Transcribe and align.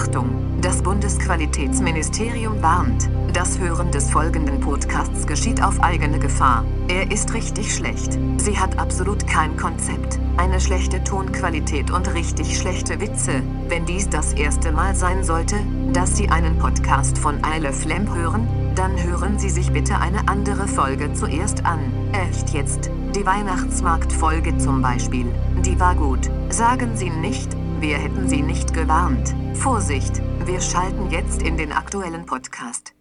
Achtung, 0.00 0.30
das 0.62 0.82
Bundesqualitätsministerium 0.82 2.62
warnt. 2.62 3.10
Das 3.34 3.58
Hören 3.58 3.90
des 3.92 4.10
folgenden 4.10 4.58
Podcasts 4.58 5.26
geschieht 5.26 5.62
auf 5.62 5.78
eigene 5.82 6.18
Gefahr. 6.18 6.64
Er 6.88 7.12
ist 7.12 7.34
richtig 7.34 7.74
schlecht. 7.74 8.18
Sie 8.38 8.58
hat 8.58 8.78
absolut 8.78 9.26
kein 9.26 9.58
Konzept, 9.58 10.18
eine 10.38 10.58
schlechte 10.58 11.04
Tonqualität 11.04 11.90
und 11.90 12.14
richtig 12.14 12.56
schlechte 12.56 12.98
Witze. 12.98 13.42
Wenn 13.68 13.84
dies 13.84 14.08
das 14.08 14.32
erste 14.32 14.72
Mal 14.72 14.96
sein 14.96 15.22
sollte, 15.22 15.56
dass 15.92 16.16
Sie 16.16 16.30
einen 16.30 16.58
Podcast 16.58 17.18
von 17.18 17.38
Love 17.42 17.86
Lamp 17.86 18.14
hören, 18.14 18.48
dann 18.74 19.02
hören 19.02 19.38
Sie 19.38 19.50
sich 19.50 19.70
bitte 19.70 19.98
eine 19.98 20.28
andere 20.28 20.66
Folge 20.66 21.12
zuerst 21.12 21.66
an. 21.66 21.80
Echt 22.12 22.50
jetzt, 22.54 22.90
die 23.14 23.26
Weihnachtsmarktfolge 23.26 24.56
zum 24.56 24.80
Beispiel, 24.80 25.26
die 25.62 25.78
war 25.78 25.94
gut. 25.94 26.30
Sagen 26.48 26.96
Sie 26.96 27.10
nicht, 27.10 27.54
wir 27.80 27.96
hätten 27.96 28.28
Sie 28.28 28.42
nicht 28.42 28.74
gewarnt. 28.74 29.34
Vorsicht, 29.54 30.20
wir 30.44 30.60
schalten 30.60 31.10
jetzt 31.10 31.42
in 31.42 31.56
den 31.56 31.72
aktuellen 31.72 32.26
Podcast. 32.26 32.92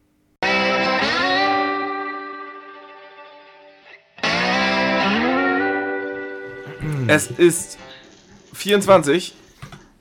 Es 7.07 7.27
ist 7.29 7.77
24 8.53 9.35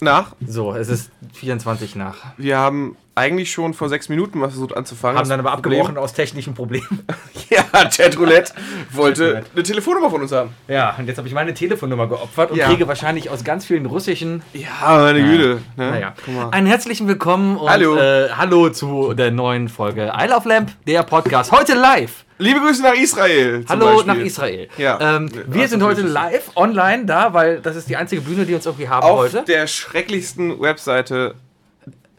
nach. 0.00 0.36
So, 0.46 0.72
es 0.74 0.88
ist 0.88 1.10
24 1.32 1.96
nach. 1.96 2.38
Wir 2.38 2.58
haben 2.58 2.96
eigentlich 3.18 3.52
schon 3.52 3.74
vor 3.74 3.88
sechs 3.88 4.08
Minuten 4.08 4.40
was 4.40 4.52
versucht 4.52 4.76
anzufangen. 4.76 5.18
Haben 5.18 5.28
dann 5.28 5.40
aber 5.40 5.50
Problem- 5.52 5.80
abgebrochen 5.80 5.98
aus 5.98 6.12
technischen 6.14 6.54
Problemen. 6.54 7.04
Ja, 7.50 7.62
Chatroulette 7.88 8.52
wollte 8.92 9.22
Chatroulette. 9.24 9.50
eine 9.54 9.62
Telefonnummer 9.62 10.10
von 10.10 10.20
uns 10.20 10.32
haben. 10.32 10.50
Ja, 10.68 10.94
und 10.98 11.06
jetzt 11.06 11.16
habe 11.16 11.26
ich 11.28 11.32
meine 11.32 11.54
Telefonnummer 11.54 12.06
geopfert 12.06 12.50
und 12.50 12.58
Ja. 12.58 12.66
kriege 12.68 12.86
wahrscheinlich 12.86 13.30
aus 13.30 13.42
ganz 13.42 13.64
vielen 13.64 13.86
russischen. 13.86 14.42
Ja, 14.52 14.68
meine 14.98 15.22
Güte. 15.22 15.62
Ne? 15.76 15.90
Naja, 15.90 16.14
Guck 16.24 16.34
mal. 16.34 16.50
einen 16.50 16.66
herzlichen 16.66 17.08
Willkommen 17.08 17.56
und 17.56 17.70
Hallo. 17.70 17.96
Äh, 17.96 18.28
hallo 18.36 18.68
zu 18.68 19.14
der 19.14 19.30
neuen 19.30 19.68
Folge 19.70 20.12
I 20.14 20.26
Love 20.28 20.46
Lamp, 20.46 20.72
der 20.86 21.02
Podcast. 21.04 21.50
Heute 21.50 21.72
live. 21.74 22.24
Liebe 22.36 22.60
Grüße 22.60 22.82
nach 22.82 22.92
Israel. 22.94 23.64
Hallo 23.68 23.86
Beispiel. 23.86 24.06
nach 24.06 24.16
Israel. 24.20 24.68
Ja. 24.76 25.16
Ähm, 25.16 25.30
Ja, 25.34 25.40
wir 25.54 25.68
sind 25.68 25.82
heute 25.82 26.02
live 26.02 26.50
online 26.54 27.06
da, 27.06 27.32
weil 27.32 27.60
das 27.60 27.76
ist 27.76 27.88
die 27.88 27.96
einzige 27.96 28.20
Bühne, 28.20 28.44
die 28.44 28.54
uns 28.54 28.66
irgendwie 28.66 28.88
haben 28.90 29.02
Auf 29.04 29.16
wollte. 29.18 29.42
der 29.48 29.66
schrecklichsten 29.66 30.60
Webseite. 30.60 31.34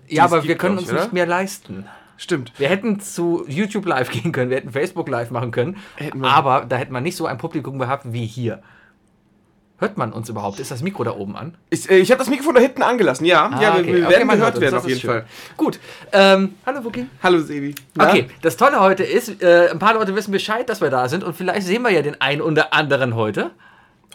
Ja, 0.09 0.23
aber 0.25 0.43
wir 0.43 0.57
können 0.57 0.77
uns 0.77 0.87
ich, 0.89 0.93
nicht 0.93 1.13
mehr 1.13 1.25
leisten. 1.25 1.85
Stimmt. 2.17 2.51
Wir 2.57 2.67
hätten 2.67 2.99
zu 2.99 3.45
YouTube 3.47 3.85
live 3.85 4.09
gehen 4.11 4.31
können, 4.31 4.49
wir 4.49 4.57
hätten 4.57 4.71
Facebook 4.71 5.07
live 5.07 5.31
machen 5.31 5.51
können, 5.51 5.77
aber 6.21 6.65
da 6.67 6.75
hätten 6.75 6.91
wir 6.93 7.01
nicht 7.01 7.15
so 7.15 7.25
ein 7.25 7.37
Publikum 7.37 7.79
gehabt 7.79 8.11
wie 8.11 8.25
hier. 8.25 8.61
Hört 9.77 9.97
man 9.97 10.11
uns 10.11 10.27
überhaupt? 10.27 10.59
Ist 10.59 10.71
das 10.71 10.81
Mikro 10.81 11.05
da 11.05 11.11
oben 11.15 11.37
an? 11.37 11.55
Ich, 11.69 11.89
äh, 11.89 11.99
ich 11.99 12.11
habe 12.11 12.19
das 12.19 12.27
Mikrofon 12.29 12.53
da 12.55 12.59
hinten 12.59 12.83
angelassen. 12.83 13.23
Ja, 13.23 13.45
Ah, 13.45 13.61
ja 13.61 13.73
wir, 13.75 13.79
okay. 13.81 13.93
wir 13.95 14.03
Okay, 14.03 14.13
werden 14.13 14.27
man 14.27 14.37
gehört 14.37 14.59
werden 14.59 14.75
auf 14.77 14.85
jeden 14.85 14.99
schön. 14.99 15.09
Fall. 15.09 15.25
Gut. 15.55 15.79
Ähm, 16.11 16.55
hallo 16.65 16.83
Wookie. 16.83 17.07
Hallo 17.23 17.39
Sebi. 17.39 17.73
Na? 17.95 18.09
Okay, 18.09 18.27
das 18.41 18.57
Tolle 18.57 18.81
heute 18.81 19.05
ist, 19.05 19.41
äh, 19.41 19.69
ein 19.71 19.79
paar 19.79 19.93
Leute 19.93 20.13
wissen 20.17 20.31
Bescheid, 20.33 20.67
dass 20.67 20.81
wir 20.81 20.89
da 20.89 21.07
sind 21.07 21.23
und 21.23 21.33
vielleicht 21.33 21.65
sehen 21.65 21.81
wir 21.83 21.91
ja 21.91 22.01
den 22.01 22.19
einen 22.19 22.41
oder 22.41 22.73
anderen 22.73 23.15
heute. 23.15 23.51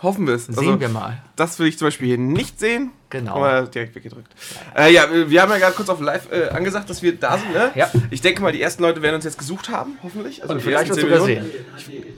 Hoffen 0.04 0.26
wir 0.26 0.34
es. 0.34 0.46
Sehen 0.46 0.78
wir 0.80 0.88
mal. 0.88 1.22
Das 1.36 1.58
will 1.58 1.66
ich 1.66 1.78
zum 1.78 1.86
Beispiel 1.88 2.06
hier 2.08 2.18
nicht 2.18 2.60
sehen. 2.60 2.90
Genau. 3.10 3.36
Aber 3.36 3.62
direkt 3.62 3.94
weggedrückt. 3.94 4.32
Äh, 4.76 4.92
ja, 4.92 5.04
wir 5.10 5.40
haben 5.42 5.50
ja 5.52 5.58
gerade 5.58 5.74
kurz 5.74 5.88
auf 5.88 6.00
live 6.00 6.30
äh, 6.32 6.48
angesagt, 6.48 6.90
dass 6.90 7.00
wir 7.02 7.14
da 7.16 7.38
sind. 7.38 7.52
Ne? 7.52 7.70
Ja. 7.76 7.88
Ich 8.10 8.20
denke 8.20 8.42
mal, 8.42 8.50
die 8.52 8.60
ersten 8.60 8.82
Leute 8.82 9.02
werden 9.02 9.14
uns 9.16 9.24
jetzt 9.24 9.38
gesucht 9.38 9.68
haben, 9.68 9.98
hoffentlich. 10.02 10.42
Also 10.42 10.54
Und 10.54 10.60
vielleicht 10.62 10.88
ersten 10.90 11.04
uns 11.04 11.10
10 11.10 11.10
sogar 11.10 11.26
sehen. 11.26 11.50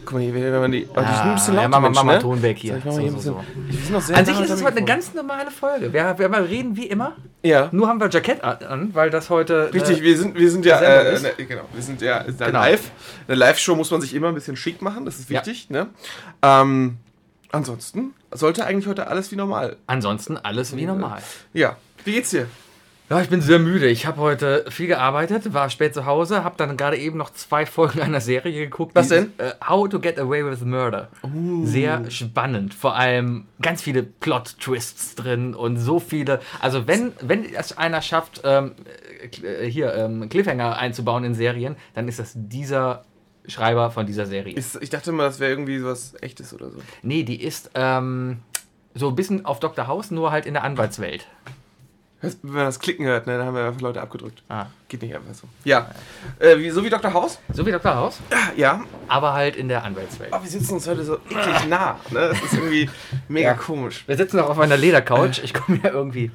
Guck 0.06 0.12
mal 0.14 0.22
hier, 0.22 0.34
wenn 0.34 0.52
man 0.60 0.72
die. 0.72 0.86
Oh, 0.88 0.94
die 1.00 1.06
sind 1.06 1.06
ein 1.06 1.34
bisschen 1.34 1.52
Ah, 1.58 1.62
laut. 1.62 1.62
ja, 1.64 1.68
mach 1.68 1.80
mal- 1.80 1.90
mach 1.90 2.02
mal 2.04 2.12
Menschen, 2.12 2.22
Ton 2.30 2.42
weg 2.42 2.56
hier. 2.58 2.80
Mal 2.84 2.92
So, 2.92 2.98
hier 3.00 3.10
so, 3.12 4.00
sehr 4.00 4.16
An 4.16 4.24
sich 4.26 4.40
ist 4.40 4.50
es 4.50 4.62
heute 4.64 4.76
eine 4.78 4.86
ganz 4.86 5.12
normale 5.14 5.50
Folge. 5.50 5.92
Wir, 5.92 6.18
wir 6.18 6.28
mal 6.30 6.42
reden 6.44 6.76
wie 6.76 6.86
immer. 6.86 7.14
Ja. 7.42 7.68
Nur 7.72 7.88
haben 7.88 8.00
wir 8.00 8.08
Jackett 8.08 8.42
an, 8.42 8.90
weil 8.94 9.10
das 9.10 9.28
heute. 9.30 9.70
Richtig, 9.74 10.00
äh, 10.00 10.02
wir 10.02 10.16
sind, 10.18 10.34
wir 10.34 10.50
sind 10.50 10.64
ja, 10.64 10.80
äh, 10.80 11.20
ne, 11.20 11.32
genau, 11.46 11.62
wir 11.74 11.82
sind 11.82 12.00
ja 12.00 12.24
ja 12.24 12.46
Genau. 12.46 12.50
live. 12.58 12.90
Eine 13.28 13.36
Live-Show 13.36 13.74
muss 13.76 13.90
man 13.90 14.00
sich 14.00 14.14
immer 14.14 14.28
ein 14.28 14.34
bisschen 14.34 14.56
schick 14.56 14.80
machen, 14.82 15.04
das 15.04 15.18
ist 15.18 15.28
Ja. 15.30 15.40
wichtig. 15.40 15.68
Ne? 15.70 15.88
Ähm, 16.42 16.96
ansonsten 17.56 18.14
sollte 18.30 18.64
eigentlich 18.66 18.86
heute 18.86 19.06
alles 19.08 19.32
wie 19.32 19.36
normal. 19.36 19.76
ansonsten 19.86 20.36
alles 20.36 20.76
wie 20.76 20.86
normal. 20.86 21.22
Ja, 21.52 21.76
wie 22.04 22.12
geht's 22.12 22.30
dir? 22.30 22.46
Ja, 23.08 23.20
ich 23.20 23.28
bin 23.28 23.40
sehr 23.40 23.60
müde. 23.60 23.86
Ich 23.86 24.04
habe 24.04 24.16
heute 24.20 24.64
viel 24.68 24.88
gearbeitet, 24.88 25.54
war 25.54 25.70
spät 25.70 25.94
zu 25.94 26.06
Hause, 26.06 26.42
habe 26.42 26.56
dann 26.56 26.76
gerade 26.76 26.96
eben 26.96 27.16
noch 27.16 27.30
zwei 27.32 27.64
Folgen 27.64 28.00
einer 28.02 28.20
Serie 28.20 28.64
geguckt. 28.64 28.96
Was 28.96 29.08
denn? 29.08 29.32
ist, 29.38 29.40
Äh, 29.40 29.54
How 29.64 29.88
to 29.88 30.00
Get 30.00 30.18
Away 30.18 30.44
with 30.44 30.62
Murder. 30.62 31.08
Sehr 31.62 32.10
spannend. 32.10 32.74
Vor 32.74 32.96
allem 32.96 33.46
ganz 33.62 33.80
viele 33.82 34.02
Plot-Twists 34.02 35.14
drin 35.14 35.54
und 35.54 35.76
so 35.76 36.00
viele. 36.00 36.40
Also 36.60 36.88
wenn, 36.88 37.12
wenn 37.20 37.44
es 37.54 37.78
einer 37.78 38.02
schafft, 38.02 38.40
ähm, 38.42 38.72
äh, 39.40 39.66
hier 39.70 39.94
ähm, 39.94 40.28
Cliffhanger 40.28 40.76
einzubauen 40.76 41.22
in 41.22 41.34
Serien, 41.34 41.76
dann 41.94 42.08
ist 42.08 42.18
das 42.18 42.32
dieser 42.34 43.04
Schreiber 43.48 43.90
von 43.90 44.06
dieser 44.06 44.26
Serie. 44.26 44.54
Ist, 44.54 44.78
ich 44.82 44.90
dachte 44.90 45.12
mal, 45.12 45.24
das 45.24 45.38
wäre 45.40 45.50
irgendwie 45.52 45.78
sowas 45.78 46.14
echtes 46.20 46.52
oder 46.54 46.70
so. 46.70 46.78
nee, 47.02 47.22
die 47.22 47.42
ist 47.42 47.70
ähm, 47.74 48.38
so 48.94 49.08
ein 49.08 49.14
bisschen 49.16 49.44
auf 49.44 49.60
Dr. 49.60 49.86
House, 49.86 50.10
nur 50.10 50.30
halt 50.32 50.46
in 50.46 50.54
der 50.54 50.64
Anwaltswelt. 50.64 51.26
Wenn 52.22 52.52
man 52.54 52.64
das 52.64 52.80
Klicken 52.80 53.04
hört, 53.04 53.26
ne, 53.26 53.36
dann 53.36 53.46
haben 53.46 53.54
wir 53.54 53.66
einfach 53.66 53.80
Leute 53.82 54.00
abgedrückt. 54.00 54.42
Ah. 54.48 54.66
Geht 54.88 55.02
nicht 55.02 55.14
einfach 55.14 55.34
so. 55.34 55.46
Ja. 55.64 55.90
Äh, 56.38 56.58
wie, 56.58 56.70
so 56.70 56.82
wie 56.82 56.88
Dr. 56.88 57.12
House? 57.12 57.38
So 57.52 57.64
wie 57.66 57.70
Dr. 57.70 57.94
House, 57.94 58.18
Ja. 58.56 58.82
aber 59.06 59.34
halt 59.34 59.54
in 59.54 59.68
der 59.68 59.84
Anwaltswelt. 59.84 60.32
Aber 60.32 60.42
wir 60.42 60.50
sitzen 60.50 60.72
uns 60.74 60.88
heute 60.88 61.04
so 61.04 61.18
eklig 61.28 61.68
nah. 61.68 62.00
Ne? 62.10 62.30
Das 62.30 62.42
ist 62.42 62.54
irgendwie 62.54 62.88
mega 63.28 63.48
Ja. 63.50 63.54
komisch. 63.54 64.04
Wir 64.08 64.16
sitzen 64.16 64.40
auch 64.40 64.48
auf 64.48 64.58
einer 64.58 64.78
Ledercouch. 64.78 65.40
Ich 65.44 65.52
komme 65.52 65.78
ja 65.84 65.90
irgendwie. 65.90 66.30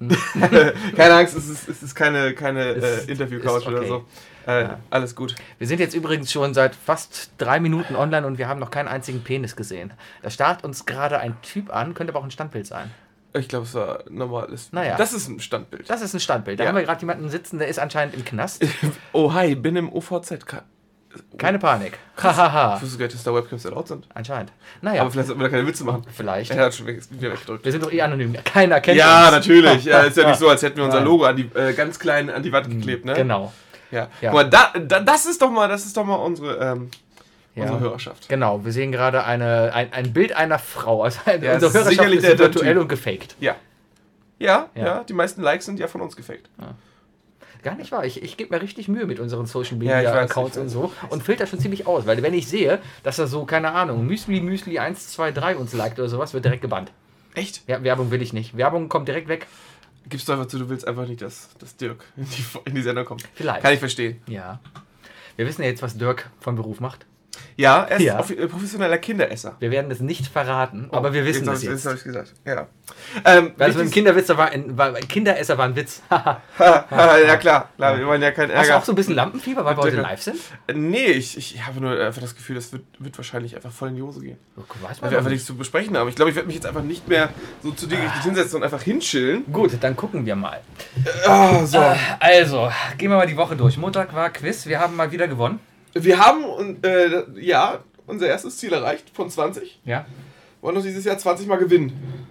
Keine 0.96 1.14
Angst, 1.14 1.36
es 1.36 1.48
ist, 1.48 1.68
es 1.68 1.82
ist 1.82 1.94
keine, 1.94 2.32
keine 2.34 2.64
äh, 2.70 3.04
Interview-Couch 3.10 3.62
ist 3.62 3.66
oder 3.68 3.78
okay. 3.80 3.88
so. 3.88 4.04
Äh, 4.50 4.68
Alles 4.88 5.14
gut. 5.14 5.34
Wir 5.58 5.66
sind 5.66 5.78
jetzt 5.80 5.94
übrigens 5.94 6.32
schon 6.32 6.54
seit 6.54 6.74
fast 6.74 7.32
drei 7.36 7.60
Minuten 7.60 7.94
online 7.96 8.26
und 8.26 8.38
wir 8.38 8.48
haben 8.48 8.58
noch 8.60 8.70
keinen 8.70 8.88
einzigen 8.88 9.22
Penis 9.22 9.56
gesehen. 9.56 9.92
Da 10.22 10.30
starrt 10.30 10.64
uns 10.64 10.86
gerade 10.86 11.18
ein 11.18 11.36
Typ 11.42 11.74
an, 11.74 11.92
könnte 11.94 12.12
aber 12.12 12.20
auch 12.20 12.24
ein 12.24 12.30
Standbild 12.30 12.66
sein. 12.66 12.90
Ich 13.34 13.48
glaube, 13.48 13.64
es 13.66 13.74
war 13.74 14.02
normales. 14.08 14.72
Naja. 14.72 14.96
Das 14.96 15.12
ist 15.12 15.28
ein 15.28 15.38
Standbild. 15.38 15.88
Das 15.88 16.00
ist 16.02 16.14
ein 16.14 16.20
Standbild. 16.20 16.58
Da 16.58 16.64
Ja. 16.64 16.68
haben 16.70 16.76
wir 16.76 16.82
gerade 16.84 17.00
jemanden 17.00 17.28
sitzen, 17.28 17.58
der 17.58 17.68
ist 17.68 17.78
anscheinend 17.78 18.14
im 18.14 18.24
Knast. 18.24 18.64
Oh, 19.12 19.32
hi, 19.34 19.54
bin 19.54 19.76
im 19.76 19.92
OVZ. 19.92 20.38
Keine 21.38 21.58
Panik. 21.58 21.98
Hahaha. 22.22 22.76
Ich 22.76 22.82
wusste 22.82 22.98
gar 22.98 23.06
nicht, 23.06 23.16
dass 23.16 23.24
da 23.24 23.34
Webcams 23.34 23.64
erlaubt 23.64 23.88
sind. 23.88 24.06
Anscheinend. 24.14 24.52
Naja, 24.80 25.00
Aber 25.02 25.10
vielleicht 25.10 25.26
sollten 25.28 25.40
wir 25.40 25.48
da 25.48 25.56
keine 25.56 25.66
Witze 25.66 25.84
machen. 25.84 26.04
vielleicht. 26.14 26.50
Er 26.52 26.66
hat 26.66 26.74
schon 26.74 26.86
wieder 26.86 27.32
weggedrückt. 27.32 27.64
Wir 27.64 27.72
sind 27.72 27.82
doch 27.84 27.92
eh 27.92 28.00
anonym. 28.02 28.34
Keiner 28.44 28.80
kennt 28.80 28.96
Ja, 28.98 29.24
uns. 29.24 29.32
natürlich. 29.32 29.84
Ja, 29.84 30.00
ist 30.02 30.16
ja 30.16 30.28
nicht 30.28 30.38
so, 30.38 30.48
als 30.48 30.62
hätten 30.62 30.76
wir 30.76 30.84
unser. 30.84 31.00
Logo 31.00 31.24
an 31.24 31.36
die, 31.36 31.50
äh, 31.54 31.72
ganz 31.72 31.98
klein 31.98 32.30
an 32.30 32.42
die 32.42 32.52
Wand 32.52 32.68
geklebt, 32.70 33.04
ne? 33.04 33.14
Genau. 33.14 33.52
Ja. 33.90 34.06
Ja. 34.20 34.30
Guck 34.30 34.32
mal, 34.34 34.44
da, 34.50 34.72
da, 34.78 35.00
das 35.00 35.26
ist 35.26 35.42
doch 35.42 35.50
mal, 35.50 35.68
das 35.68 35.84
ist 35.84 35.96
doch 35.96 36.04
mal 36.04 36.14
unsere, 36.16 36.56
ähm, 36.58 36.90
Ja. 37.56 37.62
unsere 37.64 37.80
Hörerschaft. 37.80 38.28
Genau, 38.28 38.64
wir 38.64 38.70
sehen 38.72 38.92
gerade 38.92 39.24
eine, 39.24 39.72
ein, 39.74 39.92
ein 39.92 40.12
Bild 40.12 40.32
einer 40.32 40.60
Frau. 40.60 41.02
Also 41.02 41.18
Ja, 41.26 41.54
unsere 41.54 41.72
Hörerschaft 41.72 42.08
ist 42.08 42.38
virtuell 42.38 42.74
Typ. 42.74 42.82
und 42.82 42.88
gefaked. 42.88 43.34
Ja. 43.40 43.56
Ja, 44.38 44.68
ja, 44.76 44.84
Ja. 44.84 45.04
die 45.04 45.12
meisten 45.12 45.42
Likes 45.42 45.66
sind 45.66 45.80
ja 45.80 45.88
von 45.88 46.00
uns 46.02 46.14
gefaked. 46.14 46.48
Gar 47.62 47.76
nicht 47.76 47.92
wahr. 47.92 48.04
Ich, 48.04 48.22
ich 48.22 48.36
gebe 48.36 48.54
mir 48.54 48.62
richtig 48.62 48.88
Mühe 48.88 49.06
mit 49.06 49.20
unseren 49.20 49.46
Social 49.46 49.76
Ja, 49.82 49.96
Media 49.96 50.14
weiß, 50.14 50.30
Accounts 50.30 50.56
und 50.56 50.68
so 50.68 50.92
und 51.10 51.22
filter 51.22 51.46
schon 51.46 51.58
ziemlich 51.58 51.86
aus, 51.86 52.06
weil 52.06 52.22
wenn 52.22 52.34
ich 52.34 52.48
sehe, 52.48 52.80
dass 53.02 53.16
da 53.16 53.26
so, 53.26 53.44
keine 53.44 53.72
Ahnung, 53.72 54.06
Müsli, 54.06 54.40
Müsli 54.40 54.78
1, 54.78 55.08
2, 55.10 55.32
3 55.32 55.56
uns 55.56 55.72
liked 55.74 55.98
oder 55.98 56.08
sowas, 56.08 56.32
wird 56.32 56.44
direkt 56.44 56.62
gebannt. 56.62 56.90
Echt? 57.34 57.62
Ja, 57.68 57.82
Werbung 57.82 58.10
will 58.10 58.22
ich 58.22 58.32
nicht. 58.32 58.56
Werbung 58.56 58.88
kommt 58.88 59.08
direkt 59.08 59.28
weg. 59.28 59.46
Gibst 60.08 60.28
du 60.28 60.32
einfach 60.32 60.46
zu, 60.46 60.58
du 60.58 60.68
willst 60.68 60.88
einfach 60.88 61.06
nicht, 61.06 61.22
dass, 61.22 61.50
dass 61.58 61.76
Dirk 61.76 62.04
in 62.16 62.24
die, 62.24 62.44
in 62.64 62.74
die 62.74 62.82
Sendung 62.82 63.04
kommt. 63.04 63.22
Vielleicht. 63.34 63.62
Kann 63.62 63.72
ich 63.72 63.78
verstehen. 63.78 64.20
Ja. 64.26 64.58
Wir 65.36 65.46
wissen 65.46 65.62
ja 65.62 65.68
jetzt, 65.68 65.82
was 65.82 65.96
Dirk 65.96 66.30
von 66.40 66.56
Beruf 66.56 66.80
macht. 66.80 67.06
Ja, 67.56 67.82
er 67.84 67.96
ist 67.98 68.02
Ja. 68.02 68.18
äh, 68.20 68.46
professioneller 68.48 68.98
Kinderesser. 68.98 69.56
Wir 69.60 69.70
werden 69.70 69.90
es 69.90 70.00
nicht 70.00 70.26
verraten, 70.26 70.88
aber 70.92 71.12
wir 71.12 71.24
wissen 71.24 71.48
Oh, 71.48 71.52
es 71.52 71.60
das 71.60 71.70
jetzt. 71.70 71.86
habe 71.86 71.96
ich 71.96 72.04
gesagt. 72.04 72.32
Ja. 72.44 72.66
Ähm, 73.24 73.52
dem 73.58 73.66
wichtig- 73.68 73.92
Kinderwitz 73.92 74.28
war, 74.30 74.50
ein, 74.50 74.76
war 74.76 74.94
ein 74.94 75.06
Kinderesser 75.06 75.56
war 75.58 75.66
ein 75.66 75.76
Witz. 75.76 76.02
Ja, 76.58 77.36
klar, 77.36 77.68
klar, 77.76 77.98
wir 77.98 78.06
wollen 78.06 78.22
ja 78.22 78.30
keinen 78.32 78.50
Hast 78.52 78.66
du 78.66 78.72
Ärger. 78.72 78.78
auch 78.78 78.84
so 78.84 78.92
ein 78.92 78.94
bisschen 78.96 79.14
Lampenfieber, 79.14 79.64
weil 79.64 79.76
wir 79.76 79.82
heute 79.82 80.00
live 80.00 80.22
sind? 80.22 80.38
Nee, 80.74 81.06
ich, 81.06 81.36
ich 81.36 81.64
habe 81.66 81.80
nur 81.80 81.98
einfach 82.00 82.20
das 82.20 82.34
Gefühl, 82.34 82.56
das 82.56 82.72
wird, 82.72 82.82
wird 82.98 83.16
wahrscheinlich 83.18 83.54
einfach 83.56 83.70
voll 83.70 83.88
in 83.88 83.96
die 83.96 84.02
Hose 84.02 84.20
gehen. 84.20 84.38
Oh, 84.56 84.62
weiß 84.82 85.02
Weil 85.02 85.10
wir 85.10 85.18
einfach 85.18 85.30
nicht. 85.30 85.36
nichts 85.38 85.46
zu 85.46 85.56
besprechen 85.56 85.96
haben. 85.96 86.08
Ich 86.08 86.16
glaube, 86.16 86.30
ich 86.30 86.34
werde 86.36 86.46
mich 86.46 86.56
jetzt 86.56 86.66
einfach 86.66 86.82
nicht 86.82 87.06
mehr 87.08 87.28
so 87.62 87.70
zu 87.72 87.86
dir 87.86 87.98
richtig 87.98 88.22
hinsetzen 88.22 88.56
und 88.56 88.64
einfach 88.64 88.82
hinchillen. 88.82 89.44
Gut, 89.52 89.72
dann 89.80 89.94
gucken 89.96 90.26
wir 90.26 90.36
mal. 90.36 90.60
Ah, 91.26 91.64
so. 91.64 91.78
Also, 92.18 92.70
gehen 92.98 93.10
wir 93.10 93.16
mal 93.16 93.26
die 93.26 93.36
Woche 93.36 93.56
durch. 93.56 93.76
Montag 93.76 94.14
war 94.14 94.30
Quiz, 94.30 94.66
wir 94.66 94.80
haben 94.80 94.96
mal 94.96 95.10
wieder 95.12 95.28
gewonnen. 95.28 95.60
Wir 95.92 96.18
haben, 96.18 96.82
äh, 96.82 97.40
ja, 97.40 97.80
unser 98.06 98.26
erstes 98.28 98.58
Ziel 98.58 98.72
erreicht 98.72 99.10
von 99.10 99.30
20. 99.30 99.80
Ja. 99.84 100.06
Wollen 100.60 100.76
uns 100.76 100.84
dieses 100.84 101.04
Jahr 101.04 101.18
20 101.18 101.46
Mal 101.46 101.56
gewinnen. 101.56 102.26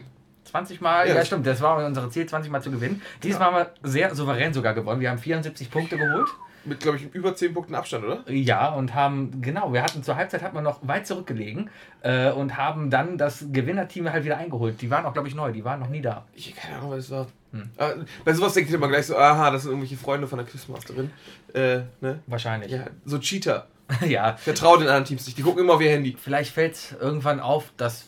20 0.46 0.82
Mal, 0.82 1.08
Ja, 1.08 1.16
ja, 1.16 1.26
stimmt, 1.26 1.46
das 1.46 1.62
war 1.62 1.86
unser 1.86 2.10
Ziel, 2.10 2.26
20 2.26 2.52
Mal 2.52 2.62
zu 2.62 2.72
gewinnen. 2.72 3.02
Diesmal 3.24 3.52
haben 3.52 3.56
wir 3.56 3.90
sehr 3.90 4.14
souverän 4.16 4.54
sogar 4.54 4.74
gewonnen. 4.74 5.00
Wir 5.00 5.10
haben 5.12 5.20
74 5.20 5.70
Punkte 5.70 5.98
geholt. 5.98 6.28
Mit, 6.66 6.82
glaube 6.82 6.98
ich, 6.98 7.14
über 7.14 7.36
10 7.36 7.54
Punkten 7.54 7.76
Abstand, 7.76 8.04
oder? 8.04 8.30
Ja, 8.30 8.70
und 8.70 8.94
haben, 8.94 9.42
genau, 9.42 9.72
wir 9.72 9.82
hatten 9.82 10.04
zur 10.04 10.16
Halbzeit 10.18 10.42
hatten 10.42 10.56
wir 10.56 10.62
noch 10.62 10.86
weit 10.86 11.08
zurückgelegen 11.08 11.70
äh, 12.02 12.32
und 12.32 12.58
haben 12.58 12.90
dann 12.90 13.18
das 13.18 13.46
Gewinnerteam 13.52 14.12
halt 14.12 14.26
wieder 14.26 14.38
eingeholt. 14.38 14.82
Die 14.82 14.90
waren 14.90 15.06
auch, 15.06 15.14
glaube 15.14 15.28
ich, 15.30 15.36
neu, 15.36 15.54
die 15.54 15.64
waren 15.64 15.80
noch 15.80 15.90
nie 15.90 16.02
da. 16.02 16.26
Ich 16.34 16.56
keine 16.56 16.78
Ahnung, 16.78 16.92
was 16.92 17.08
das 17.08 17.12
war. 17.12 17.28
Hm. 17.52 17.70
Aber 17.78 17.96
bei 18.26 18.34
sowas 18.34 18.54
denke 18.54 18.70
ich 18.70 18.76
immer 18.76 18.88
gleich 18.88 19.08
so, 19.08 19.18
aha, 19.18 19.52
das 19.52 19.64
sind 19.64 19.72
irgendwelche 19.72 19.98
Freunde 19.98 20.28
von 20.28 20.38
der 20.38 20.48
Quizmasterin. 20.48 21.12
Äh, 21.54 21.82
ne? 22.02 22.20
Wahrscheinlich. 22.28 22.72
Ja, 22.72 22.86
so 23.06 23.18
Cheater. 23.20 23.68
ja. 24.08 24.36
Ich 24.38 24.44
vertraue 24.44 24.80
den 24.80 24.88
anderen 24.88 25.06
Teams 25.06 25.26
nicht. 25.26 25.38
Die 25.38 25.42
gucken 25.42 25.64
immer 25.64 25.74
auf 25.74 25.82
ihr 25.82 25.90
Handy. 25.90 26.16
Vielleicht 26.22 26.54
fällt 26.54 26.96
irgendwann 27.00 27.40
auf, 27.40 27.72
dass 27.78 28.06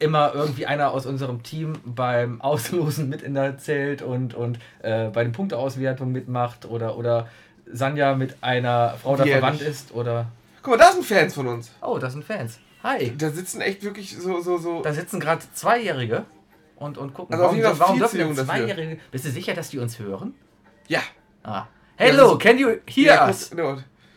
immer 0.00 0.32
irgendwie 0.34 0.66
einer 0.66 0.90
aus 0.90 1.06
unserem 1.06 1.42
Team 1.42 1.74
beim 1.84 2.40
Auslosen 2.40 3.08
mit 3.08 3.22
in 3.22 3.34
der 3.34 3.58
Zelt 3.58 4.02
und, 4.02 4.34
und 4.34 4.58
äh, 4.82 5.08
bei 5.08 5.22
den 5.22 5.32
Punkteauswertungen 5.32 6.12
mitmacht 6.12 6.64
oder, 6.64 6.96
oder 6.96 7.28
Sanja 7.70 8.14
mit 8.14 8.36
einer 8.40 8.96
Frau 9.00 9.16
da 9.16 9.24
verwandt 9.24 9.60
ist 9.60 9.94
oder. 9.94 10.26
Guck 10.62 10.72
mal, 10.72 10.78
da 10.78 10.92
sind 10.92 11.04
Fans 11.04 11.34
von 11.34 11.46
uns. 11.46 11.70
Oh, 11.80 11.98
das 11.98 12.14
sind 12.14 12.24
Fans. 12.24 12.58
Hi. 12.82 13.14
Da 13.16 13.30
sitzen 13.30 13.60
echt 13.60 13.84
wirklich 13.84 14.16
so, 14.16 14.40
so, 14.40 14.58
so. 14.58 14.82
Da 14.82 14.92
sitzen 14.92 15.20
gerade 15.20 15.42
Zweijährige 15.52 16.24
und, 16.80 16.98
und 16.98 17.14
gucken. 17.14 17.34
Also 17.34 17.44
auf 17.44 17.50
warum 17.50 17.56
jeden 17.56 17.68
Fall 17.68 17.78
warum 17.78 17.98
dürfen 17.98 18.18
denn. 18.18 18.34
Zweijährige. 18.34 18.98
Bist 19.12 19.24
du 19.26 19.30
sicher, 19.30 19.54
dass 19.54 19.70
die 19.70 19.78
uns 19.78 19.98
hören? 19.98 20.34
Ja. 20.88 21.00
Ah. 21.44 21.66
Hello, 21.96 22.30
so- 22.30 22.38
can 22.38 22.58
you 22.58 22.68
hear 22.86 23.14
ja, 23.14 23.26
us? 23.28 23.50
guck, 23.50 23.58
no. 23.58 23.76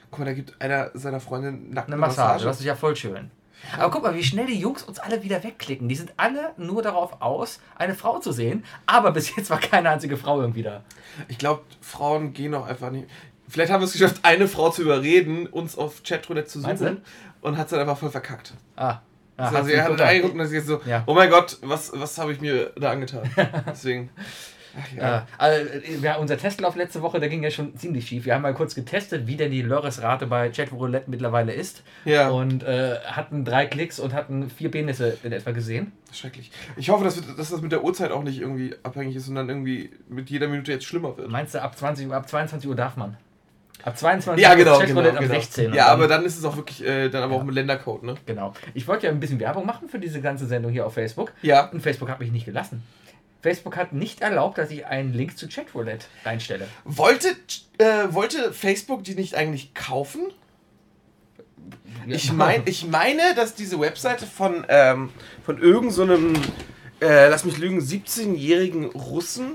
guck 0.10 0.20
mal, 0.20 0.26
da 0.26 0.34
gibt 0.34 0.60
einer 0.62 0.90
seiner 0.94 1.20
Freundinnen 1.20 1.72
nackt 1.72 1.88
Eine 1.88 1.98
Massage, 1.98 2.46
das 2.46 2.60
ist 2.60 2.66
ja 2.66 2.76
voll 2.76 2.96
schön. 2.96 3.30
Aber 3.78 3.92
guck 3.92 4.04
mal, 4.04 4.16
wie 4.16 4.24
schnell 4.24 4.48
die 4.48 4.60
Jungs 4.60 4.84
uns 4.84 5.00
alle 5.00 5.24
wieder 5.24 5.44
wegklicken. 5.44 5.88
Die 5.88 5.96
sind 5.96 6.14
alle 6.18 6.52
nur 6.58 6.82
darauf 6.82 7.22
aus, 7.22 7.60
eine 7.76 7.96
Frau 7.96 8.20
zu 8.20 8.32
sehen. 8.32 8.66
Aber 8.86 9.12
bis 9.12 9.34
jetzt 9.36 9.50
war 9.50 9.60
keine 9.60 9.90
einzige 9.90 10.18
Frau 10.18 10.42
irgendwie 10.42 10.64
da. 10.64 10.84
Ich 11.28 11.38
glaube, 11.38 11.62
Frauen 11.82 12.34
gehen 12.34 12.54
auch 12.56 12.66
einfach 12.66 12.92
nicht. 12.92 13.08
Vielleicht 13.48 13.72
haben 13.72 13.82
wir 13.82 13.86
es 13.86 13.94
geschafft, 13.94 14.20
eine 14.24 14.48
Frau 14.48 14.70
zu 14.70 14.82
überreden, 14.82 15.48
uns 15.48 15.78
auf 15.78 16.04
Chatroulette 16.04 16.48
zu 16.48 16.62
suchen. 16.62 17.02
Und 17.42 17.58
hat 17.58 17.66
es 17.68 17.72
dann 17.72 17.82
einfach 17.82 17.98
voll 17.98 18.10
verkackt. 18.10 18.54
Ah. 18.76 19.00
Ah 19.38 19.50
also 19.50 19.70
er 19.70 19.86
hat 19.86 20.02
eingeguckt 20.02 20.36
und 20.36 20.40
ist 20.42 20.52
jetzt 20.54 20.68
so, 20.68 20.82
Ja. 20.86 21.04
oh 21.06 21.14
mein 21.14 21.30
Gott, 21.30 21.58
was, 21.62 21.92
was 21.94 22.18
habe 22.18 22.32
ich 22.34 22.42
mir 22.42 22.72
da 22.76 22.92
angetan? 22.92 23.30
Deswegen. 23.68 24.10
Ach 24.76 24.92
ja. 24.96 25.04
Ja, 25.04 25.28
also, 25.38 25.70
äh, 25.70 25.98
ja, 26.02 26.16
unser 26.16 26.36
Testlauf 26.36 26.76
letzte 26.76 27.04
Woche, 27.04 27.20
der 27.20 27.30
ging 27.30 27.44
ja 27.44 27.52
schon 27.52 27.78
ziemlich 27.78 28.08
schief. 28.08 28.26
Wir 28.26 28.34
haben 28.34 28.42
mal 28.42 28.56
kurz 28.56 28.74
getestet, 28.74 29.28
wie 29.28 29.36
denn 29.38 29.52
die 29.52 29.62
Lörres-Rate 29.62 30.26
bei 30.26 30.50
Chatroulette 30.50 31.12
mittlerweile 31.12 31.54
ist. 31.54 31.84
Ja. 32.06 32.30
Und 32.30 32.64
äh, 32.64 32.96
hatten 33.06 33.46
drei 33.46 33.68
Klicks 33.68 34.00
und 34.00 34.14
hatten 34.14 34.50
vier 34.50 34.72
Penisse 34.72 35.16
in 35.22 35.32
etwa 35.32 35.52
gesehen. 35.52 35.92
Schrecklich. 36.12 36.52
Ich 36.76 36.90
hoffe, 36.90 37.04
dass, 37.04 37.18
wir, 37.18 37.36
dass 37.36 37.52
das 37.52 37.62
mit 37.62 37.72
der 37.72 37.84
Uhrzeit 37.84 38.10
auch 38.12 38.24
nicht 38.24 38.40
irgendwie 38.40 38.74
abhängig 38.82 39.16
ist 39.16 39.28
und 39.28 39.36
dann 39.36 39.48
irgendwie 39.48 39.92
mit 40.10 40.32
jeder 40.32 40.48
Minute 40.48 40.72
jetzt 40.72 40.86
schlimmer 40.86 41.16
wird. 41.18 41.30
Meinst 41.30 41.54
du, 41.54 41.62
ab 41.62 41.78
20 41.78 42.08
Uhr, 42.08 42.16
ab 42.16 42.28
22 42.28 42.68
Uhr 42.68 42.76
darf 42.76 42.98
man? 42.98 43.16
Ab 43.84 43.98
22 43.98 44.42
Ja, 44.42 44.54
genau. 44.56 44.80
genau, 44.80 45.02
genau. 45.02 45.18
ab 45.20 45.26
16. 45.26 45.68
und 45.68 45.74
Ja, 45.76 45.88
aber 45.88 46.08
dann 46.08 46.24
ist 46.26 46.38
es 46.38 46.46
auch 46.46 46.56
wirklich, 46.56 46.86
äh, 46.86 47.10
dann 47.10 47.24
aber 47.24 47.36
auch 47.36 47.44
mit 47.44 47.54
Ländercode, 47.56 48.04
ne? 48.04 48.16
Genau. 48.26 48.54
Ich 48.74 48.88
wollte 48.88 49.08
ja 49.08 49.12
ein 49.12 49.20
bisschen 49.20 49.40
Werbung 49.40 49.66
machen 49.66 49.90
für 49.90 50.00
diese 50.00 50.22
ganze 50.22 50.46
Sendung 50.48 50.72
hier 50.72 50.86
auf 50.86 50.94
Facebook. 50.94 51.34
Ja. 51.42 51.70
Und 51.70 51.82
Facebook 51.82 52.10
hat 52.10 52.20
mich 52.20 52.32
nicht 52.32 52.46
gelassen. 52.46 52.82
Facebook 53.42 53.76
hat 53.76 53.92
nicht 53.92 54.22
erlaubt, 54.22 54.58
dass 54.58 54.72
ich 54.72 54.86
einen 54.86 55.14
Link 55.14 55.38
zu 55.38 55.50
Chatroulette 55.50 56.06
reinstelle. 56.24 56.66
Wollte, 56.86 57.28
äh, 57.78 58.06
wollte 58.12 58.54
Facebook 58.54 59.04
die 59.04 59.16
nicht 59.16 59.36
eigentlich 59.36 59.74
kaufen? 59.74 60.32
Ich, 62.08 62.32
mein, 62.34 62.64
ich 62.66 62.88
meine, 62.88 63.22
dass 63.36 63.54
diese 63.56 63.80
Webseite 63.80 64.26
von, 64.26 64.66
ähm, 64.70 65.10
von 65.46 65.58
irgendeinem, 65.58 65.92
so 65.92 66.04
einem, 66.04 66.34
äh, 67.02 67.30
lass 67.30 67.46
mich 67.46 67.58
lügen, 67.58 67.80
17-jährigen 67.80 68.86
Russen 68.86 69.54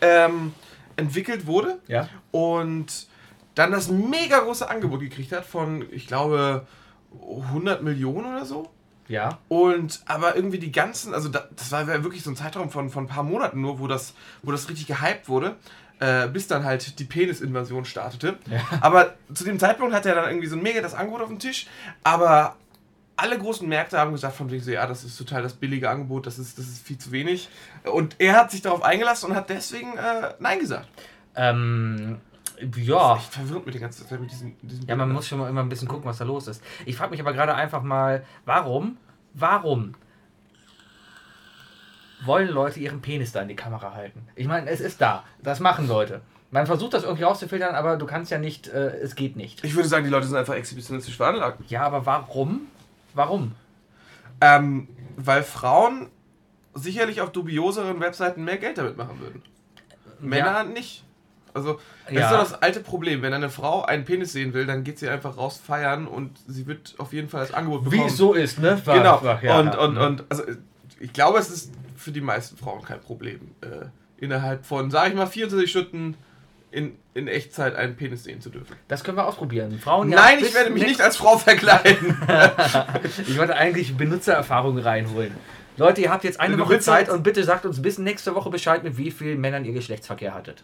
ähm, 0.00 0.54
entwickelt 0.96 1.46
wurde 1.46 1.78
Ja. 1.88 2.08
und 2.30 3.06
dann 3.60 3.72
das 3.72 3.90
mega 3.90 4.38
große 4.38 4.68
Angebot 4.68 5.00
gekriegt 5.00 5.32
hat 5.32 5.44
von, 5.44 5.86
ich 5.90 6.06
glaube, 6.06 6.66
100 7.12 7.82
Millionen 7.82 8.32
oder 8.32 8.44
so. 8.46 8.70
Ja. 9.06 9.38
Und 9.48 10.00
aber 10.06 10.36
irgendwie 10.36 10.58
die 10.58 10.72
ganzen, 10.72 11.12
also 11.12 11.28
da, 11.28 11.48
das 11.54 11.70
war 11.72 11.86
wirklich 11.86 12.22
so 12.22 12.30
ein 12.30 12.36
Zeitraum 12.36 12.70
von, 12.70 12.88
von 12.90 13.04
ein 13.04 13.08
paar 13.08 13.24
Monaten 13.24 13.60
nur, 13.60 13.80
wo 13.80 13.86
das, 13.86 14.14
wo 14.42 14.50
das 14.50 14.68
richtig 14.70 14.86
gehypt 14.86 15.28
wurde, 15.28 15.56
äh, 15.98 16.28
bis 16.28 16.46
dann 16.46 16.64
halt 16.64 16.98
die 16.98 17.04
Penis-Invasion 17.04 17.84
startete. 17.84 18.38
Ja. 18.46 18.60
Aber 18.80 19.14
zu 19.34 19.44
dem 19.44 19.58
Zeitpunkt 19.58 19.94
hatte 19.94 20.08
er 20.08 20.14
dann 20.14 20.30
irgendwie 20.30 20.46
so 20.46 20.56
ein 20.56 20.62
mega 20.62 20.80
das 20.80 20.94
Angebot 20.94 21.20
auf 21.20 21.28
dem 21.28 21.38
Tisch, 21.38 21.66
aber 22.02 22.56
alle 23.16 23.36
großen 23.36 23.68
Märkte 23.68 23.98
haben 23.98 24.12
gesagt 24.12 24.36
von 24.36 24.50
wegen 24.50 24.62
so, 24.62 24.70
ja, 24.70 24.86
das 24.86 25.04
ist 25.04 25.18
total 25.18 25.42
das 25.42 25.52
billige 25.52 25.90
Angebot, 25.90 26.26
das 26.26 26.38
ist, 26.38 26.58
das 26.58 26.66
ist 26.66 26.86
viel 26.86 26.96
zu 26.96 27.12
wenig. 27.12 27.50
Und 27.84 28.16
er 28.18 28.36
hat 28.36 28.50
sich 28.50 28.62
darauf 28.62 28.82
eingelassen 28.82 29.30
und 29.30 29.36
hat 29.36 29.50
deswegen 29.50 29.98
äh, 29.98 30.32
Nein 30.38 30.60
gesagt. 30.60 30.88
Ähm, 31.36 32.20
ja. 32.76 33.16
Echt 33.16 33.32
verwirrt 33.32 33.64
mit 33.66 33.74
der 33.74 33.80
ganzen 33.80 34.06
Zeit 34.06 34.20
mit 34.20 34.30
diesen, 34.30 34.56
diesen 34.62 34.86
Ja, 34.86 34.96
man 34.96 35.10
muss 35.12 35.26
schon 35.28 35.38
mal 35.38 35.48
immer 35.48 35.62
ein 35.62 35.68
bisschen 35.68 35.88
gucken, 35.88 36.04
was 36.06 36.18
da 36.18 36.24
los 36.24 36.46
ist. 36.48 36.62
Ich 36.86 36.96
frage 36.96 37.10
mich 37.10 37.20
aber 37.20 37.32
gerade 37.32 37.54
einfach 37.54 37.82
mal, 37.82 38.24
warum, 38.44 38.96
warum 39.34 39.94
wollen 42.24 42.48
Leute 42.48 42.80
ihren 42.80 43.00
Penis 43.00 43.32
da 43.32 43.40
in 43.42 43.48
die 43.48 43.56
Kamera 43.56 43.94
halten? 43.94 44.26
Ich 44.36 44.46
meine, 44.46 44.68
es 44.70 44.80
ist 44.80 45.00
da. 45.00 45.24
Das 45.42 45.60
machen 45.60 45.88
Leute. 45.88 46.20
Man 46.50 46.66
versucht 46.66 46.94
das 46.94 47.04
irgendwie 47.04 47.22
rauszufiltern, 47.22 47.74
aber 47.74 47.96
du 47.96 48.06
kannst 48.06 48.30
ja 48.30 48.38
nicht, 48.38 48.68
äh, 48.68 48.88
es 48.98 49.14
geht 49.14 49.36
nicht. 49.36 49.64
Ich 49.64 49.74
würde 49.74 49.88
sagen, 49.88 50.04
die 50.04 50.10
Leute 50.10 50.26
sind 50.26 50.36
einfach 50.36 50.54
exhibitionistisch 50.54 51.16
veranlagt. 51.16 51.70
Ja, 51.70 51.82
aber 51.82 52.04
warum? 52.06 52.62
Warum? 53.14 53.52
Ähm, 54.40 54.88
weil 55.16 55.42
Frauen 55.42 56.08
sicherlich 56.74 57.20
auf 57.20 57.30
dubioseren 57.30 58.00
Webseiten 58.00 58.44
mehr 58.44 58.58
Geld 58.58 58.78
damit 58.78 58.96
machen 58.96 59.20
würden. 59.20 59.42
Männer 60.18 60.46
Ja. 60.46 60.64
nicht. 60.64 61.04
Also, 61.54 61.78
das 62.06 62.14
Ja. 62.14 62.20
ist 62.26 62.32
doch 62.32 62.52
das 62.56 62.62
alte 62.62 62.80
Problem. 62.80 63.22
Wenn 63.22 63.32
eine 63.32 63.50
Frau 63.50 63.82
einen 63.84 64.04
Penis 64.04 64.32
sehen 64.32 64.52
will, 64.54 64.66
dann 64.66 64.84
geht 64.84 64.98
sie 64.98 65.08
einfach 65.08 65.36
raus 65.36 65.60
feiern 65.64 66.06
und 66.06 66.38
sie 66.46 66.66
wird 66.66 66.94
auf 66.98 67.12
jeden 67.12 67.28
Fall 67.28 67.40
das 67.40 67.52
Angebot 67.54 67.84
bekommen. 67.84 68.02
Wie 68.02 68.06
es 68.06 68.16
so 68.16 68.32
ist, 68.34 68.58
ne? 68.58 68.80
War- 68.84 68.98
Genau. 68.98 69.22
war- 69.22 69.42
ja, 69.42 69.58
und, 69.60 69.76
und, 69.76 69.98
und, 69.98 70.24
also, 70.28 70.44
ich 71.00 71.12
glaube, 71.12 71.38
es 71.38 71.50
ist 71.50 71.72
für 71.96 72.12
die 72.12 72.20
meisten 72.20 72.56
Frauen 72.56 72.82
kein 72.82 73.00
Problem, 73.00 73.40
äh, 73.62 73.86
innerhalb 74.18 74.64
von, 74.66 74.90
sag 74.90 75.08
ich 75.08 75.14
mal, 75.14 75.26
24 75.26 75.70
Stunden 75.70 76.16
in, 76.70 76.96
in 77.14 77.26
Echtzeit 77.26 77.74
einen 77.74 77.96
Penis 77.96 78.22
sehen 78.24 78.40
zu 78.40 78.48
dürfen. 78.48 78.76
Das 78.86 79.02
können 79.02 79.16
wir 79.16 79.26
ausprobieren. 79.26 79.78
Frauen 79.80 80.08
Nein, 80.08 80.38
ich 80.40 80.54
werde 80.54 80.70
mich 80.70 80.84
nicht 80.86 81.00
als 81.00 81.16
Frau 81.16 81.36
verkleiden. 81.36 82.16
Ich 83.26 83.38
wollte 83.38 83.56
eigentlich 83.56 83.96
Benutzererfahrungen 83.96 84.82
reinholen. 84.82 85.32
Leute, 85.76 86.00
ihr 86.02 86.10
habt 86.10 86.24
jetzt 86.24 86.38
eine 86.40 86.58
Woche 86.58 86.78
Zeit 86.78 87.08
und 87.08 87.22
bitte 87.22 87.42
sagt 87.42 87.64
uns 87.66 87.80
bis 87.82 87.98
nächste 87.98 88.34
Woche 88.34 88.50
Bescheid, 88.50 88.84
mit 88.84 88.98
wie 88.98 89.10
vielen 89.10 89.40
Männern 89.40 89.64
ihr 89.64 89.72
Geschlechtsverkehr 89.72 90.34
hattet. 90.34 90.62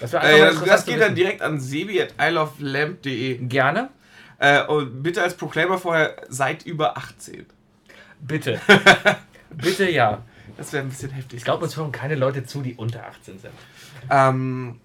Das, 0.00 0.12
äh, 0.14 0.38
das, 0.38 0.64
das 0.64 0.86
geht 0.86 1.00
dann 1.00 1.14
direkt 1.14 1.42
an 1.42 1.60
sebi 1.60 2.00
at 2.00 2.14
isleoflamp.de. 2.18 3.38
Gerne. 3.46 3.90
Äh, 4.38 4.64
und 4.66 5.02
bitte 5.02 5.22
als 5.22 5.36
Proclaimer 5.36 5.78
vorher, 5.78 6.16
seid 6.28 6.66
über 6.66 6.96
18. 6.96 7.46
Bitte. 8.20 8.60
Bitte 9.50 9.88
ja. 9.90 10.22
Das 10.56 10.72
wäre 10.72 10.84
ein 10.84 10.88
bisschen 10.88 11.10
heftig. 11.10 11.38
Ich 11.38 11.44
glaube, 11.44 11.64
uns 11.64 11.76
hören 11.76 11.92
keine 11.92 12.14
Leute 12.14 12.44
zu, 12.44 12.62
die 12.62 12.74
unter 12.74 13.06
18 13.06 13.38
sind. 13.38 13.52
Ähm, 14.10 14.80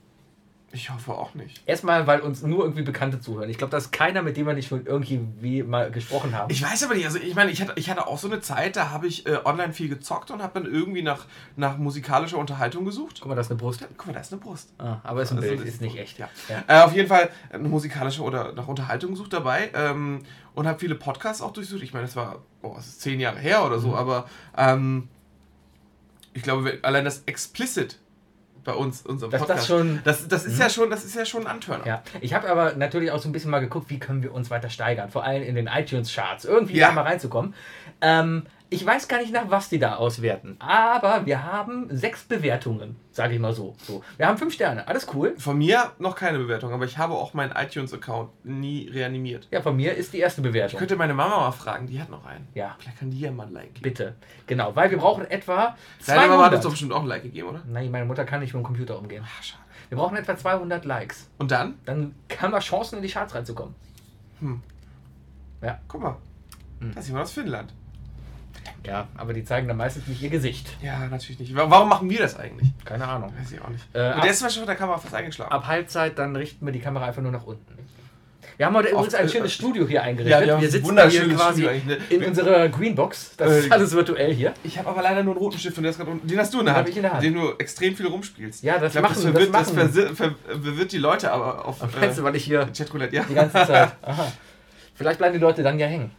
ich 0.72 0.90
hoffe 0.92 1.14
auch 1.14 1.34
nicht. 1.34 1.64
Erstmal, 1.66 2.06
weil 2.06 2.20
uns 2.20 2.44
nur 2.44 2.64
irgendwie 2.64 2.84
Bekannte 2.84 3.20
zuhören. 3.20 3.50
Ich 3.50 3.58
glaube, 3.58 3.72
da 3.72 3.78
ist 3.78 3.92
keiner, 3.92 4.22
mit 4.22 4.38
dem 4.38 4.46
wir 4.46 4.54
nicht 4.54 4.68
schon 4.68 4.86
irgendwie 4.86 5.64
mal 5.64 5.90
gesprochen 5.90 6.36
haben. 6.36 6.52
Ich 6.52 6.62
weiß 6.62 6.84
aber 6.84 6.94
nicht, 6.96 7.06
also 7.06 7.18
ich 7.18 7.34
meine, 7.34 7.50
ich 7.50 7.62
hatte, 7.62 7.74
ich 7.76 7.90
hatte 7.90 8.06
auch 8.08 8.18
so 8.20 8.28
eine 8.28 8.40
Zeit, 8.42 8.76
da 8.76 8.92
habe 8.92 9.08
ich 9.08 9.26
äh, 9.26 9.40
online 9.46 9.74
viel 9.74 9.90
gezockt 9.90 10.30
und 10.32 10.44
habe 10.44 10.60
dann 10.62 10.72
irgendwie 10.72 11.02
nach, 11.02 11.26
nach 11.56 11.78
musikalischer 11.78 12.38
Unterhaltung 12.38 12.86
gesucht. 12.86 13.18
Guck 13.20 13.30
mal, 13.30 13.36
das 13.36 13.48
ist 13.48 13.52
eine 13.52 13.60
Brust. 13.60 13.88
Guck 13.98 14.08
mal, 14.08 14.14
da 14.14 14.20
ist 14.20 14.32
eine 14.32 14.42
Brust. 14.42 14.72
Ah, 14.78 14.98
aber 15.04 15.24
ist 15.24 15.32
ein 15.32 15.38
Also, 15.38 15.50
Bild, 15.50 15.62
das 15.62 15.68
ist 15.70 15.82
nicht 15.82 15.98
echt. 15.98 16.20
Ja. 16.20 16.30
Ja. 16.50 16.64
Äh, 16.68 16.84
auf 16.86 16.94
jeden 16.94 17.08
Fall 17.08 17.30
eine 17.52 17.68
musikalische 17.68 18.22
oder 18.22 18.54
nach 18.54 18.68
Unterhaltung 18.68 19.12
gesucht 19.12 19.34
dabei 19.34 19.72
ähm, 19.74 20.20
und 20.54 20.68
habe 20.68 20.78
viele 20.80 20.96
Podcasts 20.96 21.42
auch 21.42 21.52
durchsucht. 21.54 21.82
Ich 21.82 21.94
meine, 21.94 22.06
das 22.06 22.16
war, 22.16 22.44
oh, 22.62 22.76
es 22.78 22.86
ist 22.88 23.02
zehn 23.02 23.20
Jahre 23.20 23.40
her 23.40 23.66
oder 23.66 23.78
Mhm. 23.78 23.82
so, 23.82 23.96
aber 23.96 24.26
ähm, 24.56 25.08
ich 26.34 26.44
glaube, 26.44 26.78
allein 26.84 27.06
das 27.06 27.24
Explicit 27.26 27.98
bei 28.70 28.76
uns, 28.76 29.02
unserem 29.02 29.32
Dass 29.32 29.40
das 29.42 29.48
Podcast, 29.48 29.68
schon- 29.68 29.94
Mhm. 29.94 30.00
das, 30.04 30.28
das 30.28 30.46
ist 30.46 30.60
ja 30.60 30.70
schon, 30.70 30.90
das 30.90 31.04
ist 31.04 31.16
ja 31.16 31.26
schon 31.26 31.42
ein 31.42 31.48
Antörner. 31.48 31.86
Ja, 31.88 32.04
ich 32.22 32.34
habe 32.34 32.50
aber 32.50 32.74
natürlich 32.76 33.12
auch 33.12 33.20
so 33.20 33.28
ein 33.30 33.32
bisschen 33.32 33.52
mal 33.52 33.60
geguckt, 33.60 33.90
wie 33.90 34.00
können 34.00 34.22
wir 34.24 34.34
uns 34.34 34.50
weiter 34.50 34.70
steigern, 34.70 35.10
vor 35.10 35.24
allem 35.24 35.44
in 35.44 35.56
den 35.56 35.68
iTunes-Charts, 35.68 36.46
irgendwie 36.46 36.78
Ja. 36.78 36.88
da 36.90 36.94
mal 36.94 37.02
reinzukommen. 37.04 37.54
Ähm, 38.02 38.44
ich 38.72 38.86
weiß 38.86 39.08
gar 39.08 39.20
nicht, 39.20 39.34
nach 39.34 39.50
was 39.50 39.70
die 39.70 39.80
da 39.80 39.96
auswerten, 39.96 40.56
aber 40.60 41.26
wir 41.26 41.44
haben 41.44 41.88
sechs 41.90 42.24
Bewertungen, 42.24 42.98
sage 43.12 43.34
ich 43.34 43.40
mal 43.40 43.52
so. 43.54 43.76
so. 43.82 44.04
Wir 44.18 44.28
haben 44.28 44.38
fünf 44.38 44.54
Sterne, 44.54 44.88
alles 44.88 45.08
cool. 45.14 45.34
Von 45.38 45.58
mir 45.58 45.92
noch 45.98 46.16
keine 46.16 46.38
Bewertung, 46.38 46.72
aber 46.72 46.86
ich 46.86 46.98
habe 46.98 47.14
auch 47.16 47.34
meinen 47.34 47.52
iTunes-Account 47.54 48.46
nie 48.46 48.88
reanimiert. 48.90 49.48
Ja, 49.50 49.62
von 49.62 49.76
mir 49.76 49.96
ist 49.96 50.14
die 50.14 50.20
erste 50.20 50.42
Ich 50.42 50.48
Bewertung. 50.48 50.78
könnte 50.80 50.96
meine 50.96 51.14
Mama 51.16 51.38
mal 51.38 51.52
fragen, 51.52 51.88
die 51.88 52.00
hat 52.00 52.10
noch 52.10 52.26
einen. 52.26 52.48
Ja, 52.54 52.76
Vielleicht 52.80 53.00
kann 53.00 53.10
die 53.10 53.20
ja 53.20 53.32
mal 53.32 53.48
ein 53.48 53.54
Like 53.54 53.74
geben. 53.74 53.82
bitte. 53.82 54.16
Genau, 54.46 54.76
weil 54.76 54.92
wir 54.92 54.98
brauchen 55.00 55.26
etwa 55.26 55.76
Deine 56.06 56.28
Mama 56.28 56.46
hat 56.46 56.54
uns 56.54 56.62
200. 56.62 56.66
doch 56.66 56.70
bestimmt 56.72 56.94
auch 56.94 57.02
ein 57.02 57.08
Like 57.08 57.24
gegeben, 57.24 57.50
oder? 57.50 57.64
Nein, 57.68 57.90
meine 57.90 58.06
Mutter 58.06 58.24
kann 58.26 58.40
nicht 58.42 58.54
mit 58.54 58.62
dem 58.62 58.66
Computer 58.66 59.00
umgehen. 59.00 59.24
Ach, 59.26 59.44
schade. 59.44 59.64
Wir 59.90 59.98
brauchen 59.98 60.16
etwa 60.16 60.38
200 60.38 60.86
Likes. 60.86 61.28
Und 61.40 61.50
dann? 61.50 61.80
Dann 61.86 62.14
haben 62.40 62.52
wir 62.54 62.60
Chancen, 62.60 62.98
in 62.98 63.02
die 63.02 63.10
Charts 63.10 63.34
reinzukommen. 63.34 63.74
Guck 65.88 66.02
mal. 66.02 66.16
Hm. 66.80 66.94
Da 66.94 67.00
ist 67.00 67.08
jemand 67.08 67.26
aus 67.26 67.32
Finnland. 67.34 67.74
Ja, 68.86 69.08
aber 69.18 69.34
die 69.34 69.44
zeigen 69.44 69.68
dann 69.68 69.78
meistens 69.78 70.08
nicht 70.08 70.22
ihr 70.22 70.30
Gesicht. 70.30 70.70
Ja, 70.82 71.00
natürlich 71.08 71.40
nicht. 71.40 71.56
Wa- 71.56 71.70
Warum 71.70 71.90
machen 71.90 72.10
wir 72.10 72.20
das 72.20 72.38
eigentlich? 72.38 72.70
Keine 72.86 73.08
Ahnung. 73.08 73.34
Weiß 73.40 73.52
ich 73.52 73.62
auch 73.62 73.70
nicht. 73.70 73.86
Äh, 73.94 74.00
Und 74.00 74.06
ab- 74.14 74.22
der 74.24 74.32
ist 74.32 74.42
Beispiel 74.42 74.62
von 74.62 74.68
der 74.68 74.76
Kamera 74.76 74.98
fast 74.98 75.14
eingeschlafen. 75.14 75.52
Ab 75.52 75.68
Halbzeit, 75.68 76.18
dann 76.18 76.36
richten 76.36 76.66
wir 76.66 76.74
die 76.74 76.80
Kamera 76.80 77.06
einfach 77.06 77.22
nur 77.22 77.32
nach 77.32 77.46
unten. 77.46 77.78
Wir 78.58 78.66
haben 78.66 78.76
heute 78.76 78.90
übrigens 78.90 79.14
ein 79.16 79.30
schönes 79.30 79.54
Studio 79.54 79.88
hier 79.88 80.04
eingerichtet. 80.04 80.42
Ja, 80.42 80.46
wir 80.58 80.62
wir 80.62 80.70
sitzen 80.70 81.10
hier 81.10 81.30
quasi 81.34 81.62
ne? 81.64 81.98
in 82.10 82.26
unserer 82.26 82.68
Greenbox. 82.68 83.38
Das 83.38 83.52
ist 83.54 83.68
Äh, 83.68 83.72
alles 83.72 83.94
virtuell 83.94 84.34
hier. 84.34 84.54
Ich 84.66 84.78
habe 84.78 84.90
aber 84.90 85.02
leider 85.02 85.24
nur 85.24 85.34
einen 85.34 85.42
roten 85.42 85.58
Stift 85.58 85.78
und 85.78 85.84
der 85.84 85.92
ist 85.92 85.98
gerade 85.98 86.12
unten. 86.12 86.28
Den 86.28 86.38
hast 86.38 86.54
du 86.54 86.60
in 86.60 86.66
der 86.66 86.74
Den 86.76 86.86
Hand. 86.86 86.96
in 86.98 87.02
der 87.02 87.14
Hand. 87.14 87.24
Dem 87.24 87.34
du 87.36 87.52
extrem 87.58 87.96
viel 87.96 88.08
rumspielst. 88.08 88.62
Ja, 88.64 88.78
das 88.78 88.88
ich 88.94 89.00
glaub, 89.00 89.04
machen- 89.04 89.14
das 89.16 89.24
verwirrt, 89.32 89.54
das 89.56 89.74
das 89.74 89.94
machen- 89.96 90.16
ver 90.16 90.36
verwirrt 90.62 90.92
die 90.92 90.98
Leute 90.98 91.32
aber 91.32 91.66
auf 91.66 91.80
Meinst 92.02 92.18
du, 92.18 92.22
äh, 92.22 92.26
weil 92.26 92.36
ich 92.36 92.44
hier 92.44 92.68
Chatroulette. 92.78 93.16
Ja. 93.16 93.24
die 93.24 93.34
ganze 93.34 93.54
Zeit. 93.66 93.94
Aha. 94.02 94.30
Vielleicht 94.94 95.20
bleiben 95.20 95.34
die 95.36 95.40
Leute 95.40 95.64
dann 95.64 95.80
ja 95.80 95.88
hängen. 95.88 96.12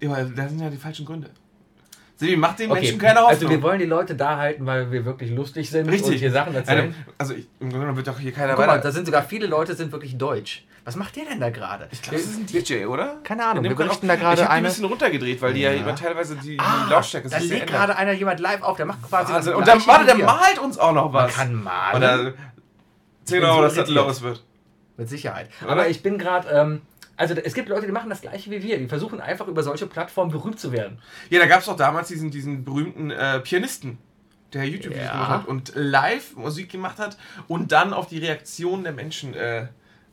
ja, 0.00 0.10
aber 0.10 0.22
das 0.24 0.48
sind 0.48 0.58
ja 0.60 0.70
die 0.70 0.78
falschen 0.78 1.04
Gründe. 1.04 1.28
Sebi, 2.16 2.36
macht 2.36 2.58
den 2.60 2.70
Okay. 2.70 2.80
Menschen 2.80 2.98
keine 2.98 3.20
Hoffnung. 3.20 3.30
Also 3.30 3.50
wir 3.50 3.62
wollen 3.62 3.78
die 3.80 3.86
Leute 3.86 4.14
da 4.14 4.36
halten, 4.36 4.64
weil 4.66 4.92
wir 4.92 5.04
wirklich 5.04 5.30
lustig 5.32 5.68
sind 5.70 5.86
und 5.86 5.92
Richtig. 5.92 6.20
hier 6.20 6.30
Sachen 6.30 6.54
erzählen. 6.54 6.78
Eine, 6.84 6.94
also 7.18 7.34
ich, 7.34 7.48
im 7.58 7.70
Grunde 7.70 7.96
wird 7.96 8.06
doch 8.06 8.18
hier 8.18 8.32
keiner 8.32 8.54
Guck 8.54 8.66
mal, 8.66 8.80
da 8.80 8.92
sind 8.92 9.06
sogar 9.06 9.22
viele 9.24 9.46
Leute, 9.46 9.74
sind 9.74 9.90
wirklich 9.92 10.16
deutsch. 10.18 10.64
Was 10.84 10.96
macht 10.96 11.14
der 11.16 11.24
denn 11.26 11.38
da 11.40 11.50
gerade? 11.50 11.88
Ich 11.92 12.02
glaube, 12.02 12.16
das 12.18 12.26
ist 12.26 12.38
ein 12.38 12.46
DJ, 12.46 12.86
oder? 12.86 13.16
Keine 13.22 13.44
Ahnung, 13.46 13.62
wir 13.64 13.74
berichten 13.74 14.08
da 14.08 14.16
gerade 14.16 14.34
Ich 14.34 14.40
habe 14.42 14.50
ein 14.50 14.58
eine- 14.58 14.68
bisschen 14.68 14.84
runtergedreht, 14.84 15.40
weil 15.40 15.54
die 15.54 15.60
ja, 15.60 15.72
Ja. 15.72 15.92
teilweise 15.92 16.34
die, 16.36 16.56
die 16.56 16.58
Ah, 16.60 16.86
Lautstärke 16.90 17.28
da 17.28 17.38
sich 17.38 17.48
sehr 17.48 17.58
legt 17.58 17.70
gerade 17.70 17.96
einer 17.96 18.12
jemand 18.12 18.40
live 18.40 18.62
auf, 18.62 18.76
der 18.76 18.86
macht 18.86 19.02
quasi 19.08 19.32
das 19.32 19.46
Und 19.48 19.66
dann, 19.66 19.84
warte, 19.86 20.06
der 20.06 20.16
malt 20.18 20.58
uns 20.60 20.78
auch 20.78 20.92
noch 20.92 21.10
Man 21.12 21.24
was. 21.28 21.34
kann 21.34 21.54
malen. 21.54 21.96
Oder 21.96 22.34
10 23.24 23.40
bin 23.40 23.44
Euro, 23.48 23.56
so 23.58 23.62
dass 23.62 23.74
das 23.74 23.88
los 23.90 24.22
wird. 24.22 24.42
Mit 24.96 25.08
Sicherheit. 25.08 25.48
Aber 25.66 25.88
ich 25.88 26.02
bin 26.02 26.18
gerade, 26.18 26.48
ähm, 26.50 26.82
also 27.16 27.34
es 27.34 27.54
gibt 27.54 27.68
Leute, 27.68 27.86
die 27.86 27.92
machen 27.92 28.10
das 28.10 28.20
gleiche 28.20 28.50
wie 28.50 28.62
wir. 28.62 28.78
Die 28.78 28.88
versuchen 28.88 29.20
einfach 29.20 29.46
über 29.48 29.62
solche 29.62 29.86
Plattformen 29.86 30.30
berühmt 30.30 30.58
zu 30.58 30.72
werden. 30.72 30.98
Ja, 31.30 31.38
da 31.40 31.46
gab 31.46 31.60
es 31.60 31.66
doch 31.66 31.76
damals 31.76 32.08
diesen, 32.08 32.30
diesen 32.30 32.64
berühmten 32.64 33.10
äh, 33.10 33.40
Pianisten, 33.40 33.98
der 34.52 34.64
YouTube-Videos 34.64 35.06
Ja. 35.06 35.12
gemacht 35.12 35.30
hat 35.30 35.46
und 35.48 35.72
live 35.74 36.36
Musik 36.36 36.70
gemacht 36.70 36.98
hat 36.98 37.16
und 37.48 37.72
dann 37.72 37.92
auf 37.92 38.06
die 38.08 38.18
Reaktion 38.18 38.82
der 38.84 38.92
Menschen 38.92 39.34
äh, 39.34 39.66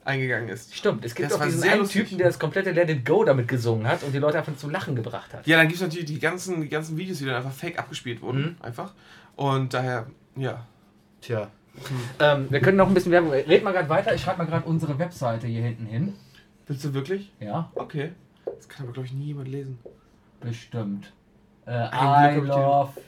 eingegangen 0.06 0.50
ist. 0.50 0.74
Stimmt, 0.75 1.03
es 1.06 1.13
gibt 1.13 1.29
Das 1.32 1.39
auch 1.39 1.44
diesen 1.46 1.60
sehr 1.60 1.72
einen 1.74 1.82
lustig. 1.82 2.03
Typen, 2.03 2.18
der 2.18 2.27
das 2.27 2.39
komplette 2.39 2.72
Let 2.72 2.89
It 2.89 3.06
Go 3.06 3.24
damit 3.24 3.48
gesungen 3.48 3.88
hat 3.88 4.01
und 4.03 4.12
die 4.13 4.18
Leute 4.18 4.38
einfach 4.38 4.56
zum 4.56 4.70
Lachen 4.72 4.96
gebracht 4.96 5.34
hat. 5.34 5.46
Ja, 5.46 5.58
dann 5.58 5.68
gibt 5.68 5.75
es 5.79 5.82
natürlich 5.86 6.06
die 6.08 6.20
ganzen, 6.20 6.62
die 6.62 6.70
ganzen 6.70 6.98
Videos, 6.98 7.18
die 7.20 7.25
dann 7.25 7.36
einfach 7.36 7.51
fake 7.51 7.77
abgespielt 7.77 8.22
wurden. 8.22 8.41
Mhm. 8.41 8.56
Einfach. 8.62 8.94
Und 9.36 9.74
daher, 9.74 10.08
ja. 10.36 10.65
Tja. 11.22 11.50
Ähm, 12.20 12.48
wir 12.50 12.60
können 12.62 12.77
noch 12.77 12.88
ein 12.88 12.94
bisschen 12.94 13.12
Werbung. 13.12 13.32
Red 13.32 13.63
mal 13.63 13.72
gerade 13.72 13.89
weiter. 13.89 14.13
Ich 14.15 14.22
schreibe 14.22 14.39
mal 14.39 14.46
gerade 14.46 14.65
unsere 14.65 14.98
Webseite 15.00 15.48
hier 15.48 15.62
hinten 15.63 15.86
hin. 15.86 16.13
Willst 16.69 16.85
du 16.85 16.93
wirklich? 16.93 17.31
Ja, 17.41 17.69
Okay. 17.75 18.11
Das 18.45 18.67
kann 18.69 18.85
aber, 18.85 18.93
glaube 18.93 19.07
ich, 19.07 19.13
nie 19.13 19.25
jemand 19.25 19.47
lesen. 19.49 19.77
bestimmt. 20.39 21.11
Äh, 21.65 21.71
Ein 21.71 22.35
Glück 22.41 22.47
I 22.47 22.51
hab 22.51 22.93
ich 22.93 23.03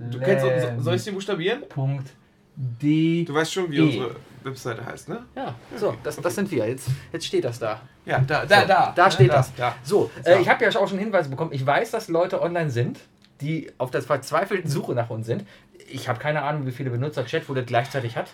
love. 0.00 0.10
Du 0.10 0.18
kennst, 0.20 0.44
so- 0.44 0.82
soll 0.82 0.94
ich 0.96 1.04
den 1.04 1.14
buchstabieren? 1.14 1.62
Punkt. 1.68 2.10
D. 2.56 3.24
Du 3.24 3.34
weißt 3.34 3.52
schon, 3.52 3.70
wie 3.70 3.76
E. 3.78 3.80
unsere 3.82 4.16
Webseite 4.42 4.84
heißt, 4.84 5.08
ne? 5.08 5.24
Ja, 5.36 5.54
so, 5.76 5.94
das, 6.02 6.16
das 6.16 6.34
sind 6.34 6.50
wir. 6.50 6.66
Jetzt, 6.68 6.88
jetzt 7.12 7.26
steht 7.26 7.44
das 7.44 7.58
da. 7.58 7.80
Ja, 8.06 8.18
da, 8.20 8.44
da, 8.46 8.60
So, 8.62 8.66
da. 8.68 8.92
Da 8.94 9.10
steht 9.10 9.30
da, 9.30 9.34
das. 9.36 9.54
Da. 9.54 9.74
So, 9.82 10.10
äh, 10.24 10.40
ich 10.40 10.48
habe 10.48 10.64
ja 10.64 10.70
auch 10.80 10.88
schon 10.88 10.98
Hinweise 10.98 11.28
bekommen. 11.30 11.52
Ich 11.52 11.64
weiß, 11.66 11.90
dass 11.90 12.08
Leute 12.08 12.40
online 12.42 12.70
sind, 12.70 13.00
die 13.40 13.70
auf 13.78 13.90
der 13.90 14.02
verzweifelten 14.02 14.70
Suche 14.70 14.94
nach 14.94 15.10
uns 15.10 15.26
sind. 15.26 15.44
Ich 15.90 16.08
habe 16.08 16.18
keine 16.18 16.42
Ahnung, 16.42 16.66
wie 16.66 16.72
viele 16.72 16.90
Benutzer 16.90 17.24
Chatwollet 17.24 17.66
gleichzeitig 17.66 18.16
hat. 18.16 18.28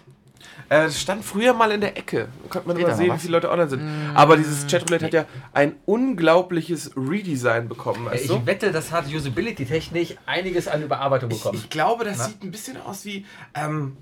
Äh, 0.68 0.84
das 0.84 1.00
stand 1.00 1.24
früher 1.24 1.52
mal 1.54 1.70
in 1.72 1.80
der 1.80 1.96
Ecke. 1.96 2.28
Da 2.44 2.48
konnte 2.48 2.68
man 2.68 2.76
Steht 2.76 2.86
immer 2.86 2.96
sehen, 2.96 3.14
wie 3.14 3.18
viele 3.18 3.32
Leute 3.32 3.50
online 3.50 3.68
sind. 3.68 3.82
Aber 4.14 4.36
dieses 4.36 4.66
Chatroulette 4.66 5.06
hat 5.06 5.12
ja 5.12 5.24
ein 5.52 5.74
unglaubliches 5.86 6.92
Redesign 6.96 7.68
bekommen, 7.68 8.06
weißt 8.06 8.24
ich 8.24 8.30
du? 8.30 8.46
wette, 8.46 8.72
das 8.72 8.92
hat 8.92 9.06
Usability-technisch 9.12 10.16
einiges 10.26 10.68
an 10.68 10.82
Überarbeitung 10.82 11.28
bekommen. 11.30 11.58
Ich 11.58 11.70
glaube, 11.70 12.04
das 12.04 12.18
Na? 12.18 12.24
sieht 12.24 12.42
ein 12.42 12.50
bisschen 12.50 12.76
aus 12.80 13.04
wie 13.04 13.24
ähm, 13.54 13.96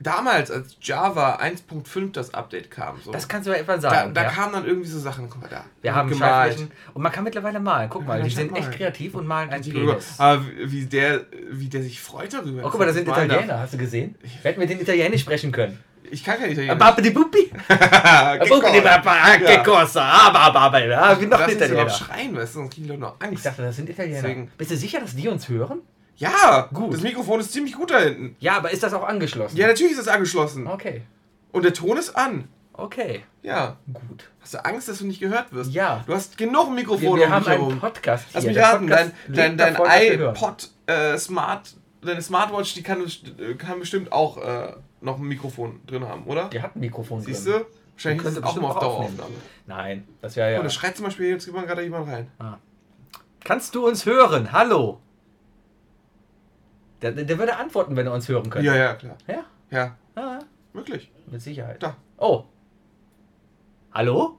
damals, 0.00 0.50
als 0.50 0.76
Java 0.80 1.36
1.5 1.36 2.12
das 2.12 2.34
Update 2.34 2.70
kam. 2.70 3.00
So. 3.02 3.12
das 3.12 3.28
kannst 3.28 3.46
du 3.46 3.52
ja 3.52 3.58
etwa 3.58 3.74
da 3.74 3.80
sagen. 3.80 4.14
da 4.14 4.22
ja. 4.24 4.28
kamen 4.30 4.52
dann 4.52 4.66
irgendwie 4.66 4.88
so 4.88 4.98
Sachen. 4.98 5.28
Guck 5.30 5.42
mal 5.42 5.48
da. 5.48 5.64
Wir 5.82 5.94
haben 5.94 6.08
gemalt. 6.08 6.68
Und 6.92 7.02
man 7.02 7.12
kann 7.12 7.24
mittlerweile 7.24 7.60
malen. 7.60 7.90
Guck 7.90 8.06
mal, 8.06 8.22
die 8.22 8.30
sind 8.30 8.50
malen. 8.50 8.64
echt 8.64 8.76
kreativ 8.76 9.14
und 9.14 9.26
malen 9.26 9.50
einen 9.50 9.62
Die. 9.62 9.72
Penis. 9.72 10.14
Aber 10.18 10.42
wie 10.64 10.84
der, 10.86 11.22
wie 11.50 11.68
der 11.68 11.82
sich 11.82 12.00
freut 12.00 12.32
darüber. 12.32 12.64
Oh, 12.64 12.70
guck 12.70 12.80
mal, 12.80 12.86
da 12.86 12.92
sind 12.92 13.08
ich 13.08 13.14
Italiener, 13.14 13.60
hast 13.60 13.74
du 13.74 13.78
gesehen? 13.78 14.14
Wir 14.20 14.50
hätten 14.50 14.60
mit 14.60 14.70
den 14.70 14.80
Italienisch 14.80 15.22
sprechen 15.22 15.52
können. 15.52 15.72
darf. 15.72 16.12
Ich 16.12 16.22
kann 16.22 16.38
kein 16.38 16.50
Italienisch. 16.52 16.78
Babidi 16.78 17.10
Buppi. 17.10 17.50
Buppi, 18.48 19.44
Che 19.46 19.62
cosa? 19.64 20.02
Aber. 20.02 20.60
Ah, 20.60 21.20
Wie 21.20 21.26
noch 21.26 21.48
Italiener. 21.48 21.88
schreien, 21.88 22.36
weißt 22.36 22.54
du, 22.54 22.58
sonst 22.60 22.74
kriegen 22.74 22.84
die 22.84 22.90
Leute 22.90 23.00
noch 23.00 23.16
Ich 23.20 23.26
Angst. 23.26 23.46
dachte, 23.46 23.62
das 23.62 23.76
sind 23.76 23.88
Italiener. 23.88 24.20
Deswegen- 24.20 24.50
Bist 24.58 24.70
du 24.70 24.76
sicher, 24.76 25.00
dass 25.00 25.16
die 25.16 25.28
uns 25.28 25.48
hören? 25.48 25.80
Ja, 26.16 26.68
Gut. 26.72 26.94
Das 26.94 27.00
Mikrofon 27.02 27.40
ist 27.40 27.52
ziemlich 27.52 27.74
gut 27.74 27.90
da 27.90 27.98
hinten. 27.98 28.36
Ja, 28.38 28.56
aber 28.56 28.70
ist 28.70 28.82
das 28.82 28.92
auch 28.94 29.04
angeschlossen? 29.04 29.56
Ja, 29.56 29.66
natürlich 29.66 29.92
ist 29.92 30.00
das 30.00 30.08
angeschlossen. 30.08 30.66
Okay. 30.66 31.02
Und 31.52 31.64
der 31.64 31.74
Ton 31.74 31.96
ist 31.96 32.10
an. 32.16 32.48
Okay. 32.72 33.24
Ja. 33.42 33.76
Gut. 33.92 34.28
Hast 34.40 34.54
du 34.54 34.64
Angst, 34.64 34.88
dass 34.88 34.98
du 34.98 35.06
nicht 35.06 35.20
gehört 35.20 35.52
wirst? 35.52 35.72
Ja. 35.72 36.02
Du 36.06 36.14
hast 36.14 36.36
genug 36.36 36.68
Wir, 36.68 36.74
Mikrofone 36.74 37.20
wir 37.20 37.26
um 37.26 37.32
haben 37.32 37.44
dich 37.44 37.52
herum. 37.52 37.70
einen 37.70 37.80
Podcast 37.80 38.24
hier. 38.26 38.34
Lass 38.34 38.44
mich 38.44 38.54
Der 38.54 38.64
raten, 38.64 38.86
dein, 38.86 39.10
Podcast 39.10 39.38
dein, 39.38 39.56
dein 39.58 39.74
wir 39.78 40.18
hören. 40.18 40.34
iPod 40.34 40.70
äh, 40.86 41.18
Smart, 41.18 41.74
deine 42.02 42.22
Smartwatch, 42.22 42.74
die 42.74 42.82
kann, 42.82 43.04
kann 43.58 43.78
bestimmt 43.80 44.12
auch 44.12 44.38
äh, 44.38 44.72
noch 45.00 45.18
ein 45.18 45.24
Mikrofon 45.24 45.80
drin 45.86 46.04
haben, 46.06 46.24
oder? 46.24 46.48
Die 46.48 46.60
hat 46.60 46.74
ein 46.76 46.80
Mikrofon 46.80 47.20
Siehst 47.20 47.46
drin. 47.46 47.60
du? 47.60 47.66
Wahrscheinlich 47.94 48.26
ist 48.26 48.36
es 48.38 48.42
auch 48.42 48.56
mal 48.56 48.68
auf. 48.70 48.78
Daueraufnahme. 48.80 49.34
Nein, 49.66 50.08
das 50.20 50.34
wäre 50.34 50.52
ja... 50.52 50.58
Oh, 50.60 50.62
da 50.64 50.70
schreit 50.70 50.96
zum 50.96 51.04
Beispiel, 51.04 51.28
jetzt 51.28 51.46
gerade 51.46 51.82
jemand 51.82 52.08
rein. 52.08 52.28
Kannst 53.44 53.74
du 53.76 53.86
uns 53.86 54.04
hören? 54.04 54.50
Hallo? 54.50 55.00
Der, 57.04 57.12
der 57.12 57.38
würde 57.38 57.56
antworten, 57.56 57.96
wenn 57.96 58.06
er 58.06 58.14
uns 58.14 58.28
hören 58.28 58.48
könnte. 58.48 58.66
Ja, 58.66 58.74
ja, 58.74 58.94
klar. 58.94 59.16
Ja? 59.26 59.44
Ja, 59.70 59.96
ja 60.16 60.38
wirklich. 60.72 61.12
mit 61.30 61.42
Sicherheit. 61.42 61.82
Da. 61.82 61.96
Oh. 62.16 62.44
Hallo? 63.92 64.38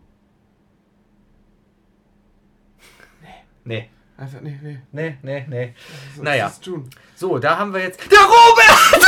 Nee. 3.64 3.90
Einfach, 4.18 4.42
nee, 4.42 4.58
nee. 4.64 4.80
Nee, 4.92 5.18
nee, 5.22 5.46
nee. 5.48 5.76
Was 6.16 6.24
Naja. 6.24 6.46
das 6.46 6.60
tun? 6.60 6.90
So, 7.16 7.38
da 7.38 7.58
haben 7.58 7.74
wir 7.74 7.82
jetzt... 7.82 8.00
Der 8.12 8.20
Robert! 8.20 9.06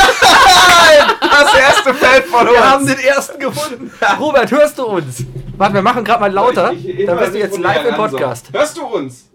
Das 1.20 1.54
erste 1.54 1.94
Feld 1.94 2.24
von 2.24 2.48
uns. 2.48 2.56
Wir 2.56 2.70
haben 2.70 2.86
den 2.86 2.98
ersten 2.98 3.38
gefunden. 3.38 3.92
Robert, 4.18 4.50
hörst 4.50 4.78
du 4.78 4.86
uns? 4.86 5.24
Warte, 5.56 5.74
wir 5.74 5.82
machen 5.82 6.02
gerade 6.02 6.20
mal 6.20 6.32
lauter. 6.32 6.72
Dann 6.72 7.18
bist 7.18 7.34
du 7.34 7.38
jetzt 7.38 7.58
live 7.58 7.84
im 7.86 7.94
Podcast. 7.94 8.52
Hörst 8.52 8.76
du 8.76 8.86
uns? 8.86 9.28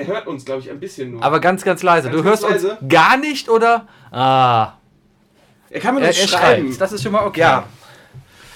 Er 0.00 0.06
hört 0.06 0.26
uns, 0.26 0.44
glaube 0.44 0.60
ich, 0.60 0.70
ein 0.70 0.80
bisschen 0.80 1.12
nur. 1.12 1.22
Aber 1.22 1.40
ganz, 1.40 1.62
ganz 1.64 1.82
leise. 1.82 2.08
Ganz, 2.08 2.16
du 2.16 2.22
ganz 2.24 2.42
hörst 2.42 2.54
uns 2.54 2.62
leise? 2.64 2.78
gar 2.88 3.16
nicht, 3.16 3.48
oder? 3.48 3.86
Ah. 4.10 4.72
er 5.70 5.80
kann 5.80 5.96
Er, 5.98 6.08
uns 6.08 6.18
er 6.18 6.28
schreiben. 6.28 6.66
schreibt. 6.68 6.80
Das 6.80 6.92
ist 6.92 7.02
schon 7.02 7.12
mal 7.12 7.24
okay. 7.26 7.40
Ja. 7.40 7.64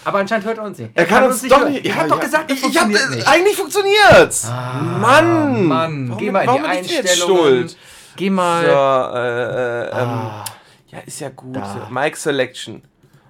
Aber 0.06 0.18
anscheinend 0.18 0.44
hört 0.46 0.58
er 0.58 0.64
uns 0.64 0.78
nicht. 0.78 0.90
Er 0.94 1.06
kann, 1.06 1.24
uns, 1.24 1.40
doch 1.42 1.60
hören. 1.60 1.72
nicht. 1.72 1.86
Ich 1.86 1.94
hab 1.94 2.08
doch 2.08 2.20
gesagt, 2.20 2.50
das 2.50 2.58
ich, 2.58 2.64
ich 2.68 2.76
hab, 2.76 2.84
funktioniert 2.84 3.12
äh, 3.12 3.16
nicht. 3.16 3.28
Eigentlich 3.28 3.56
funktioniert's. 3.56 4.44
Ah, 4.50 4.72
Mann. 5.00 5.64
Mann, 5.66 6.08
Warum 6.08 6.18
geh 6.18 6.24
bin- 6.26 6.32
mal 6.32 6.44
in 6.44 6.52
die 6.62 6.68
Einstellungen. 6.68 7.16
schuld? 7.18 7.76
Geh 8.16 8.30
mal. 8.30 8.64
So, 8.64 9.16
äh, 9.18 9.98
äh, 9.98 10.02
ähm, 10.02 10.08
Ah, 10.08 10.44
ja, 10.88 10.98
ist 11.00 11.20
ja 11.20 11.30
gut. 11.30 11.56
Da. 11.56 11.88
Mike 11.90 12.16
Selection. 12.18 12.82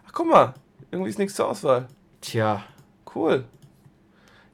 Ach, 0.06 0.10
guck 0.12 0.28
mal. 0.28 0.54
Irgendwie 0.90 1.10
ist 1.10 1.18
nichts 1.18 1.34
zur 1.36 1.48
Auswahl. 1.48 1.86
tja. 2.20 2.62
Cool. 3.14 3.44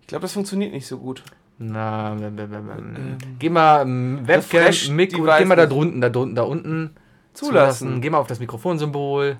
Ich 0.02 0.06
glaube, 0.06 0.22
das 0.22 0.32
funktioniert 0.34 0.72
nicht 0.72 0.86
so 0.86 0.98
gut. 0.98 1.22
Na, 1.62 2.12
ähm, 2.18 3.18
geh 3.38 3.50
mal 3.50 3.82
ähm, 3.82 4.20
Webcam, 4.26 4.96
Mikro, 4.96 5.24
geh 5.38 5.44
mal 5.44 5.56
da 5.56 5.66
drunten, 5.66 6.00
da 6.00 6.08
drunten, 6.08 6.34
da 6.34 6.42
unten. 6.42 6.96
Zulassen. 7.34 8.00
Geh 8.00 8.08
mal 8.08 8.16
auf 8.18 8.26
das 8.26 8.40
Mikrofonsymbol. 8.40 9.36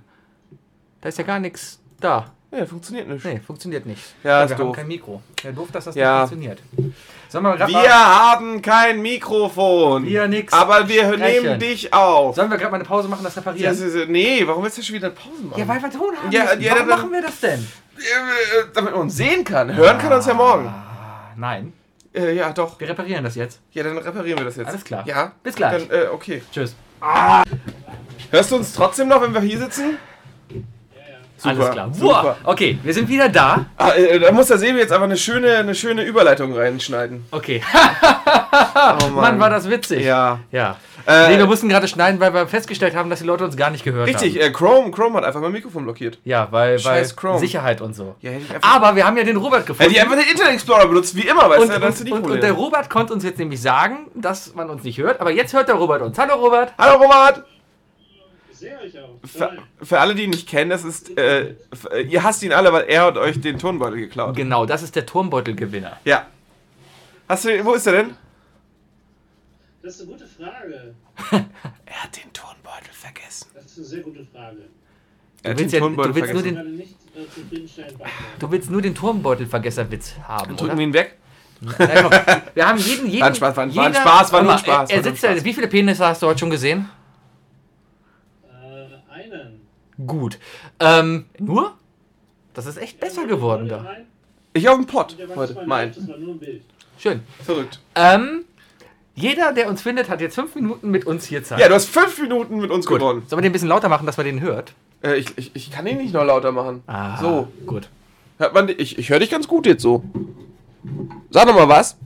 Da 1.00 1.08
ist 1.08 1.16
ja 1.16 1.24
gar 1.24 1.38
nichts 1.40 1.80
da. 1.98 2.26
Ja, 2.52 2.66
funktioniert 2.66 3.08
nicht. 3.08 3.24
Nee, 3.24 3.40
funktioniert 3.40 3.86
nicht. 3.86 4.02
Ja, 4.22 4.42
ist 4.42 4.50
wir 4.50 4.58
haben 4.58 4.66
doof. 4.66 4.76
kein 4.76 4.88
Mikro. 4.88 5.22
Ja, 5.42 5.52
doof, 5.52 5.68
dass 5.72 5.84
das 5.86 5.94
Ja. 5.94 6.20
nicht 6.22 6.28
funktioniert. 6.30 6.62
Sollen 7.30 7.44
wir 7.44 7.56
gerade 7.56 7.72
Wir 7.72 7.78
mal, 7.78 7.88
haben 7.88 8.60
kein 8.60 9.00
Mikrofon. 9.00 10.04
Wir 10.04 10.28
nix 10.28 10.52
Aber 10.52 10.88
wir 10.88 11.14
sprechen. 11.14 11.44
nehmen 11.44 11.58
dich 11.60 11.94
auf. 11.94 12.34
sollen 12.36 12.50
wir 12.50 12.58
gerade 12.58 12.72
mal 12.72 12.76
eine 12.78 12.84
Pause 12.84 13.08
machen, 13.08 13.24
das 13.24 13.36
reparieren? 13.36 13.70
Das 13.72 13.80
ist, 13.80 14.08
nee, 14.10 14.42
warum 14.46 14.62
willst 14.64 14.76
du 14.76 14.82
schon 14.82 14.96
wieder 14.96 15.08
Pause 15.10 15.42
machen? 15.48 15.58
ja, 15.60 15.66
weil 15.68 15.80
wir 15.82 15.90
Ton 15.90 16.16
haben. 16.22 16.32
Ja, 16.32 16.52
ja, 16.54 16.72
Warum 16.72 16.88
dann- 16.88 16.98
machen 16.98 17.12
wir 17.12 17.22
das 17.22 17.40
denn? 17.40 17.60
Äh, 17.96 18.64
damit 18.74 18.92
man 18.92 19.02
uns 19.02 19.16
sehen 19.16 19.42
kann. 19.44 19.74
Hören 19.74 19.98
kann 19.98 20.12
uns 20.12 20.26
ja 20.26 20.34
morgen. 20.34 20.66
Ah, 20.66 21.32
nein, 21.36 21.72
Äh, 22.12 22.34
ja, 22.34 22.52
doch. 22.52 22.80
wir 22.80 22.88
reparieren 22.88 23.24
das 23.24 23.36
jetzt. 23.36 23.60
Ja, 23.72 23.82
dann 23.84 23.96
reparieren 23.98 24.38
wir 24.38 24.44
das 24.44 24.56
jetzt. 24.56 24.68
Alles 24.68 24.84
klar. 24.84 25.06
Ja. 25.06 25.32
Bis 25.42 25.54
gleich. 25.54 25.88
Dann, 25.88 25.98
äh, 25.98 26.06
okay. 26.06 26.42
Tschüss. 26.52 26.74
Hörst 28.30 28.50
du 28.50 28.56
uns 28.56 28.72
trotzdem 28.72 29.08
noch, 29.08 29.22
wenn 29.22 29.32
wir 29.32 29.40
hier 29.40 29.58
sitzen? 29.58 29.98
Super, 31.40 31.54
Alles 31.54 31.70
klar. 31.70 31.88
super. 31.94 32.36
Wow. 32.42 32.52
Okay, 32.52 32.78
wir 32.82 32.92
sind 32.92 33.08
wieder 33.08 33.30
da. 33.30 33.64
Ah, 33.78 33.92
äh, 33.92 34.18
da 34.20 34.30
muss 34.30 34.48
der 34.48 34.58
Sebi 34.58 34.78
jetzt 34.78 34.92
aber 34.92 35.04
eine 35.04 35.16
schöne, 35.16 35.56
eine 35.56 35.74
schöne 35.74 36.02
Überleitung 36.04 36.54
reinschneiden. 36.54 37.24
Okay. 37.30 37.62
Oh 38.52 39.08
Mann, 39.08 39.38
war 39.38 39.50
das 39.50 39.70
witzig. 39.70 40.04
Ja. 40.04 40.40
Ja. 40.50 40.76
Äh, 41.06 41.28
nee, 41.28 41.38
wir 41.38 41.46
mussten 41.46 41.68
gerade 41.68 41.88
schneiden, 41.88 42.20
weil 42.20 42.34
wir 42.34 42.46
festgestellt 42.46 42.94
haben, 42.94 43.08
dass 43.08 43.20
die 43.20 43.24
Leute 43.24 43.44
uns 43.44 43.56
gar 43.56 43.70
nicht 43.70 43.84
gehört 43.84 44.08
Richtig, 44.08 44.34
haben. 44.34 44.48
äh, 44.48 44.50
Chrome, 44.50 44.90
Chrome 44.90 45.16
hat 45.16 45.24
einfach 45.24 45.40
mein 45.40 45.52
Mikrofon 45.52 45.84
blockiert. 45.84 46.18
Ja, 46.24 46.48
weil, 46.50 46.82
weil 46.84 47.06
Chrome. 47.08 47.38
Sicherheit 47.38 47.80
und 47.80 47.94
so. 47.94 48.16
Ja, 48.20 48.30
hätte 48.30 48.44
ich 48.48 48.54
einfach. 48.54 48.74
Aber 48.74 48.96
wir 48.96 49.06
haben 49.06 49.16
ja 49.16 49.24
den 49.24 49.36
Robert 49.36 49.66
gefunden. 49.66 49.82
Hätte 49.82 49.94
ich 49.94 50.02
einfach 50.02 50.16
den 50.22 50.30
Internet 50.30 50.54
Explorer 50.54 50.86
benutzt, 50.86 51.16
wie 51.16 51.22
immer, 51.22 51.48
weißt 51.48 51.62
und, 51.62 51.68
du, 51.70 51.86
ist 51.86 52.00
und, 52.00 52.04
nicht 52.04 52.12
und, 52.12 52.30
und 52.30 52.42
der 52.42 52.52
Robert 52.52 52.90
konnte 52.90 53.12
uns 53.12 53.24
jetzt 53.24 53.38
nämlich 53.38 53.60
sagen, 53.62 54.08
dass 54.14 54.54
man 54.54 54.68
uns 54.68 54.82
nicht 54.82 54.98
hört, 54.98 55.20
aber 55.20 55.30
jetzt 55.30 55.52
hört 55.52 55.68
der 55.68 55.76
Robert 55.76 56.02
uns. 56.02 56.18
Hallo 56.18 56.34
Robert. 56.34 56.72
Hallo 56.76 57.02
Robert! 57.02 57.44
Ich 58.62 58.68
sehe 58.68 58.78
euch 58.78 58.98
auch. 58.98 59.18
Für, 59.26 59.56
für 59.86 60.00
alle, 60.00 60.14
die 60.14 60.24
ihn 60.24 60.30
nicht 60.30 60.46
kennen, 60.46 60.68
das 60.68 60.84
ist, 60.84 61.16
äh, 61.18 61.54
äh, 61.92 62.02
ihr 62.02 62.22
hasst 62.22 62.42
ihn 62.42 62.52
alle, 62.52 62.70
weil 62.74 62.84
er 62.88 63.04
hat 63.06 63.16
euch 63.16 63.40
den 63.40 63.58
Tonbeutel 63.58 64.00
geklaut. 64.00 64.36
Genau, 64.36 64.66
das 64.66 64.82
ist 64.82 64.94
der 64.96 65.06
Turmbeutelgewinner. 65.06 65.98
Ja. 66.04 66.26
Hast 67.26 67.46
du, 67.46 67.64
wo 67.64 67.72
ist 67.72 67.86
er 67.86 67.92
denn? 67.94 68.16
Das 69.82 69.94
ist 69.94 70.02
eine 70.02 70.10
gute 70.12 70.26
Frage. 70.26 70.94
Er 71.86 72.02
hat 72.04 72.14
den 72.16 72.30
Tonbeutel 72.34 72.92
vergessen. 72.92 73.48
Das 73.54 73.64
ist 73.64 73.78
eine 73.78 73.86
sehr 73.86 74.00
gute 74.00 74.24
Frage. 74.26 74.58
Er 75.42 75.50
hat 75.52 75.58
willst 75.58 75.72
den 75.72 75.80
ja- 75.80 75.86
Tonbeutel 75.86 76.12
du 76.12 76.20
willst 76.20 76.34
nur 76.34 76.42
den- 76.42 76.80
äh. 76.80 76.84
Du 78.38 78.50
willst 78.50 78.70
nur 78.70 78.82
den 78.82 78.94
Turmbeutelvergesserwitz 78.94 80.16
haben, 80.28 80.48
Drücken 80.56 80.64
oder? 80.64 80.76
wir 80.78 80.84
ihn 80.84 80.92
weg. 80.92 81.16
Wir 82.54 82.68
haben 82.68 82.78
jeden, 82.78 83.06
jeden 83.08 83.20
War 83.22 83.28
ein 83.28 83.34
Spaß, 83.34 83.56
war 83.56 83.64
ein- 83.64 83.74
war 83.74 83.86
ein 83.86 83.92
jeder- 83.92 84.02
Spaß, 84.02 84.32
war 84.32 84.42
nur 84.42 84.58
Spaß, 84.58 84.90
Er, 84.90 84.96
er 84.98 85.04
war 85.04 85.10
sitzt 85.10 85.24
da, 85.24 85.30
Spaß. 85.32 85.44
wie 85.44 85.54
viele 85.54 85.66
Penisse 85.68 86.04
hast 86.06 86.20
du 86.22 86.26
heute 86.26 86.38
schon 86.40 86.50
gesehen? 86.50 86.88
Äh, 88.44 89.12
einen. 89.12 89.60
Gut. 90.06 90.38
Ähm, 90.78 91.26
nur? 91.38 91.74
Das 92.54 92.66
ist 92.66 92.76
echt 92.78 93.00
besser 93.00 93.26
geworden 93.26 93.68
da. 93.68 93.86
Ich 94.52 94.68
auf 94.68 94.76
dem 94.76 94.86
Pott 94.86 95.16
heute. 95.36 95.62
Mein. 95.66 95.88
live, 95.88 95.96
Das 95.96 96.08
war 96.08 96.16
nur 96.18 96.34
ein 96.34 96.38
Bild. 96.38 96.62
Schön. 96.98 97.20
Verrückt. 97.44 97.80
Ähm, 97.94 98.44
jeder, 99.14 99.52
der 99.52 99.68
uns 99.68 99.82
findet, 99.82 100.08
hat 100.08 100.20
jetzt 100.20 100.34
fünf 100.34 100.54
Minuten 100.54 100.90
mit 100.90 101.06
uns 101.06 101.24
hier 101.26 101.42
Zeit. 101.44 101.60
Ja, 101.60 101.68
du 101.68 101.74
hast 101.74 101.88
fünf 101.88 102.18
Minuten 102.20 102.58
mit 102.60 102.70
uns 102.70 102.86
Gut. 102.86 102.98
gewonnen. 102.98 103.22
Sollen 103.26 103.38
wir 103.38 103.42
den 103.42 103.50
ein 103.50 103.52
bisschen 103.52 103.68
lauter 103.68 103.88
machen, 103.88 104.06
dass 104.06 104.16
man 104.16 104.26
den 104.26 104.40
hört? 104.40 104.74
Äh, 105.02 105.16
ich, 105.16 105.26
ich, 105.36 105.50
ich 105.54 105.70
kann 105.70 105.86
ihn 105.86 105.98
nicht 105.98 106.12
noch 106.12 106.24
lauter 106.24 106.52
machen. 106.52 106.82
Ah, 106.86 107.18
So. 107.20 107.48
Gut. 107.66 107.88
Hört 108.38 108.54
man, 108.54 108.68
ich 108.70 108.98
ich 108.98 109.10
höre 109.10 109.18
dich 109.18 109.30
ganz 109.30 109.46
gut 109.46 109.66
jetzt 109.66 109.82
so. 109.82 110.02
Sag 111.30 111.46
noch 111.46 111.54
mal 111.54 111.68
was. 111.68 111.96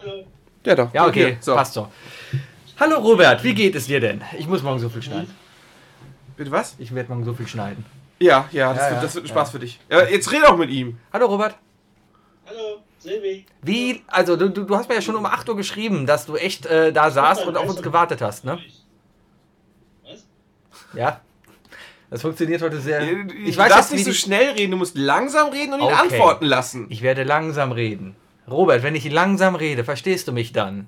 Hallo. 0.00 0.24
Ja, 0.66 0.74
doch. 0.74 0.92
Ja, 0.94 1.06
okay. 1.06 1.38
So. 1.40 1.54
Passt 1.54 1.76
doch. 1.76 1.88
Hallo 2.78 2.98
Robert, 2.98 3.42
wie 3.44 3.54
geht 3.54 3.74
es 3.74 3.86
dir 3.86 4.00
denn? 4.00 4.20
Ich 4.38 4.46
muss 4.48 4.62
morgen 4.62 4.78
so 4.80 4.88
viel 4.88 5.02
schneiden. 5.02 5.30
Bitte 6.36 6.50
was? 6.50 6.74
Ich 6.78 6.94
werde 6.94 7.08
morgen 7.10 7.24
so 7.24 7.34
viel 7.34 7.46
schneiden. 7.46 7.84
Ja, 8.18 8.48
ja, 8.52 8.72
das, 8.72 8.82
Ja, 8.82 8.88
wird, 8.90 8.96
ja. 8.96 9.02
das 9.02 9.14
wird 9.14 9.24
ein 9.24 9.28
Spaß 9.28 9.50
für 9.50 9.58
dich. 9.58 9.80
Ja, 9.90 10.04
jetzt 10.04 10.30
red 10.32 10.44
auch 10.44 10.56
mit 10.56 10.70
ihm. 10.70 10.98
Hallo 11.12 11.26
Robert. 11.26 11.56
Hallo, 12.46 12.82
Silvi. 12.98 13.46
Wie, 13.62 14.02
also 14.06 14.36
du, 14.36 14.50
du, 14.50 14.64
du 14.64 14.76
hast 14.76 14.88
mir 14.88 14.96
ja 14.96 15.02
schon 15.02 15.16
um 15.16 15.26
8 15.26 15.48
Uhr 15.48 15.56
geschrieben, 15.56 16.06
dass 16.06 16.26
du 16.26 16.36
echt 16.36 16.66
äh, 16.66 16.92
da 16.92 17.10
saßt 17.10 17.46
und 17.46 17.56
auf 17.56 17.68
uns 17.68 17.82
gewartet 17.82 18.20
hast, 18.22 18.44
ne? 18.44 18.58
Was? 20.02 20.24
Ja. 20.94 21.20
Das 22.10 22.22
funktioniert 22.22 22.62
heute 22.62 22.80
sehr. 22.80 23.02
Ich 23.02 23.48
Ich 23.48 23.56
du 23.56 23.62
weiß 23.62 23.72
darfst 23.72 23.90
jetzt, 23.90 23.98
nicht 23.98 24.06
wie 24.06 24.10
so 24.12 24.16
schnell 24.16 24.50
reden, 24.52 24.72
du 24.72 24.76
musst 24.76 24.96
langsam 24.96 25.48
reden 25.50 25.72
und 25.72 25.80
ihn 25.80 25.86
Okay. 25.86 25.94
antworten 25.94 26.44
lassen. 26.46 26.86
Ich 26.90 27.02
werde 27.02 27.24
langsam 27.24 27.72
reden. 27.72 28.14
Robert, 28.48 28.82
wenn 28.82 28.94
ich 28.94 29.10
langsam 29.10 29.54
rede, 29.56 29.84
verstehst 29.84 30.28
du 30.28 30.32
mich 30.32 30.52
dann? 30.52 30.86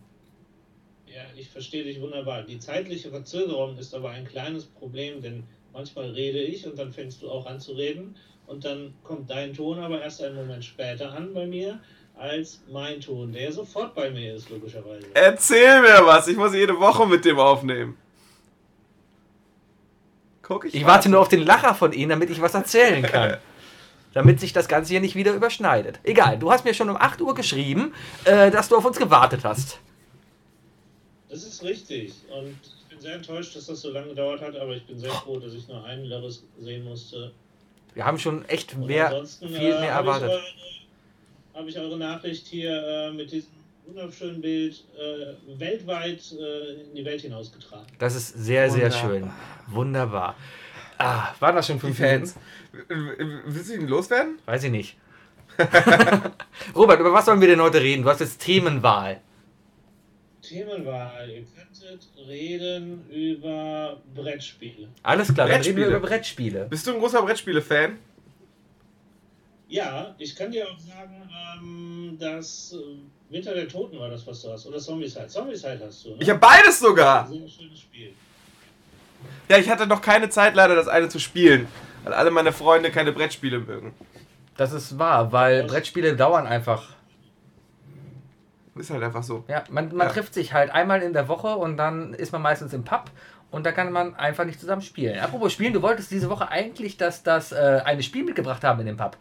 Verstehe 1.57 1.85
dich 1.85 2.03
wunderbar. 2.03 2.43
Die 2.43 2.59
zeitliche 2.59 3.09
Verzögerung 3.09 3.79
ist 3.79 3.95
aber 3.95 4.11
ein 4.11 4.27
kleines 4.27 4.67
Problem, 4.67 5.23
denn 5.23 5.43
manchmal 5.73 6.11
rede 6.11 6.39
ich 6.39 6.67
und 6.67 6.79
dann 6.79 6.93
fängst 6.93 7.23
du 7.23 7.31
auch 7.31 7.47
an 7.47 7.61
zu 7.61 7.73
reden 7.73 8.15
und 8.47 8.67
dann 8.67 8.93
kommt 9.03 9.31
dein 9.31 9.55
Ton 9.55 9.79
aber 9.79 10.03
erst 10.03 10.23
einen 10.23 10.35
Moment 10.35 10.67
später 10.67 11.13
an 11.13 11.33
bei 11.33 11.47
mir 11.47 11.81
als 12.15 12.61
mein 12.71 13.01
Ton, 13.01 13.33
der 13.33 13.51
sofort 13.53 13.95
bei 13.95 14.11
mir 14.11 14.35
ist, 14.35 14.51
logischerweise. 14.51 15.07
Erzähl 15.15 15.81
mir 15.81 16.05
was, 16.05 16.29
ich 16.29 16.37
muss 16.37 16.53
jede 16.53 16.79
Woche 16.79 17.07
mit 17.07 17.25
dem 17.25 17.39
aufnehmen. 17.39 17.97
Guck, 20.43 20.67
ich, 20.67 20.75
Ich 20.75 20.85
warte 20.85 21.09
nur 21.09 21.21
auf 21.21 21.29
den 21.29 21.43
Lacher 21.43 21.75
von 21.75 21.95
Ihnen, 21.95 22.11
damit 22.11 22.29
ich 22.29 22.43
was 22.43 22.53
erzählen 22.53 23.03
kann. 23.03 23.39
damit 24.13 24.41
sich 24.41 24.53
das 24.53 24.69
Ganze 24.69 24.91
hier 24.91 25.01
nicht 25.01 25.15
wieder 25.15 25.33
überschneidet. 25.33 26.01
Egal, 26.03 26.39
du 26.39 26.53
hast 26.53 26.67
mir 26.67 26.75
schon 26.75 26.91
um 26.91 26.97
8 26.99 27.23
Uhr 27.23 27.35
geschrieben, 27.35 27.95
äh, 28.25 28.51
dass 28.51 28.69
du 28.69 28.77
auf 28.77 28.85
uns 28.85 28.99
gewartet 28.99 29.41
hast. 29.43 29.81
Das 31.29 31.43
ist 31.43 31.63
richtig 31.65 32.13
und 32.31 32.57
ich 32.63 32.87
bin 32.89 33.01
sehr 33.01 33.15
enttäuscht, 33.15 33.57
dass 33.57 33.67
das 33.67 33.81
so 33.81 33.91
lange 33.91 34.09
gedauert 34.09 34.41
hat, 34.41 34.57
aber 34.57 34.77
ich 34.77 34.87
bin 34.87 34.99
sehr 34.99 35.11
froh, 35.11 35.39
dass 35.39 35.53
ich 35.53 35.67
nur 35.69 35.85
ein 35.85 36.05
Leris 36.05 36.45
sehen 36.61 36.85
musste. 36.85 37.33
Wir 37.95 38.05
haben 38.05 38.19
schon 38.19 38.45
echt 38.47 38.75
Und 38.75 38.87
mehr, 38.87 39.25
viel 39.39 39.49
äh, 39.51 39.59
mehr 39.59 39.95
habe 39.95 40.09
erwartet. 40.11 40.31
Ich 40.31 40.35
eure, 41.55 41.59
habe 41.59 41.71
ich 41.71 41.79
eure 41.79 41.97
Nachricht 41.97 42.47
hier 42.47 42.71
äh, 42.71 43.13
mit 43.13 43.33
diesem 43.33 43.51
wunderschönen 43.87 44.41
Bild 44.41 44.85
äh, 44.97 45.59
weltweit 45.59 46.21
äh, 46.33 46.83
in 46.91 46.95
die 46.95 47.05
Welt 47.05 47.21
hinausgetragen. 47.23 47.87
Das 47.99 48.15
ist 48.15 48.29
sehr, 48.29 48.71
sehr 48.71 48.93
Wunderbar. 48.93 49.11
schön. 49.11 49.31
Wunderbar. 49.69 50.37
Ah, 50.99 51.35
waren 51.41 51.57
das 51.57 51.67
schon 51.67 51.77
Die 51.77 51.81
fünf 51.81 51.99
Fans. 51.99 52.35
Minuten? 52.89 53.43
Willst 53.47 53.71
du 53.71 53.75
ihn 53.75 53.89
loswerden? 53.89 54.39
Weiß 54.47 54.65
ich 54.65 54.71
nicht. 54.71 54.97
Robert, 56.75 57.01
über 57.01 57.13
was 57.13 57.25
sollen 57.25 57.41
wir 57.41 57.49
denn 57.49 57.61
heute 57.61 57.81
reden? 57.81 58.03
Du 58.03 58.11
hast 58.11 58.21
jetzt 58.21 58.41
Themenwahl. 58.41 59.21
Themenwahl. 60.49 61.29
Ihr 61.31 61.45
könntet 61.55 62.09
reden 62.27 63.09
über 63.11 64.01
Brettspiele. 64.15 64.89
Alles 65.03 65.33
klar, 65.33 65.49
dann 65.49 65.61
reden 65.63 65.77
wir 65.77 65.85
Brettspiele. 65.85 65.97
über 65.97 66.09
Brettspiele. 66.09 66.67
Bist 66.71 66.87
du 66.87 66.93
ein 66.95 67.01
großer 67.01 67.23
Brettspiele-Fan? 67.23 67.99
Ja, 69.69 70.15
ich 70.19 70.37
kann 70.37 70.53
dir 70.53 70.67
auch 70.69 70.79
sagen, 70.79 71.29
ähm, 71.61 72.17
dass 72.21 72.73
äh, 72.73 73.33
Winter 73.33 73.53
der 73.55 73.67
Toten 73.67 73.99
war 73.99 74.09
das, 74.09 74.25
was 74.27 74.43
du 74.43 74.53
hast. 74.53 74.67
Oder 74.67 74.79
Zombieside. 74.79 75.27
Zombieside 75.27 75.81
hast 75.85 76.05
du, 76.05 76.11
ne? 76.11 76.17
Ich 76.21 76.31
habe 76.31 76.39
beides 76.39 76.79
sogar. 76.79 77.27
Sehr 77.27 77.49
schönes 77.49 77.81
Spiel. 77.81 78.13
Ja, 79.49 79.59
ich 79.59 79.69
hatte 79.69 79.87
noch 79.87 80.01
keine 80.01 80.29
Zeit 80.29 80.55
leider, 80.55 80.77
das 80.77 80.87
eine 80.87 81.09
zu 81.09 81.19
spielen. 81.19 81.67
Weil 82.05 82.13
alle 82.13 82.31
meine 82.31 82.53
Freunde 82.53 82.93
keine 82.93 83.11
Brettspiele 83.11 83.59
mögen. 83.59 83.93
Das 84.57 84.73
ist 84.73 84.99
wahr, 84.99 85.33
weil 85.33 85.65
Brettspiele 85.65 86.15
dauern 86.15 86.47
einfach. 86.47 86.96
Ist 88.79 88.91
halt 88.91 89.03
einfach 89.03 89.23
so. 89.23 89.45
Ja, 89.49 89.65
man, 89.71 89.89
man 89.95 90.07
Ja. 90.09 90.13
trifft 90.13 90.35
sich 90.35 90.53
halt 90.53 90.71
einmal 90.71 91.03
in 91.03 91.13
der 91.13 91.29
Woche 91.29 91.57
und 91.57 91.77
dann 91.77 92.15
ist 92.15 92.33
man 92.33 92.43
meistens 92.43 92.73
im 92.73 92.85
Pub 92.85 93.11
und 93.51 93.65
da 93.65 93.73
kann 93.73 93.91
man 93.93 94.15
einfach 94.17 94.45
nicht 94.45 94.61
zusammen 94.61 94.83
spielen. 94.83 95.19
Apropos 95.19 95.53
Spielen, 95.53 95.73
du 95.73 95.83
wolltest 95.83 96.11
diese 96.11 96.29
Woche 96.31 96.49
eigentlich, 96.51 96.97
dass 96.97 97.23
das 97.23 97.53
äh, 97.53 97.81
eine 97.85 98.03
Spiel 98.03 98.25
mitgebracht 98.25 98.65
haben 98.65 98.81
in 98.81 98.87
dem 98.87 98.97
Pub. 98.97 99.17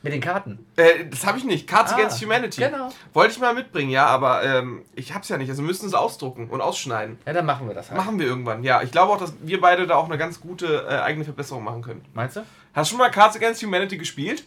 Mit 0.00 0.12
den 0.12 0.20
Karten. 0.20 0.64
Äh, 0.76 1.06
das 1.10 1.26
habe 1.26 1.38
ich 1.38 1.44
nicht. 1.44 1.66
Cards 1.66 1.90
Ah, 1.92 1.96
Against 1.96 2.22
Humanity. 2.22 2.60
genau. 2.60 2.90
Wollte 3.12 3.32
ich 3.32 3.40
mal 3.40 3.52
mitbringen, 3.52 3.90
ja, 3.90 4.06
aber 4.06 4.44
ähm, 4.44 4.82
ich 4.94 5.12
hab's 5.12 5.28
ja 5.28 5.36
nicht. 5.36 5.50
Also 5.50 5.62
wir 5.62 5.66
müssen 5.66 5.86
es 5.86 5.94
ausdrucken 5.94 6.48
und 6.50 6.60
ausschneiden. 6.60 7.18
Ja, 7.26 7.32
dann 7.32 7.44
machen 7.44 7.66
wir 7.66 7.74
das 7.74 7.90
halt. 7.90 7.98
Machen 7.98 8.16
wir 8.20 8.26
irgendwann, 8.26 8.62
ja. 8.62 8.80
Ich 8.82 8.92
glaube 8.92 9.12
auch, 9.12 9.18
dass 9.18 9.32
wir 9.42 9.60
beide 9.60 9.88
da 9.88 9.96
auch 9.96 10.04
eine 10.04 10.16
ganz 10.16 10.40
gute 10.40 10.86
äh, 10.88 10.98
eigene 11.00 11.24
Verbesserung 11.24 11.64
machen 11.64 11.82
können. 11.82 12.04
Meinst 12.14 12.36
du? 12.36 12.42
Hast 12.74 12.90
du 12.90 12.94
schon 12.94 12.98
mal 12.98 13.10
Cards 13.10 13.34
Against 13.36 13.60
Humanity 13.64 13.98
gespielt? 13.98 14.44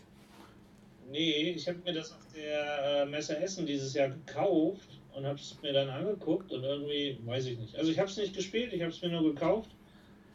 Nee, 1.09 1.51
ich 1.57 1.67
habe 1.67 1.79
mir 1.83 1.93
das 1.93 2.11
auf 2.13 2.17
der 2.35 3.03
äh, 3.03 3.05
Messe 3.05 3.37
Essen 3.37 3.65
dieses 3.65 3.93
Jahr 3.93 4.09
gekauft 4.09 4.89
und 5.15 5.25
habe 5.25 5.35
es 5.35 5.57
mir 5.61 5.73
dann 5.73 5.89
angeguckt 5.89 6.51
und 6.51 6.63
irgendwie, 6.63 7.17
weiß 7.25 7.45
ich 7.47 7.59
nicht. 7.59 7.75
Also 7.75 7.91
ich 7.91 7.99
habe 7.99 8.09
es 8.09 8.17
nicht 8.17 8.35
gespielt, 8.35 8.73
ich 8.73 8.81
habe 8.81 8.91
es 8.91 9.01
mir 9.01 9.09
nur 9.09 9.23
gekauft. 9.33 9.69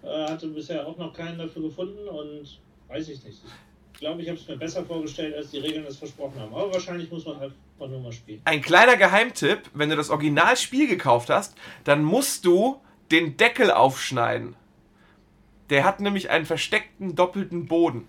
Äh, 0.03 0.29
hatte 0.29 0.49
bisher 0.49 0.87
auch 0.87 0.97
noch 0.97 1.13
keinen 1.13 1.39
dafür 1.39 1.63
gefunden 1.63 2.09
und 2.09 2.61
weiß 2.89 3.09
ich 3.09 3.25
nicht. 3.25 3.43
Ich 3.93 4.01
glaube, 4.01 4.21
ich 4.21 4.29
habe 4.29 4.39
es 4.39 4.47
mir 4.47 4.57
besser 4.57 4.85
vorgestellt, 4.85 5.35
als 5.35 5.51
die 5.51 5.59
Regeln 5.59 5.87
es 5.87 5.97
versprochen 5.97 6.39
haben. 6.39 6.55
Aber 6.55 6.73
wahrscheinlich 6.73 7.11
muss 7.11 7.25
man 7.25 7.41
einfach 7.41 7.89
nur 7.89 8.01
mal 8.01 8.13
spielen. 8.13 8.41
Ein 8.45 8.61
kleiner 8.61 8.97
Geheimtipp, 8.97 9.63
wenn 9.73 9.89
du 9.89 9.97
das 9.97 10.11
Originalspiel 10.11 10.87
gekauft 10.87 11.31
hast, 11.31 11.57
dann 11.85 12.05
musst 12.05 12.45
du 12.45 12.81
den 13.11 13.37
Deckel 13.37 13.71
aufschneiden. 13.71 14.55
Der 15.71 15.85
hat 15.85 16.01
nämlich 16.01 16.31
einen 16.31 16.45
versteckten 16.45 17.17
doppelten 17.17 17.67
Boden. 17.67 18.07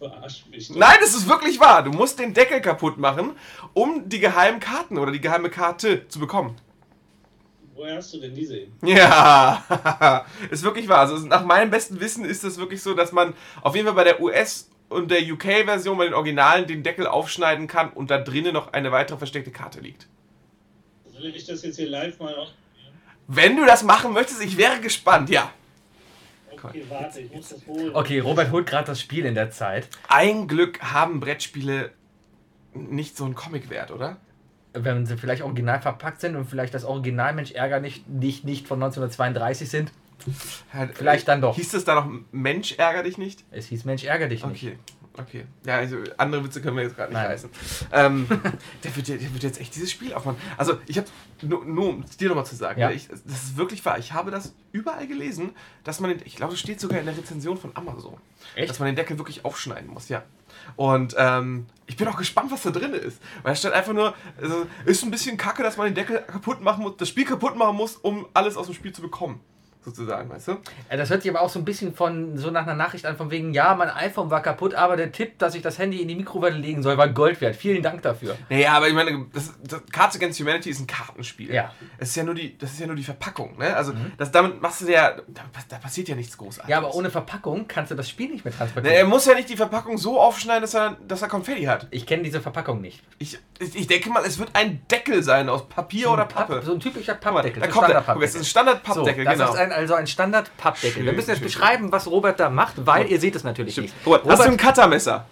Verarscht 0.00 0.48
mich. 0.48 0.68
doch. 0.68 0.76
Nein, 0.76 0.96
es 1.02 1.14
ist 1.14 1.28
wirklich 1.28 1.60
wahr. 1.60 1.82
Du 1.82 1.90
musst 1.90 2.18
den 2.18 2.32
Deckel 2.32 2.62
kaputt 2.62 2.96
machen, 2.96 3.36
um 3.74 4.08
die 4.08 4.18
geheimen 4.18 4.58
Karten 4.58 4.96
oder 4.96 5.12
die 5.12 5.20
geheime 5.20 5.50
Karte 5.50 6.08
zu 6.08 6.18
bekommen. 6.18 6.56
Woher 7.74 7.96
hast 7.96 8.14
du 8.14 8.18
denn 8.18 8.34
diese 8.34 8.56
eben? 8.56 8.72
Ja, 8.82 10.24
ist 10.50 10.62
wirklich 10.62 10.88
wahr. 10.88 11.00
Also 11.00 11.18
nach 11.26 11.44
meinem 11.44 11.70
besten 11.70 12.00
Wissen 12.00 12.24
ist 12.24 12.44
es 12.44 12.56
wirklich 12.56 12.82
so, 12.82 12.94
dass 12.94 13.12
man 13.12 13.34
auf 13.60 13.76
jeden 13.76 13.86
Fall 13.86 13.94
bei 13.94 14.04
der 14.04 14.22
US- 14.22 14.70
und 14.88 15.10
der 15.10 15.20
UK-Version, 15.22 15.98
bei 15.98 16.04
den 16.04 16.14
Originalen, 16.14 16.66
den 16.66 16.82
Deckel 16.82 17.06
aufschneiden 17.06 17.66
kann 17.66 17.90
und 17.92 18.10
da 18.10 18.18
drinnen 18.18 18.54
noch 18.54 18.72
eine 18.72 18.92
weitere 18.92 19.18
versteckte 19.18 19.50
Karte 19.50 19.80
liegt. 19.80 20.08
Soll 21.12 21.26
ich 21.26 21.46
das 21.46 21.62
jetzt 21.62 21.76
hier 21.76 21.90
live 21.90 22.18
mal 22.18 22.34
ausprobieren? 22.34 22.94
Wenn 23.28 23.56
du 23.56 23.66
das 23.66 23.82
machen 23.82 24.14
möchtest, 24.14 24.42
ich 24.42 24.56
wäre 24.56 24.80
gespannt, 24.80 25.28
ja. 25.28 25.52
Okay, 26.62 26.84
warte, 26.88 27.20
ich 27.20 27.32
muss 27.32 27.48
das 27.48 27.66
holen. 27.66 27.94
Okay, 27.94 28.20
Robert 28.20 28.50
holt 28.50 28.66
gerade 28.66 28.86
das 28.86 29.00
Spiel 29.00 29.24
in 29.24 29.34
der 29.34 29.50
Zeit. 29.50 29.88
Ein 30.08 30.48
Glück 30.48 30.80
haben 30.80 31.20
Brettspiele 31.20 31.92
nicht 32.74 33.16
so 33.16 33.24
einen 33.24 33.34
Comicwert, 33.34 33.90
oder? 33.90 34.18
Wenn 34.72 35.04
sie 35.06 35.16
vielleicht 35.16 35.42
original 35.42 35.80
verpackt 35.80 36.20
sind 36.20 36.36
und 36.36 36.44
vielleicht 36.44 36.74
das 36.74 36.84
Original 36.84 37.34
Mensch 37.34 37.52
ärger 37.52 37.80
nicht, 37.80 38.08
nicht, 38.08 38.44
nicht 38.44 38.68
von 38.68 38.80
1932 38.80 39.68
sind. 39.68 39.92
Vielleicht 40.94 41.28
dann 41.28 41.40
doch. 41.40 41.56
Hieß 41.56 41.74
es 41.74 41.84
da 41.84 41.94
noch 41.94 42.10
Mensch 42.30 42.74
ärger 42.78 43.02
dich 43.02 43.18
nicht? 43.18 43.44
Es 43.50 43.66
hieß 43.66 43.84
Mensch 43.84 44.04
ärger 44.04 44.28
dich 44.28 44.44
nicht. 44.44 44.64
Okay. 44.64 44.78
Okay. 45.20 45.44
Ja, 45.64 45.76
also 45.76 45.96
andere 46.16 46.44
Witze 46.44 46.60
können 46.60 46.76
wir 46.76 46.84
jetzt 46.84 46.96
gerade 46.96 47.12
nicht 47.12 47.20
Nein. 47.20 47.30
reißen. 47.30 47.50
Ähm, 47.92 48.26
der, 48.84 48.96
wird, 48.96 49.08
der 49.08 49.20
wird 49.34 49.42
jetzt 49.42 49.60
echt 49.60 49.74
dieses 49.74 49.90
Spiel 49.90 50.12
aufmachen. 50.14 50.38
Also, 50.56 50.78
ich 50.86 50.98
habe, 50.98 51.08
nur, 51.42 51.64
nur 51.64 51.88
um 51.90 52.02
es 52.02 52.16
dir 52.16 52.28
nochmal 52.28 52.46
zu 52.46 52.56
sagen, 52.56 52.80
Ja. 52.80 52.90
ich, 52.90 53.08
das 53.08 53.20
ist 53.24 53.56
wirklich 53.56 53.84
wahr. 53.84 53.98
Ich 53.98 54.12
habe 54.12 54.30
das 54.30 54.54
überall 54.72 55.06
gelesen, 55.06 55.50
dass 55.84 56.00
man, 56.00 56.10
den, 56.10 56.22
ich 56.24 56.36
glaube, 56.36 56.52
das 56.52 56.60
steht 56.60 56.80
sogar 56.80 57.00
in 57.00 57.06
der 57.06 57.16
Rezension 57.16 57.56
von 57.56 57.70
Amazon, 57.74 58.16
Echt? 58.54 58.70
dass 58.70 58.78
man 58.78 58.86
den 58.86 58.96
Deckel 58.96 59.18
wirklich 59.18 59.44
aufschneiden 59.44 59.90
muss, 59.90 60.08
ja. 60.08 60.22
Und 60.76 61.14
ähm, 61.18 61.66
ich 61.86 61.96
bin 61.96 62.06
auch 62.08 62.16
gespannt, 62.16 62.50
was 62.50 62.62
da 62.62 62.70
drin 62.70 62.92
ist. 62.92 63.20
Weil 63.42 63.52
es 63.52 63.58
steht 63.60 63.72
einfach 63.72 63.92
nur, 63.92 64.14
also, 64.40 64.66
ist 64.84 65.02
ein 65.02 65.10
bisschen 65.10 65.36
kacke, 65.36 65.62
dass 65.62 65.76
man 65.76 65.86
den 65.86 65.94
Deckel 65.94 66.18
kaputt 66.26 66.60
machen 66.60 66.82
muss, 66.82 66.96
das 66.96 67.08
Spiel 67.08 67.24
kaputt 67.24 67.56
machen 67.56 67.76
muss, 67.76 67.96
um 67.96 68.26
alles 68.34 68.56
aus 68.56 68.66
dem 68.66 68.74
Spiel 68.74 68.92
zu 68.92 69.02
bekommen. 69.02 69.40
Sozusagen, 69.82 70.28
weißt 70.28 70.48
du? 70.48 70.56
Das 70.90 71.08
hört 71.08 71.22
sich 71.22 71.30
aber 71.30 71.40
auch 71.40 71.48
so 71.48 71.58
ein 71.58 71.64
bisschen 71.64 71.94
von 71.94 72.36
so 72.36 72.50
nach 72.50 72.64
einer 72.64 72.74
Nachricht 72.74 73.06
an, 73.06 73.16
von 73.16 73.30
wegen, 73.30 73.54
ja, 73.54 73.74
mein 73.74 73.88
iPhone 73.88 74.30
war 74.30 74.42
kaputt, 74.42 74.74
aber 74.74 74.96
der 74.96 75.10
Tipp, 75.10 75.38
dass 75.38 75.54
ich 75.54 75.62
das 75.62 75.78
Handy 75.78 76.02
in 76.02 76.08
die 76.08 76.16
Mikrowelle 76.16 76.58
legen 76.58 76.82
soll, 76.82 76.98
war 76.98 77.08
Gold 77.08 77.40
wert. 77.40 77.56
Vielen 77.56 77.82
Dank 77.82 78.02
dafür. 78.02 78.36
Naja, 78.50 78.72
aber 78.72 78.88
ich 78.88 78.94
meine, 78.94 79.26
das, 79.32 79.54
das 79.62 79.80
Cards 79.90 80.16
Against 80.16 80.38
Humanity 80.38 80.68
ist 80.68 80.80
ein 80.80 80.86
Kartenspiel. 80.86 81.54
Ja. 81.54 81.72
Es 81.96 82.10
ist 82.10 82.16
ja 82.16 82.24
nur 82.24 82.34
die, 82.34 82.58
das 82.58 82.72
ist 82.72 82.80
ja 82.80 82.86
nur 82.86 82.96
die 82.96 83.04
Verpackung, 83.04 83.56
ne? 83.56 83.74
Also 83.74 83.94
das, 84.18 84.30
damit 84.30 84.60
machst 84.60 84.82
du 84.82 84.92
ja, 84.92 85.16
da, 85.28 85.42
da 85.68 85.78
passiert 85.78 86.08
ja 86.08 86.14
nichts 86.14 86.36
großartiges. 86.36 86.68
Ja, 86.68 86.76
aber 86.76 86.94
ohne 86.94 87.08
Verpackung 87.08 87.66
kannst 87.66 87.90
du 87.90 87.94
das 87.94 88.08
Spiel 88.08 88.28
nicht 88.28 88.44
mehr 88.44 88.54
transportieren. 88.54 88.94
er 88.94 89.06
muss 89.06 89.24
ja 89.24 89.34
nicht 89.34 89.48
die 89.48 89.56
Verpackung 89.56 89.96
so 89.96 90.20
aufschneiden, 90.20 90.60
dass 90.60 90.74
er, 90.74 90.98
dass 91.08 91.22
er 91.22 91.28
Konfetti 91.28 91.64
hat. 91.64 91.86
ich 91.90 92.06
kenne 92.06 92.22
diese 92.22 92.42
Verpackung 92.42 92.82
nicht. 92.82 93.02
Ich, 93.18 93.38
ich, 93.58 93.76
ich 93.76 93.86
denke 93.86 94.10
mal, 94.10 94.24
es 94.26 94.38
wird 94.38 94.50
ein 94.52 94.82
Deckel 94.90 95.22
sein 95.22 95.48
aus 95.48 95.68
Papier 95.68 96.10
oder 96.10 96.26
Pappe. 96.26 96.60
so 96.62 96.74
ein 96.74 96.80
typischer 96.80 97.14
Pappdeckel. 97.14 97.62
da 97.62 97.68
so 97.68 97.72
kommt 97.72 97.88
der, 97.88 98.02
Standard-Pappdeckel. 98.02 98.14
guck, 98.14 98.22
es 98.22 98.34
ist 98.34 98.40
ein 98.40 98.44
Standard-Pappdeckel, 98.44 99.24
so, 99.24 99.30
genau. 99.30 99.52
Ist 99.70 99.76
ein, 99.76 99.80
also 99.82 99.94
ein 99.94 100.06
Standard-Pappdeckel. 100.06 101.04
Wir 101.04 101.12
müssen 101.12 101.30
jetzt 101.30 101.38
schön. 101.38 101.46
beschreiben, 101.46 101.92
was 101.92 102.06
Robert 102.08 102.38
da 102.40 102.50
macht, 102.50 102.86
weil 102.86 103.10
ihr 103.10 103.20
seht 103.20 103.34
es 103.36 103.44
natürlich 103.44 103.74
Stimmt. 103.74 103.88
nicht. 103.94 104.06
Robert, 104.06 104.24
hast 104.26 104.44
du 104.44 104.48
ein 104.50 104.56
Cuttermesser? 104.56 105.26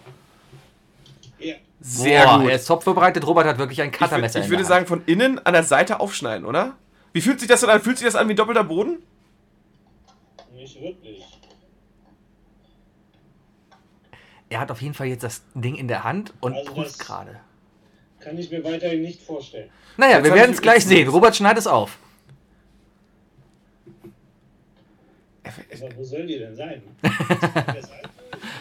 Ja. 1.39 1.55
Sehr 1.81 2.25
Boah, 2.25 2.39
gut. 2.39 2.49
Er 2.49 2.55
ist 2.55 2.65
top 2.65 2.83
vorbereitet. 2.83 3.25
Robert 3.25 3.45
hat 3.47 3.57
wirklich 3.57 3.81
ein 3.81 3.89
Ich, 3.91 3.97
Cuttermesser 3.97 4.39
ich 4.39 4.45
in 4.45 4.51
würde 4.51 4.65
sagen, 4.65 4.85
von 4.85 5.03
innen 5.05 5.39
an 5.45 5.53
der 5.53 5.63
Seite 5.63 5.99
aufschneiden, 5.99 6.45
oder? 6.45 6.73
Wie 7.13 7.21
fühlt 7.21 7.39
sich 7.39 7.47
das 7.49 7.61
denn 7.61 7.69
an? 7.69 7.81
Fühlt 7.81 7.97
sich 7.97 8.05
das 8.05 8.15
an 8.15 8.27
wie 8.29 8.35
doppelter 8.35 8.63
Boden? 8.63 8.97
Nicht 10.53 10.81
wirklich. 10.81 11.25
Er 14.49 14.59
hat 14.59 14.71
auf 14.71 14.81
jeden 14.81 14.93
Fall 14.93 15.07
jetzt 15.07 15.23
das 15.23 15.43
Ding 15.53 15.75
in 15.75 15.87
der 15.87 16.03
Hand 16.03 16.33
und 16.41 16.53
Also 16.55 16.73
das- 16.81 16.97
gerade. 16.97 17.39
Kann 18.19 18.37
ich 18.37 18.51
mir 18.51 18.61
weiterhin 18.65 19.01
nicht 19.01 19.21
vorstellen. 19.21 19.69
Naja, 19.95 20.17
Jetzt 20.17 20.25
wir 20.25 20.33
werden 20.35 20.49
ich 20.51 20.57
es 20.57 20.61
gleich 20.61 20.85
sehen. 20.85 21.07
Robert 21.07 21.35
schneidet 21.37 21.59
es 21.59 21.67
auf. 21.67 21.97
Aber 25.81 25.97
wo 25.97 26.03
soll 26.03 26.25
die 26.25 26.39
denn 26.39 26.55
sein? 26.55 26.81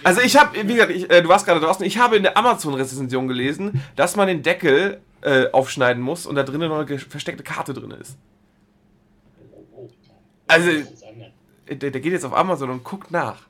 Also 0.02 0.20
ich 0.22 0.36
habe, 0.36 0.56
wie 0.66 0.74
gesagt, 0.74 0.90
ich, 0.90 1.10
äh, 1.10 1.22
du 1.22 1.28
warst 1.28 1.44
gerade 1.46 1.60
draußen, 1.60 1.84
ich 1.84 1.98
habe 1.98 2.16
in 2.16 2.22
der 2.22 2.36
Amazon-Rezension 2.36 3.28
gelesen, 3.28 3.82
dass 3.94 4.16
man 4.16 4.26
den 4.26 4.42
Deckel 4.42 5.00
äh, 5.22 5.50
aufschneiden 5.50 6.02
muss 6.02 6.26
und 6.26 6.34
da 6.34 6.42
drinnen 6.42 6.68
noch 6.68 6.86
eine 6.86 6.98
versteckte 6.98 7.42
Karte 7.44 7.74
drin 7.74 7.90
ist. 7.92 8.16
Also-. 10.46 10.70
Äh, 10.70 11.76
Der, 11.76 11.90
der 11.90 12.00
geht 12.00 12.12
jetzt 12.12 12.24
auf 12.24 12.34
Amazon 12.34 12.70
und 12.70 12.82
guckt 12.82 13.10
nach. 13.10 13.42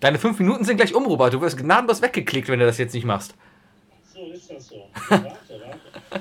Deine 0.00 0.18
fünf 0.18 0.38
Minuten 0.38 0.64
sind 0.64 0.76
gleich 0.76 0.94
um, 0.94 1.06
Robert. 1.06 1.32
Du 1.32 1.40
wirst 1.40 1.56
gnadenlos 1.56 2.02
weggeklickt, 2.02 2.48
wenn 2.48 2.58
du 2.60 2.66
das 2.66 2.76
jetzt 2.78 2.92
nicht 2.92 3.06
machst. 3.06 3.34
So 4.12 4.26
ist 4.32 4.50
das 4.50 4.66
so. 4.68 4.90
Warte, 5.08 5.24
warte. 5.48 6.20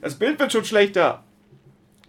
Das 0.00 0.14
Bild 0.18 0.38
wird 0.40 0.52
schon 0.52 0.64
schlechter. 0.64 1.22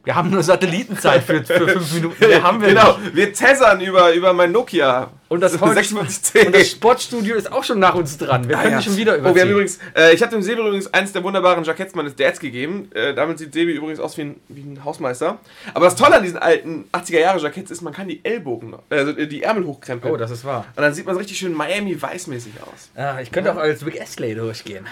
Wir 0.06 0.16
haben 0.16 0.30
nur 0.30 0.42
Satellitenzeit 0.42 1.24
für, 1.24 1.44
für 1.44 1.68
fünf 1.68 1.94
Minuten. 1.96 2.16
Mehr 2.28 2.42
haben 2.42 2.62
wir 2.62 2.70
genau, 2.70 2.98
nicht. 2.98 3.16
wir 3.16 3.34
zäsern 3.34 3.82
über, 3.82 4.14
über 4.14 4.34
mein 4.34 4.52
Nokia. 4.52 5.12
Und 5.28 5.42
das, 5.42 5.54
heute- 5.62 5.76
5610. 5.84 6.48
und 6.48 6.56
das 6.56 6.72
Sportstudio 6.72 7.36
ist 7.36 7.52
auch 7.52 7.64
schon 7.64 7.80
nach 7.80 7.94
uns 7.96 8.18
dran. 8.18 8.48
Wir 8.50 8.58
Ah, 8.58 8.62
können 8.64 8.74
ja. 8.76 8.82
schon 8.82 8.98
wieder 8.98 9.14
Oh, 9.14 9.16
wir 9.18 9.24
haben 9.24 9.32
überziehen. 9.32 9.52
übrigens, 9.52 9.80
äh, 9.96 10.14
ich 10.14 10.22
habe 10.24 10.32
dem 10.32 10.42
Sebi 10.42 10.62
übrigens 10.62 10.92
eines 10.94 11.12
der 11.12 11.24
wunderbaren 11.24 11.64
Jacketts 11.64 11.94
meines 11.96 12.16
Dads 12.16 12.40
gegeben. 12.40 12.90
Äh, 12.96 13.14
damit 13.14 13.38
sieht 13.38 13.54
Sebi 13.54 13.74
übrigens 13.74 14.00
aus 14.00 14.18
wie 14.18 14.22
ein, 14.22 14.36
wie 14.48 14.62
ein 14.62 14.84
Hausmeister. 14.84 15.38
Aber 15.74 15.86
das 15.86 15.96
Tolle 15.96 16.16
an 16.16 16.24
diesen 16.24 16.38
alten 16.40 16.86
80er-Jahre-Jacketts 16.94 17.70
ist, 17.70 17.82
man 17.82 17.94
kann 17.94 18.08
die 18.08 18.24
Ellbogen, 18.24 18.74
also 18.90 19.12
äh, 19.12 19.28
die 19.28 19.44
Ärmel 19.44 19.66
hochkrempeln. 19.66 20.14
oh, 20.14 20.18
das 20.18 20.32
ist 20.32 20.46
wahr. 20.46 20.66
Und 20.76 20.82
dann 20.82 20.94
sieht 20.94 21.06
man 21.06 21.14
so 21.14 21.20
richtig 21.20 21.38
schön 21.38 21.54
Miami-Weiß-mäßig 21.54 22.54
aus. 22.64 22.90
Ah, 22.96 23.20
ich 23.22 23.32
könnte 23.32 23.52
auch 23.52 23.58
als 23.58 23.86
Rick 23.86 24.02
Astley 24.02 24.34
durchgehen. 24.34 24.88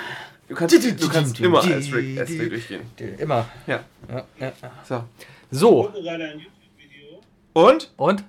Du 0.48 0.56
kannst, 0.56 0.74
du 1.02 1.10
kannst 1.10 1.40
immer 1.42 1.62
als 1.62 1.92
Rick 1.94 2.20
Astley 2.20 2.50
durchgehen. 2.50 2.82
Immer. 3.18 3.50
Ja. 3.66 3.84
Ja, 4.10 4.26
ja. 4.40 4.54
So. 4.88 5.04
Ich 5.52 5.60
So, 5.60 5.84
gucke 5.84 6.02
gerade 6.02 6.24
ein 6.24 6.40
YouTube-Video 6.40 7.22
Und? 7.54 7.92
und? 7.98 8.24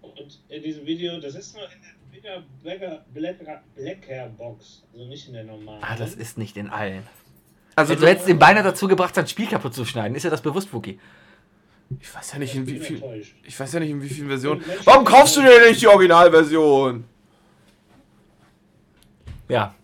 und 0.00 0.38
in 0.48 0.62
diesem 0.62 0.86
Video, 0.86 1.20
das 1.20 1.34
ist 1.34 1.54
nur 1.54 1.64
in 1.64 2.22
der 2.22 2.42
Blacker, 2.62 3.04
Blacker, 3.12 3.62
Blacker 3.74 4.28
Box, 4.38 4.82
also 4.92 5.04
nicht 5.06 5.28
in 5.28 5.34
der 5.34 5.44
normalen. 5.44 5.82
Ah, 5.82 5.96
das 5.96 6.14
ist 6.14 6.38
nicht 6.38 6.56
in 6.56 6.70
allen. 6.70 7.02
Also, 7.76 7.94
du 7.94 8.06
hättest 8.06 8.28
den 8.28 8.38
beinahe 8.38 8.62
dazu 8.62 8.88
gebracht, 8.88 9.14
sein 9.14 9.26
Spiel 9.26 9.46
kaputt 9.46 9.74
zu 9.74 9.84
schneiden. 9.84 10.14
Ist 10.14 10.24
ja 10.24 10.30
das 10.30 10.42
bewusst, 10.42 10.72
Wookie? 10.72 10.98
ich 11.98 12.14
weiß 12.14 12.32
ja 12.32 12.38
nicht, 12.38 12.54
in 12.54 12.66
wie 12.66 12.78
viel. 12.78 12.96
enttäuscht. 12.96 13.34
Ich 13.44 13.58
weiß 13.58 13.72
ja 13.72 13.80
nicht, 13.80 13.90
in 13.90 14.02
wie 14.02 14.08
vielen 14.08 14.28
Versionen. 14.28 14.62
Warum 14.84 15.04
kaufst 15.04 15.36
du 15.36 15.40
dir 15.42 15.68
nicht 15.68 15.80
die 15.82 15.86
Originalversion? 15.86 17.04
Ja. 19.48 19.74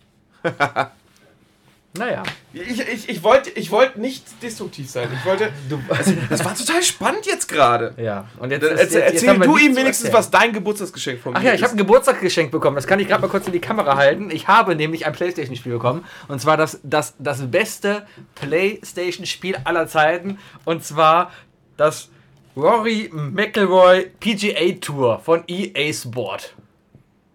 naja. 1.99 2.23
Ich, 2.53 2.81
ich, 2.81 3.09
ich 3.09 3.23
wollte 3.23 3.51
ich 3.51 3.71
wollt 3.71 3.97
nicht 3.97 4.25
destruktiv 4.43 4.91
sein. 4.91 5.09
Ich 5.15 5.25
wollte. 5.25 5.51
Also, 5.89 6.13
das 6.29 6.45
war 6.45 6.55
total 6.55 6.83
spannend 6.83 7.27
jetzt 7.27 7.49
gerade. 7.49 7.95
Ja. 7.97 8.27
Und 8.39 8.51
jetzt, 8.51 8.63
ist- 8.65 8.71
jetzt, 8.81 8.95
jetzt 8.95 9.13
erzähl 9.15 9.41
wir 9.41 9.47
du 9.47 9.57
ihm 9.57 9.77
wenigstens, 9.77 10.13
was 10.13 10.31
dein 10.31 10.53
Geburtstagsgeschenk 10.53 11.21
von 11.21 11.35
Ach 11.35 11.41
mir 11.41 11.49
ja, 11.49 11.55
ich 11.55 11.61
habe 11.63 11.69
ist. 11.69 11.75
ein 11.75 11.79
Geburtstagsgeschenk 11.79 12.51
bekommen. 12.51 12.77
Das 12.77 12.87
kann 12.87 13.01
ich 13.01 13.09
gerade 13.09 13.23
mal 13.23 13.29
kurz 13.29 13.47
in 13.47 13.53
die 13.53 13.61
Kamera 13.61 13.97
halten. 13.97 14.31
Ich 14.31 14.47
habe 14.49 14.75
nämlich 14.77 15.07
ein 15.07 15.13
PlayStation-Spiel 15.13 15.73
bekommen. 15.73 16.05
Und 16.29 16.41
zwar 16.41 16.57
das, 16.57 16.81
das, 16.83 17.15
das 17.19 17.51
beste 17.51 18.07
PlayStation-Spiel 18.35 19.57
aller 19.65 19.87
Zeiten. 19.87 20.39
Und 20.65 20.85
zwar 20.85 21.31
das 21.77 22.09
Rory 22.57 23.11
McIlroy 23.13 24.11
PGA 24.21 24.73
Tour 24.81 25.19
von 25.21 25.45
EA 25.47 25.93
Sport. 25.93 26.55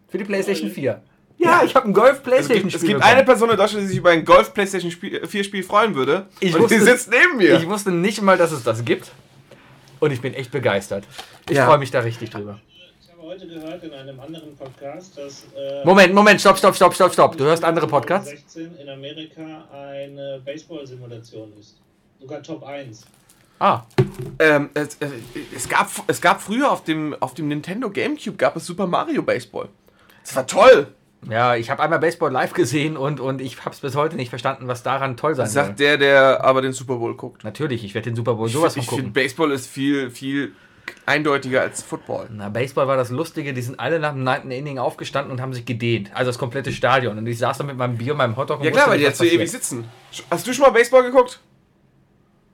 Für 0.09 0.17
die 0.17 0.23
PlayStation 0.23 0.69
4. 0.71 1.01
Ja, 1.43 1.63
ich 1.63 1.73
habe 1.75 1.87
ein 1.87 1.91
Es 1.91 1.95
gibt, 1.95 1.95
Golf-PlayStation-Spiel 1.95 2.75
es 2.75 2.83
gibt 2.83 3.03
eine 3.03 3.23
Person 3.23 3.49
in 3.49 3.57
Deutschland, 3.57 3.83
die 3.83 3.87
sich 3.87 3.97
über 3.97 4.11
ein 4.11 4.23
Golf 4.25 4.53
PlayStation 4.53 4.91
4 4.91 5.43
Spiel 5.43 5.63
freuen 5.63 5.95
würde. 5.95 6.27
Ich 6.39 6.53
und 6.55 6.69
die 6.69 6.75
wusste- 6.79 6.85
sitzt 6.85 7.09
neben 7.11 7.37
mir. 7.37 7.55
Ich 7.57 7.67
wusste 7.67 7.91
nicht 7.91 8.21
mal, 8.21 8.37
dass 8.37 8.51
es 8.51 8.63
das 8.63 8.85
gibt. 8.85 9.11
Und 9.99 10.11
ich 10.11 10.21
bin 10.21 10.33
echt 10.33 10.51
begeistert. 10.51 11.03
Ich 11.49 11.57
Ja. 11.57 11.65
freue 11.65 11.77
mich 11.77 11.91
da 11.91 11.99
richtig 11.99 12.29
drüber. 12.29 12.59
Ich 13.01 13.09
habe 13.11 13.21
heute 13.23 13.47
gehört 13.47 13.83
in 13.83 13.93
einem 13.93 14.19
anderen 14.19 14.55
Podcast, 14.55 15.17
dass 15.17 15.45
äh, 15.55 15.85
Moment, 15.85 16.13
Moment, 16.13 16.39
stopp, 16.41 16.57
stopp, 16.57 16.75
stopp, 16.75 16.93
stopp, 16.93 17.13
stopp. 17.13 17.37
Du 17.37 17.43
hörst 17.45 17.63
andere 17.63 17.87
Podcasts? 17.87 18.29
16 18.29 18.75
in 18.77 18.89
Amerika 18.89 19.41
eine 19.73 20.41
Baseball-Simulation 20.45 21.53
ist. 21.59 21.75
Sogar 22.19 22.41
Top 22.43 22.63
1. 22.63 23.01
Ah, 23.59 23.83
ähm, 24.39 24.69
es, 24.73 24.95
äh, 24.95 25.07
es, 25.55 25.69
gab, 25.69 25.87
es 26.07 26.19
gab 26.19 26.41
früher 26.41 26.71
auf 26.71 26.83
dem, 26.83 27.15
auf 27.19 27.35
dem 27.35 27.47
Nintendo 27.47 27.89
Gamecube 27.91 28.35
gab 28.37 28.55
es 28.55 28.65
Super 28.65 28.87
Mario 28.87 29.21
Baseball. 29.21 29.69
Das 30.23 30.35
war 30.35 30.47
toll. 30.47 30.87
Ja, 31.29 31.55
ich 31.55 31.69
habe 31.69 31.83
einmal 31.83 31.99
Baseball 31.99 32.31
live 32.31 32.53
gesehen 32.53 32.97
und, 32.97 33.19
und 33.19 33.41
ich 33.41 33.59
habe 33.59 33.71
es 33.71 33.79
bis 33.79 33.95
heute 33.95 34.15
nicht 34.15 34.29
verstanden, 34.29 34.67
was 34.67 34.81
daran 34.81 35.17
toll 35.17 35.35
sein 35.35 35.47
soll. 35.47 35.65
Sagt 35.65 35.79
der, 35.79 35.97
der 35.97 36.43
aber 36.43 36.61
den 36.61 36.73
Super 36.73 36.95
Bowl 36.95 37.15
guckt. 37.15 37.43
Natürlich, 37.43 37.83
ich 37.83 37.93
werde 37.93 38.09
den 38.09 38.15
Super 38.15 38.33
Bowl 38.33 38.47
Ich, 38.47 38.53
sowas 38.53 38.75
ich 38.75 38.85
von 38.85 38.97
finde, 38.97 39.11
gucken. 39.11 39.23
Baseball 39.23 39.51
ist 39.51 39.67
viel, 39.67 40.09
viel 40.09 40.53
eindeutiger 41.05 41.61
als 41.61 41.83
Football. 41.83 42.27
Na, 42.31 42.49
Baseball 42.49 42.87
war 42.87 42.97
das 42.97 43.11
Lustige, 43.11 43.53
die 43.53 43.61
sind 43.61 43.79
alle 43.79 43.99
nach 43.99 44.13
dem 44.13 44.23
9. 44.23 44.49
Inning 44.49 44.79
aufgestanden 44.79 45.31
und 45.31 45.41
haben 45.41 45.53
sich 45.53 45.65
gedehnt. 45.65 46.09
Also 46.13 46.29
das 46.29 46.39
komplette 46.39 46.71
Stadion. 46.71 47.17
Und 47.17 47.27
ich 47.27 47.37
saß 47.37 47.59
da 47.59 47.63
mit 47.63 47.77
meinem 47.77 47.97
Bier 47.97 48.13
und 48.13 48.17
meinem 48.17 48.35
Hotdog 48.35 48.59
und 48.59 48.65
Ja 48.65 48.71
klar, 48.71 48.89
weil 48.89 48.97
die 48.97 49.03
jetzt 49.03 49.19
so 49.19 49.23
ewig 49.23 49.49
sitzen. 49.49 49.85
Hast 50.29 50.47
du 50.47 50.53
schon 50.53 50.63
mal 50.63 50.71
Baseball 50.71 51.03
geguckt? 51.03 51.39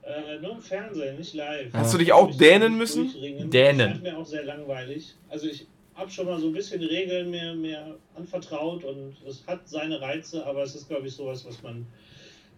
Äh, 0.02 0.40
nur 0.40 0.52
im 0.52 0.62
Fernsehen, 0.62 1.16
nicht 1.16 1.34
live. 1.34 1.72
Hast 1.72 1.94
du 1.94 1.98
dich 1.98 2.12
auch 2.12 2.30
Ich 2.30 2.36
dänen 2.36 2.76
müssen? 2.76 3.10
Dänen. 3.50 3.92
Das 3.94 4.02
mir 4.02 4.18
auch 4.18 4.26
sehr 4.26 4.44
langweilig. 4.44 5.14
Also 5.28 5.46
ich 5.46 5.66
habe 5.98 6.10
schon 6.10 6.26
mal 6.26 6.38
so 6.38 6.46
ein 6.46 6.52
bisschen 6.52 6.80
die 6.80 6.86
Regeln 6.86 7.30
mir, 7.30 7.54
mir 7.54 7.98
anvertraut 8.14 8.84
und 8.84 9.16
es 9.26 9.44
hat 9.46 9.68
seine 9.68 10.00
Reize, 10.00 10.46
aber 10.46 10.62
es 10.62 10.74
ist, 10.74 10.88
glaube 10.88 11.08
ich, 11.08 11.14
sowas, 11.14 11.44
was 11.44 11.60
man 11.62 11.86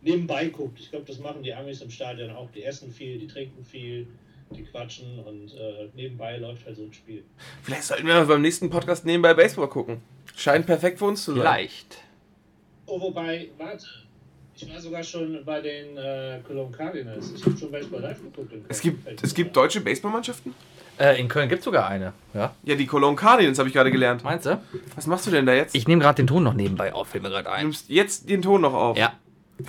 nebenbei 0.03 0.47
guckt. 0.49 0.79
Ich 0.79 0.91
glaube, 0.91 1.07
das 1.07 1.19
machen 1.19 1.43
die 1.43 1.53
Amis 1.53 1.81
im 1.81 1.91
Stadion 1.91 2.31
auch. 2.31 2.51
Die 2.51 2.63
essen 2.63 2.93
viel, 2.93 3.19
die 3.19 3.27
trinken 3.27 3.65
viel, 3.65 4.07
die 4.51 4.63
quatschen 4.65 5.21
und 5.21 5.55
äh, 5.55 5.89
nebenbei 5.95 6.37
läuft 6.37 6.67
halt 6.67 6.77
so 6.77 6.83
ein 6.83 6.93
Spiel. 6.93 7.25
Vielleicht 7.63 7.85
sollten 7.85 8.07
wir 8.07 8.25
beim 8.25 8.43
nächsten 8.43 8.69
Podcast 8.69 9.07
nebenbei 9.07 9.33
Baseball 9.33 9.69
gucken. 9.69 10.03
Scheint 10.37 10.67
perfekt 10.67 10.99
für 10.99 11.07
uns 11.07 11.25
zu 11.25 11.33
sein. 11.33 11.41
Vielleicht. 11.41 11.99
Oh, 12.87 13.01
wobei, 13.01 13.49
warte. 13.57 13.87
Ich 14.55 14.69
war 14.69 14.79
sogar 14.79 15.03
schon 15.03 15.43
bei 15.47 15.63
den 15.63 15.97
äh, 15.97 16.41
Cologne 16.47 16.77
Cardinals. 16.77 17.33
Ich 17.35 17.47
habe 17.47 17.57
schon 17.57 17.71
Baseball 17.71 18.03
live 18.03 18.21
geguckt. 18.23 18.53
Es 18.69 18.83
gibt, 18.83 19.23
es 19.23 19.33
gibt 19.33 19.57
deutsche 19.57 19.81
Baseballmannschaften? 19.81 20.55
Äh, 21.01 21.19
in 21.19 21.29
Köln 21.29 21.49
gibt 21.49 21.61
es 21.61 21.65
sogar 21.65 21.89
eine. 21.89 22.13
Ja, 22.35 22.53
Ja, 22.63 22.75
die 22.75 22.87
Cologne 22.87 23.17
Cardinals 23.17 23.59
habe 23.59 23.69
ich 23.69 23.75
gerade 23.75 23.91
gelernt. 23.91 24.23
meinst 24.23 24.45
du? 24.47 24.61
Was 24.95 25.07
machst 25.07 25.27
du 25.27 25.31
denn 25.31 25.47
da 25.47 25.55
jetzt? 25.55 25.75
Ich 25.75 25.89
nehme 25.89 26.03
gerade 26.03 26.17
den 26.17 26.27
Ton 26.27 26.43
noch 26.43 26.53
nebenbei 26.55 26.93
auf, 26.93 27.09
fällt 27.09 27.23
mir 27.23 27.31
gerade 27.31 27.45
Du 27.45 27.51
ein. 27.53 27.63
nimmst 27.65 27.89
jetzt 27.89 28.29
den 28.29 28.43
Ton 28.43 28.61
noch 28.61 28.75
auf. 28.75 28.99
Ja. 28.99 29.13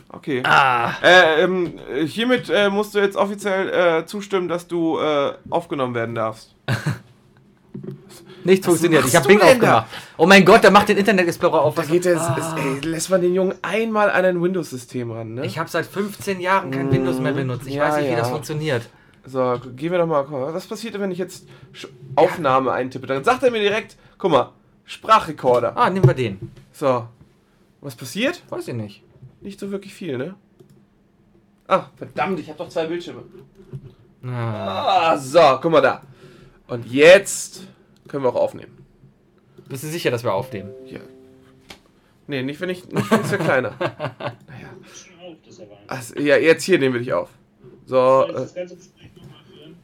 Okay. 0.10 0.42
Ah, 0.46 0.92
Äh, 1.02 1.44
ähm, 1.44 1.74
äh, 1.94 2.06
hiermit 2.06 2.50
äh, 2.50 2.70
musst 2.70 2.96
du 2.96 3.00
jetzt 3.00 3.16
offiziell 3.18 3.70
äh, 4.02 4.06
zustimmen, 4.06 4.48
dass 4.50 4.68
du 4.68 5.00
äh, 5.00 5.34
aufgenommen 5.50 5.96
werden 5.96 6.16
darfst. 6.16 6.54
Nichts 8.44 8.66
funktioniert. 8.66 9.06
Ich 9.06 9.16
habe 9.16 9.28
Bing 9.28 9.38
du 9.40 9.46
aufgemacht. 9.46 9.86
Oh 10.18 10.26
mein 10.26 10.44
Gott, 10.44 10.64
der 10.64 10.72
macht 10.72 10.90
den 10.90 10.98
Internet 10.98 11.28
Explorer 11.28 11.62
auf. 11.62 11.76
Da 11.76 11.84
Was- 11.84 11.90
geht 11.90 12.06
jetzt, 12.06 12.22
Ah. 12.22 12.56
ey, 12.58 12.80
lässt 12.90 13.10
man 13.12 13.22
den 13.22 13.36
Jungen 13.36 13.54
einmal 13.62 14.10
an 14.10 14.26
ein 14.26 14.42
Windows-System 14.42 15.12
ran, 15.12 15.36
ne? 15.36 15.46
Ich 15.46 15.60
habe 15.60 15.70
seit 15.70 15.86
15 15.86 16.40
Jahren 16.40 16.72
kein 16.72 16.92
Windows 16.92 17.20
mehr 17.20 17.34
benutzt. 17.34 17.68
Ich 17.68 17.76
Ja, 17.76 17.84
weiß 17.90 17.98
nicht, 17.98 18.08
wie 18.08 18.12
ja. 18.14 18.18
das 18.20 18.30
funktioniert. 18.30 18.90
So, 19.26 19.60
gehen 19.76 19.92
wir 19.92 20.00
doch 20.00 20.08
mal, 20.08 20.26
was 20.54 20.66
passiert, 20.68 21.00
wenn 21.00 21.12
ich 21.12 21.18
jetzt 21.20 21.48
Aufnahme 22.16 22.72
eintippe? 22.72 23.06
Dann 23.08 23.24
sagt 23.24 23.44
er 23.44 23.52
mir 23.52 23.60
direkt, 23.60 23.96
guck 24.18 24.32
mal, 24.32 24.52
Sprachrekorder. 24.86 25.78
Ah, 25.78 25.90
nehmen 25.90 26.08
wir 26.08 26.14
den. 26.16 26.52
So, 26.72 27.08
was 27.82 27.96
passiert? 27.96 28.42
Weiß 28.50 28.68
ich 28.68 28.74
nicht. 28.74 29.04
Nicht 29.42 29.60
so 29.60 29.70
wirklich 29.72 29.94
viel, 29.94 30.18
ne? 30.18 30.36
Ah, 31.68 31.86
verdammt, 31.98 32.40
ich 32.40 32.48
habe 32.50 32.58
doch 32.58 32.70
zwei 32.70 32.86
Bildschirme. 32.88 33.24
Ah, 34.26 35.12
Ah, 35.12 35.18
so, 35.18 35.40
guck 35.62 35.72
mal 35.72 35.82
da. 35.82 36.02
Und 36.68 36.86
jetzt 36.92 37.64
können 38.08 38.24
wir 38.24 38.30
auch 38.30 38.36
aufnehmen. 38.36 38.78
bist 39.70 39.84
du 39.84 39.88
sicher, 39.88 40.12
dass 40.12 40.24
wir 40.24 40.34
aufnehmen? 40.34 40.72
Hier. 40.86 41.02
Nee, 42.28 42.44
nicht 42.44 42.60
wenn 42.62 42.70
ich, 42.70 42.88
nicht 42.90 43.10
wenn 43.12 43.22
ich 43.22 43.28
verkleiner. 43.28 43.72
Schon 43.80 45.20
auf, 45.20 45.36
das 45.46 45.54
ist 45.54 45.60
ja 45.60 45.66
Wahnsinn. 45.70 45.78
Also, 45.88 46.20
ja, 46.20 46.38
jetzt 46.38 46.64
hier 46.64 46.80
nehmen 46.80 46.94
wir 46.94 47.00
dich 47.00 47.14
auf. 47.14 47.30
So, 47.92 48.26
ich 48.26 48.56
äh, 48.56 48.68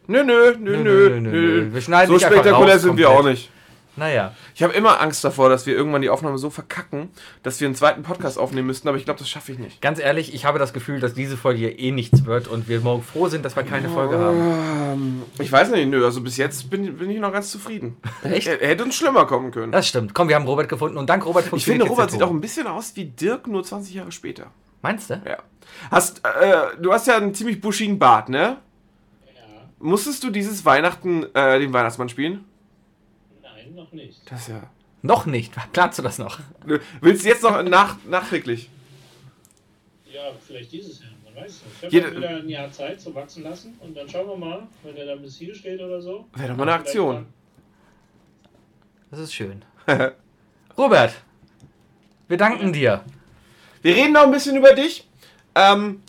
nö, 0.08 0.24
nö, 0.24 0.56
nö, 0.58 0.78
nö, 0.78 1.20
nö. 1.20 1.74
Wir 1.74 1.82
schneiden 1.82 2.10
So 2.10 2.18
spektakulär 2.18 2.76
raus 2.76 2.82
sind 2.84 2.96
wir 2.96 3.08
komplett. 3.08 3.26
auch 3.26 3.30
nicht. 3.30 3.52
Naja. 3.98 4.34
Ich 4.56 4.64
habe 4.64 4.72
immer 4.76 5.02
Angst 5.02 5.26
davor, 5.26 5.50
dass 5.50 5.66
wir 5.66 5.76
irgendwann 5.76 6.02
die 6.02 6.10
Aufnahme 6.10 6.38
so 6.38 6.50
verkacken, 6.50 7.10
dass 7.44 7.60
wir 7.60 7.68
einen 7.68 7.76
zweiten 7.76 8.04
Podcast 8.04 8.40
aufnehmen 8.40 8.68
müssten, 8.68 8.88
aber 8.88 8.98
ich 8.98 9.04
glaube, 9.04 9.20
das 9.20 9.30
schaffe 9.30 9.52
ich 9.52 9.60
nicht. 9.60 9.82
Ganz 9.82 10.00
ehrlich, 10.00 10.34
ich 10.34 10.46
habe 10.46 10.58
das 10.58 10.72
Gefühl, 10.72 11.02
dass 11.02 11.16
diese 11.16 11.36
Folge 11.36 11.60
hier 11.60 11.80
eh 11.80 11.92
nichts 11.92 12.24
wird 12.24 12.48
und 12.48 12.70
wir 12.70 12.80
morgen 12.80 13.04
froh 13.04 13.28
sind, 13.28 13.44
dass 13.44 13.58
wir 13.58 13.64
keine 13.64 13.90
Folge 13.90 14.18
haben. 14.18 14.40
Ähm, 14.40 15.24
ich 15.40 15.52
weiß 15.52 15.72
nicht, 15.72 15.90
nö, 15.90 16.06
also 16.06 16.22
bis 16.22 16.38
jetzt 16.38 16.70
bin, 16.70 16.96
bin 16.96 17.10
ich 17.10 17.20
noch 17.20 17.34
ganz 17.34 17.52
zufrieden. 17.52 17.98
Echt? 18.24 18.48
Er, 18.48 18.62
er 18.62 18.70
hätte 18.70 18.86
uns 18.86 18.96
schlimmer 18.96 19.26
kommen 19.26 19.52
können. 19.52 19.74
Das 19.74 19.86
stimmt. 19.86 20.14
Komm, 20.14 20.30
wir 20.30 20.36
haben 20.38 20.46
Robert 20.46 20.70
gefunden 20.70 20.96
und 20.96 21.10
dank 21.10 21.26
Robert 21.26 21.44
Ich 21.44 21.50
funktioniert 21.50 21.82
finde, 21.82 21.92
jetzt 21.92 22.00
Robert 22.00 22.12
sieht 22.12 22.24
auch 22.24 22.32
ein 22.32 22.40
bisschen 22.40 22.68
aus 22.68 22.94
wie 22.96 23.04
Dirk, 23.04 23.48
nur 23.48 23.66
20 23.66 23.96
Jahre 23.96 24.14
später. 24.14 24.52
Meinst 24.82 25.10
du? 25.10 25.22
Ja. 25.26 25.38
Hast, 25.92 26.24
äh, 26.26 26.78
du 26.80 26.94
hast 26.94 27.08
ja 27.08 27.18
einen 27.18 27.34
ziemlich 27.34 27.60
buschigen 27.62 28.00
Bart, 28.00 28.30
ne? 28.30 28.58
Ja, 29.36 29.42
Musstest 29.80 30.24
du 30.24 30.30
dieses 30.30 30.64
Weihnachten 30.66 31.24
äh, 31.34 31.60
den 31.60 31.74
Weihnachtsmann 31.74 32.10
spielen? 32.10 32.46
nein, 33.42 33.76
noch 33.76 33.92
nicht. 33.92 34.22
Das 34.32 34.48
ja. 34.48 34.70
Noch 35.02 35.26
nicht. 35.26 35.54
Planst 35.74 36.00
du 36.00 36.04
das 36.04 36.18
noch? 36.18 36.40
Willst 37.02 37.24
du 37.24 37.30
jetzt 37.30 37.44
noch 37.44 37.62
nach, 37.64 37.98
nachträglich? 38.06 38.70
Ja, 40.12 40.32
vielleicht 40.46 40.72
dieses 40.72 41.02
Jahr, 41.02 41.12
man 41.24 41.36
weiß 41.36 41.52
nicht. 41.64 41.64
Ich 41.78 41.84
habe 41.84 41.94
Jede- 41.94 42.06
halt 42.08 42.18
wieder 42.18 42.30
ein 42.30 42.50
Jahr 42.50 42.72
Zeit 42.72 43.00
zu 43.00 43.14
wachsen 43.14 43.44
lassen 43.44 43.76
und 43.80 43.96
dann 43.96 44.10
schauen 44.10 44.28
wir 44.28 44.36
mal, 44.38 44.68
wenn 44.84 44.96
er 44.98 45.06
dann 45.06 45.22
bis 45.22 45.38
hier 45.38 45.54
steht 45.54 45.80
oder 45.80 46.02
so. 46.02 46.28
Wäre 46.34 46.50
doch 46.50 46.58
mal 46.58 46.64
eine 46.64 46.74
Aktion. 46.74 47.28
Das 49.12 49.20
ist 49.20 49.34
schön. 49.34 49.64
Robert, 50.78 51.14
wir 52.28 52.38
danken 52.38 52.74
dir. 52.74 53.04
Wir 53.88 53.96
reden 53.96 54.12
noch 54.12 54.24
ein 54.24 54.32
bisschen 54.32 54.58
über 54.58 54.74
dich. 54.74 55.08
Ähm, 55.56 56.02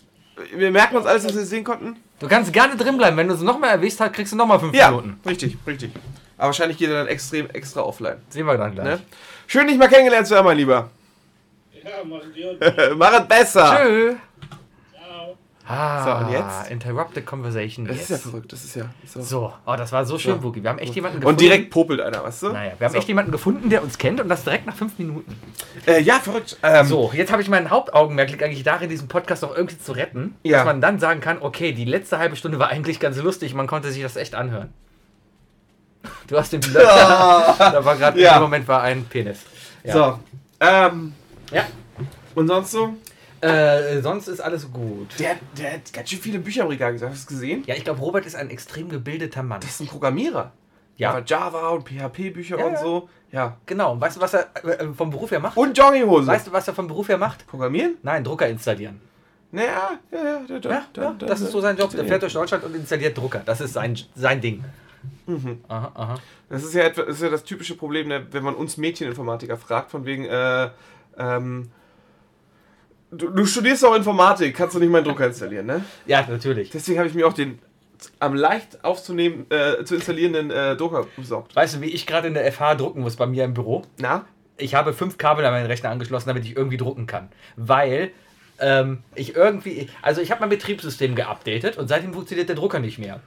wir 0.53 0.69
merken 0.69 0.97
uns 0.97 1.05
alles, 1.05 1.23
was 1.23 1.33
wir 1.33 1.43
sehen 1.45 1.63
konnten. 1.63 1.95
Du 2.19 2.27
kannst 2.27 2.51
gerne 2.51 2.75
drin 2.75 2.97
bleiben. 2.97 3.15
Wenn 3.15 3.29
du 3.29 3.33
es 3.33 3.39
noch 3.39 3.57
mal 3.57 3.69
erwischt 3.69 4.01
hast, 4.01 4.11
kriegst 4.11 4.33
du 4.33 4.35
noch 4.35 4.45
mal 4.45 4.59
fünf 4.59 4.75
Ja, 4.75 4.89
Minuten. 4.91 5.17
richtig, 5.25 5.57
richtig. 5.65 5.91
Aber 6.37 6.47
wahrscheinlich 6.47 6.77
geht 6.77 6.89
er 6.89 6.95
dann 6.95 7.07
extrem 7.07 7.49
extra 7.51 7.79
offline. 7.79 8.17
Sehen 8.27 8.45
wir 8.47 8.57
dann 8.57 8.75
gleich. 8.75 8.85
Ne? 8.85 8.99
Schön, 9.47 9.65
dich 9.67 9.77
mal 9.77 9.87
kennengelernt 9.87 10.27
zu 10.27 10.35
haben, 10.35 10.43
mein 10.43 10.57
Lieber. 10.57 10.89
Ja. 11.71 12.93
Mach 12.97 13.13
es 13.13 13.27
besser. 13.29 13.77
Tschö. 13.81 14.15
Ah, 15.71 16.03
So, 16.03 16.25
und 16.25 16.31
jetzt? 16.31 16.71
Interrupted 16.71 17.27
Conversation. 17.27 17.85
Das 17.85 17.97
ist 17.97 18.09
ja 18.09 18.15
yes. 18.15 18.23
verrückt, 18.23 18.51
das 18.51 18.63
ist 18.63 18.75
ja 18.75 18.85
so. 19.05 19.21
So, 19.21 19.53
oh, 19.67 19.75
das 19.77 19.91
war 19.91 20.03
so 20.03 20.17
schön, 20.17 20.33
So. 20.33 20.39
Boogie. 20.41 20.63
Wir 20.63 20.71
haben 20.71 20.79
echt 20.79 20.95
jemanden 20.95 21.19
gefunden. 21.19 21.35
Und 21.35 21.39
direkt 21.41 21.69
popelt 21.69 22.01
einer, 22.01 22.23
weißt 22.23 22.41
du? 22.41 22.49
Naja, 22.49 22.71
wir 22.79 22.85
haben 22.85 22.91
So. 22.93 22.97
echt 22.97 23.07
jemanden 23.07 23.31
gefunden, 23.31 23.69
der 23.69 23.83
uns 23.83 23.99
kennt 23.99 24.19
und 24.19 24.29
das 24.29 24.43
direkt 24.43 24.65
nach 24.65 24.75
fünf 24.75 24.97
Minuten. 24.97 25.35
Äh, 25.85 26.01
ja, 26.01 26.15
verrückt. 26.19 26.57
Ähm, 26.63 26.87
So, 26.87 27.11
jetzt 27.13 27.31
habe 27.31 27.43
ich 27.43 27.49
mein 27.49 27.69
Hauptaugenmerk 27.69 28.31
liegt 28.31 28.41
eigentlich 28.41 28.63
darin, 28.63 28.89
diesen 28.89 29.07
Podcast 29.07 29.43
noch 29.43 29.55
irgendwie 29.55 29.77
zu 29.77 29.91
retten, 29.91 30.35
Ja. 30.41 30.57
dass 30.57 30.65
man 30.65 30.81
dann 30.81 30.97
sagen 30.97 31.21
kann, 31.21 31.37
okay, 31.39 31.71
die 31.71 31.85
letzte 31.85 32.17
halbe 32.17 32.35
Stunde 32.35 32.57
war 32.57 32.69
eigentlich 32.69 32.99
ganz 32.99 33.17
lustig, 33.17 33.53
man 33.53 33.67
konnte 33.67 33.91
sich 33.91 34.01
das 34.01 34.15
echt 34.15 34.33
anhören. 34.33 34.73
Du 36.27 36.35
hast 36.37 36.51
den 36.51 36.61
da 36.73 37.79
war 37.85 37.95
gerade 37.95 38.19
Ja. 38.19 38.37
im 38.37 38.41
Moment 38.41 38.67
war 38.67 38.81
ein 38.81 39.05
Penis. 39.05 39.41
Ja. 39.83 39.93
So. 39.93 40.19
Ähm, 40.61 41.13
Ja. 41.51 41.63
und 42.33 42.47
sonst 42.47 42.71
so? 42.71 42.95
Äh, 43.41 44.01
sonst 44.01 44.27
ist 44.27 44.39
alles 44.39 44.71
gut. 44.71 45.19
Der, 45.19 45.35
der 45.57 45.73
hat 45.73 45.93
ganz 45.93 46.09
schön 46.09 46.19
viele 46.19 46.39
Bücher 46.39 46.63
im 46.63 46.67
Regal 46.67 46.93
gesagt. 46.93 47.13
Hast 47.13 47.29
du 47.29 47.33
es 47.33 47.39
gesehen? 47.39 47.63
Ja, 47.65 47.75
ich 47.75 47.83
glaube, 47.83 47.99
Robert 48.01 48.25
ist 48.25 48.35
ein 48.35 48.49
extrem 48.49 48.89
gebildeter 48.89 49.43
Mann. 49.43 49.61
Das 49.61 49.71
ist 49.71 49.79
ein 49.81 49.87
Programmierer. 49.87 50.51
Ja. 50.97 51.11
Aber 51.11 51.23
Java 51.25 51.69
und 51.69 51.87
PHP-Bücher 51.87 52.59
Ja, 52.59 52.65
und 52.65 52.77
so. 52.77 53.09
Ja. 53.31 53.57
Genau. 53.65 53.93
Und 53.93 54.01
weißt 54.01 54.17
du, 54.17 54.21
was 54.21 54.33
er 54.33 54.49
äh, 54.63 54.87
vom 54.93 55.09
Beruf 55.09 55.31
her 55.31 55.39
macht? 55.39 55.55
Und 55.55 55.77
Jogginghose. 55.77 56.27
Weißt 56.27 56.47
du, 56.47 56.51
was 56.51 56.67
er 56.67 56.73
vom 56.73 56.87
Beruf 56.87 57.07
her 57.07 57.17
macht? 57.17 57.47
Programmieren? 57.47 57.95
Nein, 58.03 58.23
Drucker 58.23 58.47
installieren. 58.47 58.99
Naja, 59.51 59.97
ja, 60.11 60.23
ja, 60.23 60.41
ja, 60.47 60.59
Ja, 60.61 60.85
ja, 60.95 61.15
das 61.17 61.41
ist 61.41 61.51
so 61.51 61.61
sein 61.61 61.77
Job. 61.77 61.89
Der 61.91 62.05
fährt 62.05 62.21
durch 62.21 62.33
Deutschland 62.33 62.63
und 62.65 62.75
installiert 62.75 63.17
Drucker. 63.17 63.41
Das 63.45 63.61
ist 63.61 63.73
sein, 63.73 63.97
sein 64.15 64.41
Ding. 64.41 64.63
Mhm. 65.25 65.61
Aha, 65.67 65.91
aha. 65.95 66.15
Das 66.49 66.63
ist 66.63 66.73
ja, 66.73 66.83
etwa, 66.83 67.03
das 67.03 67.15
ist 67.15 67.21
ja 67.21 67.29
das 67.29 67.43
typische 67.43 67.75
Problem, 67.75 68.09
ne, 68.09 68.27
wenn 68.31 68.43
man 68.43 68.55
uns 68.55 68.77
Mädcheninformatiker 68.77 69.57
fragt, 69.57 69.91
von 69.91 70.05
wegen, 70.05 70.25
äh, 70.25 70.69
ähm, 71.17 71.71
du, 73.11 73.29
du 73.29 73.45
studierst 73.45 73.85
auch 73.85 73.95
Informatik, 73.95 74.55
kannst 74.55 74.75
du 74.75 74.79
nicht 74.79 74.91
meinen 74.91 75.03
Drucker 75.03 75.27
installieren, 75.27 75.65
ne? 75.65 75.83
Ja, 76.05 76.25
natürlich. 76.27 76.69
Deswegen 76.69 76.99
habe 76.99 77.09
ich 77.09 77.15
mir 77.15 77.27
auch 77.27 77.33
den 77.33 77.59
am 78.19 78.33
leicht 78.33 78.83
aufzunehmen, 78.83 79.45
äh, 79.49 79.83
zu 79.83 79.95
installierenden 79.95 80.51
äh, 80.51 80.75
Drucker 80.77 81.05
besorgt. 81.17 81.55
Weißt 81.55 81.75
du, 81.75 81.81
wie 81.81 81.87
ich 81.87 82.05
gerade 82.07 82.27
in 82.27 82.33
der 82.33 82.49
FH 82.51 82.75
drucken 82.75 83.01
muss 83.01 83.17
bei 83.17 83.25
mir 83.25 83.43
im 83.43 83.53
Büro? 83.53 83.83
Na? 83.97 84.25
Ich 84.57 84.75
habe 84.75 84.93
fünf 84.93 85.17
Kabel 85.17 85.45
an 85.45 85.51
meinen 85.51 85.65
Rechner 85.65 85.89
angeschlossen, 85.89 86.27
damit 86.27 86.45
ich 86.45 86.55
irgendwie 86.55 86.77
drucken 86.77 87.07
kann. 87.07 87.29
Weil 87.55 88.11
ähm, 88.59 89.03
ich 89.15 89.35
irgendwie. 89.35 89.89
Also, 90.01 90.21
ich 90.21 90.31
habe 90.31 90.41
mein 90.41 90.49
Betriebssystem 90.49 91.15
geupdatet 91.15 91.77
und 91.77 91.87
seitdem 91.87 92.13
funktioniert 92.13 92.49
der 92.49 92.55
Drucker 92.55 92.79
nicht 92.79 92.99
mehr. 92.99 93.21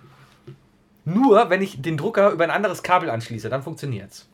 Nur, 1.04 1.50
wenn 1.50 1.62
ich 1.62 1.82
den 1.82 1.96
Drucker 1.96 2.30
über 2.30 2.44
ein 2.44 2.50
anderes 2.50 2.82
Kabel 2.82 3.10
anschließe, 3.10 3.48
dann 3.48 3.62
funktioniert's. 3.62 4.28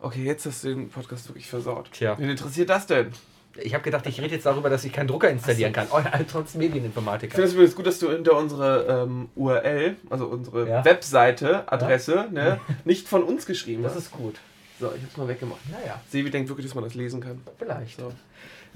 Okay, 0.00 0.24
jetzt 0.24 0.44
hast 0.44 0.64
du 0.64 0.68
den 0.68 0.90
Podcast 0.90 1.28
wirklich 1.28 1.46
versaut. 1.46 1.90
Tja. 1.92 2.18
Wen 2.18 2.28
interessiert 2.28 2.68
das 2.68 2.86
denn? 2.86 3.12
Ich 3.62 3.72
habe 3.74 3.84
gedacht, 3.84 4.04
ich 4.06 4.20
rede 4.20 4.34
jetzt 4.34 4.46
darüber, 4.46 4.68
dass 4.68 4.84
ich 4.84 4.92
keinen 4.92 5.06
Drucker 5.06 5.28
installieren 5.30 5.72
kann. 5.72 5.86
Oh, 5.92 5.98
ja, 5.98 6.10
trotz 6.30 6.50
Ich 6.50 6.56
Medieninformatiker. 6.56 7.32
finde 7.34 7.46
es 7.48 7.54
übrigens 7.54 7.74
gut, 7.76 7.86
dass 7.86 7.98
du 8.00 8.10
hinter 8.10 8.36
unsere 8.36 8.86
ähm, 9.04 9.28
URL, 9.36 9.96
also 10.10 10.26
unsere 10.26 10.68
Ja. 10.68 10.84
Webseite, 10.84 11.70
Adresse, 11.70 12.26
ne, 12.32 12.58
nicht 12.84 13.06
von 13.08 13.22
uns 13.22 13.46
geschrieben 13.46 13.82
Das 13.84 13.92
hast. 13.94 14.04
ist 14.06 14.10
gut. 14.12 14.36
So, 14.80 14.92
ich 14.96 15.02
hab's 15.04 15.16
mal 15.16 15.28
weggemacht. 15.28 15.60
Naja, 15.70 16.00
Sevi 16.10 16.30
denkt 16.30 16.48
wirklich, 16.48 16.66
dass 16.66 16.74
man 16.74 16.82
das 16.84 16.94
lesen 16.94 17.20
kann. 17.20 17.40
vielleicht. 17.58 17.98
So. 18.00 18.12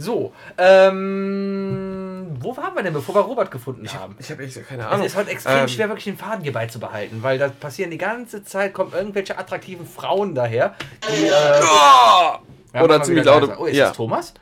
So, 0.00 0.32
ähm, 0.58 2.36
wo 2.40 2.56
waren 2.56 2.74
wir 2.76 2.82
denn, 2.84 2.92
bevor 2.92 3.16
wir 3.16 3.20
Robert 3.22 3.50
gefunden 3.50 3.92
haben? 3.92 4.14
Ich 4.20 4.30
habe 4.30 4.44
echt 4.44 4.54
keine 4.68 4.82
Es 4.84 4.88
Ahnung. 4.88 5.06
ist 5.06 5.16
halt 5.16 5.28
extrem 5.28 5.58
Ähm, 5.62 5.68
schwer, 5.68 5.88
wirklich 5.88 6.04
den 6.04 6.16
Faden 6.16 6.42
hier 6.44 6.52
beizubehalten, 6.52 7.22
weil 7.24 7.38
da 7.38 7.48
passieren 7.48 7.90
die 7.90 7.98
ganze 7.98 8.44
Zeit, 8.44 8.74
kommen 8.74 8.92
irgendwelche 8.92 9.36
attraktiven 9.36 9.86
Frauen 9.86 10.34
daher, 10.36 10.74
die. 11.10 11.26
Äh, 11.26 11.30
Oh! 11.62 12.38
ja, 12.74 12.82
Oder 12.84 13.02
ziemlich 13.02 13.24
laute-. 13.24 13.56
Oh, 13.58 13.64
ist 13.66 13.76
ja. 13.76 13.88
das 13.88 13.96
Thomas? 13.96 14.34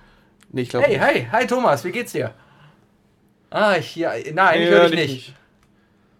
Nee, 0.50 0.62
ich 0.62 0.68
glaube 0.68 0.86
Hey, 0.86 0.98
hi, 0.98 1.26
hi 1.30 1.46
Thomas, 1.46 1.84
wie 1.84 1.92
geht's 1.92 2.12
dir? 2.12 2.34
Ah, 3.50 3.76
ich 3.76 3.88
hier. 3.88 4.12
Nein, 4.32 4.62
ich 4.62 4.68
höre 4.68 4.88
dich 4.88 5.08
nicht. 5.08 5.34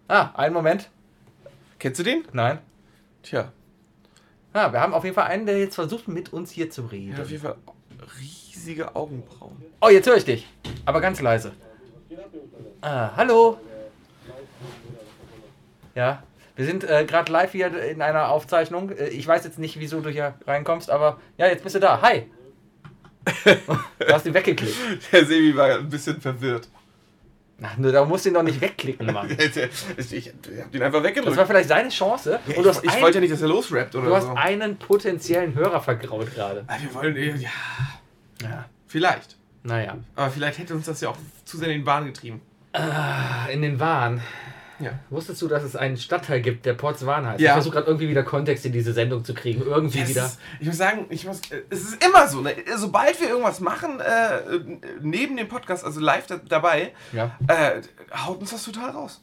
Ah, 0.07 0.31
einen 0.35 0.53
Moment. 0.53 0.89
Kennst 1.79 1.99
du 1.99 2.03
den? 2.03 2.23
Nein. 2.31 2.59
Tja. 3.23 3.51
Ah, 4.53 4.71
wir 4.71 4.79
haben 4.79 4.93
auf 4.93 5.03
jeden 5.03 5.15
Fall 5.15 5.27
einen, 5.27 5.45
der 5.45 5.59
jetzt 5.59 5.75
versucht, 5.75 6.07
mit 6.07 6.33
uns 6.33 6.51
hier 6.51 6.69
zu 6.69 6.83
reden. 6.83 7.13
hat 7.13 7.23
auf 7.23 7.29
jeden 7.29 7.43
Fall 7.43 7.55
riesige 8.19 8.95
Augenbrauen. 8.95 9.63
Oh, 9.81 9.89
jetzt 9.89 10.07
höre 10.07 10.17
ich 10.17 10.25
dich. 10.25 10.47
Aber 10.85 11.01
ganz 11.01 11.21
leise. 11.21 11.51
Ah, 12.81 13.11
hallo. 13.15 13.59
Ja, 15.93 16.23
wir 16.55 16.65
sind 16.65 16.83
äh, 16.83 17.05
gerade 17.05 17.31
live 17.31 17.51
hier 17.51 17.67
in 17.83 18.01
einer 18.01 18.29
Aufzeichnung. 18.29 18.91
Äh, 18.91 19.09
ich 19.09 19.27
weiß 19.27 19.43
jetzt 19.43 19.59
nicht, 19.59 19.79
wieso 19.79 20.01
du 20.01 20.09
hier 20.09 20.33
reinkommst, 20.45 20.89
aber 20.89 21.19
ja, 21.37 21.47
jetzt 21.47 21.63
bist 21.63 21.75
du 21.75 21.79
da. 21.79 22.01
Hi. 22.01 22.29
Du 23.45 24.13
hast 24.13 24.25
ihn 24.25 24.33
weggeklickt. 24.33 24.75
Der 25.11 25.25
Sebi 25.25 25.55
war 25.55 25.77
ein 25.77 25.89
bisschen 25.89 26.19
verwirrt. 26.21 26.67
Ach, 27.61 27.75
nur, 27.77 27.91
da 27.91 28.05
musst 28.05 28.23
du 28.25 28.29
ihn 28.29 28.35
doch 28.35 28.43
nicht 28.43 28.61
wegklicken, 28.61 29.11
Mann. 29.11 29.29
Ich, 29.97 30.13
ich, 30.13 30.27
hab 30.59 30.71
den 30.71 30.83
einfach 30.83 30.99
Das 31.01 31.07
weggedrückt. 31.09 31.37
war 31.37 31.45
vielleicht 31.47 31.69
seine 31.69 31.89
Chance. 31.89 32.39
Ja, 32.47 32.53
ich 32.53 32.83
ich 32.83 32.89
ein, 32.91 33.01
wollte 33.01 33.17
ja 33.17 33.21
nicht, 33.21 33.33
dass 33.33 33.41
er 33.41 33.47
losrappt 33.47 33.95
oder 33.95 34.07
du 34.07 34.15
hast 34.15 34.25
so. 34.27 34.33
einen 34.35 34.77
potenziellen 34.77 35.55
Hörer 35.55 35.81
vergraut 35.81 36.33
gerade. 36.35 36.63
Ah, 36.67 36.75
Wir 36.79 36.93
wollen, 36.93 37.15
eh- 37.17 37.31
ja, 37.35 37.49
Ja. 38.43 38.65
vielleicht. 38.87 39.37
Naja. 39.63 39.97
Aber 40.15 40.29
vielleicht 40.29 40.59
hätte 40.59 40.75
uns 40.75 40.85
das 40.85 41.01
ja 41.01 41.09
auch 41.09 41.17
zu 41.45 41.57
sehr 41.57 41.69
in 41.69 41.79
den 41.79 41.83
Bahn 41.83 42.05
getrieben. 42.05 42.41
Ah, 42.73 43.47
In 43.51 43.63
den 43.63 43.79
Wahn. 43.79 44.21
Ja. 44.79 44.91
Wusstest 45.09 45.41
du, 45.41 45.47
dass 45.47 45.63
es 45.63 45.75
einen 45.75 45.97
Stadtteil 45.97 46.41
gibt, 46.41 46.65
der 46.65 46.73
Potswan 46.73 47.25
heißt? 47.25 47.39
Ja. 47.39 47.49
Ich 47.49 47.53
versuche 47.53 47.73
gerade 47.75 47.87
irgendwie 47.87 48.09
wieder 48.09 48.23
Kontext 48.23 48.65
in 48.65 48.71
diese 48.71 48.93
Sendung 48.93 49.23
zu 49.25 49.33
kriegen. 49.33 49.61
Irgendwie 49.61 50.01
Es 50.01 50.09
wieder. 50.09 50.31
ich 50.59 50.67
muss 50.67 50.77
sagen, 50.77 51.05
ich 51.09 51.25
muss, 51.25 51.39
äh, 51.51 51.63
es 51.69 51.81
ist 51.81 52.03
immer 52.05 52.27
so, 52.27 52.41
ne? 52.41 52.53
sobald 52.75 53.19
wir 53.19 53.29
irgendwas 53.29 53.59
machen, 53.59 53.99
äh, 53.99 54.59
neben 55.01 55.35
dem 55.37 55.47
Podcast, 55.47 55.83
also 55.83 55.99
live 55.99 56.27
da, 56.27 56.37
dabei, 56.47 56.93
Ja. 57.11 57.35
äh, 57.47 57.81
haut 58.25 58.39
uns 58.39 58.51
das 58.51 58.63
total 58.63 58.91
raus. 58.91 59.21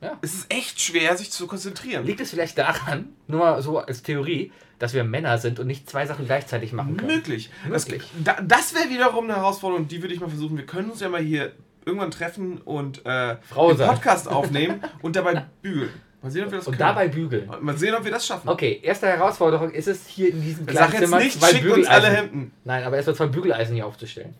Ja. 0.00 0.16
Es 0.22 0.32
ist 0.34 0.46
echt 0.52 0.80
schwer, 0.80 1.16
sich 1.16 1.32
zu 1.32 1.48
konzentrieren. 1.48 2.06
Liegt 2.06 2.20
es 2.20 2.30
vielleicht 2.30 2.56
daran, 2.56 3.08
nur 3.26 3.40
mal 3.40 3.62
so 3.62 3.78
als 3.80 4.04
Theorie, 4.04 4.52
dass 4.78 4.94
wir 4.94 5.02
Männer 5.02 5.38
sind 5.38 5.58
und 5.58 5.66
nicht 5.66 5.90
zwei 5.90 6.06
Sachen 6.06 6.24
gleichzeitig 6.24 6.72
machen 6.72 6.96
können? 6.96 7.16
Möglich. 7.16 7.50
Möglich. 7.68 8.04
Das, 8.22 8.36
da, 8.36 8.42
das 8.42 8.74
wäre 8.76 8.90
wiederum 8.90 9.24
eine 9.24 9.34
Herausforderung, 9.34 9.88
die 9.88 10.00
würde 10.00 10.14
ich 10.14 10.20
mal 10.20 10.28
versuchen. 10.28 10.56
Wir 10.56 10.66
können 10.66 10.90
uns 10.90 11.00
ja 11.00 11.08
mal 11.08 11.20
hier 11.20 11.50
irgendwann 11.88 12.10
treffen 12.10 12.58
und 12.58 13.04
äh. 13.04 13.36
Podcast 13.50 14.28
aufnehmen 14.28 14.82
und 15.02 15.16
dabei 15.16 15.46
bügeln. 15.62 15.90
Mal 16.20 16.30
sehen, 16.30 16.44
ob 16.44 16.50
wir 16.50 16.58
das 16.58 16.66
Und 16.66 16.76
können. 16.76 16.88
dabei 16.88 17.08
bügeln. 17.08 17.50
Mal 17.60 17.76
sehen, 17.76 17.94
ob 17.94 18.04
wir 18.04 18.10
das 18.10 18.26
schaffen. 18.26 18.48
Okay, 18.48 18.80
erste 18.82 19.06
Herausforderung 19.06 19.70
ist 19.70 19.86
es, 19.86 20.06
hier 20.06 20.30
in 20.30 20.42
diesem 20.42 20.66
Sag 20.66 20.74
kleinen 20.74 20.92
jetzt 20.92 21.02
Zimmer 21.04 21.18
nicht, 21.18 21.38
zwei 21.40 21.48
schickt 21.50 21.64
uns 21.66 21.86
alle 21.86 22.00
Bügeleisen. 22.08 22.16
Hemden. 22.16 22.52
Nein, 22.64 22.84
aber 22.84 22.96
erstmal 22.96 23.16
zwei 23.16 23.26
Bügeleisen 23.26 23.74
hier 23.74 23.86
aufzustellen. 23.86 24.34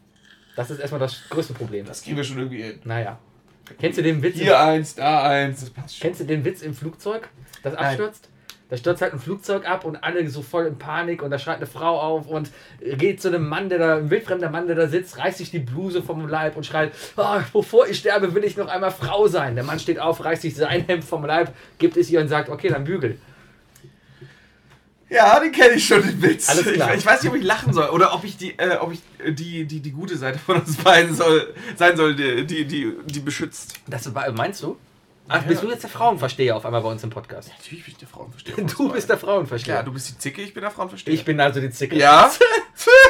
Das 0.56 0.70
ist 0.70 0.80
erstmal 0.80 1.00
das 1.00 1.28
größte 1.30 1.54
Problem. 1.54 1.86
Das 1.86 2.02
kriegen 2.02 2.16
wir 2.16 2.24
schon 2.24 2.38
irgendwie 2.38 2.62
hin. 2.62 2.80
Naja. 2.84 3.18
Kennst 3.78 3.98
du 3.98 4.02
den 4.02 4.22
Witz? 4.22 4.34
Hier 4.36 4.58
eins, 4.58 4.96
da 4.96 5.22
eins, 5.22 5.60
das 5.60 5.70
passt 5.70 5.96
schon. 5.96 6.02
Kennst 6.02 6.20
du 6.20 6.24
den 6.24 6.44
Witz 6.44 6.62
im 6.62 6.74
Flugzeug, 6.74 7.28
das 7.62 7.74
abstürzt? 7.74 8.27
Da 8.70 8.76
stürzt 8.76 9.00
halt 9.00 9.14
ein 9.14 9.18
Flugzeug 9.18 9.66
ab 9.66 9.86
und 9.86 9.96
alle 9.96 10.28
so 10.28 10.42
voll 10.42 10.66
in 10.66 10.78
Panik 10.78 11.22
und 11.22 11.30
da 11.30 11.38
schreit 11.38 11.56
eine 11.56 11.66
Frau 11.66 11.98
auf 11.98 12.26
und 12.26 12.50
geht 12.98 13.22
zu 13.22 13.28
einem 13.28 13.48
Mann, 13.48 13.70
der 13.70 13.78
da, 13.78 13.96
ein 13.96 14.10
wildfremder 14.10 14.50
Mann, 14.50 14.66
der 14.66 14.76
da 14.76 14.88
sitzt, 14.88 15.16
reißt 15.16 15.38
sich 15.38 15.50
die 15.50 15.58
Bluse 15.58 16.02
vom 16.02 16.28
Leib 16.28 16.54
und 16.56 16.66
schreit, 16.66 16.92
"Ah, 17.16 17.42
bevor 17.52 17.86
ich 17.88 17.98
sterbe, 17.98 18.34
will 18.34 18.44
ich 18.44 18.58
noch 18.58 18.68
einmal 18.68 18.90
Frau 18.90 19.26
sein. 19.26 19.54
Der 19.54 19.64
Mann 19.64 19.78
steht 19.78 19.98
auf, 19.98 20.22
reißt 20.22 20.42
sich 20.42 20.54
sein 20.54 20.84
Hemd 20.86 21.04
vom 21.04 21.24
Leib, 21.24 21.54
gibt 21.78 21.96
es 21.96 22.10
ihr 22.10 22.20
und 22.20 22.28
sagt, 22.28 22.50
okay, 22.50 22.68
dann 22.68 22.84
bügel. 22.84 23.18
Ja, 25.10 25.40
den 25.40 25.52
kenne 25.52 25.74
ich 25.74 25.86
schon, 25.86 26.02
den 26.02 26.20
Witz. 26.20 26.52
Ich, 26.60 26.66
ich 26.66 27.06
weiß 27.06 27.22
nicht, 27.22 27.32
ob 27.32 27.38
ich 27.38 27.44
lachen 27.44 27.72
soll 27.72 27.88
oder 27.88 28.12
ob 28.12 28.24
ich 28.24 28.36
die, 28.36 28.58
äh, 28.58 28.76
ob 28.76 28.92
ich 28.92 29.00
die, 29.26 29.64
die, 29.64 29.80
die 29.80 29.92
gute 29.92 30.18
Seite 30.18 30.38
von 30.38 30.60
uns 30.60 30.76
beiden 30.76 31.14
soll, 31.14 31.54
sein 31.76 31.96
soll, 31.96 32.14
die, 32.14 32.46
die, 32.46 32.66
die, 32.66 32.92
die 33.06 33.20
beschützt. 33.20 33.74
Das 33.86 34.12
meinst 34.34 34.62
du? 34.62 34.76
Ach, 35.28 35.42
Ja. 35.42 35.48
bist 35.48 35.62
du 35.62 35.68
jetzt 35.70 35.82
der 35.82 35.90
Frauenversteher 35.90 36.56
auf 36.56 36.64
einmal 36.64 36.80
bei 36.82 36.88
uns 36.90 37.04
im 37.04 37.10
Podcast? 37.10 37.50
Natürlich 37.58 37.84
bin 37.84 37.92
ich 37.92 37.98
der 37.98 38.08
Frauenversteher. 38.08 38.56
Du 38.64 38.90
bist 38.92 39.08
der 39.10 39.18
Frauenversteher. 39.18 39.74
Ja, 39.76 39.82
du 39.82 39.92
bist 39.92 40.08
die 40.10 40.18
Zicke, 40.18 40.42
ich 40.42 40.54
bin 40.54 40.62
der 40.62 40.70
Frauenversteher. 40.70 41.14
ich 41.14 41.24
bin 41.24 41.38
also 41.40 41.60
die 41.60 41.70
Zicke. 41.70 41.96
Ja? 41.96 42.30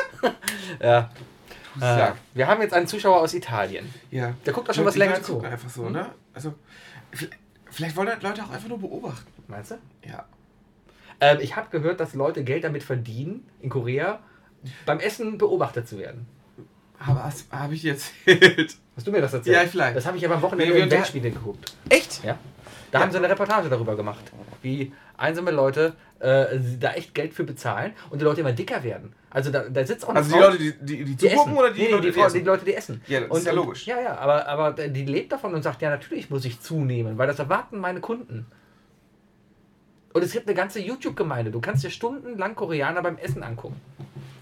ja. 0.80 1.10
Äh, 1.80 2.12
wir 2.34 2.46
haben 2.48 2.60
jetzt 2.62 2.74
einen 2.74 2.86
Zuschauer 2.88 3.20
aus 3.20 3.34
Italien. 3.34 3.92
Ja. 4.10 4.34
Der 4.44 4.52
guckt 4.52 4.68
auch 4.68 4.74
schon 4.74 4.84
was 4.84 4.94
Die 4.94 4.98
länger 5.00 5.22
zu. 5.22 5.40
einfach 5.42 5.70
so, 5.70 5.88
ne? 5.88 6.10
Also, 6.34 6.54
vi- 7.12 7.30
vielleicht 7.70 7.94
wollen 7.96 8.08
Leute 8.20 8.42
auch 8.42 8.50
einfach 8.50 8.68
nur 8.68 8.80
beobachten. 8.80 9.30
Meinst 9.46 9.70
du? 9.72 9.78
Ja. 10.04 10.24
Ähm, 11.20 11.38
ich 11.40 11.54
habe 11.56 11.68
gehört, 11.70 12.00
dass 12.00 12.14
Leute 12.14 12.42
Geld 12.42 12.64
damit 12.64 12.82
verdienen, 12.82 13.48
in 13.60 13.70
Korea 13.70 14.18
beim 14.86 14.98
Essen 14.98 15.38
beobachtet 15.38 15.88
zu 15.88 15.98
werden. 15.98 16.26
Aber 17.06 17.22
was 17.24 17.44
habe 17.50 17.74
ich 17.74 17.84
erzählt? 17.84 18.76
Hast 18.96 19.06
du 19.06 19.12
mir 19.12 19.20
das 19.20 19.32
erzählt? 19.32 19.56
Ja, 19.56 19.62
vielleicht. 19.68 19.96
Das 19.96 20.06
habe 20.06 20.16
ich 20.16 20.24
aber 20.24 20.34
am 20.34 20.42
Wochenende 20.42 20.74
wir 20.74 20.82
in 20.82 20.90
Weltspiele 20.90 21.30
geguckt. 21.30 21.72
Echt? 21.88 22.24
Ja. 22.24 22.38
Da 22.90 23.00
haben 23.00 23.12
sie 23.12 23.18
eine 23.18 23.28
Reportage 23.28 23.68
darüber 23.68 23.94
gemacht, 23.96 24.24
wie 24.62 24.92
einsame 25.16 25.50
Leute 25.50 25.94
äh, 26.20 26.46
da 26.80 26.92
echt 26.94 27.14
Geld 27.14 27.34
für 27.34 27.44
bezahlen 27.44 27.92
und 28.10 28.20
die 28.20 28.24
Leute 28.24 28.40
immer 28.40 28.52
dicker 28.52 28.82
werden. 28.82 29.12
Also 29.30 29.50
da, 29.50 29.68
da 29.68 29.84
sitzt 29.84 30.04
auch 30.06 30.10
eine 30.10 30.20
Also 30.20 30.30
die 30.32 30.38
Frau, 30.40 30.46
Leute, 30.48 30.58
die, 30.58 30.72
die, 30.72 31.04
die 31.04 31.16
die 31.16 31.28
zugucken 31.28 31.56
oder 31.56 31.70
die, 31.70 31.80
nee, 31.80 31.86
nee, 31.86 31.90
Leute, 31.92 32.02
die, 32.02 32.08
die, 32.08 32.18
Frau, 32.18 32.26
essen? 32.26 32.38
die 32.38 32.44
Leute, 32.44 32.64
die 32.64 32.74
essen. 32.74 33.00
Ja, 33.06 33.20
das 33.20 33.30
und, 33.30 33.36
ist 33.38 33.44
ja 33.44 33.52
und- 33.52 33.56
logisch. 33.58 33.86
Ja, 33.86 34.00
ja, 34.00 34.16
aber, 34.18 34.48
aber 34.48 34.88
die 34.88 35.04
lebt 35.04 35.32
davon 35.32 35.54
und 35.54 35.62
sagt, 35.62 35.82
ja, 35.82 35.90
natürlich 35.90 36.30
muss 36.30 36.44
ich 36.46 36.60
zunehmen, 36.62 37.18
weil 37.18 37.26
das 37.26 37.38
erwarten 37.38 37.78
meine 37.78 38.00
Kunden. 38.00 38.46
Und 40.14 40.24
es 40.24 40.32
gibt 40.32 40.48
eine 40.48 40.56
ganze 40.56 40.80
YouTube-Gemeinde. 40.80 41.50
Du 41.50 41.60
kannst 41.60 41.84
dir 41.84 41.90
stundenlang 41.90 42.54
Koreaner 42.54 43.02
beim 43.02 43.18
Essen 43.18 43.42
angucken. 43.42 43.76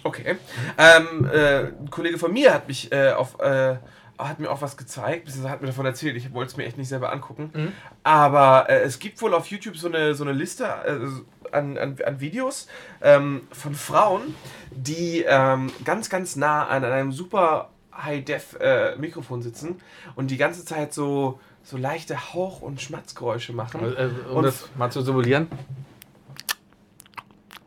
Okay. 0.07 0.37
Ähm, 0.79 1.29
äh, 1.33 1.65
ein 1.67 1.91
Kollege 1.91 2.19
von 2.19 2.33
mir 2.33 2.55
hat 2.55 2.69
mich 2.69 2.93
äh, 2.93 3.11
auf, 3.13 3.41
äh, 3.41 3.77
hat 4.19 4.39
mir 4.39 4.51
auch 4.51 4.63
was 4.63 4.77
gezeigt, 4.77 5.25
beziehungsweise 5.27 5.53
hat 5.53 5.61
mir 5.61 5.67
davon 5.67 5.85
erzählt, 5.85 6.17
ich 6.17 6.33
wollte 6.33 6.53
es 6.53 6.57
mir 6.57 6.65
echt 6.65 6.79
nicht 6.79 6.89
selber 6.89 7.13
angucken. 7.13 7.51
Mhm. 7.53 7.73
Aber 8.05 8.71
äh, 8.71 8.83
es 8.83 8.99
gibt 8.99 9.21
wohl 9.21 9.35
auf 9.35 9.47
YouTube 9.49 9.77
so 9.77 9.89
eine, 9.89 10.15
so 10.15 10.23
eine 10.25 10.33
Liste 10.33 10.65
äh, 10.65 11.55
an, 11.55 11.77
an, 11.77 11.97
an 12.07 12.21
Videos 12.21 12.69
ähm, 13.03 13.43
von 13.53 13.75
Frauen, 13.75 14.35
die 14.71 15.25
ähm, 15.27 15.73
ganz, 15.85 16.09
ganz 16.09 16.37
nah 16.37 16.67
an 16.67 16.85
einem 16.85 17.13
super 17.13 17.71
High-Def-Mikrofon 17.97 19.43
sitzen 19.43 19.81
und 20.17 20.31
die 20.31 20.37
ganze 20.37 20.65
Zeit 20.65 20.93
so, 20.95 21.41
so 21.65 21.77
leichte 21.77 22.33
Hauch- 22.35 22.61
und 22.63 22.81
Schmatzgeräusche 22.81 23.53
machen. 23.53 23.81
Äh, 23.97 24.11
um 24.31 24.37
Und- 24.39 24.45
das 24.45 24.69
mal 24.77 24.91
zu 24.93 25.03
simulieren. 25.03 25.49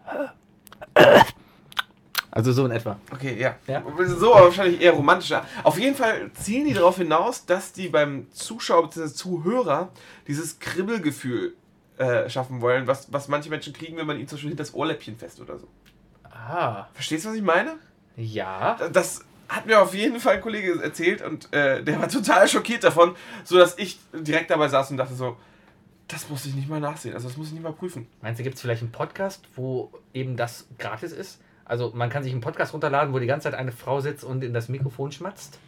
Also 2.39 2.53
so 2.53 2.65
in 2.65 2.71
etwa. 2.71 2.97
Okay, 3.11 3.37
ja. 3.37 3.57
Ja. 3.67 3.83
So, 4.07 4.33
aber 4.33 4.45
wahrscheinlich 4.45 4.79
eher 4.81 4.93
romantischer. 4.93 5.45
Auf 5.63 5.77
jeden 5.77 5.95
Fall 5.95 6.31
zielen 6.33 6.65
die 6.67 6.73
darauf 6.73 6.95
hinaus, 6.97 7.45
dass 7.45 7.73
die 7.73 7.89
beim 7.89 8.27
Zuschauer 8.31 8.83
bzw. 8.87 9.13
Zuhörer 9.13 9.89
dieses 10.25 10.57
Kribbelgefühl 10.59 11.55
äh, 11.97 12.29
schaffen 12.29 12.61
wollen, 12.61 12.87
was, 12.87 13.11
was 13.11 13.27
manche 13.27 13.49
Menschen 13.49 13.73
kriegen, 13.73 13.97
wenn 13.97 14.07
man 14.07 14.17
ihnen 14.17 14.27
zum 14.29 14.37
Beispiel 14.37 14.51
hinter 14.51 14.63
das 14.63 14.73
Ohrläppchen 14.73 15.17
fest 15.17 15.41
oder 15.41 15.59
so. 15.59 15.67
Ah, 16.23 16.87
Verstehst 16.93 17.25
du, 17.25 17.29
was 17.29 17.35
ich 17.35 17.43
meine? 17.43 17.75
ja. 18.15 18.77
Das 18.93 19.19
hat 19.49 19.65
mir 19.65 19.81
auf 19.81 19.93
jeden 19.93 20.19
Fall 20.19 20.35
ein 20.35 20.41
Kollege 20.41 20.81
erzählt 20.81 21.21
und 21.21 21.51
äh, 21.53 21.83
der 21.83 21.99
war 21.99 22.07
total 22.07 22.47
schockiert 22.47 22.83
davon, 22.85 23.15
sodass 23.43 23.77
ich 23.77 23.99
direkt 24.13 24.49
dabei 24.51 24.67
saß 24.69 24.91
und 24.91 24.97
dachte 24.97 25.15
so, 25.15 25.35
das 26.07 26.29
muss 26.29 26.45
ich 26.45 26.53
nicht 26.55 26.69
mal 26.69 26.79
nachsehen, 26.79 27.13
also 27.15 27.27
das 27.27 27.35
muss 27.37 27.47
ich 27.47 27.53
nicht 27.53 27.63
mal 27.63 27.73
prüfen. 27.73 28.07
Meinst 28.21 28.39
du, 28.39 28.43
gibt 28.43 28.55
es 28.55 28.61
vielleicht 28.61 28.81
einen 28.81 28.91
Podcast, 28.91 29.43
wo 29.55 29.91
eben 30.13 30.37
das 30.37 30.67
gratis 30.77 31.11
ist? 31.11 31.39
Also 31.69 31.91
man 31.93 32.09
kann 32.09 32.23
sich 32.23 32.31
einen 32.33 32.41
Podcast 32.41 32.73
runterladen, 32.73 33.13
wo 33.13 33.19
die 33.19 33.27
ganze 33.27 33.43
Zeit 33.45 33.53
eine 33.53 33.71
Frau 33.71 34.01
sitzt 34.01 34.23
und 34.23 34.43
in 34.43 34.53
das 34.53 34.69
Mikrofon 34.69 35.11
schmatzt? 35.11 35.59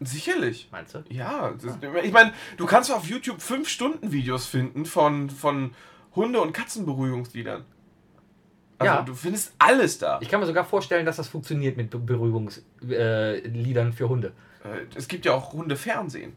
Sicherlich. 0.00 0.68
Meinst 0.72 0.94
du? 0.94 1.04
Ja, 1.10 1.52
das, 1.62 1.78
ich 2.02 2.12
meine, 2.12 2.32
du 2.56 2.66
kannst 2.66 2.90
auf 2.90 3.04
YouTube 3.06 3.38
5-Stunden-Videos 3.38 4.46
finden 4.46 4.86
von, 4.86 5.30
von 5.30 5.72
Hunde- 6.16 6.40
und 6.40 6.52
Katzenberuhigungsliedern. 6.52 7.64
Also 8.78 8.94
Ja. 8.94 9.02
du 9.02 9.14
findest 9.14 9.54
alles 9.58 9.98
da. 9.98 10.18
Ich 10.22 10.28
kann 10.28 10.40
mir 10.40 10.46
sogar 10.46 10.64
vorstellen, 10.64 11.06
dass 11.06 11.16
das 11.16 11.28
funktioniert 11.28 11.76
mit 11.76 11.90
Be 11.90 11.98
Beruhigungsliedern 11.98 13.88
äh, 13.88 13.92
für 13.92 14.08
Hunde. 14.08 14.32
Äh, 14.64 14.86
es 14.96 15.06
gibt 15.06 15.26
ja 15.26 15.34
auch 15.34 15.52
Hundefernsehen. 15.52 16.32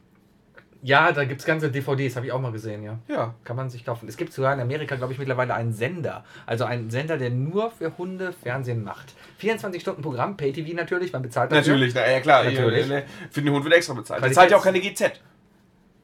Ja, 0.85 1.11
da 1.11 1.25
gibt 1.25 1.41
es 1.41 1.47
ganze 1.47 1.71
DVDs, 1.71 2.15
habe 2.15 2.27
ich 2.27 2.31
auch 2.31 2.39
mal 2.39 2.51
gesehen, 2.51 2.83
ja. 2.83 2.99
Ja. 3.07 3.33
Kann 3.43 3.55
man 3.55 3.71
sich 3.71 3.83
kaufen. 3.83 4.07
Es 4.07 4.17
gibt 4.17 4.31
sogar 4.31 4.53
in 4.53 4.59
Amerika, 4.59 4.95
glaube 4.95 5.13
ich, 5.13 5.17
mittlerweile 5.17 5.55
einen 5.55 5.73
Sender. 5.73 6.23
Also 6.45 6.65
einen 6.65 6.91
Sender, 6.91 7.17
der 7.17 7.31
nur 7.31 7.71
für 7.71 7.97
Hunde 7.97 8.31
Fernsehen 8.31 8.83
macht. 8.83 9.15
24 9.39 9.81
Stunden 9.81 10.03
Programm, 10.03 10.37
Pay-TV 10.37 10.75
natürlich, 10.75 11.11
man 11.11 11.23
bezahlt 11.23 11.51
dafür. 11.51 11.73
Natürlich, 11.73 11.95
na 11.95 12.07
ja 12.07 12.19
klar. 12.19 12.43
Natürlich. 12.43 12.87
Natürlich. 12.87 13.03
Für 13.31 13.41
den 13.41 13.51
Hund 13.51 13.63
wird 13.63 13.73
extra 13.73 13.95
bezahlt. 13.95 14.21
Qualitäts- 14.21 14.35
zahlt 14.35 14.51
ja 14.51 14.57
auch 14.57 14.63
keine 14.63 14.79
GZ. 14.79 15.21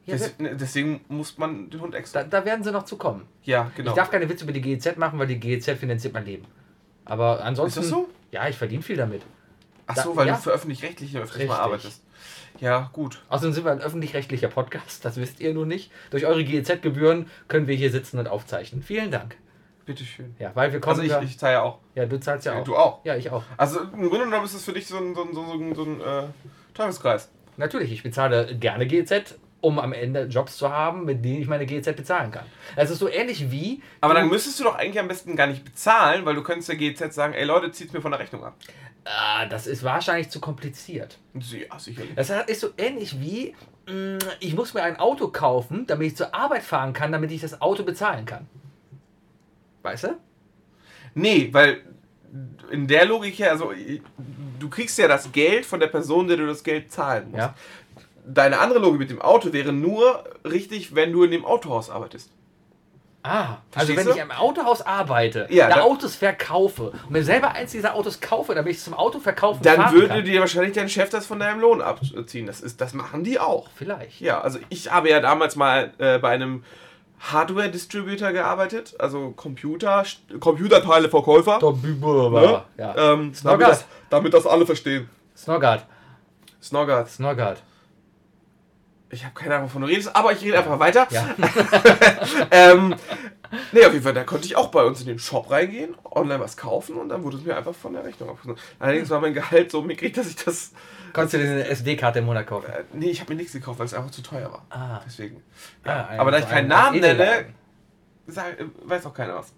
Ja, 0.04 0.16
ne, 0.38 0.56
deswegen 0.56 1.00
muss 1.06 1.38
man 1.38 1.70
den 1.70 1.80
Hund 1.80 1.94
extra. 1.94 2.24
da, 2.24 2.40
da 2.40 2.44
werden 2.44 2.64
sie 2.64 2.72
noch 2.72 2.84
zu 2.84 2.96
kommen. 2.96 3.28
Ja, 3.44 3.70
genau. 3.76 3.90
Ich 3.90 3.96
darf 3.96 4.10
keine 4.10 4.28
Witze 4.28 4.42
über 4.42 4.52
die 4.52 4.62
GEZ 4.62 4.96
machen, 4.96 5.16
weil 5.16 5.28
die 5.28 5.38
GEZ 5.38 5.78
finanziert 5.78 6.12
mein 6.12 6.24
Leben. 6.24 6.44
Aber 7.04 7.44
ansonsten. 7.44 7.82
Ist 7.82 7.86
das 7.86 7.90
so? 7.96 8.08
Ja, 8.32 8.48
ich 8.48 8.56
verdiene 8.56 8.82
viel 8.82 8.96
damit. 8.96 9.22
Ach 9.86 9.96
so, 9.96 10.16
weil 10.16 10.26
ja. 10.26 10.34
du 10.34 10.40
für 10.40 10.50
öffentlich-rechtliche 10.50 11.20
öfters 11.20 11.46
mal 11.46 11.58
arbeitest. 11.58 12.02
Ja, 12.60 12.90
gut. 12.92 13.22
Außerdem 13.28 13.52
sind 13.52 13.64
wir 13.64 13.72
ein 13.72 13.80
öffentlich-rechtlicher 13.80 14.48
Podcast, 14.48 15.04
das 15.04 15.16
wisst 15.16 15.40
ihr 15.40 15.52
nun 15.54 15.68
nicht. 15.68 15.90
Durch 16.10 16.26
eure 16.26 16.44
GEZ-Gebühren 16.44 17.28
können 17.48 17.66
wir 17.66 17.74
hier 17.74 17.90
sitzen 17.90 18.18
und 18.18 18.28
aufzeichnen. 18.28 18.82
Vielen 18.82 19.10
Dank. 19.10 19.36
Bitteschön. 19.84 20.36
Ja, 20.38 20.52
weil 20.54 20.72
wir 20.72 20.78
kommen. 20.80 20.92
Also 21.00 21.02
ich, 21.02 21.10
da- 21.10 21.22
ich 21.22 21.38
zahle 21.38 21.54
ja 21.54 21.62
auch. 21.62 21.78
ja, 21.96 22.06
du 22.06 22.20
zahlst 22.20 22.46
ja 22.46 22.54
auch. 22.60 22.64
Du 22.64 22.76
auch. 22.76 23.04
Ja, 23.04 23.16
ich 23.16 23.30
auch. 23.30 23.42
Also 23.56 23.80
im 23.80 24.08
Grunde 24.08 24.26
genommen 24.26 24.44
ist 24.44 24.54
es 24.54 24.64
für 24.64 24.72
dich 24.72 24.86
so 24.86 24.96
ein, 24.96 25.14
so 25.14 25.22
ein, 25.24 25.34
so 25.34 25.42
ein, 25.42 25.74
so 25.74 25.82
ein 25.82 26.00
äh, 26.00 26.22
Teufelskreis. 26.74 27.30
Natürlich, 27.56 27.90
ich 27.92 28.02
bezahle 28.04 28.54
gerne 28.56 28.86
GEZ, 28.86 29.34
um 29.60 29.80
am 29.80 29.92
Ende 29.92 30.22
Jobs 30.26 30.56
zu 30.56 30.70
haben, 30.70 31.04
mit 31.04 31.24
denen 31.24 31.42
ich 31.42 31.48
meine 31.48 31.66
GEZ 31.66 31.96
bezahlen 31.96 32.30
kann. 32.30 32.44
Es 32.76 32.90
ist 32.90 33.00
so 33.00 33.08
ähnlich 33.08 33.50
wie. 33.50 33.82
Aber 34.00 34.14
dann 34.14 34.28
müsstest 34.28 34.60
du 34.60 34.64
doch 34.64 34.76
eigentlich 34.76 35.00
am 35.00 35.08
besten 35.08 35.34
gar 35.34 35.48
nicht 35.48 35.64
bezahlen, 35.64 36.24
weil 36.24 36.36
du 36.36 36.42
könntest 36.44 36.68
der 36.68 36.76
GZ 36.76 37.12
sagen, 37.12 37.34
ey 37.34 37.44
Leute, 37.44 37.72
zieht's 37.72 37.92
mir 37.92 38.00
von 38.00 38.12
der 38.12 38.20
Rechnung 38.20 38.44
ab. 38.44 38.54
Ah, 39.04 39.46
das 39.46 39.66
ist 39.66 39.82
wahrscheinlich 39.82 40.30
zu 40.30 40.40
kompliziert. 40.40 41.18
Ja, 41.34 41.78
sicherlich. 41.78 42.14
Das 42.14 42.30
ist 42.46 42.60
so 42.60 42.68
ähnlich 42.78 43.20
wie, 43.20 43.54
mh, 43.86 44.18
ich 44.38 44.54
muss 44.54 44.74
mir 44.74 44.82
ein 44.82 44.96
Auto 44.96 45.28
kaufen, 45.28 45.86
damit 45.86 46.08
ich 46.08 46.16
zur 46.16 46.34
Arbeit 46.34 46.62
fahren 46.62 46.92
kann, 46.92 47.10
damit 47.10 47.32
ich 47.32 47.40
das 47.40 47.60
Auto 47.60 47.82
bezahlen 47.82 48.26
kann. 48.26 48.48
Weißt 49.82 50.04
du? 50.04 50.16
Nee, 51.14 51.48
weil 51.52 51.82
in 52.70 52.86
der 52.86 53.04
Logik 53.04 53.38
her, 53.38 53.50
also 53.50 53.72
du 54.58 54.70
kriegst 54.70 54.96
ja 54.98 55.08
das 55.08 55.32
Geld 55.32 55.66
von 55.66 55.80
der 55.80 55.88
Person, 55.88 56.28
der 56.28 56.36
du 56.36 56.46
das 56.46 56.62
Geld 56.62 56.92
zahlen 56.92 57.30
musst. 57.30 57.38
Ja. 57.38 57.54
Deine 58.24 58.60
andere 58.60 58.78
Logik 58.78 59.00
mit 59.00 59.10
dem 59.10 59.20
Auto 59.20 59.52
wäre 59.52 59.72
nur 59.72 60.24
richtig, 60.44 60.94
wenn 60.94 61.12
du 61.12 61.24
in 61.24 61.32
dem 61.32 61.44
Autohaus 61.44 61.90
arbeitest. 61.90 62.30
Ah, 63.24 63.58
also 63.74 63.94
wenn 63.94 64.04
du? 64.04 64.12
ich 64.12 64.20
am 64.20 64.32
Autohaus 64.32 64.82
arbeite, 64.82 65.46
Ja, 65.48 65.68
da 65.68 65.82
Autos 65.82 66.16
verkaufe 66.16 66.90
und 66.90 67.10
mir 67.10 67.22
selber 67.22 67.52
eins 67.52 67.70
dieser 67.70 67.94
Autos 67.94 68.20
kaufe, 68.20 68.54
damit 68.54 68.72
ich 68.72 68.78
es 68.78 68.84
zum 68.84 68.94
Auto 68.94 69.20
verkaufen 69.20 69.62
Dann 69.62 69.92
würde 69.92 70.08
kann. 70.08 70.24
dir 70.24 70.40
wahrscheinlich 70.40 70.72
dein 70.72 70.88
Chef 70.88 71.08
das 71.10 71.26
von 71.26 71.38
deinem 71.38 71.60
Lohn 71.60 71.80
abziehen. 71.82 72.46
Das, 72.46 72.60
ist, 72.60 72.80
das 72.80 72.94
machen 72.94 73.22
die 73.22 73.38
auch. 73.38 73.68
Vielleicht. 73.76 74.20
Ja, 74.20 74.40
also 74.40 74.58
ich 74.70 74.90
habe 74.90 75.08
ja 75.08 75.20
damals 75.20 75.54
mal 75.54 75.92
äh, 75.98 76.18
bei 76.18 76.30
einem 76.30 76.64
Hardware-Distributor 77.20 78.32
gearbeitet, 78.32 78.96
also 78.98 79.30
Computer, 79.30 80.04
Computerteile-Verkäufer. 80.40 81.60
Ne? 81.60 82.62
Ja. 82.76 83.12
Ähm, 83.12 83.32
damit, 83.44 83.66
das, 83.68 83.84
damit 84.10 84.34
das 84.34 84.46
alle 84.46 84.66
verstehen. 84.66 85.08
Snoggart. 85.36 85.86
Snoggart. 86.60 87.08
Snoggart. 87.08 87.62
Ich 89.12 89.24
habe 89.26 89.34
keine 89.34 89.54
Ahnung, 89.56 89.68
wovon 89.68 89.82
du 89.82 89.88
redest, 89.88 90.16
aber 90.16 90.32
ich 90.32 90.40
rede 90.42 90.58
einfach 90.58 90.78
weiter. 90.78 91.06
Ja. 91.10 91.28
ähm, 92.50 92.94
nee, 93.72 93.84
auf 93.84 93.92
jeden 93.92 94.02
Fall, 94.02 94.14
da 94.14 94.24
konnte 94.24 94.46
ich 94.46 94.56
auch 94.56 94.68
bei 94.70 94.82
uns 94.84 95.00
in 95.02 95.06
den 95.06 95.18
Shop 95.18 95.50
reingehen, 95.50 95.94
online 96.10 96.40
was 96.40 96.56
kaufen 96.56 96.96
und 96.96 97.10
dann 97.10 97.22
wurde 97.22 97.36
es 97.36 97.44
mir 97.44 97.54
einfach 97.54 97.74
von 97.74 97.92
der 97.92 98.04
Rechnung 98.04 98.30
abgezogen. 98.30 98.58
Allerdings 98.78 99.10
war 99.10 99.20
mein 99.20 99.34
Gehalt 99.34 99.70
so 99.70 99.82
mickrig, 99.82 100.14
dass 100.14 100.28
ich 100.28 100.36
das. 100.36 100.72
Konntest 101.12 101.34
du 101.34 101.38
dir 101.38 101.50
eine 101.50 101.66
SD-Karte 101.66 102.20
im 102.20 102.24
Monat 102.24 102.46
kaufen? 102.46 102.70
Äh, 102.70 102.84
nee, 102.94 103.10
ich 103.10 103.20
habe 103.20 103.32
mir 103.34 103.36
nichts 103.36 103.52
gekauft, 103.52 103.78
weil 103.80 103.84
es 103.86 103.92
einfach 103.92 104.10
zu 104.10 104.22
teuer 104.22 104.50
war. 104.50 104.64
Ah. 104.70 105.02
Deswegen. 105.04 105.42
Ah, 105.84 106.06
ein- 106.06 106.18
aber 106.20 106.30
da 106.30 106.38
ich 106.38 106.44
so 106.44 106.50
keinen 106.50 106.72
ein- 106.72 106.78
ein 106.78 107.00
Namen 107.00 107.00
nenne, 107.00 107.46
weiß 108.84 109.04
auch 109.04 109.12
keiner 109.14 109.34
was. 109.36 109.52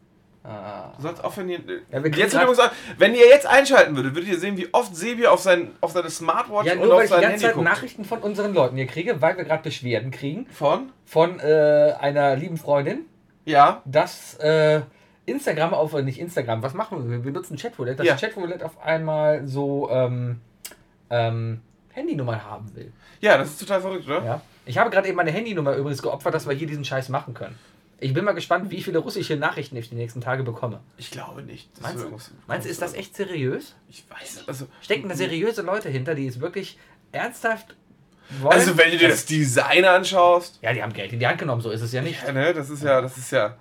Ah. 0.47 0.93
Du 0.97 1.03
sollst 1.03 1.25
aufhören 1.25 1.49
hier. 1.49 1.61
Ja, 1.91 2.01
jetzt 2.05 2.35
übrigens, 2.35 2.59
wenn 2.99 3.15
ihr 3.15 3.27
jetzt 3.29 3.47
einschalten 3.47 3.97
würdet, 3.97 4.15
würdet 4.15 4.29
ihr 4.29 4.39
sehen, 4.39 4.59
wie 4.59 4.69
oft 4.75 4.95
Sebi 4.95 5.27
auf, 5.27 5.41
sein, 5.41 5.71
auf 5.81 5.93
seine 5.93 6.11
Smartwatch 6.11 6.67
Ja, 6.67 6.75
und 6.75 6.81
nur 6.81 6.89
weil 6.91 6.97
auf 6.97 7.03
ich 7.05 7.09
die 7.09 7.13
sein 7.15 7.21
ganze 7.23 7.33
Handy 7.33 7.45
Zeit 7.47 7.55
guckt. 7.55 7.65
Nachrichten 7.65 8.05
von 8.05 8.19
unseren 8.21 8.53
Leuten 8.53 8.77
hier 8.77 8.87
kriege, 8.87 9.23
weil 9.23 9.39
wir 9.39 9.45
gerade 9.45 9.63
Beschwerden 9.63 10.11
kriegen 10.11 10.47
Von? 10.51 10.91
von 11.07 11.41
äh, 11.41 11.95
einer 11.99 12.37
lieben 12.37 12.59
Freundin, 12.59 13.07
Ja. 13.47 13.81
dass 13.87 14.35
äh, 14.35 14.83
Instagram 15.25 15.73
auf, 15.73 15.95
äh, 15.95 16.03
nicht 16.03 16.21
Instagram, 16.21 16.63
was 16.63 16.75
machen 16.75 17.03
wir? 17.09 17.11
Wir 17.17 17.23
benutzen 17.25 17.57
Chatroulette, 17.57 18.05
dass 18.05 18.07
Ja. 18.07 18.17
Chatroulette 18.17 18.67
auf 18.67 18.79
einmal 18.85 19.47
so 19.49 19.89
ähm, 19.91 20.41
ähm, 21.09 21.63
Handynummern 21.93 22.45
haben 22.45 22.71
will. 22.77 22.93
Ja, 23.23 23.39
das 23.39 23.49
ist 23.49 23.61
total 23.61 23.81
verrückt, 23.81 24.07
oder? 24.07 24.23
Ja. 24.23 24.41
Ich 24.67 24.77
habe 24.77 24.91
gerade 24.91 25.09
eben 25.09 25.17
meine 25.17 25.31
Handynummer 25.31 25.75
übrigens 25.75 26.03
geopfert, 26.03 26.35
dass 26.35 26.47
wir 26.47 26.55
hier 26.55 26.67
diesen 26.67 26.85
Scheiß 26.85 27.09
machen 27.09 27.33
können. 27.33 27.59
Ich 28.01 28.13
bin 28.13 28.25
mal 28.25 28.33
gespannt, 28.33 28.71
wie 28.71 28.83
viele 28.83 28.99
russische 28.99 29.37
Nachrichten 29.37 29.77
ich 29.77 29.89
die 29.89 29.95
nächsten 29.95 30.21
Tage 30.21 30.43
bekomme. 30.43 30.81
Ich 30.97 31.11
glaube 31.11 31.43
nicht. 31.43 31.71
Das 31.75 31.83
Meinst 31.83 32.05
du, 32.05 32.19
meinst 32.47 32.67
du, 32.67 32.71
ist 32.71 32.83
das 32.83 32.95
echt 32.95 33.15
seriös? 33.17 33.75
Ich 33.89 34.05
weiß 34.11 34.41
es. 34.41 34.49
Also, 34.49 34.67
Stecken 34.83 35.09
da 35.09 35.15
seriöse 35.15 35.63
Leute 35.63 35.89
hinter, 35.89 36.15
die 36.15 36.27
es 36.27 36.41
wirklich 36.41 36.79
ernsthaft 37.13 37.77
wollen? 38.41 38.53
also, 38.53 38.77
wenn 38.77 38.91
du 38.91 38.99
dir 38.99 39.09
das 39.09 39.27
Design 39.27 39.85
anschaust. 39.85 40.59
Ja, 40.61 40.73
die 40.73 40.83
haben 40.83 40.93
Geld 40.93 41.13
in 41.13 41.19
die 41.21 41.27
Hand 41.27 41.39
genommen, 41.39 41.63
so 41.63 41.71
ist 41.71 41.83
es 41.83 41.93
ja 41.93 42.03
nicht. 42.03 42.23
Ja, 42.23 42.33
ne, 42.33 42.53
das 42.53 42.69
ist 42.71 42.83
ja, 42.83 43.01
das 43.01 43.17
ist 43.17 43.31
ja. 43.31 43.57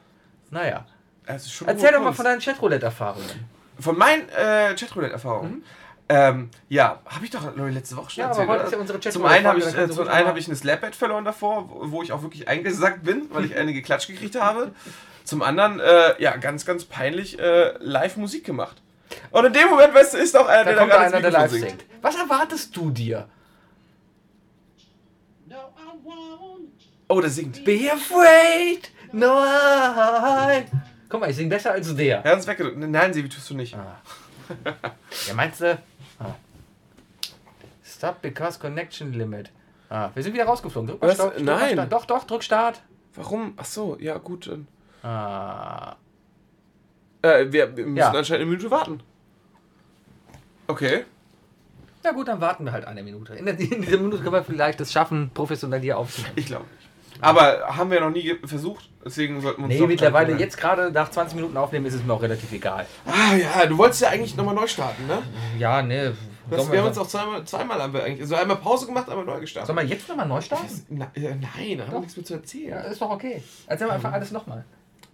Naja. 0.50 0.86
Das 1.26 1.46
ist 1.46 1.62
Erzähl 1.62 1.92
doch 1.92 2.00
mal 2.00 2.06
Kunst. 2.06 2.18
von 2.18 2.26
deinen 2.26 2.42
Chatroulette-Erfahrungen. 2.42 3.30
Von 3.80 3.98
meinen 3.98 4.28
äh, 4.30 4.76
Chatroulette-Erfahrungen. 4.76 5.64
Ähm, 6.10 6.50
ja, 6.68 7.00
habe 7.06 7.24
ich 7.26 7.32
doch 7.32 7.56
ich, 7.56 7.74
letzte 7.74 7.96
Woche 7.96 8.12
schon. 8.12 8.22
Ja, 8.22 8.32
aber 8.32 8.42
erzählt. 8.42 8.66
ist 8.66 8.72
ja 8.74 8.78
unsere 8.78 9.00
zum 9.00 9.26
einen 9.26 9.48
habe 9.48 9.60
ich, 9.60 9.66
äh, 9.66 9.90
zum 9.90 10.08
einen 10.08 10.28
habe 10.28 10.38
ich 10.38 10.48
ein 10.48 10.56
Slapbed 10.56 10.96
verloren 10.96 11.24
davor, 11.24 11.70
wo 11.70 12.04
ich 12.04 12.12
auch 12.12 12.22
wirklich 12.22 12.48
eingesackt 12.48 13.04
bin, 13.04 13.28
weil 13.32 13.46
ich 13.46 13.56
eine 13.56 13.74
geklatscht 13.74 14.08
gekriegt 14.08 14.40
habe. 14.40 14.72
Zum 15.24 15.42
anderen, 15.42 15.80
äh, 15.80 16.22
ja, 16.22 16.36
ganz, 16.36 16.66
ganz 16.66 16.84
peinlich 16.84 17.40
äh, 17.40 17.78
live 17.80 18.18
Musik 18.18 18.44
gemacht. 18.44 18.82
Und 19.32 19.46
in 19.46 19.54
dem 19.54 19.70
Moment, 19.70 19.94
weißt 19.94 20.16
du, 20.16 20.18
ist 20.18 20.36
auch 20.36 20.48
einer, 20.48 20.66
Da 20.66 20.72
der 20.74 20.88
da 20.88 20.98
einer, 20.98 21.10
gerade 21.10 21.22
der 21.22 21.32
live 21.32 21.52
Mikrofon 21.52 21.70
singt. 21.70 21.86
Was 22.02 22.16
erwartest 22.16 22.76
du 22.76 22.90
dir? 22.90 23.30
No, 25.48 25.56
I 25.56 26.06
won't. 26.06 26.70
Oh, 27.08 27.22
der 27.22 27.30
singt. 27.30 27.64
Be 27.64 27.90
afraid, 27.92 28.92
no 29.14 29.40
I. 29.46 30.66
Guck 31.08 31.22
mal, 31.22 31.30
ich 31.30 31.38
sing 31.38 31.48
besser 31.48 31.72
als 31.72 31.96
der. 31.96 32.26
Er 32.26 32.32
hat 32.32 32.38
uns 32.38 32.48
weggedrückt. 32.48 32.78
Nein, 32.78 33.14
Sebi, 33.14 33.30
tust 33.30 33.50
du 33.50 33.54
nicht. 33.54 33.76
Ah. 33.76 34.02
Ja, 35.28 35.34
meinst 35.36 35.62
du? 35.62 35.78
Stop 38.04 38.22
because 38.22 38.60
connection 38.60 39.14
limit. 39.14 39.50
Ah, 39.90 40.10
wir 40.14 40.22
sind 40.24 40.34
wieder 40.34 40.44
rausgeflogen. 40.44 40.90
Drück 40.90 41.02
mal 41.02 41.08
Was? 41.08 41.18
Mal 41.20 41.42
Nein. 41.42 41.72
Start. 41.74 41.94
Doch, 41.94 42.06
doch, 42.06 42.24
drück 42.26 42.44
Start. 42.44 42.82
Warum? 43.16 43.54
Ach 43.56 43.64
so, 43.64 43.96
ja, 43.98 44.18
gut. 44.18 44.48
Dann. 44.48 44.68
Ah. 45.10 45.96
Äh, 47.22 47.46
wir, 47.50 47.78
wir 47.78 47.86
müssen 47.86 47.96
Ja. 47.96 48.10
anscheinend 48.10 48.42
eine 48.42 48.46
Minute 48.52 48.70
warten. 48.70 49.00
Okay. 50.68 51.06
Ja 52.04 52.12
gut, 52.12 52.28
dann 52.28 52.42
warten 52.42 52.66
wir 52.66 52.74
halt 52.74 52.84
eine 52.84 53.04
Minute. 53.04 53.36
In, 53.36 53.46
der, 53.46 53.58
in 53.58 53.82
dieser 53.82 53.96
Minute 53.98 54.18
können 54.18 54.34
wir 54.34 54.44
vielleicht 54.44 54.82
es 54.82 54.92
schaffen, 54.92 55.32
professionell 55.34 55.80
hier 55.80 55.98
aufzunehmen. 55.98 56.34
Ich 56.36 56.48
glaube 56.48 56.66
nicht. 56.66 56.90
Aber 57.22 57.78
haben 57.78 57.90
wir 57.90 58.02
noch 58.02 58.10
nie 58.10 58.36
versucht, 58.44 58.90
deswegen 59.06 59.40
sollten 59.40 59.62
wir 59.62 59.70
uns 59.70 59.76
Nee, 59.80 59.88
mittlerweile 59.88 60.36
jetzt 60.36 60.58
gerade 60.58 60.92
nach 60.92 61.10
20 61.10 61.38
Minuten 61.38 61.56
aufnehmen 61.56 61.86
ist 61.86 61.94
es 61.94 62.04
mir 62.04 62.12
auch 62.12 62.22
relativ 62.22 62.52
egal. 62.52 62.86
Ah 63.06 63.34
ja, 63.36 63.66
du 63.66 63.78
wolltest 63.78 64.02
ja 64.02 64.10
eigentlich 64.10 64.36
nochmal 64.36 64.56
neu 64.56 64.68
starten, 64.68 65.08
ne? 65.08 65.20
Ja, 65.58 65.82
ne. 65.82 66.18
Das, 66.50 66.60
wir 66.72 66.78
haben 66.78 66.84
wir, 66.84 66.90
uns 66.90 66.98
auch 66.98 67.08
zweimal, 67.08 67.44
zweimal 67.46 67.82
haben 67.82 67.94
wir 67.94 68.04
eigentlich, 68.04 68.22
also 68.22 68.36
einmal 68.36 68.58
Pause 68.58 68.86
gemacht, 68.86 69.10
einmal 69.10 69.26
neu 69.26 69.40
gestartet. 69.40 69.68
sollen 69.68 69.88
wir 69.88 69.96
jetzt 69.96 70.08
nochmal 70.10 70.28
neu 70.28 70.42
starten? 70.42 70.86
Na, 70.90 71.06
äh, 71.16 71.22
nein, 71.36 71.78
da 71.78 71.86
haben 71.86 71.94
wir 71.94 72.00
nichts 72.02 72.18
mehr 72.18 72.26
zu 72.26 72.34
erzählen. 72.34 72.70
Ja, 72.70 72.80
ist 72.82 73.02
doch 73.02 73.10
okay. 73.10 73.42
Erzähl 73.68 73.88
mal 73.88 73.94
einfach 73.94 74.12
alles 74.12 74.32
nochmal. 74.32 74.66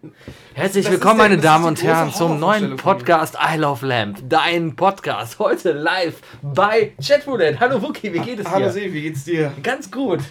Das 0.02 0.12
Herzlich 0.54 0.86
ist 0.86 0.92
willkommen, 0.92 1.18
der- 1.18 1.24
meine 1.28 1.36
das 1.36 1.44
Damen 1.44 1.66
und 1.66 1.84
Herren, 1.84 2.14
zum 2.14 2.40
neuen. 2.40 2.78
Podcast 2.78 3.36
I 3.36 3.58
Love 3.58 3.86
Lamp. 3.86 4.20
Dein 4.30 4.76
Podcast 4.76 5.40
heute 5.40 5.74
live 5.74 6.22
bei 6.42 6.94
Chatroulette. 7.06 7.60
Hallo 7.60 7.82
Wookie, 7.82 8.14
wie 8.14 8.20
geht 8.20 8.40
es 8.40 8.48
Hallo 8.50 8.66
dir? 8.68 8.72
See, 8.72 8.94
wie 8.94 9.02
geht's 9.02 9.26
dir? 9.26 9.52
Ganz 9.62 9.92
gut. 9.92 10.22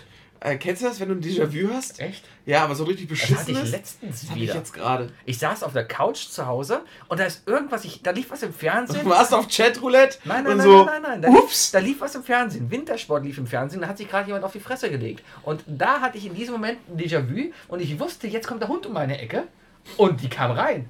Äh, 0.41 0.57
kennst 0.57 0.82
du 0.82 0.86
das, 0.86 1.01
wenn 1.01 1.09
du 1.09 1.16
ein 1.16 1.20
Déjà-vu 1.20 1.72
hast? 1.72 1.99
Echt? 1.99 2.24
Ja, 2.47 2.62
aber 2.64 2.74
so 2.76 2.84
richtig 2.84 3.09
Das 3.09 3.18
hatte 3.22 3.32
beschissen 3.34 3.64
ich 3.64 3.70
letztens 3.72 4.20
Das 4.20 4.30
hab 4.30 4.36
ich 4.36 4.43
wieder. 4.43 4.55
jetzt 4.55 4.72
gerade. 4.72 5.12
Ich 5.24 5.39
saß 5.39 5.64
auf 5.64 5.72
der 5.72 5.84
Couch 5.86 6.28
zu 6.28 6.47
Hause 6.47 6.82
und 7.09 7.18
da 7.18 7.24
ist 7.24 7.47
irgendwas, 7.47 7.84
ich, 7.84 8.03
da 8.03 8.12
lief 8.12 8.30
was 8.30 8.43
im 8.45 8.53
Fernsehen. 8.53 9.01
Du 9.05 9.11
warst 9.11 9.34
auf 9.34 9.49
Chatroulette 9.49 10.18
Nein, 10.24 10.45
nein, 10.45 10.53
und 10.53 10.59
nein, 10.59 10.66
so. 10.66 10.84
nein, 10.84 11.03
nein, 11.03 11.20
nein. 11.20 11.22
Da, 11.22 11.28
lief, 11.28 11.39
Ups! 11.43 11.70
da 11.72 11.78
lief 11.80 12.01
was 12.01 12.14
im 12.14 12.22
Fernsehen. 12.22 12.70
Wintersport 12.70 13.24
lief 13.24 13.36
im 13.39 13.47
Fernsehen. 13.49 13.80
Da 13.80 13.89
hat 13.89 13.99
sich 13.99 14.09
gerade 14.09 14.26
jemand 14.28 14.45
auf 14.45 14.53
die 14.53 14.61
Fresse 14.61 14.91
gelegt. 14.91 15.24
Und 15.43 15.64
da 15.66 16.01
hatte 16.01 16.18
ich 16.18 16.26
in 16.26 16.34
diesem 16.34 16.53
Moment 16.55 16.78
ein 16.89 16.97
Déjà-vu 16.99 17.51
und 17.66 17.80
ich 17.80 17.99
wusste, 17.99 18.28
jetzt 18.28 18.47
kommt 18.47 18.62
der 18.62 18.68
Hund 18.68 18.86
um 18.86 18.93
meine 18.93 19.18
Ecke. 19.20 19.45
Und 19.97 20.20
die 20.22 20.28
kam 20.28 20.53
rein. 20.53 20.89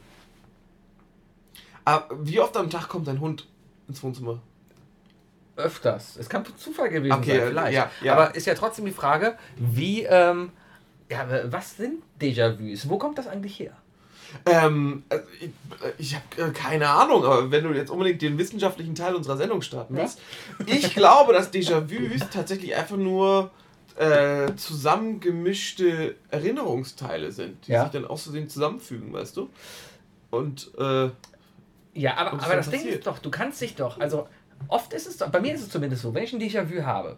Ah, 1.87 2.03
wie 2.21 2.39
oft 2.41 2.55
am 2.57 2.69
Tag 2.69 2.89
kommt 2.89 3.09
dein 3.09 3.21
Hund 3.21 3.47
ins 3.89 4.03
Wohnzimmer? 4.03 4.43
Öfters. 5.59 6.17
Es 6.17 6.29
kann 6.29 6.45
Zufall 6.57 6.89
gewesen 6.89 7.19
Okay, 7.19 7.39
sein, 7.39 7.49
vielleicht. 7.49 7.75
ja, 7.77 7.91
ja. 8.01 8.13
Aber 8.15 8.35
ist 8.35 8.47
ja 8.47 8.55
trotzdem 8.55 8.85
die 8.87 8.93
Frage, 8.93 9.37
wie, 9.57 10.05
ähm, 10.05 10.53
ja, 11.11 11.27
was 11.51 11.77
sind 11.77 12.03
Déjà-vus? 12.21 12.89
Wo 12.89 12.99
kommt 12.99 13.19
das 13.19 13.27
eigentlich 13.27 13.59
her? 13.59 13.73
Ähm, 14.45 15.05
also 15.09 15.25
ich, 15.41 15.47
äh, 15.47 15.93
ich 15.99 16.15
habe 16.15 16.51
äh, 16.51 16.53
keine 16.53 16.89
Ahnung, 16.89 17.25
aber 17.25 17.51
wenn 17.51 17.65
du 17.65 17.73
jetzt 17.73 17.91
unbedingt 17.91 18.21
den 18.21 18.37
wissenschaftlichen 18.39 18.95
Teil 18.95 19.15
unserer 19.15 19.37
Sendung 19.37 19.63
starten 19.63 19.97
Ja. 19.97 20.03
willst, 20.03 20.21
ich 20.67 20.95
glaube, 20.95 21.33
dass 21.33 21.53
Déjà-vus 21.53 22.29
tatsächlich 22.31 22.75
einfach 22.77 22.97
nur 22.97 23.51
äh, 23.97 24.55
zusammengemischte 24.57 26.15
Erinnerungsteile 26.31 27.33
sind, 27.33 27.67
die 27.67 27.73
Ja. 27.73 27.83
sich 27.85 27.93
dann 27.93 28.05
auszusehen 28.07 28.49
zusammenfügen, 28.49 29.13
weißt 29.13 29.37
du? 29.37 29.49
Und 30.31 30.71
äh, 30.79 31.11
Ja, 31.95 32.17
aber, 32.17 32.33
aber 32.35 32.57
das 32.57 32.69
Ding 32.71 32.81
passiert? 32.81 32.99
ist 32.99 33.07
doch, 33.07 33.19
du 33.19 33.31
kannst 33.31 33.61
dich 33.61 33.75
doch, 33.75 33.99
also 33.99 34.29
oft 34.69 34.93
ist 34.93 35.07
es 35.07 35.17
bei 35.17 35.41
mir 35.41 35.55
ist 35.55 35.63
es 35.63 35.71
zumindest 35.71 36.03
so, 36.03 36.15
wenn 36.15 36.25
ich 36.25 36.33
ein 36.33 36.41
Déjà-vu 36.41 36.83
habe, 36.83 37.17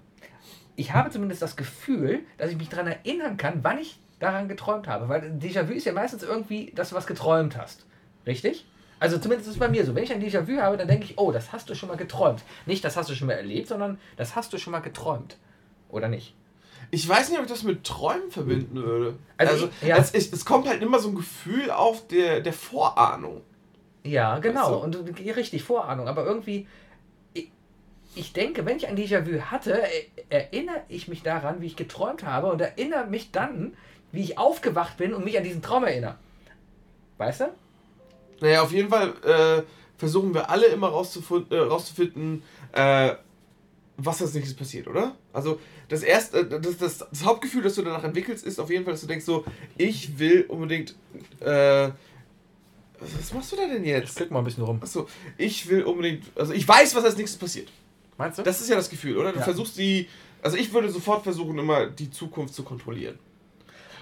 ich 0.76 0.93
habe 0.93 1.11
zumindest 1.11 1.43
das 1.43 1.57
Gefühl, 1.57 2.20
dass 2.38 2.51
ich 2.51 2.57
mich 2.57 2.68
daran 2.68 2.86
erinnern 2.86 3.36
kann, 3.36 3.61
wann 3.62 3.78
ich 3.78 3.99
daran 4.18 4.49
geträumt 4.49 4.88
habe. 4.88 5.09
Weil 5.09 5.22
Déjà-vu 5.38 5.72
ist 5.72 5.84
ja 5.86 5.93
meistens 5.93 6.22
irgendwie, 6.22 6.72
dass 6.74 6.91
du 6.91 6.95
was 6.95 7.07
geträumt 7.07 7.57
hast. 7.57 7.86
Richtig? 8.26 8.66
Also 8.99 9.18
zumindest 9.18 9.49
ist 9.49 9.55
es 9.55 9.61
bei 9.61 9.68
mir 9.68 9.84
so. 9.84 9.95
Wenn 9.95 10.05
ich 10.05 10.12
ein 10.12 10.22
Déjà-vu 10.22 10.61
habe, 10.61 10.76
dann 10.76 10.88
denke 10.88 11.05
ich, 11.05 11.18
oh, 11.18 11.32
das 11.32 11.53
hast 11.53 11.70
du 11.70 11.74
schon 11.74 11.88
mal 11.88 11.97
geträumt. 11.97 12.43
Nicht, 12.66 12.84
das 12.84 12.97
hast 12.97 13.09
du 13.11 13.14
schon 13.14 13.26
mal 13.26 13.34
erlebt, 13.34 13.68
sondern 13.68 13.99
das 14.16 14.36
hast 14.36 14.53
du 14.53 14.59
schon 14.59 14.72
mal 14.72 14.80
geträumt. 14.80 15.38
Oder 15.88 16.09
nicht? 16.09 16.34
ich 16.91 17.09
weiß 17.09 17.30
nicht, 17.30 17.38
ob 17.38 17.45
ich 17.45 17.51
das 17.51 17.62
mit 17.62 17.84
Träumen 17.84 18.30
verbinden 18.30 18.82
würde. 18.82 19.14
Also 19.36 19.53
Also, 19.53 19.68
ja. 19.86 19.97
es, 19.97 20.12
es 20.12 20.45
kommt 20.45 20.68
halt 20.68 20.82
immer 20.82 20.99
so 20.99 21.11
ein 21.11 21.14
Gefühl 21.14 21.70
auf 21.70 22.07
der, 22.09 22.41
der 22.41 22.53
Vorahnung. 22.53 23.43
Ja, 24.03 24.38
genau. 24.38 24.82
Weißt 24.82 24.95
du? 24.95 24.99
Und 24.99 25.36
richtig, 25.36 25.62
Vorahnung. 25.62 26.09
Aber 26.09 26.24
irgendwie, 26.24 26.66
ich 28.15 28.33
denke, 28.33 28.67
wenn 28.67 28.77
ich 28.77 28.87
ein 28.89 28.97
Déjà-vu 28.97 29.41
hatte, 29.51 29.81
er- 30.29 30.43
erinnere 30.53 30.83
ich 30.89 31.09
mich 31.09 31.23
daran, 31.23 31.61
wie 31.61 31.67
ich 31.67 31.77
geträumt 31.77 32.25
habe 32.25 32.49
und 32.49 32.61
erinnere 32.61 33.07
mich 33.07 33.31
dann, 33.31 33.75
wie 34.13 34.23
ich 34.23 34.39
aufgewacht 34.39 34.97
bin 34.97 35.15
und 35.15 35.25
mich 35.25 35.37
an 35.39 35.45
diesen 35.45 35.63
Traum 35.63 35.85
erinnere. 35.85 36.17
Weißt 37.19 37.41
du? 37.43 37.45
Naja, 38.41 38.63
auf 38.63 38.73
jeden 38.73 38.89
Fall 38.89 39.13
äh, 39.25 39.63
versuchen 39.99 40.35
wir 40.35 40.51
alle 40.51 40.67
immer 40.67 40.89
rauszufund, 40.89 41.53
äh, 41.53 41.59
rauszufinden, 41.59 42.43
äh, 42.73 43.15
was 43.99 44.23
als 44.23 44.33
nächstes 44.35 44.57
passiert, 44.57 44.89
oder? 44.89 45.15
Also 45.33 45.61
das 45.89 46.03
erste, 46.03 46.39
äh, 46.39 46.61
das, 46.61 46.79
das, 46.79 46.99
das 46.99 47.25
Hauptgefühl, 47.25 47.63
das 47.63 47.75
du 47.75 47.83
danach 47.83 48.03
entwickelst, 48.03 48.45
ist 48.47 48.59
auf 48.59 48.71
jeden 48.71 48.85
Fall, 48.85 48.95
dass 48.95 49.03
du 49.03 49.07
denkst 49.07 49.27
so, 49.27 49.45
ich 49.77 50.19
will 50.19 50.47
unbedingt, 50.49 50.97
äh, 51.41 51.91
was 52.99 53.33
machst 53.35 53.53
du 53.53 53.57
da 53.57 53.67
denn 53.67 53.85
jetzt? 53.85 54.17
Klick 54.17 54.31
mal 54.31 54.39
ein 54.41 54.45
bisschen 54.45 54.65
rum. 54.65 54.79
Achso, 54.83 55.07
ich 55.39 55.69
will 55.69 55.85
unbedingt, 55.85 56.25
also 56.37 56.53
ich 56.53 56.67
weiß, 56.67 56.95
was 56.95 57.05
als 57.05 57.17
nächstes 57.17 57.39
passiert. 57.39 57.71
Meinst 58.21 58.39
du? 58.39 58.43
Das 58.43 58.61
ist 58.61 58.68
ja 58.68 58.77
das 58.77 58.89
Gefühl, 58.91 59.16
oder? 59.16 59.33
Du 59.33 59.39
Ja. 59.39 59.45
versuchst 59.45 59.77
die, 59.79 60.09
also 60.43 60.57
ich 60.57 60.73
würde 60.73 60.91
sofort 60.91 61.23
versuchen, 61.25 61.59
immer 61.59 61.87
die 61.87 62.11
Zukunft 62.11 62.55
zu 62.55 62.62
kontrollieren. 62.62 63.18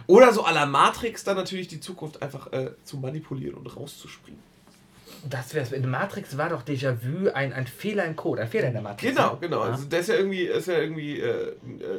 Oder 0.08 0.32
so 0.32 0.44
à 0.44 0.52
la 0.52 0.66
Matrix 0.66 1.22
dann 1.24 1.36
natürlich 1.36 1.68
die 1.68 1.80
Zukunft 1.80 2.20
einfach 2.22 2.52
äh, 2.52 2.70
zu 2.84 2.96
manipulieren 2.96 3.54
und 3.54 3.66
rauszuspringen. 3.76 4.40
das 5.28 5.52
wär's. 5.54 5.72
In 5.72 5.88
Matrix 5.90 6.36
war 6.38 6.48
doch 6.48 6.62
Déjà-vu 6.62 7.30
ein, 7.34 7.52
ein 7.52 7.66
Fehler 7.66 8.04
im 8.06 8.16
Code, 8.16 8.40
ein 8.42 8.48
Fehler 8.48 8.68
in 8.68 8.72
der 8.74 8.82
Matrix. 8.82 9.14
Genau, 9.14 9.32
ne? 9.32 9.38
genau. 9.40 9.64
Ja. 9.64 9.72
Also 9.72 9.84
der 9.84 10.00
ist 10.00 10.08
ja 10.08 10.14
irgendwie, 10.14 10.42
ist 10.42 10.68
ja 10.68 10.78
irgendwie 10.78 11.20
äh, 11.20 11.52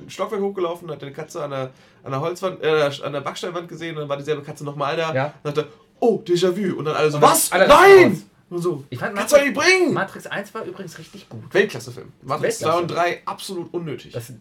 ein 0.03 0.09
Stockwerk 0.09 0.41
hochgelaufen, 0.41 0.89
hat 0.89 1.01
eine 1.03 1.11
Katze 1.13 1.43
an 1.43 1.51
der, 1.51 1.69
an 2.03 2.11
der 2.11 2.19
Holzwand, 2.21 2.63
äh, 2.63 2.89
an 3.03 3.13
der 3.13 3.21
Backsteinwand 3.21 3.67
gesehen 3.69 3.95
und 3.95 4.01
dann 4.01 4.09
war 4.09 4.17
dieselbe 4.17 4.41
Katze 4.41 4.63
nochmal 4.65 4.95
da. 4.97 5.13
Ja. 5.13 5.33
Und 5.43 5.57
dachte, 5.57 5.69
oh, 5.99 6.21
Déjà-vu. 6.25 6.77
Und 6.79 6.85
dann 6.85 6.95
alle 6.95 7.11
so, 7.11 7.17
Und 7.17 7.23
was? 7.23 7.51
alle 7.51 7.67
Nein! 7.67 8.23
Und 8.49 8.61
so, 8.61 8.83
Ich 8.89 8.97
fand 8.99 9.15
kannst 9.15 9.33
du 9.35 9.39
nicht 9.41 9.53
bringen! 9.53 9.93
Matrix 9.93 10.25
1 10.27 10.53
war 10.53 10.63
übrigens 10.63 10.97
richtig 10.97 11.29
gut. 11.29 11.53
Weltklasse-Film. 11.53 12.11
Matrix 12.23 12.59
2 12.59 12.65
Weltklasse. 12.65 12.81
und 12.81 12.87
3 12.91 13.21
absolut 13.25 13.73
unnötig. 13.73 14.11
Das, 14.13 14.33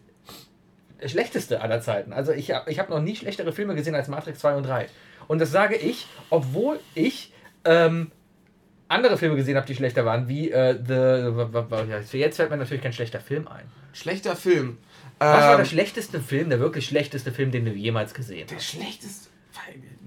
schlechteste 1.05 1.61
aller 1.61 1.81
Zeiten. 1.81 2.11
Also 2.13 2.31
ich 2.31 2.51
habe 2.51 2.69
ich 2.71 2.79
hab 2.79 2.89
noch 2.89 3.01
nie 3.01 3.15
schlechtere 3.15 3.51
Filme 3.53 3.75
gesehen 3.75 3.95
als 3.95 4.07
Matrix 4.07 4.39
2 4.39 4.55
und 4.55 4.63
3. 4.63 4.87
Und 5.27 5.39
das 5.39 5.51
sage 5.51 5.75
ich, 5.75 6.07
obwohl 6.29 6.79
ich 6.95 7.31
ähm, 7.65 8.11
andere 8.87 9.17
Filme 9.17 9.35
gesehen 9.35 9.55
habe, 9.55 9.67
die 9.67 9.75
schlechter 9.75 10.03
waren, 10.05 10.27
wie 10.27 10.51
äh, 10.51 10.73
The. 10.83 12.17
Jetzt 12.17 12.37
fällt 12.37 12.49
mir 12.49 12.57
natürlich 12.57 12.81
kein 12.83 12.93
schlechter 12.93 13.19
Film 13.19 13.47
ein. 13.47 13.65
Schlechter 13.93 14.35
Film. 14.35 14.77
Was 15.19 15.43
war 15.43 15.51
Ähm, 15.53 15.57
der 15.59 15.65
schlechteste 15.65 16.19
Film, 16.19 16.49
der 16.49 16.59
wirklich 16.59 16.85
schlechteste 16.87 17.31
Film, 17.31 17.51
den 17.51 17.65
du 17.65 17.71
jemals 17.71 18.13
gesehen 18.13 18.47
Der 18.47 18.57
hast? 18.57 18.65
schlechteste. 18.65 19.28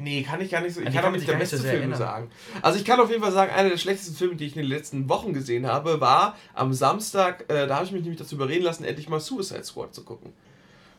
Nee, 0.03 0.23
kann 0.23 0.41
ich 0.41 0.51
gar 0.51 0.61
nicht 0.61 0.75
so. 0.75 0.81
Ich 0.81 0.93
kann 0.93 1.05
auch 1.05 1.11
nicht 1.11 1.27
der 1.29 1.35
beste 1.37 1.59
Film 1.59 1.75
erinnern. 1.77 1.99
sagen. 1.99 2.31
Also 2.61 2.79
ich 2.79 2.85
kann 2.85 2.99
auf 3.01 3.09
jeden 3.11 3.23
Fall 3.23 3.33
sagen, 3.33 3.53
einer 3.53 3.71
der 3.71 3.77
schlechtesten 3.79 4.15
Filme, 4.17 4.37
die 4.37 4.47
ich 4.47 4.57
in 4.57 4.63
den 4.63 4.69
letzten 4.71 5.09
Wochen 5.09 5.33
gesehen 5.33 5.67
habe, 5.67 6.01
war 6.01 6.37
am 6.55 6.73
Samstag, 6.73 7.45
äh, 7.49 7.67
da 7.67 7.77
habe 7.77 7.85
ich 7.87 7.93
mich 7.93 8.03
nämlich 8.03 8.19
dazu 8.19 8.35
überreden 8.35 8.65
lassen, 8.65 8.85
endlich 8.85 9.09
mal 9.09 9.21
Suicide 9.21 9.65
Squad 9.65 9.95
zu 9.95 10.05
gucken. 10.05 10.33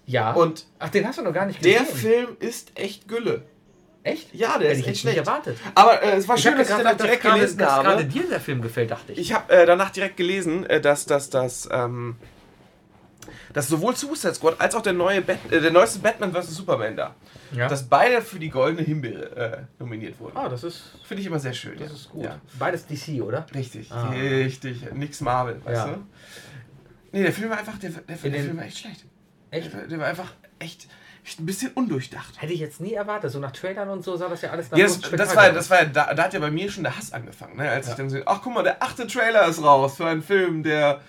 Ja. 0.06 0.34
Und 0.34 0.66
Ach, 0.80 0.90
den 0.90 1.08
hast 1.08 1.18
du 1.20 1.24
noch 1.24 1.34
gar 1.34 1.46
nicht 1.46 1.60
gesehen. 1.62 1.86
der 1.86 1.96
Film 1.96 2.28
ist 2.40 2.72
echt 2.76 3.08
Gülle. 3.08 3.44
Echt? 4.06 4.34
Ja, 4.36 4.58
der 4.58 4.68
Hätte 4.70 4.72
ist 4.72 4.72
ich 4.72 4.78
echt 4.80 4.86
jetzt 4.88 4.88
nicht 4.88 5.00
schlecht. 5.14 5.18
erwartet. 5.20 5.58
Aber 5.76 6.04
äh, 6.04 6.18
es 6.18 6.28
war 6.28 6.36
Ich 6.36 6.42
schön, 6.44 6.58
dass 6.58 6.70
ich 6.70 6.76
danach 6.76 6.98
direkt 6.98 7.22
gerade- 7.22 7.40
gelesen 7.40 7.66
habe. 7.66 7.84
gerade 7.88 8.06
dir 8.06 8.24
der 8.30 8.42
Film 8.42 8.62
gefällt, 8.62 8.92
dachte 8.92 9.14
ich. 9.14 9.18
Ich 9.20 9.34
habe 9.34 9.54
äh, 9.54 9.66
danach 9.66 9.92
direkt 9.92 10.18
gelesen, 10.18 10.66
äh, 10.66 10.82
dass, 10.82 11.06
dass, 11.06 11.30
dass, 11.30 11.70
ähm, 11.72 12.18
dass 13.54 13.68
sowohl 13.68 13.96
Suicide 13.96 14.34
Squad 14.36 14.60
als 14.60 14.76
auch 14.76 14.82
der, 14.82 14.94
neue 14.94 15.22
Bat 15.22 15.38
äh, 15.52 15.62
der 15.62 15.72
neueste 15.72 16.00
Batman 16.00 16.34
vs. 16.34 16.56
Superman 16.56 16.96
da, 16.98 17.16
ja. 17.52 17.68
dass 17.68 17.84
beide 17.88 18.22
für 18.22 18.40
die 18.40 18.50
Goldene 18.50 18.82
Himbeere 18.86 19.36
äh, 19.36 19.58
nominiert 19.80 20.20
wurden. 20.20 20.36
ah, 20.38 20.50
das 20.50 20.64
ist, 20.64 20.82
Finde 21.04 21.22
ich 21.22 21.28
immer 21.28 21.40
sehr 21.40 21.54
schön. 21.54 21.78
das 21.78 21.90
ja. 21.90 21.96
ist 21.96 22.10
gut. 22.10 22.24
Ja. 22.26 22.40
Beides 22.60 22.86
DC, 22.88 23.22
oder? 23.22 23.46
Richtig, 23.54 23.92
Ah. 23.92 24.10
richtig. 24.10 24.92
Nix 24.94 25.22
Marvel, 25.22 25.62
weißt 25.64 25.88
Ja. 25.88 25.94
du? 25.94 26.04
Nee, 27.12 27.24
der 27.24 27.34
Film 27.34 27.50
war 27.52 27.60
einfach, 27.60 27.78
der, 27.78 27.92
der, 27.92 28.02
der 28.16 28.18
Film 28.18 28.58
war 28.58 28.66
echt 28.66 28.80
schlecht. 28.80 29.06
Echt? 29.52 29.72
Der, 29.72 29.88
der 29.88 30.00
war 30.00 30.08
einfach 30.08 30.34
echt, 30.58 30.88
ein 31.40 31.46
bisschen 31.46 31.72
undurchdacht. 31.76 32.42
Hätte 32.42 32.52
ich 32.54 32.60
jetzt 32.60 32.82
nie 32.82 32.94
erwartet. 32.94 33.32
So 33.32 33.40
nach 33.40 33.52
Trailern 33.52 33.88
und 33.90 34.04
so 34.04 34.18
sah 34.18 34.28
das 34.28 34.42
ja 34.42 34.50
alles 34.50 34.70
nach 34.72 34.78
Ja, 34.78 34.86
das, 34.86 35.00
das 35.00 35.36
war, 35.36 35.52
das 35.52 35.70
war, 35.70 35.86
da, 35.86 36.14
da 36.14 36.24
hat 36.24 36.34
ja 36.34 36.40
bei 36.40 36.52
mir 36.52 36.70
schon 36.70 36.84
der 36.84 36.98
Hass 36.98 37.14
angefangen, 37.14 37.56
ne? 37.58 37.70
als 37.70 37.86
Ja. 37.86 37.92
ich 37.94 37.98
dann 37.98 38.10
so, 38.10 38.18
ach 38.26 38.42
guck 38.44 38.54
mal, 38.54 38.64
der 38.64 38.82
achte 38.84 39.06
Trailer 39.08 39.48
ist 39.48 39.64
raus 39.64 39.96
für 39.98 40.06
einen 40.08 40.22
Film, 40.24 40.64
der, 40.64 41.00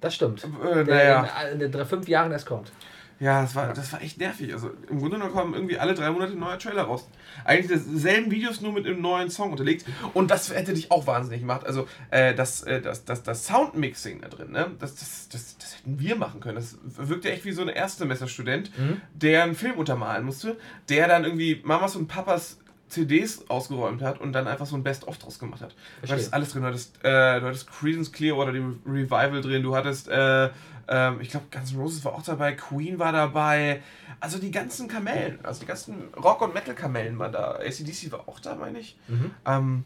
Das 0.00 0.14
stimmt. 0.14 0.44
äh, 0.44 0.84
naja, 0.84 1.24
in, 1.48 1.54
in, 1.54 1.58
den 1.58 1.72
drei, 1.72 1.84
fünf 1.84 2.06
Jahren 2.08 2.30
erst 2.32 2.46
kommt. 2.46 2.70
ja, 3.18 3.42
das 3.42 3.56
war, 3.56 3.72
das 3.72 3.92
war 3.92 4.00
echt 4.00 4.18
nervig. 4.18 4.52
Also 4.52 4.70
im 4.88 5.00
Grunde 5.00 5.16
genommen 5.16 5.32
kommen 5.32 5.54
irgendwie 5.54 5.76
alle 5.78 5.94
drei 5.94 6.08
Monate 6.10 6.34
ein 6.34 6.38
neuer 6.38 6.58
Trailer 6.58 6.82
raus. 6.82 7.08
Eigentlich 7.44 7.82
dieselben 7.84 8.30
Videos, 8.30 8.60
nur 8.60 8.72
mit 8.72 8.86
einem 8.86 9.00
neuen 9.00 9.28
Song 9.28 9.50
unterlegt. 9.50 9.84
Und 10.14 10.30
das 10.30 10.54
hätte 10.54 10.72
dich 10.72 10.92
auch 10.92 11.08
wahnsinnig 11.08 11.40
gemacht. 11.40 11.66
Also 11.66 11.88
äh, 12.12 12.32
das, 12.32 12.62
äh, 12.62 12.80
das, 12.80 13.04
das, 13.04 13.24
das 13.24 13.44
Soundmixing 13.46 14.20
da 14.20 14.28
drin, 14.28 14.52
ne? 14.52 14.70
das, 14.78 14.94
das, 14.94 15.28
das, 15.30 15.58
das 15.58 15.76
hätten 15.78 15.98
wir 15.98 16.14
machen 16.14 16.38
können. 16.38 16.54
Das 16.56 16.76
wirkte 16.84 17.32
echt 17.32 17.44
wie 17.44 17.52
so 17.52 17.62
ein 17.62 17.68
Erstsemesterstudent, 17.68 18.70
Mhm. 18.78 19.00
der 19.14 19.42
einen 19.42 19.56
Film 19.56 19.74
untermalen 19.76 20.24
musste, 20.24 20.56
der 20.88 21.08
dann 21.08 21.24
irgendwie 21.24 21.60
Mamas 21.64 21.96
und 21.96 22.06
Papas 22.06 22.58
CDs 22.88 23.48
ausgeräumt 23.48 24.02
hat 24.02 24.20
und 24.20 24.32
dann 24.32 24.46
einfach 24.46 24.66
so 24.66 24.76
ein 24.76 24.82
Best-of 24.82 25.18
draus 25.18 25.38
gemacht 25.38 25.60
hat. 25.60 25.70
Du 25.70 25.76
Verstehe. 25.76 26.16
hattest 26.16 26.34
alles 26.34 26.50
drin. 26.52 26.62
Du 26.62 26.68
hattest, 26.68 27.04
äh, 27.04 27.40
du 27.40 27.46
hattest 27.46 27.70
Creedence 27.70 28.12
Clearwater, 28.12 28.52
die 28.52 28.64
Revival 28.86 29.40
drin. 29.40 29.62
Du 29.62 29.76
hattest, 29.76 30.08
äh, 30.08 30.50
ähm, 30.88 31.20
ich 31.20 31.30
glaube, 31.30 31.46
Guns 31.50 31.72
N' 31.72 31.80
Roses 31.80 32.04
war 32.04 32.14
auch 32.14 32.22
dabei. 32.22 32.52
Queen 32.52 32.98
war 32.98 33.12
dabei. 33.12 33.82
Also 34.20 34.38
die 34.38 34.50
ganzen 34.50 34.88
Kamellen, 34.88 35.38
also 35.44 35.60
die 35.60 35.66
ganzen 35.66 36.08
Rock- 36.14 36.42
und 36.42 36.54
Metal-Kamellen 36.54 37.18
waren 37.18 37.32
da. 37.32 37.56
ACDC 37.56 38.10
war 38.10 38.28
auch 38.28 38.40
da, 38.40 38.54
meine 38.54 38.78
ich. 38.78 38.96
Mhm. 39.06 39.30
Ähm, 39.46 39.84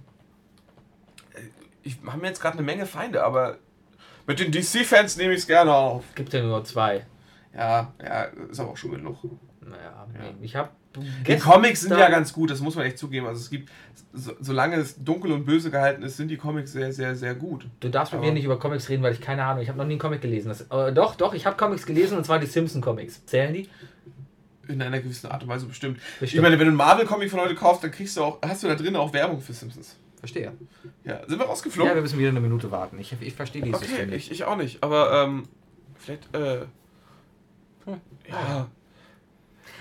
äh, 1.35 1.41
ich 1.83 1.99
habe 2.07 2.21
mir 2.21 2.29
jetzt 2.29 2.41
gerade 2.41 2.59
eine 2.59 2.67
Menge 2.67 2.87
Feinde, 2.87 3.25
aber 3.25 3.59
mit 4.27 4.39
den 4.39 4.53
DC-Fans 4.53 5.17
nehme 5.17 5.35
ich 5.35 5.41
es 5.41 5.47
gerne 5.47 5.75
auf. 5.75 6.05
Gibt 6.15 6.33
ja 6.33 6.43
nur 6.43 6.65
zwei. 6.65 7.05
Ja, 7.55 7.93
ja, 8.03 8.23
ist 8.23 8.61
aber 8.61 8.71
auch 8.71 8.77
schon 8.77 8.93
genug. 8.93 9.19
Naja, 9.61 10.07
nee. 10.13 10.45
ich 10.45 10.57
habe. 10.57 10.71
Die 11.27 11.37
Comics 11.39 11.83
sind 11.83 11.93
ja 11.93 12.11
ganz 12.11 12.33
gut, 12.33 12.51
das 12.51 12.61
muss 12.61 12.75
man 12.75 12.85
echt 12.85 12.99
zugeben. 12.99 13.27
Also 13.27 13.41
es 13.41 13.51
gibt, 13.51 13.71
so, 14.13 14.33
solange 14.41 14.77
es 14.77 15.03
dunkel 15.03 15.33
und 15.33 15.45
böse 15.45 15.71
gehalten 15.71 16.03
ist, 16.03 16.17
sind 16.17 16.29
die 16.29 16.37
Comics 16.37 16.73
sehr, 16.73 16.93
sehr, 16.93 17.15
sehr 17.17 17.35
gut. 17.35 17.67
Du 17.81 17.89
darfst 17.89 18.13
mit 18.13 18.23
mir 18.23 18.33
nicht 18.33 18.45
über 18.45 18.59
Comics 18.59 18.89
reden, 18.89 19.03
weil 19.03 19.13
ich 19.13 19.21
keine 19.21 19.45
Ahnung, 19.45 19.63
ich 19.63 19.69
habe 19.69 19.79
noch 19.79 19.87
nie 19.87 19.93
einen 19.93 20.01
Comic 20.01 20.21
gelesen. 20.21 20.49
Das, 20.49 20.63
äh, 20.63 20.93
doch, 20.93 21.15
doch, 21.15 21.35
ich 21.35 21.47
habe 21.47 21.57
Comics 21.57 21.87
gelesen 21.87 22.19
und 22.19 22.25
zwar 22.25 22.39
die 22.39 22.47
Simpson-Comics. 22.47 23.25
Zählen 23.27 23.53
die? 23.53 23.69
In 24.69 24.81
einer 24.81 25.01
gewissen 25.01 25.29
Art 25.31 25.43
und 25.43 25.49
Weise 25.49 25.67
bestimmt. 25.67 25.99
Bestimmt. 26.21 26.39
Ich 26.39 26.43
meine, 26.43 26.59
wenn 26.59 26.67
du 26.67 26.71
einen 26.71 26.77
Marvel-Comic 26.77 27.31
von 27.31 27.41
heute 27.41 27.55
kaufst, 27.55 27.83
dann 27.83 27.91
kriegst 27.91 28.17
du 28.17 28.23
auch, 28.23 28.39
hast 28.43 28.63
du 28.63 28.69
da 28.69 28.75
drin 28.75 28.95
auch 28.97 29.13
Werbung 29.13 29.41
für 29.41 29.53
Simpsons. 29.53 29.97
Verstehe. 30.19 30.53
Ja, 31.05 31.19
sind 31.27 31.39
wir 31.39 31.47
Ja, 31.47 31.51
rausgeflogen? 31.51 31.95
wir 31.95 32.03
müssen 32.03 32.19
wieder 32.19 32.29
eine 32.29 32.41
Minute 32.41 32.71
warten. 32.71 32.97
Ich, 33.01 33.17
ich 33.21 33.35
verstehe 33.35 33.61
dieses 33.61 33.81
okay, 33.81 33.89
System 33.89 34.11
nicht. 34.11 34.27
ich, 34.31 34.41
ich 34.41 34.45
auch 34.45 34.57
nicht. 34.57 34.81
Aber 34.83 35.25
ähm, 35.25 35.49
vielleicht, 35.97 36.33
äh, 36.33 36.61
ja. 38.29 38.69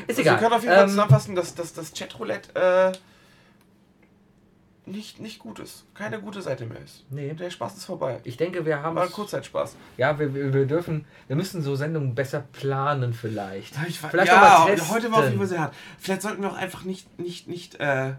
Ist 0.07 0.09
Also 0.09 0.21
egal. 0.21 0.33
wir 0.35 0.39
können 0.39 0.53
auf 0.53 0.61
jeden 0.63 0.73
Fall 0.75 0.83
Ähm, 0.83 0.89
zusammenfassen, 0.89 1.35
dass, 1.35 1.55
dass 1.55 1.73
das 1.73 1.93
Chatroulette 1.93 2.55
äh, 2.55 2.97
nicht, 4.89 5.19
nicht 5.19 5.39
gut 5.39 5.59
ist. 5.59 5.85
Keine 5.93 6.19
gute 6.19 6.41
Seite 6.41 6.65
mehr 6.65 6.79
ist. 6.83 7.05
nee. 7.11 7.33
Der 7.33 7.49
Spaß 7.51 7.77
ist 7.77 7.85
vorbei. 7.85 8.19
Ich 8.23 8.35
denke, 8.37 8.65
wir 8.65 8.81
haben 8.81 8.95
War 8.95 9.03
ein 9.03 9.11
Kurzzeitspaß. 9.11 9.75
Ja, 9.97 10.17
wir, 10.19 10.33
wir, 10.33 10.53
wir 10.53 10.65
dürfen, 10.65 11.05
wir 11.27 11.35
müssen 11.35 11.61
so 11.61 11.75
Sendungen 11.75 12.15
besser 12.15 12.43
planen 12.51 13.13
vielleicht. 13.13 13.75
Ich 13.87 13.99
Vielleicht 13.99 14.31
ja, 14.31 14.65
heute 14.89 15.11
war 15.11 15.19
auf 15.19 15.25
jeden 15.25 15.37
Fall 15.37 15.47
sehr 15.47 15.59
hart. 15.61 15.75
Vielleicht 15.99 16.23
sollten 16.23 16.41
wir 16.41 16.51
auch 16.51 16.57
einfach 16.57 16.83
nicht, 16.83 17.19
nicht, 17.19 17.47
nicht, 17.47 17.75
äh, 17.79 18.13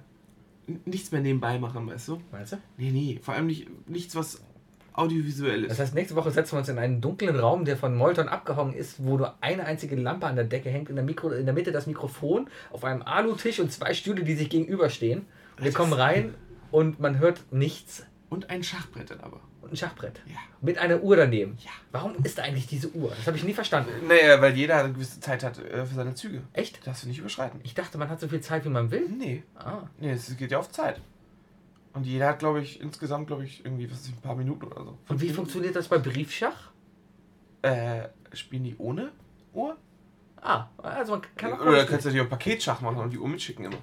nichts 0.84 1.10
mehr 1.10 1.20
nebenbei 1.20 1.58
machen, 1.58 1.86
weißt 1.88 2.08
du? 2.08 2.22
Meinst 2.30 2.52
du? 2.52 2.58
Nee, 2.76 2.90
nee, 2.90 3.20
vor 3.22 3.34
allem 3.34 3.46
nicht, 3.46 3.68
nichts, 3.88 4.14
was 4.14 4.40
audiovisuell 4.95 5.66
Das 5.66 5.78
heißt, 5.78 5.95
nächste 5.95 6.14
Woche 6.16 6.30
setzen 6.30 6.53
wir 6.53 6.59
uns 6.61 6.68
in 6.68 6.78
einen 6.78 7.01
dunklen 7.01 7.38
Raum, 7.38 7.64
der 7.64 7.76
von 7.76 7.95
Molton 7.95 8.28
abgehangen 8.28 8.74
ist, 8.74 9.05
wo 9.05 9.16
nur 9.16 9.34
eine 9.40 9.64
einzige 9.64 9.97
Lampe 9.97 10.26
an 10.26 10.36
der 10.36 10.45
Decke 10.45 10.70
hängt, 10.70 10.88
in 10.90 10.97
der, 10.97 11.05
Mikro, 11.05 11.30
in 11.30 11.45
der 11.47 11.55
Mitte 11.55 11.72
das 11.72 11.86
Mikrofon, 11.86 12.49
auf 12.70 12.84
einem 12.84 13.03
Alutisch 13.03 13.59
und 13.61 13.72
zwei 13.72 13.95
Stühle, 13.95 14.24
die 14.24 14.34
sich 14.34 14.51
gegenüberstehen. 14.51 15.26
Und 15.59 15.64
wir 15.64 15.72
kommen 15.72 15.93
rein 15.93 16.34
und 16.70 17.01
man 17.01 17.18
hört 17.18 17.40
nichts. 17.51 18.05
Und 18.28 18.49
ein 18.51 18.62
Schachbrett 18.62 19.11
dann 19.11 19.20
aber. 19.20 19.40
Und 19.61 19.72
ein 19.72 19.76
Schachbrett. 19.76 20.20
Ja. 20.26 20.36
Mit 20.61 20.78
einer 20.78 21.03
Uhr 21.03 21.16
daneben. 21.16 21.57
Ja. 21.62 21.70
Warum 21.93 22.14
ist 22.24 22.38
da 22.38 22.43
eigentlich 22.43 22.66
diese 22.66 22.90
Uhr? 22.93 23.11
Das 23.16 23.26
habe 23.26 23.36
ich 23.36 23.45
nie 23.45 23.53
verstanden. 23.53 23.90
Naja, 24.09 24.40
weil 24.40 24.57
jeder 24.57 24.76
eine 24.82 24.93
gewisse 24.93 25.20
Zeit 25.20 25.45
hat 25.45 25.59
äh, 25.59 25.84
für 25.84 25.95
seine 25.95 26.14
Züge. 26.14 26.40
Echt? 26.53 26.84
Darfst 26.86 27.05
du 27.05 27.09
nicht 27.09 27.18
überschreiten. 27.18 27.61
Ich 27.62 27.74
dachte, 27.74 27.99
man 27.99 28.09
hat 28.09 28.20
so 28.20 28.28
viel 28.28 28.40
Zeit, 28.40 28.64
wie 28.64 28.70
man 28.70 28.90
will. 28.90 29.07
Nee, 29.09 29.43
Ah. 29.55 29.82
nee, 29.99 30.12
es 30.12 30.34
geht 30.36 30.51
ja 30.51 30.59
auf 30.59 30.70
Zeit. 30.70 31.01
Und 31.95 32.07
jeder 32.07 32.28
hat, 32.28 32.38
glaube 32.38 32.62
ich, 32.62 32.80
insgesamt, 32.80 33.26
glaube 33.26 33.45
ich, 33.45 33.64
irgendwie, 33.64 33.90
was 33.90 34.01
ist 34.01 34.09
ein 34.09 34.22
paar 34.22 34.34
Minuten 34.34 34.64
oder 34.64 34.82
so. 34.82 34.99
Und 35.09 35.20
wie 35.20 35.28
funktioniert 35.28 35.76
das 35.76 35.88
bei 35.88 35.99
Briefschach? 35.99 36.70
Äh, 37.61 38.09
spielen 38.32 38.64
die 38.64 38.76
ohne 38.78 39.12
Uhr? 39.53 39.76
Ah, 40.40 40.66
also 40.82 41.12
man 41.12 41.22
kann 41.36 41.53
auch 41.53 41.61
Oder 41.61 41.84
kannst 41.84 42.07
du 42.07 42.11
dir 42.11 42.24
auch 42.24 42.28
Paketschach 42.28 42.80
machen 42.80 42.97
und 42.97 43.12
die 43.12 43.18
Uhr 43.18 43.28
mitschicken 43.28 43.66
immer. 43.66 43.76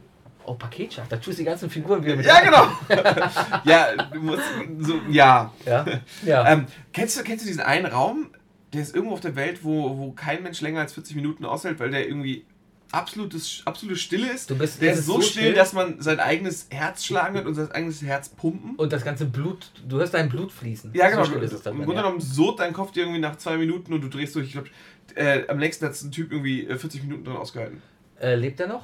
Oh, 0.46 0.56
Paketschach, 0.56 1.08
da 1.08 1.18
tust 1.18 1.38
du 1.38 1.44
die 1.44 1.46
ganzen 1.46 1.70
Figuren 1.70 2.04
wieder 2.04 2.16
mit 2.16 2.26
Ja, 2.26 2.42
genau. 2.42 2.68
ja, 3.64 3.96
du 3.96 4.20
musst 4.20 4.44
so, 4.80 5.00
ja. 5.10 5.54
Ja, 5.66 5.86
ja. 6.26 6.52
Ähm, 6.52 6.66
kennst, 6.92 7.18
du, 7.18 7.24
kennst 7.24 7.46
du 7.46 7.48
diesen 7.48 7.62
einen 7.62 7.86
Raum, 7.86 8.32
der 8.74 8.82
ist 8.82 8.96
irgendwo 8.96 9.14
auf 9.14 9.22
der 9.22 9.36
Welt, 9.36 9.64
wo, 9.64 9.98
wo 9.98 10.12
kein 10.12 10.44
Mensch 10.44 10.60
länger 10.62 10.82
als 10.82 10.94
40 10.94 11.16
Minuten 11.16 11.46
aushält, 11.46 11.80
weil 11.80 11.92
der 11.92 12.08
irgendwie 12.08 12.46
absolutes, 12.92 13.62
absolute 13.66 13.98
Stille 13.98 14.32
ist? 14.32 14.56
Bist- 14.58 14.82
der 14.82 14.94
es 14.94 15.00
ist 15.00 15.06
so 15.06 15.22
still, 15.22 15.54
dass 15.54 15.74
man 15.74 16.02
sein 16.02 16.20
eigenes 16.20 16.68
Herz 16.70 17.06
schlagen 17.06 17.36
hört 17.36 17.46
und 17.48 17.56
sein 17.56 17.72
eigenes 17.72 18.02
Herz 18.02 18.30
pumpen. 18.30 18.76
Und 18.76 18.92
das 18.94 19.04
ganze 19.04 19.26
Blut, 19.26 19.72
du 19.88 19.98
hörst 19.98 20.14
dein 20.14 20.30
Blut 20.30 20.52
fließen. 20.52 20.92
Ja, 20.94 21.10
genau. 21.10 21.24
So 21.24 21.32
still 21.32 21.44
ist 21.44 21.54
Im 21.54 21.62
dann, 21.64 21.76
Grunde 21.78 21.96
ja. 21.96 22.02
genommen 22.04 22.22
surrt 22.22 22.60
dein 22.60 22.74
Kopf 22.74 22.92
dir 22.92 23.02
irgendwie 23.02 23.20
nach 23.20 23.38
zwei 23.38 23.58
Minuten 23.58 23.94
und 23.94 24.02
du 24.02 24.08
drehst 24.10 24.36
durch. 24.36 24.48
Ich 24.48 24.54
glaube, 24.54 24.70
äh, 25.16 25.48
am 25.48 25.60
längsten 25.60 25.86
hat 25.86 25.94
es 25.94 26.04
ein 26.04 26.12
Typ 26.12 26.32
irgendwie 26.32 26.66
äh, 26.68 26.78
40 26.78 27.04
Minuten 27.04 27.24
drin 27.26 27.36
ausgehalten. 27.38 27.82
Äh, 28.20 28.36
lebt 28.36 28.60
er 28.60 28.68
noch? 28.68 28.84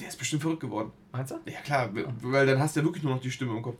Der 0.00 0.08
ist 0.08 0.18
bestimmt 0.18 0.42
verrückt 0.42 0.60
geworden. 0.60 0.90
Meinst 1.12 1.32
du? 1.32 1.36
Ja, 1.50 1.60
klar, 1.60 1.90
weil 2.22 2.46
dann 2.46 2.58
hast 2.60 2.76
du 2.76 2.80
ja 2.80 2.86
wirklich 2.86 3.04
nur 3.04 3.14
noch 3.14 3.20
die 3.20 3.30
Stimme 3.30 3.54
im 3.56 3.62
Kopf. 3.62 3.76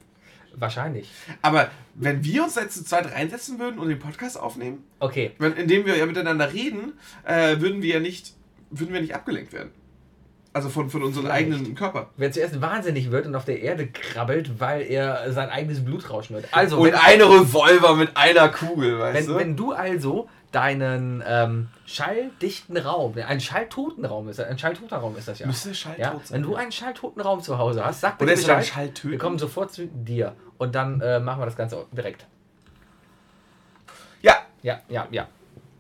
Wahrscheinlich. 0.59 1.11
Aber 1.43 1.71
wenn 1.95 2.25
wir 2.25 2.45
uns 2.45 2.55
jetzt 2.55 2.75
zu 2.77 2.85
zweit 2.85 3.13
reinsetzen 3.13 3.59
würden 3.59 3.79
und 3.79 3.89
den 3.89 3.99
Podcast 3.99 4.39
aufnehmen, 4.41 4.85
Okay. 5.01 5.33
wenn, 5.39 5.53
indem 5.55 5.85
wir 5.87 5.97
ja 5.97 6.07
miteinander 6.07 6.53
reden, 6.53 6.95
äh, 7.25 7.61
würden 7.61 7.83
wir 7.83 7.95
ja 7.95 8.01
nicht, 8.01 8.33
würden 8.71 8.93
wir 8.93 9.01
nicht 9.01 9.15
abgelenkt 9.15 9.53
werden. 9.53 9.71
Also 10.53 10.71
von, 10.71 10.89
von 10.89 11.03
unserem 11.03 11.27
Vielleicht. 11.27 11.53
eigenen 11.53 11.75
Körper. 11.75 12.09
Wer 12.17 12.33
zuerst 12.33 12.63
wahnsinnig 12.63 13.11
wird 13.11 13.27
und 13.27 13.35
auf 13.35 13.45
der 13.45 13.61
Erde 13.61 13.89
krabbelt, 13.89 14.59
weil 14.59 14.83
er 14.83 15.31
sein 15.31 15.51
eigenes 15.51 15.85
Blut 15.85 16.09
rauschen 16.09 16.35
wird. 16.35 16.47
Also, 16.53 16.79
Und 16.79 16.95
eine 16.95 17.25
Revolver 17.25 17.95
mit 17.95 18.17
einer 18.17 18.49
Kugel, 18.49 18.99
weißt 18.99 19.19
wenn, 19.19 19.27
du? 19.27 19.39
wenn 19.39 19.57
du 19.57 19.73
also 19.73 20.31
deinen 20.53 21.23
ähm, 21.27 21.69
schalldichten 21.85 22.79
Raum, 22.79 23.15
ein 23.29 23.39
schalltoten 23.39 24.07
Raum 24.07 24.31
ist, 24.31 24.41
ein 24.41 24.59
schalltoter 24.59 24.97
Raum 24.97 25.15
ist 25.19 25.29
das 25.29 25.41
ja. 25.41 25.47
Müsste 25.47 25.75
schalltot 25.75 26.01
ja? 26.01 26.13
sein. 26.25 26.37
Wenn 26.37 26.43
du 26.43 26.55
einen 26.55 26.73
schalltoten 26.73 27.21
Raum 27.21 27.43
zu 27.43 27.59
Hause 27.59 27.85
hast, 27.85 28.01
sag 28.01 28.17
bitte 28.17 28.33
Bescheid. 28.33 28.65
schalltöten? 28.65 29.11
Wir 29.11 29.19
kommen 29.19 29.39
sofort 29.39 29.75
zu 29.75 29.87
dir 29.87 30.35
und 30.57 30.75
dann 30.75 31.03
äh, 31.03 31.21
machen 31.21 31.43
wir 31.43 31.45
das 31.45 31.57
Ganze 31.57 31.85
direkt. 31.93 32.25
Ja, 34.23 34.37
Ja, 34.63 34.81
ja, 34.89 35.07
ja. 35.11 35.29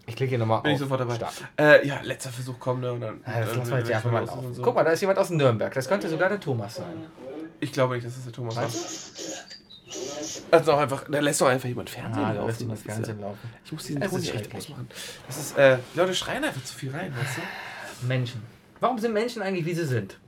Ich 0.09 0.14
klicke 0.14 0.30
hier 0.30 0.38
nochmal 0.38 0.62
bin 0.62 0.70
ich 0.72 0.76
auf 0.76 0.88
sofort 0.88 1.00
dabei. 1.00 1.18
Äh, 1.59 1.86
ja, 1.86 2.00
letzter 2.02 2.30
Versuch 2.30 2.59
kommt, 2.61 2.80
ne? 2.80 2.92
Und 2.92 3.00
dann, 3.00 3.20
Ja, 3.26 3.40
das 3.40 3.57
lassen 3.57 3.70
wir 3.70 3.78
jetzt 3.78 3.88
ich 3.90 3.96
einfach 3.96 4.11
mal 4.12 4.24
laufen. 4.24 4.54
so. 4.54 4.62
Guck 4.62 4.74
mal, 4.76 4.84
da 4.84 4.92
ist 4.92 5.00
jemand 5.00 5.18
aus 5.18 5.30
Nürnberg. 5.30 5.74
Das 5.74 5.88
könnte 5.88 6.09
sogar 6.09 6.28
der 6.28 6.38
Thomas 6.40 6.76
sein. 6.76 7.07
Ich 7.59 7.72
glaube 7.72 7.94
nicht, 7.94 8.07
dass 8.07 8.14
das 8.14 8.24
der 8.24 8.32
Thomas 8.32 8.54
war. 8.57 8.62
Meinst 8.62 9.44
Also 10.50 10.72
auch 10.72 10.78
einfach, 10.78 11.04
da 11.11 11.18
lässt 11.20 11.40
doch 11.40 11.48
einfach 11.48 11.68
jemand 11.68 11.90
Fernsehen 11.90 12.24
Ah, 12.24 12.32
laufen. 12.32 12.46
lässt 12.48 12.61
jemand 12.61 12.78
ist 12.78 12.84
Fernsehen 12.86 13.18
ja, 13.20 13.26
laufen. 13.26 13.50
Ich 13.64 13.72
muss 13.72 13.84
diesen 13.84 14.02
Es 14.02 14.11
Ton 14.11 14.18
ist 14.20 14.26
hier 14.26 14.34
echt 14.40 14.54
ausmachen. 14.54 14.88
Das 15.26 15.36
ist, 15.38 15.59
äh, 15.59 15.78
die 15.94 15.98
Leute 15.98 16.14
schreien 16.14 16.44
einfach 16.44 16.62
zu 16.64 16.74
viel 16.74 16.90
rein, 16.92 17.12
weißt 17.16 17.38
du? 17.38 18.07
Menschen. 18.07 18.42
Warum 18.80 18.98
sind 18.98 19.12
Menschen 19.12 19.42
eigentlich, 19.42 19.64
wie 19.66 19.74
sie 19.74 19.86
sind? 19.86 20.18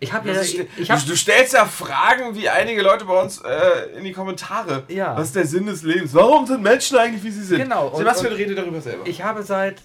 Ich 0.00 0.12
habe 0.12 0.28
ja, 0.28 0.34
Das 0.34 0.52
ich, 0.52 0.64
ich 0.78 0.90
hab, 0.90 1.04
du, 1.04 1.16
stellst 1.16 1.54
ja 1.54 1.64
Fragen 1.64 2.34
wie 2.36 2.48
einige 2.48 2.82
Leute 2.82 3.04
bei 3.04 3.20
uns 3.20 3.40
äh, 3.40 3.96
in 3.96 4.04
die 4.04 4.12
Kommentare. 4.12 4.84
Ja. 4.88 5.16
Was 5.16 5.28
ist 5.28 5.36
der 5.36 5.46
Sinn 5.46 5.66
des 5.66 5.82
Lebens? 5.82 6.14
Warum 6.14 6.46
sind 6.46 6.62
Menschen 6.62 6.96
eigentlich, 6.98 7.22
wie 7.24 7.30
sie 7.30 7.42
sind? 7.42 7.58
Genau, 7.62 7.88
und- 7.88 7.96
Sebastian 7.98 8.32
und- 8.32 8.38
redet 8.38 8.58
darüber 8.58 8.80
selber. 8.80 9.06
ich 9.06 9.22
habe 9.24 9.42
seit, 9.42 9.82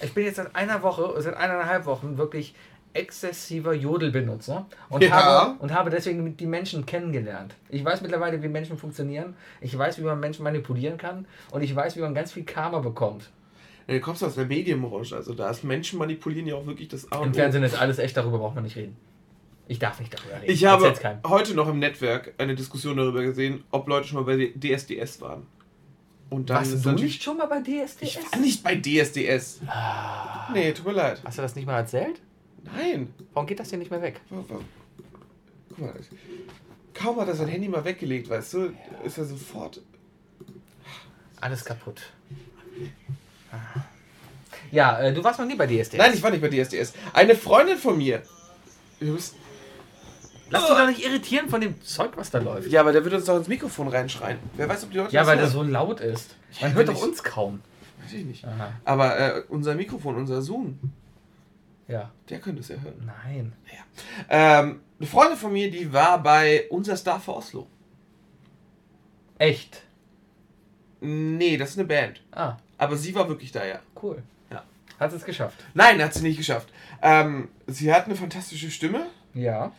ich 0.00 0.12
bin 0.14 0.24
jetzt 0.24 0.36
seit 0.36 0.54
einer 0.54 0.82
Woche, 0.82 1.14
seit 1.20 1.34
eineinhalb 1.36 1.84
Wochen 1.86 2.16
wirklich 2.16 2.54
exzessiver 2.92 3.74
Jodelbenutzer 3.74 4.66
und, 4.88 5.02
Ja. 5.02 5.10
habe, 5.10 5.58
und 5.58 5.72
habe 5.74 5.90
deswegen 5.90 6.36
die 6.36 6.46
Menschen 6.46 6.86
kennengelernt. 6.86 7.54
Ich 7.68 7.84
weiß 7.84 8.02
mittlerweile, 8.02 8.40
wie 8.42 8.48
Menschen 8.48 8.78
funktionieren. 8.78 9.34
Ich 9.60 9.76
weiß, 9.76 9.98
wie 9.98 10.02
man 10.02 10.20
Menschen 10.20 10.44
manipulieren 10.44 10.96
kann 10.96 11.26
und 11.50 11.62
ich 11.62 11.74
weiß, 11.74 11.96
wie 11.96 12.00
man 12.00 12.14
ganz 12.14 12.30
viel 12.32 12.44
Karma 12.44 12.78
bekommt. 12.78 13.30
Ja, 13.88 13.94
Du 13.94 14.00
kommst 14.00 14.22
aus 14.22 14.36
der 14.36 14.46
Medienbranche, 14.46 15.16
also 15.16 15.34
da 15.34 15.50
ist 15.50 15.64
Menschen 15.64 15.98
manipulieren 15.98 16.46
ja 16.46 16.54
auch 16.54 16.66
wirklich 16.66 16.88
das 16.88 17.10
A 17.12 17.22
Im. 17.24 17.34
Fernsehen 17.34 17.64
ist 17.64 17.74
alles 17.78 17.98
echt, 17.98 18.16
darüber 18.16 18.38
braucht 18.38 18.54
man 18.54 18.62
nicht 18.64 18.76
reden. 18.76 18.96
Ich 19.66 19.78
darf 19.78 19.98
nicht 19.98 20.12
darüber 20.12 20.40
reden. 20.42 20.52
Ich 20.52 20.64
habe 20.64 20.94
heute 21.26 21.54
noch 21.54 21.68
im 21.68 21.78
Netzwerk 21.78 22.34
eine 22.38 22.54
Diskussion 22.54 22.96
darüber 22.96 23.22
gesehen, 23.22 23.64
ob 23.70 23.88
Leute 23.88 24.06
schon 24.08 24.24
mal 24.24 24.36
bei 24.36 24.52
DSDS 24.54 25.20
waren. 25.20 25.46
Und 26.30 26.50
dann 26.50 26.58
Warst 26.58 26.84
du 26.84 26.92
nicht 26.92 27.22
schon 27.22 27.36
mal 27.38 27.46
bei 27.46 27.60
DSDS? 27.60 27.96
Ich 28.02 28.16
war 28.16 28.38
nicht 28.40 28.62
bei 28.62 28.76
DSDS. 28.76 29.60
Ah. 29.66 30.50
Nee, 30.52 30.72
tut 30.72 30.86
mir 30.86 30.92
leid. 30.92 31.22
Hast 31.24 31.38
du 31.38 31.42
das 31.42 31.54
nicht 31.54 31.66
mal 31.66 31.76
erzählt? 31.78 32.20
Nein. 32.64 33.12
Warum 33.32 33.46
geht 33.46 33.60
das 33.60 33.70
hier 33.70 33.78
nicht 33.78 33.90
mehr 33.90 34.02
weg? 34.02 34.20
Guck 34.30 35.78
mal, 35.78 35.94
kaum 36.92 37.20
hat 37.20 37.28
er 37.28 37.34
sein 37.34 37.48
Handy 37.48 37.68
mal 37.68 37.84
weggelegt, 37.84 38.28
weißt 38.28 38.54
du, 38.54 38.72
ist 39.04 39.18
er 39.18 39.24
sofort. 39.24 39.80
Alles 41.40 41.64
kaputt. 41.64 42.02
Ja, 44.70 45.00
äh, 45.00 45.12
du 45.12 45.22
warst 45.22 45.38
noch 45.38 45.46
nie 45.46 45.54
bei 45.56 45.66
DSDS. 45.66 45.98
Nein, 45.98 46.12
ich 46.14 46.22
war 46.22 46.30
nicht 46.30 46.40
bei 46.40 46.48
DSDS. 46.48 46.94
Eine 47.12 47.34
Freundin 47.34 47.76
von 47.78 47.96
mir. 47.98 48.22
Wir 48.98 49.12
müssen- 49.12 49.36
Lass 50.54 50.66
dich 50.68 50.76
doch 50.76 50.86
nicht 50.86 51.04
irritieren 51.04 51.48
von 51.48 51.60
dem 51.60 51.80
Zeug, 51.82 52.12
was 52.16 52.30
da 52.30 52.38
läuft. 52.38 52.68
Ja, 52.70 52.80
aber 52.80 52.92
der 52.92 53.04
wird 53.04 53.14
uns 53.14 53.24
doch 53.26 53.36
ins 53.36 53.48
Mikrofon 53.48 53.88
reinschreien. 53.88 54.38
Wer 54.56 54.68
weiß, 54.68 54.84
ob 54.84 54.90
die 54.90 54.98
Leute 54.98 55.12
Ja, 55.12 55.22
weil 55.22 55.36
hören. 55.36 55.38
der 55.38 55.48
so 55.48 55.62
laut 55.62 56.00
ist. 56.00 56.36
Man 56.60 56.74
hört 56.74 56.88
doch 56.88 57.02
uns 57.02 57.22
kaum. 57.22 57.60
Weiß 58.02 58.12
ich 58.12 58.24
nicht. 58.24 58.44
Aha. 58.44 58.72
Aber 58.84 59.18
äh, 59.18 59.42
unser 59.48 59.74
Mikrofon, 59.74 60.16
unser 60.16 60.40
Zoom, 60.42 60.78
Ja. 61.88 62.10
der 62.28 62.38
könnte 62.40 62.60
es 62.60 62.68
ja 62.68 62.76
hören. 62.76 63.10
Nein. 63.24 63.52
Ähm, 64.28 64.80
eine 64.98 65.08
Freundin 65.08 65.36
von 65.38 65.52
mir, 65.52 65.70
die 65.70 65.92
war 65.92 66.22
bei 66.22 66.66
Unser 66.70 66.96
Star 66.96 67.18
für 67.20 67.34
Oslo. 67.34 67.66
Echt? 69.38 69.82
Nee, 71.00 71.56
das 71.56 71.70
ist 71.70 71.78
eine 71.78 71.86
Band. 71.88 72.20
Ah, 72.32 72.56
Aber 72.78 72.96
sie 72.96 73.14
war 73.14 73.28
wirklich 73.28 73.52
da, 73.52 73.64
ja. 73.64 73.80
cool. 74.02 74.22
Ja. 74.50 74.62
Hat 74.98 75.12
es 75.12 75.24
geschafft. 75.24 75.62
Nein, 75.74 76.02
hat 76.02 76.14
sie 76.14 76.22
nicht 76.22 76.36
geschafft. 76.38 76.68
Ähm, 77.02 77.48
sie 77.66 77.92
hat 77.92 78.06
eine 78.06 78.14
fantastische 78.16 78.70
Stimme, 78.70 79.06
Ja. 79.34 79.72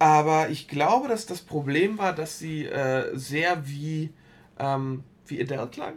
Aber 0.00 0.48
ich 0.48 0.66
glaube, 0.66 1.08
dass 1.08 1.26
das 1.26 1.42
Problem 1.42 1.98
war, 1.98 2.14
dass 2.14 2.38
sie 2.38 2.64
äh, 2.64 3.10
sehr 3.12 3.68
wie, 3.68 4.10
ähm, 4.58 5.04
wie 5.26 5.40
Adele 5.40 5.68
klang. 5.70 5.92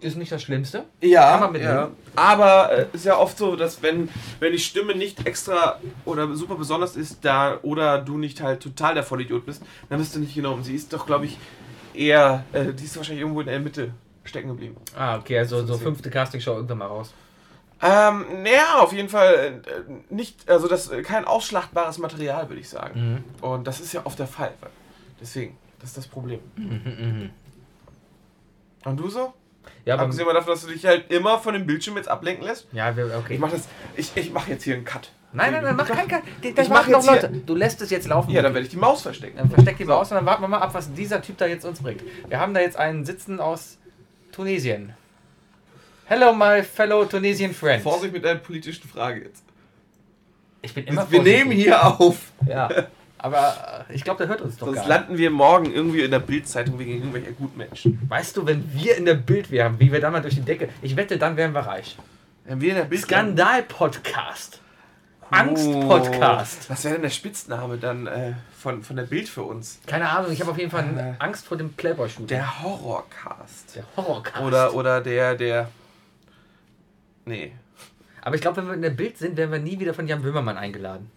Ist 0.00 0.16
nicht 0.16 0.32
das 0.32 0.42
Schlimmste. 0.42 0.86
Ja, 1.02 1.52
ja. 1.54 1.90
aber 2.16 2.72
äh, 2.72 2.86
ist 2.94 3.04
ja 3.04 3.18
oft 3.18 3.36
so, 3.36 3.54
dass 3.54 3.82
wenn, 3.82 4.08
wenn 4.38 4.52
die 4.52 4.58
Stimme 4.58 4.94
nicht 4.94 5.26
extra 5.26 5.78
oder 6.06 6.34
super 6.34 6.54
besonders 6.54 6.96
ist, 6.96 7.22
da 7.22 7.58
oder 7.60 7.98
du 7.98 8.16
nicht 8.16 8.40
halt 8.40 8.62
total 8.62 8.94
der 8.94 9.02
Vollidiot 9.02 9.44
bist, 9.44 9.62
dann 9.90 9.98
bist 9.98 10.16
du 10.16 10.20
nicht 10.20 10.34
genommen. 10.34 10.64
Sie 10.64 10.74
ist 10.74 10.90
doch, 10.94 11.04
glaube 11.04 11.26
ich, 11.26 11.36
eher, 11.92 12.44
äh, 12.54 12.72
die 12.72 12.84
ist 12.84 12.96
wahrscheinlich 12.96 13.20
irgendwo 13.20 13.42
in 13.42 13.48
der 13.48 13.60
Mitte 13.60 13.92
stecken 14.24 14.48
geblieben. 14.48 14.76
Ah, 14.96 15.18
okay, 15.18 15.38
also 15.38 15.66
so 15.66 15.76
fünfte 15.76 16.08
Castingshow 16.08 16.54
irgendwann 16.54 16.78
mal 16.78 16.86
raus. 16.86 17.12
Ähm, 17.82 18.42
naja, 18.42 18.80
auf 18.80 18.92
jeden 18.92 19.08
Fall 19.08 19.62
äh, 19.66 20.14
nicht, 20.14 20.48
also 20.50 20.68
das 20.68 20.90
äh, 20.90 21.02
kein 21.02 21.24
ausschlachtbares 21.24 21.98
Material, 21.98 22.48
würde 22.48 22.60
ich 22.60 22.68
sagen. 22.68 23.22
Mhm. 23.40 23.44
Und 23.44 23.66
das 23.66 23.80
ist 23.80 23.92
ja 23.94 24.02
oft 24.04 24.18
der 24.18 24.26
Fall. 24.26 24.52
Deswegen, 25.20 25.56
das 25.78 25.90
ist 25.90 25.96
das 25.96 26.06
Problem. 26.06 26.40
Mhm, 26.56 27.30
Und 28.84 28.96
du 28.98 29.08
so? 29.08 29.32
Ja, 29.84 29.94
aber, 29.94 30.04
Abgesehen 30.04 30.26
davon, 30.26 30.46
dass 30.52 30.62
du 30.62 30.68
dich 30.72 30.84
halt 30.86 31.10
immer 31.10 31.38
von 31.38 31.54
dem 31.54 31.66
Bildschirm 31.66 31.96
jetzt 31.96 32.08
ablenken 32.08 32.44
lässt. 32.46 32.66
ja, 32.72 32.90
okay. 32.90 33.34
Ich 33.34 33.38
mach 33.40 33.50
das, 33.50 33.66
ich, 33.96 34.14
ich 34.14 34.32
mach 34.32 34.46
jetzt 34.48 34.64
hier 34.64 34.74
einen 34.74 34.84
Cut. 34.84 35.10
nein, 35.32 35.52
nein, 35.52 35.62
nein, 35.62 35.76
mach 35.76 35.86
keinen 35.88 36.08
Cut. 36.08 36.22
Das 36.54 36.66
Ich 36.66 36.70
mach 36.70 36.86
jetzt 36.88 37.02
hier- 37.04 37.12
Leute. 37.14 37.28
Du 37.46 37.54
lässt 37.54 37.80
es 37.82 37.90
jetzt 37.90 38.08
laufen. 38.08 38.30
Ja, 38.30 38.42
dann 38.42 38.52
werde 38.54 38.64
ich 38.66 38.70
die 38.72 38.76
Maus 38.78 39.02
verstecken. 39.02 39.36
Dann 39.38 39.50
versteck 39.50 39.76
die 39.78 39.84
Maus 39.84 40.10
und 40.10 40.16
dann 40.16 40.26
warten 40.26 40.42
wir 40.42 40.48
mal 40.48 40.58
ab, 40.58 40.74
was 40.74 40.92
dieser 40.92 41.22
Typ 41.22 41.38
da 41.38 41.46
jetzt 41.46 41.64
uns 41.64 41.80
bringt. 41.82 42.02
Wir 42.28 42.40
haben 42.40 42.52
da 42.54 42.60
jetzt 42.60 42.76
einen 42.76 43.04
Sitzen 43.06 43.40
aus 43.40 43.78
Tunesien. 44.32 44.94
Hello, 46.10 46.32
my 46.32 46.60
fellow 46.64 47.04
Tunisian 47.04 47.54
friend. 47.54 47.84
Vorsicht 47.84 48.12
mit 48.12 48.24
deiner 48.24 48.40
politischen 48.40 48.88
Frage 48.88 49.20
jetzt. 49.26 49.44
Ich 50.60 50.74
bin 50.74 50.84
immer 50.84 51.08
Wir 51.08 51.22
nehmen 51.22 51.52
hier 51.52 51.86
auf. 51.86 52.16
Ja, 52.48 52.68
aber 53.16 53.86
äh, 53.88 53.94
ich 53.94 54.02
glaube, 54.02 54.18
der 54.18 54.26
hört 54.26 54.40
uns 54.40 54.56
doch 54.56 54.66
Sonst 54.66 54.78
gar 54.78 54.82
nicht. 54.82 54.88
landen 54.88 55.18
wir 55.18 55.30
morgen 55.30 55.72
irgendwie 55.72 56.00
in 56.00 56.10
der 56.10 56.18
Bildzeitung 56.18 56.80
wegen 56.80 56.94
irgendwelcher 56.94 57.30
Gutmenschen. 57.30 58.00
Weißt 58.08 58.36
du, 58.36 58.44
wenn 58.44 58.68
wir 58.74 58.96
in 58.96 59.04
der 59.04 59.14
Bild 59.14 59.52
wären, 59.52 59.78
wie 59.78 59.92
wir 59.92 60.00
da 60.00 60.10
mal 60.10 60.20
durch 60.20 60.34
die 60.34 60.40
Decke... 60.40 60.68
Ich 60.82 60.96
wette, 60.96 61.16
dann 61.16 61.36
wären 61.36 61.54
wir 61.54 61.60
reich. 61.60 61.96
Wenn 62.44 62.60
wir 62.60 62.70
in 62.70 62.76
der 62.78 62.84
Bild 62.86 63.02
Skandal-Podcast. 63.02 64.60
Oh. 65.22 65.26
Angst-Podcast. 65.30 66.68
Was 66.68 66.82
wäre 66.82 66.94
denn 66.94 67.02
der 67.02 67.10
Spitzname 67.10 67.78
dann 67.78 68.08
äh, 68.08 68.32
von, 68.58 68.82
von 68.82 68.96
der 68.96 69.04
Bild 69.04 69.28
für 69.28 69.44
uns? 69.44 69.78
Keine 69.86 70.08
Ahnung, 70.08 70.32
ich 70.32 70.40
habe 70.40 70.50
auf 70.50 70.58
jeden 70.58 70.72
Fall 70.72 71.16
Äh. 71.20 71.22
Angst 71.24 71.46
vor 71.46 71.56
dem 71.56 71.72
Playboy-Shooting. 71.72 72.26
Der 72.26 72.64
Horrorcast. 72.64 73.76
Der 73.76 73.84
Horrorcast. 73.96 74.42
Oder, 74.44 74.74
oder 74.74 75.00
der, 75.00 75.36
der. 75.36 75.68
Nee. 77.30 77.52
Aber 78.22 78.34
ich 78.34 78.40
glaube, 78.40 78.58
wenn 78.58 78.66
wir 78.66 78.74
in 78.74 78.82
der 78.82 78.90
Bild 78.90 79.16
sind, 79.16 79.36
werden 79.36 79.52
wir 79.52 79.58
nie 79.58 79.78
wieder 79.78 79.94
von 79.94 80.06
Jan 80.06 80.22
Böhmermann 80.22 80.58
eingeladen. 80.58 81.10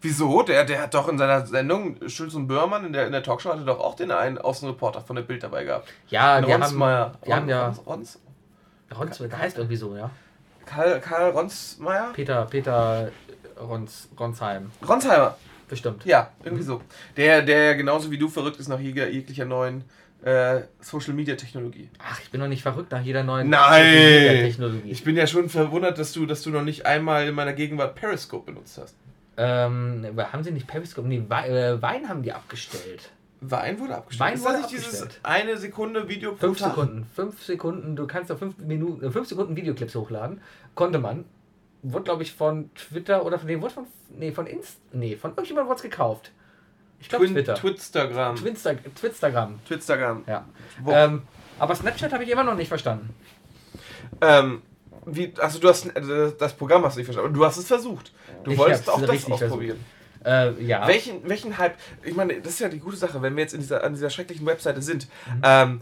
Wieso? 0.00 0.42
Der, 0.42 0.64
der 0.64 0.82
hat 0.82 0.94
doch 0.94 1.08
in 1.08 1.18
seiner 1.18 1.46
Sendung 1.46 1.96
Schulz 2.08 2.34
und 2.34 2.46
Böhrmann 2.46 2.84
in 2.84 2.92
der, 2.92 3.06
in 3.06 3.12
der 3.12 3.22
Talkshow 3.22 3.50
hatte 3.50 3.64
doch 3.64 3.80
auch 3.80 3.94
den 3.94 4.10
einen 4.10 4.38
Außenreporter 4.38 5.00
von 5.00 5.16
der 5.16 5.22
Bild 5.22 5.42
dabei 5.42 5.64
gehabt. 5.64 5.88
Ja, 6.08 6.46
wir 6.46 6.54
haben, 6.54 6.78
wir 6.78 7.36
haben 7.36 7.48
ja... 7.48 7.66
Rons, 7.66 7.86
Rons, 7.86 8.20
Rons, 8.96 9.18
der 9.18 9.38
heißt 9.38 9.56
irgendwie 9.56 9.76
so, 9.76 9.96
ja. 9.96 10.10
Karl, 10.66 11.00
Karl 11.00 11.30
Ronsmeier? 11.30 12.12
Peter, 12.12 12.44
Peter 12.46 13.10
Rons, 13.60 14.08
Ronsheim. 14.18 14.70
Ronsheimer. 14.86 15.36
Bestimmt. 15.68 16.04
Ja, 16.04 16.30
irgendwie 16.44 16.64
so. 16.64 16.80
Der, 17.16 17.42
der 17.42 17.74
genauso 17.74 18.10
wie 18.10 18.18
du 18.18 18.28
verrückt 18.28 18.58
ist 18.58 18.68
nach 18.68 18.80
jeglicher 18.80 19.44
neuen 19.44 19.84
äh, 20.22 20.62
Social 20.80 21.14
Media 21.14 21.36
Technologie. 21.36 21.88
Ach, 21.98 22.20
ich 22.20 22.30
bin 22.30 22.40
noch 22.40 22.48
nicht 22.48 22.62
verrückt 22.62 22.90
nach 22.90 23.02
jeder 23.02 23.22
neuen 23.22 23.50
Nein! 23.50 24.40
Technologie. 24.42 24.90
Ich 24.90 25.04
bin 25.04 25.16
ja 25.16 25.26
schon 25.26 25.48
verwundert, 25.48 25.98
dass 25.98 26.12
du, 26.12 26.26
dass 26.26 26.42
du 26.42 26.50
noch 26.50 26.62
nicht 26.64 26.86
einmal 26.86 27.28
in 27.28 27.34
meiner 27.34 27.52
Gegenwart 27.52 27.94
Periscope 27.94 28.46
benutzt 28.52 28.78
hast. 28.78 28.96
Ähm, 29.36 30.04
haben 30.32 30.42
sie 30.42 30.50
nicht 30.50 30.66
Periscope? 30.66 31.06
Nee, 31.06 31.22
Wein, 31.28 31.50
äh, 31.50 31.80
Wein 31.80 32.08
haben 32.08 32.22
die 32.22 32.32
abgestellt. 32.32 33.10
Wein 33.40 33.78
wurde 33.78 33.94
abgestellt. 33.96 34.30
Wein 34.30 34.34
ist 34.36 34.44
das 34.44 34.56
nicht 34.56 34.70
dieses 34.72 35.02
abgestellt. 35.02 35.20
eine 35.22 35.56
Sekunde 35.56 36.08
Video 36.08 36.32
pro 36.32 36.38
Fünf 36.46 36.58
Tag? 36.58 36.70
Sekunden. 36.70 37.06
Fünf 37.14 37.42
Sekunden. 37.44 37.94
Du 37.94 38.06
kannst 38.08 38.30
da 38.30 38.36
fünf 38.36 38.58
Minuten, 38.58 39.04
äh, 39.04 39.10
fünf 39.12 39.28
Sekunden 39.28 39.54
Videoclips 39.54 39.94
hochladen. 39.94 40.40
Konnte 40.74 40.98
man. 40.98 41.24
Wurde, 41.82 42.02
glaube 42.02 42.24
ich, 42.24 42.32
von 42.32 42.74
Twitter 42.74 43.24
oder 43.24 43.38
von 43.38 43.46
dem, 43.46 43.62
wurde 43.62 43.74
von, 43.74 43.86
nee, 44.10 44.32
von 44.32 44.48
Inst, 44.48 44.78
nee, 44.92 45.14
von 45.14 45.30
irgendjemandem 45.30 45.68
wurde 45.68 45.76
es 45.76 45.82
gekauft. 45.82 46.32
Ich 47.00 47.08
glaube 47.08 47.26
Twitter. 47.28 47.54
Twitstagram. 47.54 48.36
Twitstagram. 48.36 49.60
Twitstagram. 49.66 50.24
Ja. 50.26 50.44
Ähm, 50.86 51.22
aber 51.58 51.74
Snapchat 51.74 52.12
habe 52.12 52.24
ich 52.24 52.30
immer 52.30 52.44
noch 52.44 52.54
nicht 52.54 52.68
verstanden. 52.68 53.14
Ähm, 54.20 54.62
wie, 55.06 55.32
also 55.38 55.58
du 55.58 55.68
hast 55.68 55.86
äh, 55.86 56.32
das 56.38 56.54
Programm 56.54 56.84
hast 56.84 56.96
du 56.96 57.00
nicht 57.00 57.06
verstanden, 57.06 57.30
aber 57.30 57.38
du 57.38 57.44
hast 57.44 57.56
es 57.56 57.66
versucht. 57.66 58.12
Du 58.44 58.50
Ich 58.50 58.58
wolltest 58.58 58.88
auch 58.90 59.00
das 59.00 59.10
richtig 59.10 59.32
ausprobieren. 59.32 59.78
Äh, 60.24 60.62
ja. 60.64 60.86
Welchen, 60.86 61.28
welchen 61.28 61.58
Hype? 61.58 61.76
Ich 62.02 62.14
meine, 62.14 62.40
das 62.40 62.54
ist 62.54 62.60
ja 62.60 62.68
die 62.68 62.78
gute 62.80 62.96
Sache, 62.96 63.22
wenn 63.22 63.36
wir 63.36 63.42
jetzt 63.42 63.54
in 63.54 63.60
dieser, 63.60 63.84
an 63.84 63.94
dieser 63.94 64.10
schrecklichen 64.10 64.46
Webseite 64.46 64.82
sind. 64.82 65.06
Mhm. 65.26 65.42
Ähm, 65.44 65.80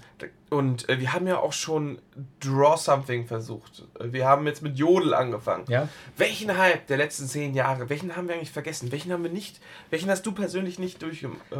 und 0.50 0.88
äh, 0.88 1.00
wir 1.00 1.12
haben 1.12 1.26
ja 1.26 1.38
auch 1.38 1.52
schon 1.52 1.98
Draw 2.40 2.76
Something 2.76 3.26
versucht. 3.26 3.84
Wir 4.00 4.26
haben 4.26 4.46
jetzt 4.46 4.62
mit 4.62 4.78
Jodel 4.78 5.14
angefangen. 5.14 5.64
Ja. 5.68 5.88
Welchen 6.16 6.56
Hype 6.56 6.86
der 6.86 6.96
letzten 6.98 7.26
zehn 7.26 7.54
Jahre, 7.54 7.88
welchen 7.90 8.16
haben 8.16 8.28
wir 8.28 8.34
eigentlich 8.34 8.52
vergessen? 8.52 8.92
Welchen 8.92 9.12
haben 9.12 9.22
wir 9.24 9.30
nicht, 9.30 9.60
welchen 9.90 10.08
hast 10.10 10.24
du 10.26 10.32
persönlich 10.32 10.78
nicht 10.78 11.02
durchge 11.02 11.28
äh, 11.50 11.56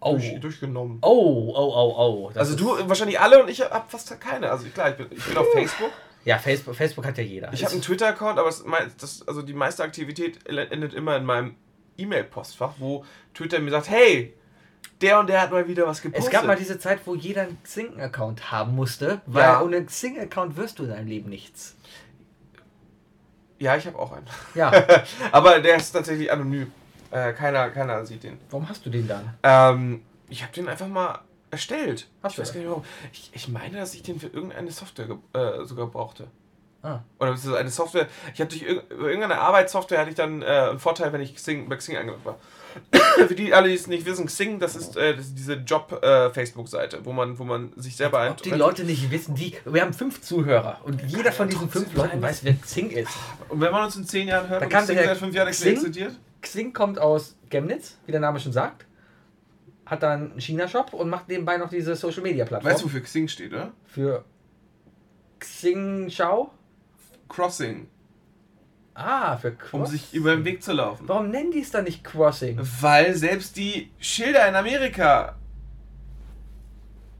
Oh. 0.00 0.12
durch, 0.12 0.38
durchgenommen? 0.38 0.98
Oh, 1.02 1.52
oh, 1.56 1.72
oh, 1.74 1.94
oh. 1.98 2.30
Das 2.32 2.50
also 2.52 2.56
du 2.56 2.88
wahrscheinlich 2.88 3.18
alle 3.18 3.42
und 3.42 3.50
ich 3.50 3.60
hab 3.62 3.90
fast 3.90 4.20
keine. 4.20 4.48
Also 4.48 4.68
klar, 4.68 4.90
ich 4.90 4.96
bin, 4.96 5.08
ich 5.10 5.24
bin 5.24 5.36
auf 5.36 5.46
Facebook. 5.52 5.90
Ja, 6.24 6.38
Facebook, 6.38 6.76
Facebook 6.76 7.04
hat 7.04 7.18
ja 7.18 7.24
jeder. 7.24 7.52
Ich 7.52 7.64
habe 7.64 7.72
einen 7.72 7.82
Twitter-Account, 7.82 8.38
aber 8.38 8.52
mein- 8.66 8.92
das, 9.00 9.26
also 9.26 9.42
die 9.42 9.54
meiste 9.54 9.82
Aktivität 9.82 10.46
endet 10.46 10.94
immer 10.94 11.16
in 11.16 11.24
meinem 11.24 11.56
E-Mail-Postfach, 11.98 12.74
wo 12.78 13.04
Twitter 13.34 13.58
mir 13.60 13.70
sagt, 13.70 13.90
hey, 13.90 14.34
der 15.00 15.20
und 15.20 15.28
der 15.28 15.42
hat 15.42 15.50
mal 15.52 15.68
wieder 15.68 15.86
was 15.86 16.00
gepostet. 16.02 16.26
Es 16.26 16.30
gab 16.32 16.46
mal 16.46 16.56
diese 16.56 16.78
Zeit, 16.78 17.00
wo 17.04 17.14
jeder 17.14 17.42
einen 17.42 17.62
Xing-Account 17.62 18.50
haben 18.50 18.74
musste, 18.74 19.20
weil 19.26 19.42
Ja. 19.44 19.62
ohne 19.62 19.84
Xing-Account 19.84 20.56
wirst 20.56 20.78
du 20.78 20.84
in 20.84 20.90
deinem 20.90 21.06
Leben 21.06 21.28
nichts. 21.30 21.76
ja, 23.58 23.76
ich 23.76 23.86
habe 23.86 23.98
auch 23.98 24.12
einen. 24.12 24.26
Ja, 24.54 24.72
aber 25.32 25.60
der 25.60 25.76
ist 25.76 25.92
tatsächlich 25.92 26.30
anonym. 26.30 26.72
Äh, 27.10 27.32
keiner, 27.32 27.70
keiner 27.70 28.04
sieht 28.06 28.22
den. 28.22 28.38
Warum 28.50 28.68
hast 28.68 28.84
du 28.86 28.90
den 28.90 29.08
dann? 29.08 29.34
Ähm, 29.42 30.02
ich 30.28 30.42
habe 30.42 30.52
den 30.52 30.68
einfach 30.68 30.86
mal 30.88 31.20
erstellt. 31.50 32.06
Hast 32.22 32.32
ich 32.32 32.36
du? 32.36 32.42
weiß 32.42 32.52
gar 32.52 32.60
nicht 32.60 32.68
warum. 32.68 32.84
Ich, 33.12 33.30
ich 33.32 33.48
meine, 33.48 33.78
dass 33.78 33.94
ich 33.94 34.02
den 34.02 34.20
für 34.20 34.26
irgendeine 34.28 34.70
Software 34.70 35.18
äh, 35.32 35.64
sogar 35.64 35.86
brauchte. 35.86 36.28
Ah. 36.82 37.00
Oder 37.18 37.32
das 37.32 37.44
ist 37.44 37.52
eine 37.54 37.70
Software. 37.70 38.06
Ich 38.34 38.40
habe 38.40 38.50
durch 38.50 38.62
irgendeine 38.62 39.38
Arbeitssoftware 39.40 39.98
hatte 39.98 40.10
ich 40.10 40.16
dann 40.16 40.42
äh, 40.42 40.46
einen 40.46 40.78
Vorteil, 40.78 41.12
wenn 41.12 41.20
ich 41.20 41.34
Xing, 41.34 41.68
bei 41.68 41.76
Xing 41.76 41.96
angemeldet 41.96 42.24
war. 42.24 42.38
Für 43.26 43.34
die 43.34 43.52
alle, 43.52 43.68
die 43.68 43.74
es 43.74 43.88
nicht 43.88 44.06
wissen, 44.06 44.26
Xing, 44.26 44.60
das 44.60 44.76
ist, 44.76 44.96
äh, 44.96 45.16
das 45.16 45.26
ist 45.26 45.34
diese 45.38 45.54
Job-Facebook-Seite, 45.54 47.00
wo 47.04 47.12
man, 47.12 47.36
wo 47.38 47.44
man 47.44 47.72
sich 47.76 47.96
selber 47.96 48.30
Ob 48.30 48.42
die 48.42 48.50
Leute 48.50 48.84
nicht 48.84 49.10
wissen, 49.10 49.34
die. 49.34 49.56
Wir 49.64 49.82
haben 49.82 49.92
fünf 49.92 50.20
Zuhörer 50.20 50.80
und 50.84 51.02
jeder 51.02 51.32
von 51.32 51.48
diesen 51.48 51.68
fünf 51.68 51.92
Leuten 51.94 52.22
weiß, 52.22 52.44
wer 52.44 52.54
Xing 52.54 52.90
ist. 52.90 53.10
Und 53.48 53.60
wenn 53.60 53.72
man 53.72 53.84
uns 53.84 53.96
in 53.96 54.04
zehn 54.06 54.28
Jahren 54.28 54.48
hört, 54.48 54.60
Da 54.62 54.66
und 54.66 54.72
kann 54.72 54.84
Xing 54.84 54.96
seit 54.96 55.16
fünf 55.16 55.34
Jahren 55.34 55.48
Xing- 55.48 55.72
existiert, 55.72 56.12
Xing 56.40 56.72
kommt 56.72 57.00
aus 57.00 57.34
Chemnitz, 57.50 57.96
wie 58.06 58.12
der 58.12 58.20
Name 58.20 58.38
schon 58.38 58.52
sagt. 58.52 58.86
Hat 59.86 60.02
dann 60.04 60.30
einen 60.32 60.40
China-Shop 60.40 60.92
und 60.92 61.08
macht 61.08 61.28
nebenbei 61.28 61.56
noch 61.56 61.70
diese 61.70 61.96
Social-Media-Plattform. 61.96 62.70
weißt 62.70 62.82
du, 62.82 62.86
wofür 62.86 63.00
Xing 63.00 63.26
steht, 63.26 63.52
oder? 63.52 63.72
Für 63.86 64.24
Xing 65.40 66.10
Shao? 66.10 66.52
Crossing, 67.28 67.88
Ah, 68.94 69.36
für 69.36 69.52
Cross. 69.52 69.72
um 69.72 69.86
sich 69.86 70.12
über 70.14 70.34
den 70.34 70.44
Weg 70.44 70.62
zu 70.62 70.72
laufen. 70.72 71.08
Warum 71.08 71.30
nennen 71.30 71.50
die 71.52 71.60
es 71.60 71.70
dann 71.70 71.84
nicht 71.84 72.02
Crossing? 72.02 72.58
Weil 72.80 73.14
selbst 73.14 73.56
die 73.56 73.90
Schilder 74.00 74.48
in 74.48 74.56
Amerika, 74.56 75.36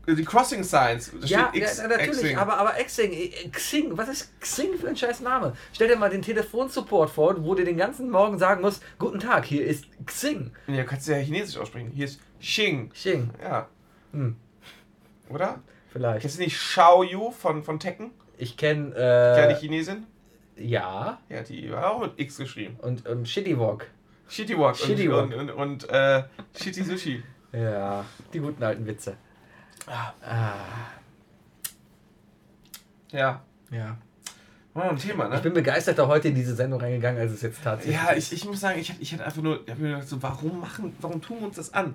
die 0.06 0.24
Crossing 0.24 0.64
Signs, 0.64 1.12
Ja, 1.20 1.50
steht 1.50 1.62
X, 1.62 1.78
ja, 1.78 1.86
natürlich, 1.88 2.10
Xing. 2.22 2.38
aber, 2.38 2.56
aber 2.58 2.70
Xing, 2.82 3.12
äh, 3.12 3.30
Xing, 3.52 3.96
was 3.96 4.08
ist 4.08 4.40
Xing 4.40 4.78
für 4.78 4.88
ein 4.88 4.96
scheiß 4.96 5.20
Name? 5.20 5.52
Stell 5.72 5.88
dir 5.88 5.96
mal 5.96 6.08
den 6.10 6.22
Telefonsupport 6.22 7.10
vor, 7.10 7.44
wo 7.44 7.54
du 7.54 7.62
den 7.64 7.76
ganzen 7.76 8.08
Morgen 8.10 8.38
sagen 8.38 8.62
musst, 8.62 8.82
guten 8.98 9.20
Tag, 9.20 9.44
hier 9.44 9.66
ist 9.66 9.84
Xing. 10.06 10.50
Ja, 10.66 10.84
kannst 10.84 11.06
du 11.06 11.12
ja 11.12 11.18
Chinesisch 11.18 11.58
aussprechen. 11.58 11.90
Hier 11.94 12.06
ist 12.06 12.20
Xing. 12.40 12.88
Xing, 12.90 13.30
Ja. 13.42 13.68
Hm. 14.12 14.36
Oder? 15.28 15.60
vielleicht. 15.92 16.24
Du 16.24 16.38
nicht 16.42 16.56
Xiao 16.56 17.02
Yu 17.04 17.30
von, 17.30 17.62
von 17.62 17.78
Tekken? 17.78 18.10
Ich 18.38 18.56
kenne, 18.56 18.90
Kleine 18.92 19.52
äh, 19.52 19.60
Chinesin? 19.60 20.06
ja, 20.56 21.18
Ja, 21.28 21.42
die 21.42 21.70
war 21.70 21.92
auch 21.92 22.00
mit 22.00 22.12
X 22.18 22.38
geschrieben. 22.38 22.76
und, 22.80 23.06
und 23.06 23.28
Shitty 23.28 23.58
Walk. 23.58 23.86
Shitty 24.28 24.56
Walk 24.58 24.76
Shitty 24.76 25.08
und, 25.08 25.30
Walk. 25.32 25.40
und, 25.40 25.50
und, 25.50 25.84
und 25.84 25.90
äh, 25.90 26.22
Shitty 26.56 26.82
Sushi. 26.84 27.22
Ja, 27.52 28.04
die 28.32 28.40
guten 28.40 28.62
alten 28.62 28.86
Witze. 28.86 29.16
Ah. 29.86 30.12
Ah, 30.22 30.54
Ja. 33.10 33.42
ja. 33.70 33.96
War 34.74 34.84
noch 34.84 34.92
ein 34.92 34.98
Thema, 34.98 35.24
Ich 35.26 35.30
ne? 35.30 35.40
bin 35.40 35.54
begeisterter 35.54 36.06
heute 36.06 36.28
in 36.28 36.34
diese 36.34 36.54
Sendung 36.54 36.80
reingegangen, 36.80 37.20
als 37.20 37.32
es 37.32 37.42
jetzt 37.42 37.62
tatsächlich 37.64 37.96
Ja, 37.96 38.10
ist. 38.10 38.32
ich, 38.32 38.42
ich 38.42 38.48
muss 38.48 38.60
sagen, 38.60 38.78
ich, 38.78 38.92
ich 39.00 39.12
hatte 39.12 39.24
einfach 39.24 39.42
nur, 39.42 39.60
ich 39.64 39.70
hab 39.70 39.78
mir 39.78 39.90
gedacht, 39.90 40.08
so, 40.08 40.22
warum 40.22 40.60
machen, 40.60 40.94
warum 41.00 41.20
tun 41.20 41.38
wir 41.40 41.46
uns 41.48 41.56
das 41.56 41.74
an? 41.74 41.94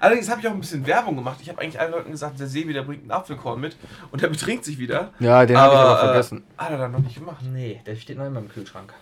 Allerdings 0.00 0.28
habe 0.30 0.40
ich 0.40 0.48
auch 0.48 0.52
ein 0.52 0.60
bisschen 0.60 0.86
Werbung 0.86 1.16
gemacht. 1.16 1.38
Ich 1.42 1.48
habe 1.48 1.60
eigentlich 1.60 1.78
allen 1.78 1.92
Leuten 1.92 2.10
gesagt, 2.10 2.40
der 2.40 2.46
Sebi, 2.46 2.72
der 2.72 2.82
bringt 2.82 3.02
einen 3.02 3.10
Apfelkorn 3.10 3.60
mit 3.60 3.76
und 4.10 4.22
der 4.22 4.28
betrinkt 4.28 4.64
sich 4.64 4.78
wieder. 4.78 5.12
Ja, 5.20 5.44
den 5.46 5.56
habe 5.56 5.74
ich 5.74 5.80
aber 5.80 5.98
vergessen. 5.98 6.44
Äh, 6.58 6.62
hat 6.62 6.70
er 6.70 6.78
dann 6.78 6.92
noch 6.92 7.00
nicht 7.00 7.14
gemacht. 7.16 7.44
Nee, 7.52 7.80
der 7.86 7.96
steht 7.96 8.16
noch 8.18 8.26
immer 8.26 8.40
im 8.40 8.48
Kühlschrank. 8.48 8.92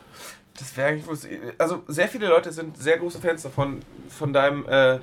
Das 0.59 0.77
wäre 0.77 0.89
eigentlich 0.89 1.07
was. 1.09 1.27
Also 1.59 1.85
sehr 1.87 2.09
viele 2.09 2.27
Leute 2.29 2.53
sind 2.53 2.77
sehr 2.77 2.99
große 2.99 3.21
Fans 3.21 3.43
davon, 3.43 3.81
von 4.09 4.33
deinem. 4.33 4.67
Äh, 4.69 4.99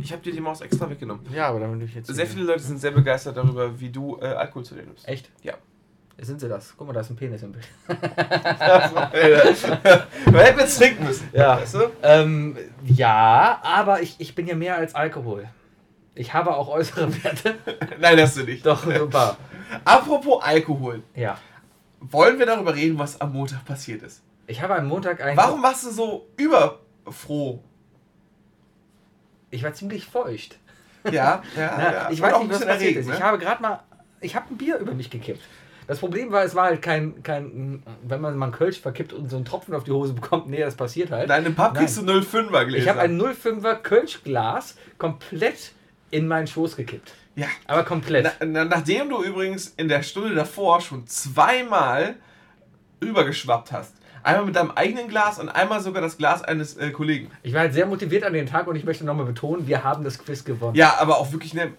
ich 0.00 0.12
habe 0.12 0.20
dir 0.22 0.32
die 0.32 0.40
Maus 0.40 0.60
extra 0.60 0.90
weggenommen. 0.90 1.24
Ja, 1.32 1.48
aber 1.48 1.60
damit 1.60 1.82
ich 1.88 1.94
jetzt. 1.94 2.08
Sehr 2.12 2.26
viele 2.26 2.44
Leute 2.44 2.60
sind 2.60 2.78
sehr 2.78 2.90
begeistert 2.90 3.36
darüber, 3.36 3.78
wie 3.80 3.90
du 3.90 4.18
äh, 4.20 4.26
Alkohol 4.26 4.64
zu 4.64 4.74
dir 4.74 4.82
nimmst. 4.82 5.06
Echt? 5.08 5.30
Ja. 5.42 5.54
Sind 6.20 6.40
sie 6.40 6.48
das? 6.48 6.74
Guck 6.76 6.88
mal, 6.88 6.92
da 6.92 7.00
ist 7.00 7.10
ein 7.10 7.16
Penis 7.16 7.42
im 7.44 7.52
Bild. 7.52 7.68
Wir 7.86 7.96
hätten 10.40 10.58
jetzt 10.58 10.76
trinken 10.76 11.04
müssen. 11.04 11.28
Ja. 11.32 11.60
Weißt 11.60 11.74
du? 11.74 11.92
Ähm, 12.02 12.56
ja, 12.84 13.60
aber 13.62 14.02
ich, 14.02 14.16
ich 14.18 14.34
bin 14.34 14.48
ja 14.48 14.56
mehr 14.56 14.74
als 14.76 14.96
Alkohol. 14.96 15.48
Ich 16.16 16.34
habe 16.34 16.56
auch 16.56 16.66
äußere 16.68 17.22
Werte. 17.22 17.54
Nein, 18.00 18.20
hast 18.20 18.36
du 18.36 18.42
nicht. 18.42 18.66
Doch, 18.66 18.84
paar. 19.08 19.36
Apropos 19.84 20.42
Alkohol. 20.42 21.04
Ja. 21.14 21.38
Wollen 22.00 22.40
wir 22.40 22.46
darüber 22.46 22.74
reden, 22.74 22.98
was 22.98 23.20
am 23.20 23.32
Montag 23.32 23.64
passiert 23.64 24.02
ist? 24.02 24.20
Ich 24.48 24.60
habe 24.60 24.74
am 24.74 24.88
Montag 24.88 25.22
einen. 25.22 25.36
Warum 25.36 25.62
warst 25.62 25.86
du 25.86 25.90
so 25.90 26.26
überfroh? 26.36 27.62
Ich 29.50 29.62
war 29.62 29.72
ziemlich 29.72 30.04
feucht. 30.06 30.58
Ja, 31.04 31.42
ja, 31.56 31.74
Na, 31.76 31.92
ja. 31.92 32.10
ich 32.10 32.20
weiß 32.20 32.40
nicht, 32.40 32.50
was 32.50 32.66
passiert 32.66 32.96
ist. 32.96 33.08
Ich 33.08 33.18
ne? 33.18 33.24
habe 33.24 33.38
gerade 33.38 33.62
mal. 33.62 33.84
Ich 34.20 34.34
habe 34.34 34.52
ein 34.52 34.56
Bier 34.58 34.78
über 34.78 34.94
mich 34.94 35.10
gekippt. 35.10 35.40
Das 35.88 36.00
Problem 36.00 36.30
war, 36.30 36.44
es 36.44 36.54
war 36.54 36.66
halt 36.66 36.82
kein, 36.82 37.22
kein. 37.22 37.82
Wenn 38.02 38.20
man 38.20 38.36
mal 38.36 38.46
einen 38.46 38.54
Kölsch 38.54 38.78
verkippt 38.78 39.14
und 39.14 39.30
so 39.30 39.36
einen 39.36 39.46
Tropfen 39.46 39.74
auf 39.74 39.84
die 39.84 39.90
Hose 39.90 40.12
bekommt, 40.12 40.46
nee, 40.46 40.60
das 40.60 40.74
passiert 40.74 41.10
halt. 41.10 41.28
Nein, 41.28 41.46
im 41.46 41.54
Pub 41.54 41.72
Nein. 41.72 41.84
kriegst 41.84 41.96
du 41.96 42.02
05er 42.02 42.66
Gläser. 42.66 42.82
Ich 42.82 42.88
habe 42.88 43.00
ein 43.00 43.18
05er 43.18 43.74
Kölschglas 43.76 44.76
komplett 44.98 45.72
in 46.10 46.28
meinen 46.28 46.46
Schoß 46.46 46.76
gekippt. 46.76 47.14
Ja. 47.36 47.46
Aber 47.66 47.84
komplett. 47.84 48.30
Na, 48.40 48.46
na, 48.46 48.64
nachdem 48.66 49.08
du 49.08 49.22
übrigens 49.22 49.72
in 49.78 49.88
der 49.88 50.02
Stunde 50.02 50.34
davor 50.34 50.82
schon 50.82 51.06
zweimal 51.06 52.16
rübergeschwappt 53.02 53.72
hast. 53.72 53.94
Einmal 54.22 54.44
mit 54.44 54.56
deinem 54.56 54.72
eigenen 54.72 55.08
Glas 55.08 55.38
und 55.38 55.48
einmal 55.48 55.80
sogar 55.80 56.02
das 56.02 56.18
Glas 56.18 56.42
eines 56.42 56.76
äh, 56.76 56.90
Kollegen. 56.90 57.30
Ich 57.42 57.54
war 57.54 57.60
halt 57.60 57.72
sehr 57.72 57.86
motiviert 57.86 58.24
an 58.24 58.34
den 58.34 58.46
Tag 58.46 58.66
und 58.66 58.76
ich 58.76 58.84
möchte 58.84 59.06
nochmal 59.06 59.24
betonen, 59.24 59.66
wir 59.66 59.84
haben 59.84 60.04
das 60.04 60.18
Quiz 60.18 60.44
gewonnen. 60.44 60.74
Ja, 60.74 60.96
aber 60.98 61.16
auch 61.16 61.32
wirklich 61.32 61.54
ne, 61.54 61.72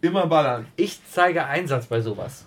immer 0.00 0.28
ballern. 0.28 0.66
Ich 0.76 1.00
zeige 1.10 1.44
Einsatz 1.44 1.86
bei 1.86 2.00
sowas. 2.00 2.46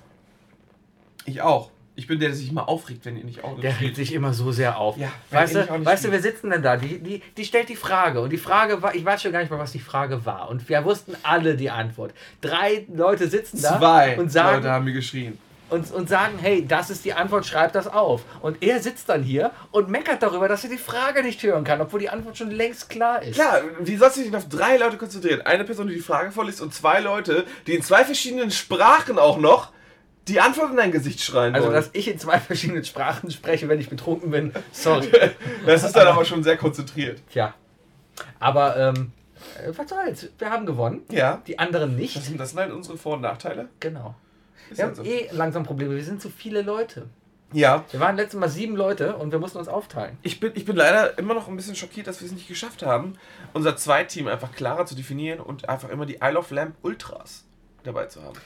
Ich 1.26 1.41
auch. 1.41 1.72
Ich 1.95 2.07
bin 2.07 2.17
der, 2.17 2.30
der 2.30 2.38
sich 2.38 2.49
immer 2.49 2.70
aufregt, 2.70 3.03
wenn 3.03 3.17
ihr 3.17 3.26
nicht 3.26 3.43
auch 3.43 3.59
Der 3.59 3.78
regt 3.82 3.97
sich 3.97 4.13
immer 4.13 4.34
so 4.34 4.53
sehr 4.53 4.78
auf. 4.78 4.95
Ja, 4.95 5.11
weißt 5.32 5.55
du, 5.55 5.86
weißt 5.86 6.05
du, 6.05 6.11
wir 6.13 6.22
sitzen 6.22 6.49
dann 6.49 6.63
da, 6.63 6.78
die, 6.78 6.97
die, 6.99 7.22
die 7.36 7.43
stellt 7.43 7.67
die 7.67 7.76
Frage 7.76 8.22
und 8.22 8.30
die 8.30 8.38
Frage 8.38 8.82
war, 8.82 8.95
ich 8.95 9.03
weiß 9.03 9.22
schon 9.22 9.34
gar 9.34 9.39
nicht 9.41 9.49
mehr, 9.49 9.59
was 9.59 9.74
die 9.74 9.80
Frage 9.82 10.26
war. 10.26 10.49
Und 10.49 10.70
wir 10.70 10.86
wussten 10.86 11.17
alle 11.24 11.55
die 11.57 11.70
Antwort. 11.70 12.13
Drei 12.39 12.86
Leute 12.93 13.28
sitzen 13.28 13.61
da 13.61 13.78
Zwei 13.78 14.17
und 14.17 14.32
sagen, 14.32 14.57
Leute 14.57 14.72
haben 14.72 14.86
mir 14.86 14.93
geschrien. 14.93 15.38
und, 15.72 15.91
und 15.91 16.07
sagen, 16.07 16.39
hey, 16.39 16.65
das 16.65 16.89
ist 16.89 17.03
die 17.03 17.11
Antwort, 17.11 17.45
schreib 17.45 17.74
das 17.74 17.88
auf. 17.88 18.24
Und 18.41 18.63
er 18.63 18.82
sitzt 18.82 19.09
dann 19.09 19.22
hier 19.22 19.51
und 19.72 19.89
meckert 19.89 20.24
darüber, 20.24 20.47
dass 20.47 20.63
er 20.63 20.70
die 20.70 20.78
Frage 20.78 21.22
nicht 21.22 21.43
hören 21.43 21.65
kann, 21.65 21.82
obwohl 21.82 21.99
die 21.99 22.09
Antwort 22.09 22.38
schon 22.38 22.49
längst 22.51 22.89
klar 22.89 23.22
ist. 23.22 23.36
Klar, 23.36 23.59
wie 23.82 23.97
sollst 23.97 24.15
du 24.15 24.22
dich 24.24 24.34
auf 24.34 24.47
drei 24.47 24.78
Leute 24.78 24.95
konzentrieren? 24.95 25.41
Eine 25.41 25.65
Person, 25.65 25.88
die 25.88 25.95
die 25.95 25.99
Frage 25.99 26.32
vorliest 26.32 26.61
und 26.61 26.74
zwei 26.74 27.01
Leute, 27.01 27.43
die 27.67 27.74
in 27.76 27.84
zwei 27.84 28.05
verschiedenen 28.05 28.51
Sprachen 28.51 29.20
auch 29.20 29.38
noch 29.38 29.74
die 30.30 30.40
Antwort 30.40 30.72
in 30.72 30.78
dein 30.78 30.92
Gesicht 30.92 31.22
schreien 31.22 31.54
Also, 31.56 31.68
wollen. 31.68 31.76
dass 31.76 31.90
ich 31.94 32.08
in 32.08 32.18
zwei 32.20 32.40
verschiedenen 32.40 32.84
Sprachen 32.86 33.30
spreche, 33.32 33.68
wenn 33.68 33.80
ich 33.80 33.90
betrunken 33.90 34.32
bin, 34.32 34.54
sorry. 34.72 35.10
Das 35.66 35.84
ist 35.84 35.96
dann 35.96 36.08
aber 36.08 36.26
schon 36.26 36.44
sehr 36.44 36.58
konzentriert. 36.58 37.22
Tja. 37.32 37.54
Aber, 38.40 38.78
ähm, 38.78 39.12
äh, 39.64 39.72
was 39.76 39.90
soll's? 39.90 40.30
Wir 40.38 40.50
haben 40.50 40.66
gewonnen. 40.66 41.02
Ja. 41.12 41.42
Die 41.48 41.58
anderen 41.60 41.96
nicht. 41.96 42.16
Das 42.16 42.26
sind, 42.26 42.40
das 42.40 42.50
sind 42.52 42.60
halt 42.60 42.72
unsere 42.72 42.98
Vor- 42.98 43.16
und 43.16 43.22
Nachteile. 43.22 43.70
Genau. 43.80 44.16
Ist 44.70 44.78
Wir 44.78 44.86
halt 44.86 44.98
haben 44.98 45.06
so. 45.06 45.10
eh 45.12 45.30
langsam 45.32 45.64
Probleme. 45.64 45.96
Wir 45.96 46.04
sind 46.04 46.22
zu 46.22 46.30
viele 46.30 46.62
Leute. 46.62 47.08
Ja. 47.52 47.84
Wir 47.90 48.00
waren 48.00 48.16
letztes 48.16 48.40
Mal 48.40 48.50
sieben 48.50 48.76
Leute 48.76 49.16
und 49.16 49.32
wir 49.32 49.40
mussten 49.40 49.58
uns 49.58 49.68
aufteilen. 49.68 50.18
Ich 50.22 50.40
bin, 50.40 50.52
ich 50.54 50.66
bin 50.66 50.76
leider 50.76 51.18
immer 51.18 51.34
noch 51.34 51.48
ein 51.48 51.56
bisschen 51.56 51.76
schockiert, 51.76 52.06
dass 52.06 52.22
wir 52.22 52.28
es 52.28 52.32
nicht 52.32 52.48
geschafft 52.48 52.84
haben, 52.84 53.16
unser 53.54 53.76
Zweiteam 53.76 54.28
einfach 54.28 54.52
klarer 54.52 54.86
zu 54.86 54.94
definieren 54.96 55.40
und 55.40 55.68
einfach 55.68 55.90
immer 55.90 56.06
die 56.06 56.20
Isle 56.22 56.38
of 56.38 56.52
Lamp 56.52 56.76
Ultras 56.84 57.46
dabei 57.84 58.06
zu 58.06 58.22
haben. 58.22 58.38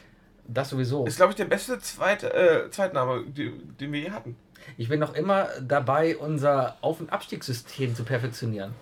Das 0.48 0.70
sowieso. 0.70 1.06
Ist, 1.06 1.18
glaube 1.18 1.32
ich, 1.32 1.38
der 1.38 1.46
beste 1.46 1.80
Zweit, 1.80 2.24
äh, 2.24 2.70
Zweitname, 2.70 3.24
die, 3.26 3.52
den 3.80 3.94
wir 3.94 4.00
je 4.00 4.12
hatten. 4.12 4.36
Ich 4.78 4.89
bin 4.89 5.00
noch 5.00 5.14
immer 5.14 5.50
dabei, 5.62 6.18
unser 6.18 6.78
Auf- 6.82 7.00
und 7.00 7.12
Abstiegssystem 7.12 7.96
zu 7.96 8.04
perfektionieren. 8.04 8.74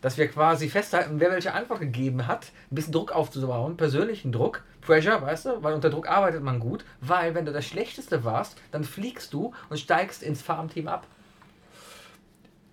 Dass 0.00 0.18
wir 0.18 0.28
quasi 0.28 0.68
festhalten, 0.68 1.18
wer 1.18 1.30
welche 1.30 1.54
Antwort 1.54 1.80
gegeben 1.80 2.26
hat, 2.26 2.52
ein 2.70 2.74
bisschen 2.74 2.92
Druck 2.92 3.12
aufzubauen, 3.12 3.76
persönlichen 3.76 4.32
Druck, 4.32 4.62
Pressure, 4.82 5.22
weißt 5.22 5.46
du, 5.46 5.62
weil 5.62 5.72
unter 5.72 5.88
Druck 5.88 6.08
arbeitet 6.08 6.42
man 6.42 6.60
gut, 6.60 6.84
weil 7.00 7.34
wenn 7.34 7.46
du 7.46 7.52
das 7.52 7.64
Schlechteste 7.64 8.22
warst, 8.22 8.56
dann 8.70 8.84
fliegst 8.84 9.32
du 9.32 9.54
und 9.70 9.78
steigst 9.78 10.22
ins 10.22 10.42
Farmteam 10.42 10.88
ab. 10.88 11.06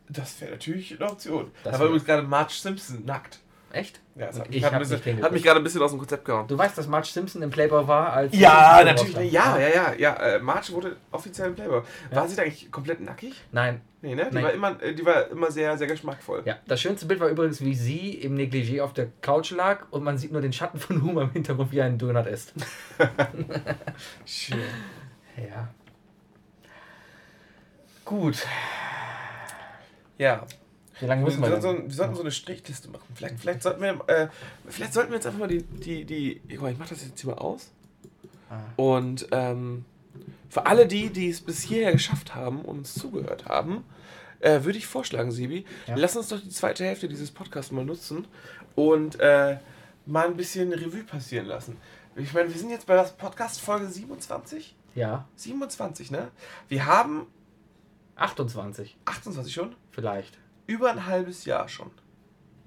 Das 0.10 0.42
wäre 0.42 0.52
natürlich 0.52 1.00
eine 1.00 1.10
Option. 1.10 1.52
Das 1.64 1.74
da 1.74 1.80
war 1.80 1.86
übrigens 1.86 2.06
gerade 2.06 2.24
Marge 2.24 2.54
Simpson 2.54 3.06
nackt. 3.06 3.40
Echt? 3.74 4.00
Ja, 4.16 4.28
das 4.28 4.40
hat 4.40 4.50
mich, 4.50 4.66
ein 4.66 4.80
bisschen, 4.80 5.24
hat 5.24 5.32
mich 5.32 5.44
gerade 5.44 5.60
ein 5.60 5.64
bisschen 5.64 5.82
aus 5.82 5.92
dem 5.92 6.00
Konzept 6.00 6.26
gehauen. 6.26 6.48
Du 6.48 6.58
weißt, 6.58 6.78
dass 6.78 6.88
Marge 6.88 7.08
Simpson 7.08 7.42
im 7.42 7.50
Playboy 7.50 7.88
war 7.88 8.14
als. 8.14 8.36
Ja, 8.36 8.84
natürlich. 8.84 9.32
Ja, 9.32 9.58
ja, 9.58 9.68
ja. 9.68 9.94
ja. 9.98 10.14
Äh, 10.16 10.40
Marge 10.40 10.74
wurde 10.74 10.98
offiziell 11.12 11.50
im 11.50 11.56
Playboy. 11.56 11.82
War 12.12 12.28
sie 12.28 12.36
da 12.36 12.44
eigentlich 12.44 12.72
komplett 12.72 13.00
nackig? 13.02 13.34
Nein. 13.52 13.82
Nee, 14.02 14.16
ne? 14.16 14.28
Die, 14.30 14.36
Nein. 14.36 14.44
war 14.44 14.52
immer, 14.54 14.82
äh, 14.82 14.96
die 14.96 15.06
war 15.06 15.30
immer 15.30 15.52
sehr, 15.52 15.78
sehr 15.78 15.88
geschmackvoll. 15.88 16.42
Ja, 16.46 16.58
das 16.68 16.82
schönste 16.82 17.06
Bild 17.06 17.20
war 17.20 17.30
übrigens, 17.30 17.62
wie 17.62 17.76
sie 17.76 18.16
im 18.16 18.36
Negligé 18.36 18.82
auf 18.82 18.94
der 18.94 19.08
Couch 19.22 19.52
lag 19.52 19.86
und 19.92 20.04
man 20.04 20.18
sieht 20.18 20.32
nur 20.32 20.42
den 20.42 20.54
Schatten 20.54 20.80
von 20.80 21.02
Huma 21.04 21.24
im 21.24 21.32
Hintergrund, 21.32 21.72
wie 21.72 21.78
er 21.78 21.86
einen 21.86 22.00
Döner 22.00 22.26
isst. 22.28 22.54
Schön. 24.26 24.60
Ja. 25.38 25.70
Gut. 28.06 28.46
Ja. 30.18 30.46
Wie 31.02 31.06
lange 31.08 31.22
Wir, 31.22 31.26
müssen 31.26 31.42
wir 31.42 31.50
sollten 31.50 31.62
denn? 31.78 31.82
so, 31.84 31.88
wir 31.90 31.96
sollten 31.96 32.16
so 32.16 32.22
eine 32.22 32.32
Strichliste 32.32 32.90
machen. 32.90 33.04
Vielleicht, 33.16 33.40
vielleicht, 33.40 33.64
sollten 33.64 33.82
wir, 33.82 34.08
äh, 34.08 34.28
vielleicht 34.68 34.94
sollten 34.94 35.10
wir 35.12 35.16
jetzt 35.18 35.28
einfach 35.28 35.40
mal 35.40 35.48
die. 35.48 35.64
die, 35.64 36.06
die 36.06 36.42
ich 36.48 36.60
mach 36.60 36.88
das 36.88 37.04
jetzt 37.04 37.20
hier 37.20 37.32
mal 37.32 37.38
aus. 37.40 37.72
Ah. 38.50 38.60
Und 38.78 39.28
ähm, 39.32 39.86
für 40.50 40.66
alle 40.66 40.88
die, 40.88 41.10
die 41.10 41.30
es 41.30 41.42
bis 41.42 41.62
hierher 41.62 41.92
geschafft 41.92 42.36
haben 42.36 42.62
und 42.62 42.80
uns 42.80 42.94
zugehört 42.94 43.46
haben, 43.46 43.84
äh, 44.40 44.64
würde 44.64 44.78
ich 44.78 44.88
vorschlagen, 44.88 45.32
Sibi, 45.32 45.66
Ja. 45.88 45.96
lass 45.96 46.16
uns 46.16 46.30
doch 46.30 46.40
die 46.40 46.50
zweite 46.50 46.84
Hälfte 46.86 47.08
dieses 47.08 47.32
Podcasts 47.32 47.72
mal 47.72 47.86
nutzen 47.86 48.26
und 48.76 49.20
äh, 49.20 49.58
mal 50.06 50.28
ein 50.28 50.36
bisschen 50.38 50.74
Revue 50.74 51.04
passieren 51.04 51.46
lassen. 51.46 51.78
Ich 52.16 52.34
meine, 52.34 52.50
wir 52.50 52.60
sind 52.60 52.70
jetzt 52.72 52.88
bei 52.88 52.96
der 52.96 53.04
Podcast-Folge 53.04 53.88
27? 53.88 54.76
Ja. 54.96 55.26
27, 55.38 56.12
ne? 56.12 56.28
Wir 56.68 56.86
haben 56.86 57.28
28 58.18 58.98
28 59.06 59.54
schon? 59.54 59.76
vielleicht. 59.92 60.38
Über 60.68 60.92
ein 60.92 61.06
halbes 61.06 61.46
Jahr 61.46 61.68
schon. 61.68 61.92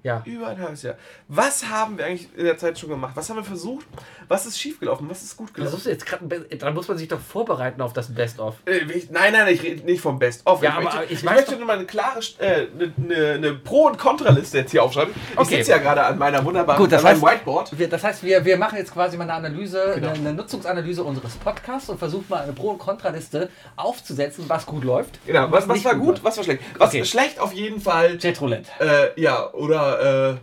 Ja. 0.05 0.21
Über 0.23 0.49
ein 0.49 0.59
halbes 0.61 0.83
Jahr. 0.83 0.95
Was 1.27 1.65
haben 1.67 1.97
wir 1.97 2.05
eigentlich 2.05 2.27
in 2.37 2.45
der 2.45 2.59
Zeit 2.59 2.77
schon 2.77 2.89
gemacht? 2.89 3.13
Was 3.15 3.27
haben 3.27 3.37
wir 3.37 3.43
versucht? 3.43 3.87
Was 4.27 4.45
ist 4.45 4.59
schiefgelaufen? 4.59 5.09
Was 5.09 5.23
ist 5.23 5.35
gut 5.35 5.51
gelaufen? 5.51 5.71
Versuchst 5.71 5.87
du 5.87 5.89
jetzt 5.89 6.05
gerade, 6.05 6.41
dann 6.59 6.73
muss 6.75 6.87
man 6.87 6.95
sich 6.99 7.07
doch 7.07 7.19
vorbereiten 7.19 7.81
auf 7.81 7.91
das 7.91 8.13
Best-of. 8.13 8.53
Äh, 8.67 8.81
Nein, 9.09 9.33
nein, 9.33 9.47
ich 9.51 9.63
rede 9.63 9.83
nicht 9.83 10.01
vom 10.01 10.19
Best-of. 10.19 10.61
Ja, 10.61 10.69
ich 10.69 10.75
aber 10.75 10.83
möchte, 10.83 11.03
ich 11.05 11.11
ich 11.19 11.23
möchte 11.23 11.55
nur 11.57 11.65
mal 11.65 11.77
eine 11.77 11.85
klare, 11.85 12.19
äh, 12.37 12.67
eine, 12.67 12.93
eine, 13.03 13.31
eine 13.33 13.53
Pro- 13.55 13.87
und 13.87 13.97
Kontraliste 13.97 14.59
jetzt 14.59 14.69
hier 14.69 14.83
aufschreiben. 14.83 15.11
Ich 15.33 15.39
Okay. 15.39 15.55
sitze 15.57 15.71
ja 15.71 15.79
gerade 15.79 16.03
an 16.03 16.19
meiner 16.19 16.45
wunderbaren 16.45 16.79
Gut, 16.79 16.91
das 16.91 17.03
heißt- 17.03 17.23
Whiteboard. 17.23 17.77
Wir, 17.77 17.89
das 17.89 18.03
heißt, 18.03 18.21
wir, 18.23 18.45
wir 18.45 18.57
machen 18.57 18.77
jetzt 18.77 18.93
quasi 18.93 19.17
mal 19.17 19.23
eine 19.23 19.33
Analyse, 19.33 19.93
Genau. 19.95 20.09
eine, 20.09 20.19
eine 20.19 20.33
Nutzungsanalyse 20.33 21.03
unseres 21.03 21.33
Podcasts 21.37 21.89
und 21.89 21.97
versuchen 21.97 22.25
mal 22.29 22.43
eine 22.43 22.53
Pro- 22.53 22.69
und 22.69 22.77
Kontraliste 22.77 23.49
aufzusetzen, 23.75 24.45
was 24.47 24.67
gut 24.67 24.83
läuft. 24.83 25.19
Genau, 25.25 25.51
was, 25.51 25.67
was 25.67 25.75
nicht 25.77 25.85
war 25.85 25.95
gut, 25.95 26.09
läuft. 26.09 26.23
was 26.23 26.37
war 26.37 26.43
schlecht? 26.43 26.61
Was 26.77 26.89
Okay. 26.89 27.03
schlecht 27.05 27.39
auf 27.39 27.53
jeden 27.53 27.81
Fall, 27.81 28.19
Chatroulette, 28.19 28.69
äh, 28.79 29.19
ja, 29.19 29.51
oder 29.51 29.94
äh, 29.99 30.35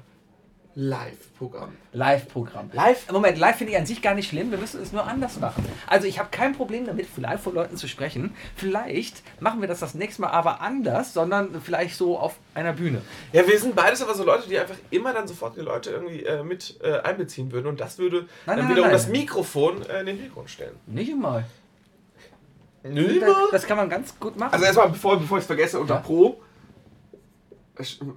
Live-Programm. 0.74 1.76
Live-Programm. 1.92 2.70
Live? 2.72 3.10
Moment, 3.12 3.36
live 3.36 3.56
finde 3.56 3.74
ich 3.74 3.78
an 3.78 3.84
sich 3.84 4.00
gar 4.00 4.14
nicht 4.14 4.30
schlimm, 4.30 4.50
wir 4.50 4.56
müssen 4.56 4.80
es 4.80 4.90
nur 4.90 5.06
anders 5.06 5.38
machen. 5.38 5.66
Also 5.86 6.06
ich 6.06 6.18
habe 6.18 6.30
kein 6.30 6.54
Problem 6.54 6.86
damit, 6.86 7.08
live 7.18 7.42
vor 7.42 7.52
Leuten 7.52 7.76
zu 7.76 7.88
sprechen. 7.88 8.34
Vielleicht 8.56 9.22
machen 9.38 9.60
wir 9.60 9.68
das 9.68 9.80
das 9.80 9.94
nächste 9.94 10.22
Mal 10.22 10.30
aber 10.30 10.62
anders, 10.62 11.12
sondern 11.12 11.60
vielleicht 11.60 11.96
so 11.96 12.18
auf 12.18 12.36
einer 12.54 12.72
Bühne. 12.72 13.02
Ja, 13.32 13.46
wir 13.46 13.58
sind 13.58 13.74
beides 13.76 14.00
aber 14.00 14.14
so 14.14 14.24
Leute, 14.24 14.48
die 14.48 14.58
einfach 14.58 14.76
immer 14.90 15.12
dann 15.12 15.28
sofort 15.28 15.56
die 15.56 15.60
Leute 15.60 15.90
irgendwie 15.90 16.24
äh, 16.24 16.42
mit 16.42 16.78
äh, 16.82 17.00
einbeziehen 17.00 17.52
würden 17.52 17.66
und 17.66 17.78
das 17.78 17.98
würde 17.98 18.26
Nein, 18.46 18.56
dann 18.56 18.68
wiederum 18.70 18.90
das 18.90 19.08
Mikrofon 19.08 19.82
äh, 19.82 20.00
in 20.00 20.06
den 20.06 20.16
Hintergrund 20.16 20.48
stellen. 20.48 20.76
Nicht 20.86 21.10
immer. 21.10 21.44
Nö, 22.84 23.20
Das, 23.20 23.36
das 23.50 23.66
kann 23.66 23.76
man 23.76 23.90
ganz 23.90 24.18
gut 24.18 24.38
machen. 24.38 24.54
Also 24.54 24.64
erstmal, 24.64 24.88
bevor, 24.88 25.20
bevor 25.20 25.36
ich 25.36 25.42
es 25.42 25.46
vergesse, 25.46 25.78
unter 25.78 25.96
Ja. 25.96 26.00
Pro 26.00 26.40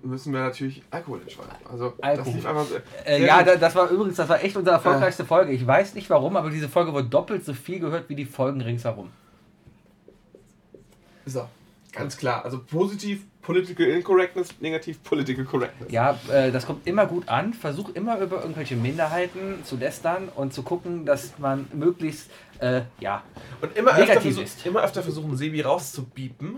müssen 0.03 0.33
wir 0.33 0.41
natürlich 0.41 0.81
Alkohol 0.91 1.21
entscheiden. 1.21 1.51
Also 1.71 1.93
das 1.97 2.03
Alkohol. 2.03 2.33
lief 2.33 2.45
einfach 2.45 2.65
so. 2.65 2.75
Äh, 3.05 3.25
ja, 3.25 3.43
das 3.43 3.75
war 3.75 3.89
übrigens, 3.89 4.17
das 4.17 4.27
war 4.27 4.43
echt 4.43 4.55
unsere 4.57 4.75
erfolgreichste 4.75 5.25
Folge. 5.25 5.53
Ich 5.53 5.65
weiß 5.65 5.95
nicht 5.95 6.09
warum, 6.09 6.35
aber 6.35 6.49
diese 6.49 6.67
Folge 6.67 6.93
wurde 6.93 7.07
doppelt 7.07 7.45
so 7.45 7.53
viel 7.53 7.79
gehört 7.79 8.09
wie 8.09 8.15
die 8.15 8.25
Folgen 8.25 8.61
ringsherum. 8.61 9.11
so, 11.25 11.47
ganz 11.93 12.17
klar. 12.17 12.43
Also 12.43 12.59
positiv 12.59 13.23
Political 13.45 13.85
Incorrectness, 13.85 14.59
negativ 14.59 15.03
Political 15.03 15.45
Correctness. 15.45 15.91
Ja, 15.91 16.19
äh, 16.31 16.51
das 16.51 16.65
kommt 16.65 16.87
immer 16.87 17.05
gut 17.05 17.29
an. 17.29 17.53
Versuch 17.53 17.89
immer 17.93 18.19
über 18.19 18.41
irgendwelche 18.41 18.75
Minderheiten 18.75 19.63
zu 19.63 19.77
lästern 19.77 20.29
und 20.35 20.51
zu 20.51 20.63
gucken, 20.63 21.05
dass 21.05 21.37
man 21.37 21.67
möglichst, 21.71 22.31
äh, 22.59 22.81
ja, 22.99 23.23
Und 23.61 23.77
immer 23.77 23.91
öfter, 23.91 24.01
Negativ 24.01 24.35
versuch, 24.35 24.65
immer 24.65 24.83
öfter 24.83 25.03
versuchen, 25.03 25.37
Sebi 25.37 25.61
rauszubiepen, 25.61 26.57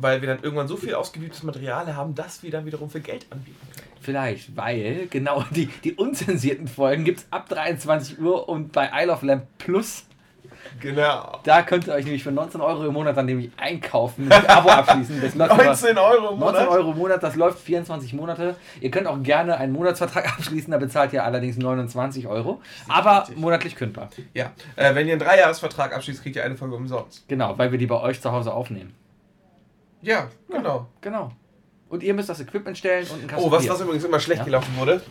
weil 0.00 0.20
wir 0.20 0.28
dann 0.28 0.42
irgendwann 0.42 0.68
so 0.68 0.76
viel 0.76 0.94
ausgebiebtes 0.94 1.42
Material 1.42 1.94
haben, 1.94 2.14
dass 2.14 2.42
wir 2.42 2.50
dann 2.50 2.66
wiederum 2.66 2.90
für 2.90 3.00
Geld 3.00 3.26
anbieten 3.30 3.56
können. 3.74 3.88
vielleicht, 4.00 4.56
weil 4.56 5.06
genau 5.10 5.44
die, 5.50 5.66
die 5.84 5.94
unzensierten 5.94 6.68
Folgen 6.68 7.04
gibt 7.04 7.20
es 7.20 7.26
ab 7.30 7.48
23 7.48 8.18
Uhr 8.20 8.48
und 8.48 8.72
bei 8.72 8.90
Isle 8.94 9.12
of 9.12 9.22
Lamp 9.22 9.44
Plus. 9.58 10.04
Genau. 10.80 11.38
Da 11.44 11.62
könnt 11.62 11.86
ihr 11.86 11.94
euch 11.94 12.04
nämlich 12.04 12.22
für 12.22 12.32
19 12.32 12.60
Euro 12.60 12.84
im 12.86 12.92
Monat 12.92 13.16
dann 13.16 13.26
nämlich 13.26 13.50
einkaufen, 13.56 14.30
ein 14.30 14.46
Abo 14.46 14.68
abschließen. 14.70 15.20
Das 15.20 15.34
läuft 15.34 15.50
aber- 15.52 15.64
19 15.64 15.98
Euro 15.98 16.32
im 16.32 16.38
19 16.38 16.38
Monat. 16.64 16.68
Euro 16.68 16.90
im 16.92 16.98
Monat, 16.98 17.22
das 17.22 17.34
läuft 17.36 17.58
24 17.60 18.12
Monate. 18.14 18.56
Ihr 18.80 18.90
könnt 18.90 19.06
auch 19.06 19.22
gerne 19.22 19.56
einen 19.56 19.72
Monatsvertrag 19.72 20.26
abschließen, 20.38 20.70
da 20.70 20.78
bezahlt 20.78 21.12
ihr 21.12 21.24
allerdings 21.24 21.56
29 21.56 22.26
Euro. 22.26 22.60
Aber 22.88 23.20
richtig. 23.22 23.36
monatlich 23.38 23.76
kündbar. 23.76 24.10
Ja, 24.34 24.52
äh, 24.76 24.94
wenn 24.94 25.06
ihr 25.06 25.14
einen 25.14 25.22
Dreijahresvertrag 25.22 25.94
abschließt, 25.94 26.22
kriegt 26.22 26.36
ihr 26.36 26.44
eine 26.44 26.56
Folge 26.56 26.76
umsonst. 26.76 27.26
Genau, 27.28 27.56
weil 27.58 27.70
wir 27.72 27.78
die 27.78 27.86
bei 27.86 28.00
euch 28.00 28.20
zu 28.20 28.30
Hause 28.32 28.52
aufnehmen. 28.52 28.94
Ja, 30.02 30.28
genau. 30.48 30.86
Genau. 31.00 31.32
Und 31.88 32.02
ihr 32.02 32.14
müsst 32.14 32.28
das 32.28 32.40
Equipment 32.40 32.78
stellen 32.78 33.06
und 33.10 33.22
ein 33.22 33.26
Kasten 33.26 33.44
Oh, 33.46 33.50
was, 33.50 33.68
was 33.68 33.80
übrigens 33.80 34.04
immer 34.04 34.20
schlecht 34.20 34.40
Ja. 34.40 34.44
gelaufen 34.44 34.76
wurde. 34.78 35.02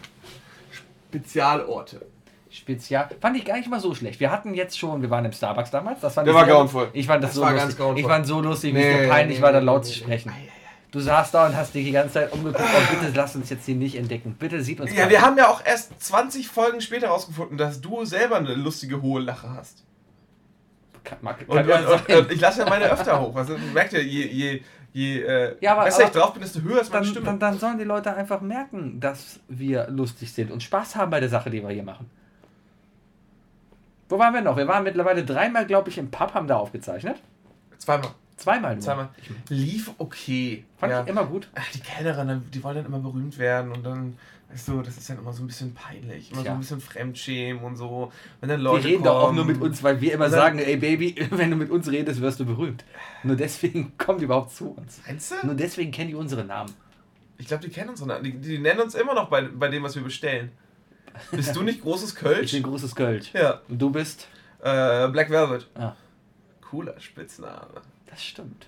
Spezialorte. 1.09 2.05
Spezial. 2.51 3.09
Fand 3.21 3.37
ich 3.37 3.45
gar 3.45 3.57
nicht 3.57 3.69
mal 3.69 3.79
so 3.79 3.93
schlecht. 3.93 4.19
Wir 4.19 4.31
hatten 4.31 4.53
jetzt 4.55 4.77
schon, 4.79 5.01
wir 5.01 5.09
waren 5.09 5.25
im 5.25 5.31
Starbucks 5.31 5.69
damals. 5.69 5.99
Das 6.01 6.15
fand 6.15 6.27
Der 6.27 6.33
ich 6.33 6.39
war 6.39 6.47
grauenvoll. 6.47 6.89
Ich 6.93 7.05
fand 7.05 7.23
das, 7.23 7.31
Das 7.31 7.35
so 7.35 7.41
war 7.41 7.51
lustig. 7.51 7.67
ganz 7.67 7.77
grauenvoll. 7.77 7.99
Ich 7.99 8.07
fand 8.07 8.25
so 8.25 8.41
lustig, 8.41 8.73
wie 8.73 8.77
Nee, 8.79 9.03
es 9.03 9.09
peinlich 9.09 9.37
nee, 9.37 9.43
war, 9.43 9.51
da 9.51 9.59
laut 9.59 9.83
nee, 9.83 9.87
zu 9.89 9.93
nee. 9.93 10.03
sprechen. 10.03 10.33
Du 10.91 10.99
saßt 10.99 11.31
da 11.35 11.45
und 11.45 11.55
hast 11.55 11.75
dich 11.75 11.85
die 11.85 11.91
ganze 11.91 12.13
Zeit 12.15 12.33
umgeguckt. 12.33 12.63
Oh, 12.67 12.93
bitte 12.95 13.11
lass 13.15 13.35
uns 13.35 13.51
jetzt 13.51 13.65
hier 13.67 13.75
nicht 13.75 13.95
entdecken. 13.95 14.35
Bitte 14.39 14.63
sieht 14.63 14.79
uns 14.81 14.91
Ja, 14.95 15.07
wir 15.07 15.21
haben 15.21 15.37
ja 15.37 15.47
auch 15.49 15.63
erst 15.63 16.01
20 16.01 16.47
Folgen 16.47 16.81
später 16.81 17.09
rausgefunden, 17.09 17.59
dass 17.59 17.79
du 17.81 18.03
selber 18.05 18.37
eine 18.37 18.55
lustige 18.55 18.99
hohe 19.03 19.21
Lache 19.21 19.51
hast. 19.55 19.83
Kann, 21.03 21.19
mag, 21.21 21.37
kann 21.47 21.59
Und, 21.59 21.67
ja 21.67 21.79
und, 21.87 22.09
und 22.09 22.31
ich 22.31 22.41
lasse 22.41 22.61
ja 22.63 22.69
meine 22.69 22.85
öfter 22.85 23.21
hoch. 23.21 23.35
Also, 23.35 23.55
merkt 23.73 23.93
ihr, 23.93 24.03
je, 24.03 24.25
je, 24.25 24.61
je 24.93 25.21
äh, 25.21 25.55
Ja, 25.61 25.73
aber- 25.73 25.85
besser 25.85 26.01
ich 26.01 26.05
aber- 26.09 26.19
drauf 26.19 26.33
bin, 26.33 26.41
desto 26.41 26.61
höher 26.61 26.81
ist 26.81 26.91
meine 26.91 27.05
dann, 27.05 27.11
Stimme. 27.11 27.25
dann, 27.25 27.39
dann 27.39 27.59
sollen 27.59 27.77
die 27.77 27.83
Leute 27.83 28.13
einfach 28.13 28.41
merken, 28.41 28.99
dass 28.99 29.39
wir 29.47 29.87
lustig 29.89 30.31
sind 30.33 30.51
und 30.51 30.63
Spaß 30.63 30.95
haben 30.95 31.09
bei 31.11 31.19
der 31.19 31.29
Sache, 31.29 31.49
die 31.49 31.61
wir 31.61 31.69
hier 31.69 31.83
machen. 31.83 32.09
Wo 34.07 34.17
waren 34.17 34.33
wir 34.33 34.41
noch? 34.41 34.57
Wir 34.57 34.67
waren 34.67 34.83
mittlerweile 34.83 35.23
dreimal, 35.23 35.65
glaube 35.67 35.89
ich, 35.89 35.97
im 35.97 36.09
Pub, 36.09 36.33
haben 36.33 36.47
da 36.47 36.57
aufgezeichnet. 36.57 37.17
Zweimal. 37.77 38.09
Zweimal 38.37 38.73
nur. 38.75 38.81
Zweimal. 38.81 39.09
Lief 39.49 39.91
okay. 39.97 40.63
Fand 40.77 40.91
ja. 40.91 41.03
ich 41.03 41.09
immer 41.09 41.25
gut. 41.25 41.49
Ach, 41.55 41.69
die 41.71 41.79
Kellnerin, 41.79 42.41
die 42.51 42.63
wollen 42.63 42.77
dann 42.77 42.85
immer 42.85 42.99
berühmt 42.99 43.37
werden 43.37 43.71
und 43.71 43.85
dann, 43.85 44.17
du, 44.67 44.81
das 44.81 44.97
ist 44.97 45.09
dann 45.09 45.19
immer 45.19 45.31
so 45.31 45.43
ein 45.43 45.47
bisschen 45.47 45.73
peinlich. 45.73 46.29
Immer 46.31 46.37
so 46.39 46.43
Tja. 46.43 46.53
ein 46.53 46.59
bisschen 46.59 46.81
Fremdschämen 46.81 47.63
und 47.63 47.75
so. 47.75 48.11
Wenn 48.39 48.49
dann 48.49 48.59
Die 48.59 48.63
Leute 48.63 48.85
reden 48.87 49.03
doch 49.03 49.15
auch 49.15 49.25
kommen. 49.27 49.35
nur 49.35 49.45
mit 49.45 49.61
uns, 49.61 49.83
weil 49.83 50.01
wir 50.01 50.13
immer 50.13 50.29
sagen, 50.29 50.59
ey 50.59 50.77
Baby, 50.77 51.15
wenn 51.31 51.51
du 51.51 51.55
mit 51.57 51.69
uns 51.69 51.89
redest, 51.91 52.19
wirst 52.21 52.39
du 52.39 52.45
berühmt. 52.45 52.83
Nur 53.23 53.35
deswegen 53.35 53.95
kommen 53.97 54.19
die 54.19 54.25
überhaupt 54.25 54.51
zu 54.51 54.71
uns. 54.71 55.01
Meinst 55.05 55.31
du? 55.31 55.45
Nur 55.45 55.55
deswegen 55.55 55.91
kennen 55.91 56.09
die 56.09 56.15
unsere 56.15 56.43
Namen. 56.43 56.73
Ich 57.37 57.47
glaube, 57.47 57.63
die 57.63 57.69
kennen 57.71 57.89
uns 57.91 58.03
noch. 58.03 58.21
Die, 58.21 58.33
die 58.33 58.57
nennen 58.59 58.79
uns 58.81 58.95
immer 58.95 59.13
noch 59.13 59.29
bei, 59.29 59.43
bei 59.43 59.67
dem, 59.69 59.83
was 59.83 59.95
wir 59.95 60.03
bestellen. 60.03 60.51
Bist 61.31 61.55
du 61.55 61.61
nicht 61.63 61.81
großes 61.81 62.09
Ich 62.13 62.15
Kölsch? 62.15 62.51
bin 62.51 62.63
großes 62.63 62.95
Kölsch. 62.95 63.31
Ja. 63.33 63.61
Und 63.69 63.79
du 63.79 63.89
bist? 63.89 64.27
Äh, 64.61 65.07
Black 65.09 65.29
Velvet. 65.29 65.67
Ah, 65.75 65.95
Cooler 66.61 66.99
Spitzname. 66.99 67.81
das 68.07 68.23
stimmt. 68.23 68.67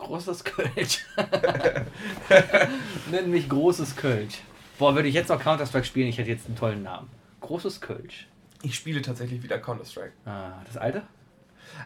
Großes 0.00 0.44
Kölsch. 0.44 1.04
Nenn 3.10 3.30
mich 3.30 3.48
großes 3.48 3.96
Kölsch. 3.96 4.38
Boah, 4.78 4.94
würde 4.94 5.08
ich 5.08 5.14
jetzt 5.14 5.28
noch 5.28 5.40
Counter-Strike 5.40 5.84
spielen, 5.86 6.08
ich 6.08 6.18
hätte 6.18 6.30
jetzt 6.30 6.46
einen 6.46 6.56
tollen 6.56 6.82
Namen. 6.82 7.08
Großes 7.40 7.80
Kölsch. 7.80 8.26
Ich 8.62 8.74
spiele 8.74 9.02
tatsächlich 9.02 9.42
wieder 9.42 9.58
Counter-Strike. 9.58 10.12
Ah, 10.24 10.52
das 10.66 10.76
alte? 10.76 11.02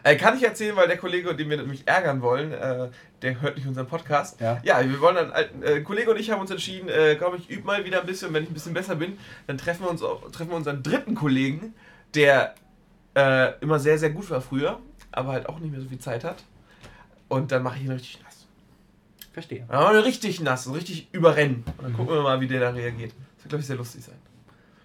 Äh, 0.03 0.15
kann 0.15 0.35
ich 0.37 0.43
erzählen, 0.43 0.75
weil 0.75 0.87
der 0.87 0.97
Kollege, 0.97 1.35
den 1.35 1.49
wir 1.49 1.57
nämlich 1.57 1.87
ärgern 1.87 2.21
wollen, 2.21 2.51
äh, 2.53 2.89
der 3.21 3.41
hört 3.41 3.57
nicht 3.57 3.67
unseren 3.67 3.87
Podcast. 3.87 4.39
Ja. 4.39 4.59
ja 4.63 4.81
wir 4.89 4.99
wollen 5.01 5.15
dann, 5.15 5.31
äh, 5.31 5.75
ein 5.75 5.83
Kollege 5.83 6.09
und 6.11 6.17
ich 6.19 6.31
haben 6.31 6.41
uns 6.41 6.51
entschieden, 6.51 6.89
äh, 6.89 7.15
komm, 7.19 7.35
ich 7.35 7.49
übe 7.49 7.65
mal 7.65 7.83
wieder 7.85 7.99
ein 7.99 8.05
bisschen. 8.07 8.33
Wenn 8.33 8.43
ich 8.43 8.49
ein 8.49 8.53
bisschen 8.53 8.73
besser 8.73 8.95
bin, 8.95 9.17
dann 9.47 9.57
treffen 9.57 9.83
wir 9.83 9.89
uns, 9.89 10.01
auch- 10.01 10.31
treffen 10.31 10.49
wir 10.49 10.55
unseren 10.57 10.81
dritten 10.81 11.15
Kollegen, 11.15 11.73
der 12.15 12.55
äh, 13.15 13.59
immer 13.59 13.79
sehr, 13.79 13.97
sehr 13.97 14.09
gut 14.09 14.29
war 14.29 14.41
früher, 14.41 14.79
aber 15.11 15.33
halt 15.33 15.47
auch 15.47 15.59
nicht 15.59 15.71
mehr 15.71 15.81
so 15.81 15.87
viel 15.87 15.99
Zeit 15.99 16.23
hat. 16.23 16.43
Und 17.27 17.51
dann 17.51 17.63
mache 17.63 17.77
ich 17.77 17.85
ihn 17.85 17.91
richtig 17.91 18.21
nass. 18.23 18.45
Verstehe. 19.33 19.65
Dann 19.67 19.81
machen 19.81 19.93
wir 19.93 19.99
ihn 19.99 20.05
richtig 20.05 20.39
nass, 20.41 20.63
so 20.65 20.71
richtig 20.71 21.07
überrennen. 21.11 21.63
Und 21.77 21.83
dann 21.83 21.93
gucken 21.93 22.15
wir 22.15 22.21
mal, 22.21 22.39
wie 22.39 22.47
der 22.47 22.59
da 22.59 22.69
reagiert. 22.69 23.11
Das 23.11 23.43
wird, 23.43 23.49
glaube 23.49 23.61
ich, 23.61 23.67
sehr 23.67 23.75
lustig 23.75 24.03
sein. 24.03 24.15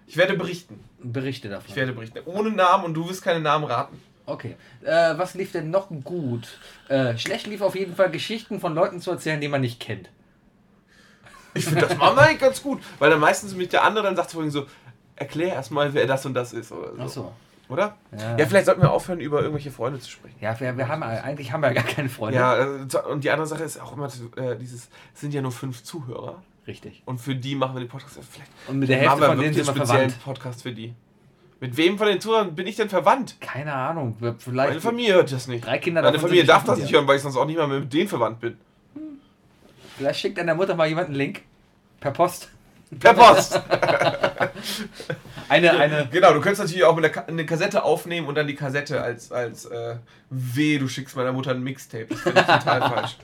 Ich 0.07 0.17
werde 0.17 0.33
berichten. 0.33 0.83
Berichte 1.01 1.47
davon. 1.47 1.69
Ich 1.69 1.75
werde 1.75 1.93
berichten. 1.93 2.19
Ohne 2.25 2.51
Namen 2.51 2.85
und 2.85 2.93
du 2.93 3.07
wirst 3.07 3.21
keine 3.21 3.39
Namen 3.39 3.65
raten. 3.65 4.01
Okay. 4.25 4.55
Äh, 4.83 5.17
was 5.17 5.33
lief 5.35 5.51
denn 5.51 5.69
noch 5.69 5.89
gut? 6.03 6.47
Äh, 6.89 7.17
schlecht 7.17 7.47
lief 7.47 7.61
auf 7.61 7.75
jeden 7.75 7.95
Fall 7.95 8.11
Geschichten 8.11 8.59
von 8.59 8.75
Leuten 8.75 9.01
zu 9.01 9.11
erzählen, 9.11 9.39
die 9.39 9.47
man 9.47 9.61
nicht 9.61 9.79
kennt. 9.79 10.09
Ich 11.53 11.65
finde, 11.65 11.81
das 11.81 11.99
eigentlich 11.99 12.39
ganz 12.39 12.61
gut. 12.61 12.81
Weil 12.99 13.09
dann 13.09 13.19
meistens 13.19 13.53
mit 13.55 13.73
der 13.73 13.83
andere 13.83 14.05
dann 14.05 14.15
sagt 14.15 14.31
vorhin 14.31 14.51
so, 14.51 14.67
erklär 15.15 15.53
erstmal, 15.53 15.93
wer 15.93 16.07
das 16.07 16.25
und 16.25 16.33
das 16.33 16.53
ist. 16.53 16.71
Oder, 16.71 16.93
so. 16.95 17.01
Ach 17.01 17.09
so. 17.09 17.33
Oder? 17.71 17.95
Ja. 18.17 18.37
Ja, 18.37 18.45
vielleicht 18.45 18.65
sollten 18.65 18.81
wir 18.81 18.91
aufhören, 18.91 19.19
über 19.19 19.39
irgendwelche 19.39 19.71
Freunde 19.71 19.99
zu 19.99 20.09
sprechen. 20.09 20.35
Ja, 20.41 20.59
wir, 20.59 20.77
wir 20.77 20.87
haben 20.87 21.03
eigentlich 21.03 21.51
haben 21.51 21.61
wir 21.61 21.71
gar 21.71 21.83
keine 21.83 22.09
Freunde. 22.09 22.37
Ja, 22.37 22.57
äh, 22.57 22.97
und 23.09 23.23
die 23.23 23.31
andere 23.31 23.47
Sache 23.47 23.63
ist 23.63 23.79
auch 23.81 23.93
immer 23.93 24.09
äh, 24.35 24.55
dieses, 24.57 24.89
es 25.13 25.21
sind 25.21 25.33
ja 25.33 25.41
nur 25.41 25.51
fünf 25.51 25.83
Zuhörer. 25.83 26.41
Richtig. 26.67 27.01
Und 27.05 27.19
für 27.19 27.35
die 27.35 27.55
machen 27.55 27.75
wir 27.75 27.79
den 27.79 27.89
Podcast. 27.89 28.19
Vielleicht 28.29 28.51
Und 28.67 28.79
mit 28.79 28.89
der 28.89 28.97
machen 28.97 29.07
Hälfte 29.07 29.21
wir 29.21 29.27
von 29.27 29.39
denen 29.39 29.53
sind 29.53 29.67
wir 29.67 29.75
speziellen 29.75 30.09
verwandt. 30.09 30.23
Podcast 30.23 30.63
für 30.63 30.71
die. 30.71 30.93
Mit 31.59 31.77
wem 31.77 31.97
von 31.97 32.07
den 32.07 32.19
Zuhörern 32.19 32.55
bin 32.55 32.65
ich 32.65 32.75
denn 32.75 32.89
verwandt? 32.89 33.39
Keine 33.39 33.73
Ahnung. 33.73 34.17
Vielleicht 34.39 34.69
Meine 34.69 34.81
Familie 34.81 35.13
hört 35.13 35.31
das 35.31 35.47
nicht. 35.47 35.65
Drei 35.65 35.77
Kinder 35.77 36.01
Meine 36.01 36.19
Familie 36.19 36.43
darf 36.43 36.63
das 36.63 36.79
nicht 36.79 36.91
hören, 36.91 37.07
weil 37.07 37.17
ich 37.17 37.21
sonst 37.21 37.37
auch 37.37 37.45
nicht 37.45 37.57
mal 37.57 37.67
mit 37.67 37.93
denen 37.93 38.07
verwandt 38.07 38.39
bin. 38.39 38.57
Vielleicht 39.97 40.19
schickt 40.19 40.37
deiner 40.39 40.55
Mutter 40.55 40.75
mal 40.75 40.87
jemand 40.87 41.07
einen 41.07 41.15
Link. 41.17 41.43
Per 41.99 42.11
Post. 42.11 42.49
Per 42.99 43.13
Post. 43.13 43.61
Eine, 45.49 45.71
eine. 45.77 46.07
Genau, 46.11 46.33
du 46.33 46.39
könntest 46.41 46.61
natürlich 46.61 46.83
auch 46.83 46.95
mit 46.95 47.03
der 47.03 47.11
Ka 47.11 47.21
eine 47.27 47.45
Kassette 47.45 47.83
aufnehmen 47.83 48.27
und 48.27 48.35
dann 48.35 48.47
die 48.47 48.55
Kassette 48.55 49.01
als, 49.01 49.31
als 49.31 49.65
äh, 49.65 49.95
weh, 50.29 50.77
du 50.79 50.87
schickst 50.87 51.15
meiner 51.15 51.31
Mutter 51.33 51.51
ein 51.51 51.61
Mixtape. 51.63 52.05
Das 52.09 52.19
finde 52.21 52.39
ich 52.41 52.45
total 52.45 52.81
falsch. 52.89 53.17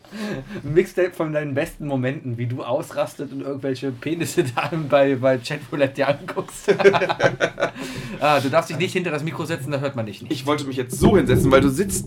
Mixtape 0.64 1.12
von 1.12 1.32
deinen 1.34 1.54
besten 1.54 1.88
Momenten, 1.88 2.38
wie 2.38 2.48
du 2.48 2.64
ausrastet 2.64 3.32
und 3.32 3.42
irgendwelche 3.42 3.92
Penisse 3.92 4.44
da 4.44 4.72
bei, 4.90 5.16
bei 5.16 5.38
Chatroulette 5.38 5.94
dir 5.96 6.08
anguckst. 6.10 6.70
ah, 8.20 8.40
du 8.40 8.50
darfst 8.50 8.70
dich 8.70 8.78
nicht 8.78 8.94
hinter 8.94 9.12
das 9.12 9.24
Mikro 9.24 9.46
setzen, 9.46 9.72
da 9.72 9.80
hört 9.80 9.96
man 9.96 10.06
dich 10.06 10.22
nicht. 10.22 10.32
Ich 10.32 10.46
wollte 10.46 10.66
mich 10.66 10.78
jetzt 10.78 11.00
so 11.00 11.16
hinsetzen, 11.18 11.52
weil 11.52 11.62
du 11.62 11.70
sitzt, 11.70 12.06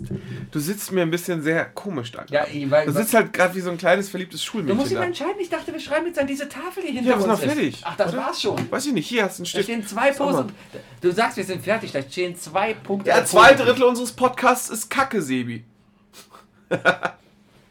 du 0.51 0.59
sitzt 0.61 0.93
mir 0.93 1.03
ein 1.03 1.11
bisschen 1.11 1.43
sehr 1.43 1.65
komisch 1.67 2.13
da. 2.13 2.25
Ja, 2.31 2.47
ich- 2.53 2.71
weil, 2.71 2.87
Du 2.87 2.93
sitzt 2.93 3.15
halt 3.15 3.33
gerade 3.33 3.55
wie 3.55 3.61
so 3.61 3.71
ein 3.71 3.79
kleines 3.79 4.09
verliebtes 4.09 4.41
du 4.41 4.47
Schulmädchen 4.47 4.77
musst 4.77 4.91
dich 4.91 4.99
mal 4.99 5.05
entscheiden. 5.05 5.35
Ich 5.41 5.49
dachte, 5.51 5.73
wir 5.73 5.81
schreiben 5.81 6.07
jetzt 6.07 6.19
an 6.19 6.27
diese 6.27 6.49
Tafel 6.49 6.83
hier 6.83 6.93
hinter 6.93 7.11
Ja, 7.11 7.17
uns. 7.17 7.27
noch 7.27 7.39
ist. 7.43 7.45
fertig, 7.53 7.81
Ach, 7.85 7.97
das 7.97 8.13
oder? 8.13 8.23
war's 8.23 8.41
schon. 8.43 8.71
Weiß 8.71 8.87
ich 8.87 8.93
nicht, 8.93 9.07
hier 9.09 9.20
hast 9.25 9.39
du 9.39 9.43
einen 9.43 9.45
Da 9.45 9.49
Stift. 9.51 9.65
stehen 9.65 9.87
zwei. 9.87 10.13
Posen. 10.13 10.53
Du 11.01 11.11
sagst, 11.13 11.37
wir 11.37 11.45
sind 11.45 11.63
fertig. 11.63 11.93
Da 11.93 12.03
stehen 12.03 12.37
zwei 12.37 12.75
Punkte. 12.75 13.11
Ja, 13.11 13.25
zwei. 13.25 13.55
Drittel 13.55 13.85
unseres 13.85 14.13
Podcasts 14.13 14.69
ist 14.71 14.89
Kacke, 14.91 15.21
Sebi. 15.23 15.65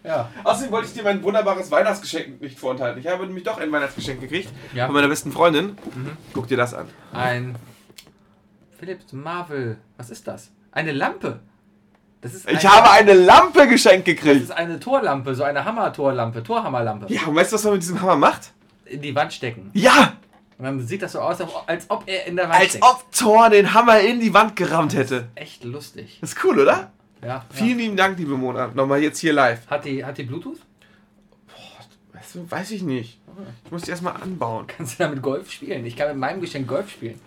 Ja. 0.02 0.30
Außerdem 0.46 0.72
wollte 0.72 0.88
ich 0.88 0.94
dir 0.94 1.04
mein 1.04 1.22
wunderbares 1.22 1.70
Weihnachtsgeschenk 1.72 2.40
nicht 2.42 2.58
vorenthalten. 2.58 3.02
Ich 3.02 3.08
habe 3.08 3.26
nämlich 3.28 3.44
doch 3.44 3.60
ein 3.60 3.70
Weihnachtsgeschenk 3.72 4.22
gekriegt 4.22 4.50
Ja. 4.74 4.86
von 4.86 4.96
meiner 4.96 5.10
besten 5.10 5.32
Freundin. 5.32 5.78
Guck 6.34 6.48
dir 6.48 6.56
das 6.56 6.74
an. 6.74 6.88
Ein 7.12 7.56
Philips 8.80 9.12
Marvel. 9.12 9.78
Was 9.98 10.10
ist 10.10 10.26
das? 10.26 10.52
Eine 10.72 10.94
Lampe. 10.94 11.42
Das 12.22 12.34
ist 12.34 12.50
Ich 12.50 12.66
habe 12.66 12.90
eine 12.92 13.14
Lampe 13.14 13.68
geschenkt 13.68 14.08
Das 14.08 14.16
gekriegt. 14.16 14.42
ist 14.44 14.52
eine 14.52 14.80
Torlampe, 14.80 15.36
so 15.36 15.44
eine 15.44 15.66
Hammer-Torlampe, 15.66 16.44
Torhammerlampe. 16.44 17.14
Ja, 17.14 17.26
und 17.28 17.36
weißt 17.36 17.52
du, 17.52 17.56
was 17.56 17.64
man 17.66 17.74
mit 17.74 17.82
diesem 17.84 18.02
Hammer 18.02 18.16
macht? 18.16 18.52
In 18.86 19.02
die 19.02 19.14
Wand 19.14 19.34
stecken. 19.34 19.70
Ja, 19.74 20.14
Und 20.60 20.66
dann 20.66 20.86
sieht 20.86 21.02
das 21.02 21.14
so 21.14 21.20
aus, 21.22 21.38
als 21.68 21.90
ob 21.90 22.04
er 22.06 22.26
in 22.28 22.36
der 22.36 22.50
Wand 22.50 22.60
als 22.60 22.72
steckt. 22.72 22.84
ob 22.84 23.10
Thor 23.14 23.50
den 23.50 23.74
Hammer 23.74 24.02
in 24.02 24.20
die 24.20 24.34
Wand 24.34 24.58
gerammt 24.58 24.94
hätte. 24.94 25.30
Echt 25.36 25.64
lustig. 25.64 26.18
Das 26.20 26.34
ist 26.34 26.44
cool, 26.44 26.60
oder? 26.60 26.92
Ja. 27.24 27.46
Vielen 27.50 27.78
lieben 27.78 27.96
Dank, 27.96 28.20
liebe 28.20 28.36
Mona. 28.36 28.68
Nochmal 28.68 29.02
jetzt 29.02 29.20
hier 29.20 29.32
live. 29.32 29.66
Hat 29.68 29.86
die, 29.86 30.04
hat 30.04 30.18
die 30.18 30.24
Bluetooth? 30.24 30.60
Weißt 32.12 32.36
du, 32.36 32.52
weiß 32.52 32.72
ich 32.72 32.82
nicht. 32.82 33.22
Ich 33.64 33.72
muss 33.72 33.84
die 33.84 33.92
erstmal 33.92 34.22
anbauen. 34.22 34.68
Kannst 34.68 35.00
du 35.00 35.04
damit 35.04 35.22
Golf 35.22 35.50
spielen? 35.50 35.86
Ich 35.86 35.96
kann 35.96 36.10
mit 36.10 36.18
meinem 36.18 36.42
Geschenk 36.42 36.68
Golf 36.68 36.92
spielen. 36.92 37.20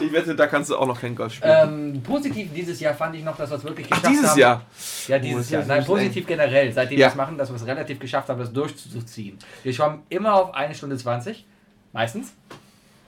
Ich 0.00 0.12
wette, 0.12 0.34
da 0.34 0.46
kannst 0.46 0.70
du 0.70 0.76
auch 0.76 0.86
noch 0.86 1.00
kein 1.00 1.14
Golf 1.14 1.34
spielen. 1.34 1.94
Ähm, 1.94 2.02
positiv 2.02 2.52
dieses 2.54 2.80
Jahr 2.80 2.94
fand 2.94 3.14
ich 3.14 3.22
noch, 3.24 3.36
dass 3.36 3.50
wir 3.50 3.56
es 3.58 3.64
wirklich 3.64 3.86
Ach, 3.90 3.96
geschafft 3.96 4.12
dieses 4.12 4.30
haben. 4.30 4.38
Jahr. 4.40 4.62
Ja, 5.08 5.16
Oh, 5.16 5.20
dieses 5.20 5.40
ist 5.46 5.50
Jahr. 5.50 5.62
ja 5.62 5.68
Nein, 5.68 5.84
positiv 5.84 6.26
generell, 6.26 6.72
seitdem 6.72 6.98
Ja. 6.98 7.06
wir 7.06 7.10
es 7.10 7.14
machen, 7.16 7.38
dass 7.38 7.50
wir 7.50 7.56
es 7.56 7.66
relativ 7.66 7.98
geschafft 8.00 8.28
haben, 8.28 8.38
das 8.40 8.52
durchzuziehen. 8.52 9.38
Wir 9.62 9.72
schwammen 9.72 10.02
immer 10.08 10.34
auf 10.34 10.54
eine 10.54 10.74
Stunde 10.74 10.96
20, 10.96 11.44
meistens. 11.92 12.32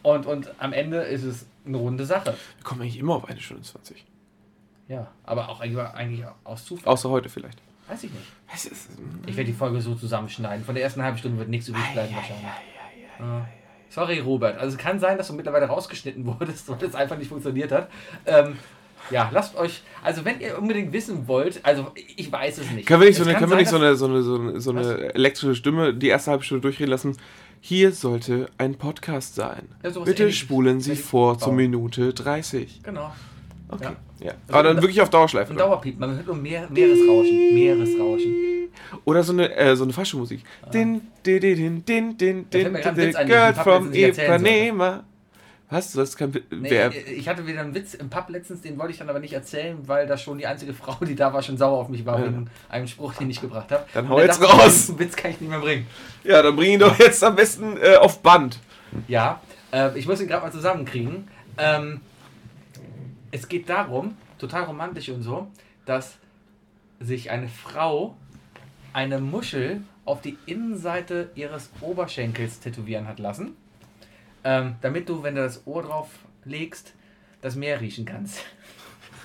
Und, 0.02 0.26
und 0.26 0.50
am 0.58 0.72
Ende 0.72 0.98
ist 0.98 1.24
es 1.24 1.46
eine 1.66 1.78
runde 1.78 2.04
Sache. 2.04 2.26
Wir 2.58 2.64
kommen 2.64 2.82
eigentlich 2.82 2.98
immer 2.98 3.14
auf 3.16 3.24
eine 3.28 3.40
Stunde 3.40 3.62
20. 3.62 4.04
Ja, 4.88 5.08
aber 5.24 5.48
auch 5.48 5.60
eigentlich, 5.60 5.78
eigentlich 5.82 6.24
aus 6.44 6.64
Zufall. 6.66 6.92
Außer 6.92 7.08
heute 7.08 7.28
vielleicht. 7.30 7.58
Weiß 7.88 8.04
ich 8.04 8.10
nicht. 8.12 8.26
Ist, 8.54 8.88
Ich 9.26 9.36
werde 9.36 9.50
die 9.50 9.56
Folge 9.56 9.80
so 9.80 9.94
zusammenschneiden. 9.94 10.64
Von 10.64 10.74
der 10.74 10.84
ersten 10.84 11.02
halben 11.02 11.16
Stunde 11.18 11.38
wird 11.38 11.48
nichts 11.48 11.68
übrig 11.68 11.84
bleiben 11.92 12.14
wahrscheinlich. 12.14 12.44
Ja. 13.18 13.46
Sorry, 13.94 14.18
Robert. 14.18 14.58
Also 14.58 14.76
es 14.76 14.82
kann 14.82 14.98
sein, 14.98 15.16
dass 15.18 15.28
du 15.28 15.34
mittlerweile 15.34 15.66
rausgeschnitten 15.66 16.26
wurdest, 16.40 16.68
weil 16.68 16.82
es 16.88 16.94
einfach 16.94 17.16
nicht 17.16 17.28
funktioniert 17.28 17.70
hat. 17.72 17.88
Ähm, 18.26 18.56
ja, 19.10 19.30
lasst 19.32 19.54
euch. 19.56 19.82
Also 20.02 20.24
wenn 20.24 20.40
ihr 20.40 20.58
unbedingt 20.58 20.92
wissen 20.92 21.28
wollt, 21.28 21.60
also 21.64 21.92
ich 22.16 22.32
weiß 22.32 22.58
es 22.58 22.70
nicht. 22.70 22.86
Können 22.86 23.02
wir 23.02 23.08
nicht, 23.08 23.18
so 23.18 23.22
eine, 23.24 23.32
kann 23.32 23.40
können 23.40 23.52
wir 23.52 23.58
nicht 23.58 23.68
so, 23.68 23.76
sein, 23.78 23.86
eine, 23.86 23.94
so, 23.96 24.06
eine, 24.06 24.22
so, 24.22 24.34
eine, 24.36 24.60
so 24.60 24.70
eine 24.70 25.14
elektrische 25.14 25.54
Stimme 25.54 25.92
die 25.94 26.08
erste 26.08 26.30
halbe 26.30 26.42
Stunde 26.44 26.62
durchreden 26.62 26.90
lassen? 26.90 27.16
Hier 27.60 27.92
sollte 27.92 28.48
ein 28.58 28.74
Podcast 28.76 29.34
sein. 29.36 29.68
Ja, 29.82 29.90
Bitte 30.04 30.32
spulen 30.32 30.80
Sie 30.80 30.96
vor 30.96 31.38
zur. 31.38 31.52
Minute 31.52 32.12
30. 32.12 32.76
dass- 32.78 32.82
Genau. 32.82 33.12
Okay. 33.68 33.84
Ja. 34.20 34.26
Ja. 34.26 34.30
Also 34.32 34.52
Aber 34.52 34.62
dann 34.64 34.76
und- 34.76 34.82
wirklich 34.82 35.00
auf 35.00 35.10
Dauerschleife. 35.10 35.52
Ein? 35.52 35.56
Dauerpiep. 35.58 35.98
Man 35.98 36.14
hört 36.14 36.26
nur 36.26 36.36
Meer, 36.36 36.68
Meeresrauschen. 36.70 37.54
Meeresrauschen. 37.54 38.34
Oder 39.04 39.22
so 39.22 39.32
eine, 39.32 39.54
äh, 39.54 39.76
so 39.76 39.84
eine 39.84 39.92
falsche 39.92 40.16
Musik. 40.16 40.42
Din, 40.72 41.02
din, 41.26 41.40
din, 41.40 41.56
din, 41.56 41.84
din, 41.84 42.16
din, 42.16 42.46
din, 42.50 42.94
din, 42.94 43.12
Girl 43.26 43.54
from. 43.54 43.92
Ipanema. 43.92 45.04
Was? 45.70 45.92
Du 45.92 46.00
hast 46.00 46.16
kein. 46.16 46.30
Nee, 46.50 46.70
Wer? 46.70 46.94
ich 46.94 47.28
hatte 47.28 47.46
wieder 47.46 47.60
einen 47.60 47.74
Witz 47.74 47.94
im 47.94 48.08
Pub 48.08 48.28
letztens, 48.28 48.60
den 48.60 48.78
wollte 48.78 48.92
ich 48.92 48.98
dann 48.98 49.08
aber 49.08 49.18
nicht 49.18 49.32
erzählen, 49.32 49.76
weil 49.86 50.06
da 50.06 50.16
schon 50.16 50.38
die 50.38 50.46
einzige 50.46 50.72
Frau, 50.80 51.04
die 51.04 51.14
da 51.14 51.32
war, 51.32 51.42
schon 51.42 51.56
sauer 51.58 51.78
auf 51.78 51.88
mich 51.88 52.06
war 52.06 52.18
Ja. 52.18 52.26
wegen 52.26 52.48
einem 52.68 52.86
Spruch, 52.86 53.14
den 53.14 53.28
ich 53.30 53.40
gebracht 53.40 53.72
habe. 53.72 53.84
Dann 53.92 54.08
hau 54.08 54.20
jetzt 54.20 54.40
dachte, 54.40 54.52
raus. 54.52 54.86
Den 54.86 54.98
Witz 54.98 55.16
kann 55.16 55.30
ich 55.32 55.40
nicht 55.40 55.50
mehr 55.50 55.58
bringen. 55.60 55.86
Ja, 56.22 56.42
dann 56.42 56.54
bring 56.54 56.72
ihn 56.72 56.80
doch 56.80 56.98
jetzt 56.98 57.22
am 57.24 57.34
besten 57.34 57.76
äh, 57.78 57.96
auf 57.96 58.20
Band. 58.22 58.58
Ja, 59.08 59.40
äh, 59.72 59.98
ich 59.98 60.06
muss 60.06 60.20
ihn 60.20 60.28
gerade 60.28 60.44
mal 60.46 60.52
zusammenkriegen. 60.52 61.28
Ähm, 61.58 62.00
es 63.30 63.48
geht 63.48 63.68
darum, 63.68 64.16
total 64.38 64.64
romantisch 64.64 65.08
und 65.08 65.22
so, 65.22 65.48
dass 65.86 66.16
sich 67.00 67.30
eine 67.30 67.48
Frau 67.48 68.14
eine 68.94 69.18
Muschel 69.18 69.82
auf 70.06 70.22
die 70.22 70.38
Innenseite 70.46 71.30
ihres 71.34 71.68
Oberschenkels 71.80 72.60
tätowieren 72.60 73.06
hat 73.06 73.18
lassen, 73.18 73.56
ähm, 74.44 74.76
damit 74.80 75.08
du, 75.10 75.22
wenn 75.22 75.34
du 75.34 75.42
das 75.42 75.66
Ohr 75.66 75.82
drauf 75.82 76.08
legst, 76.44 76.94
das 77.42 77.56
Meer 77.56 77.80
riechen 77.80 78.06
kannst. 78.06 78.38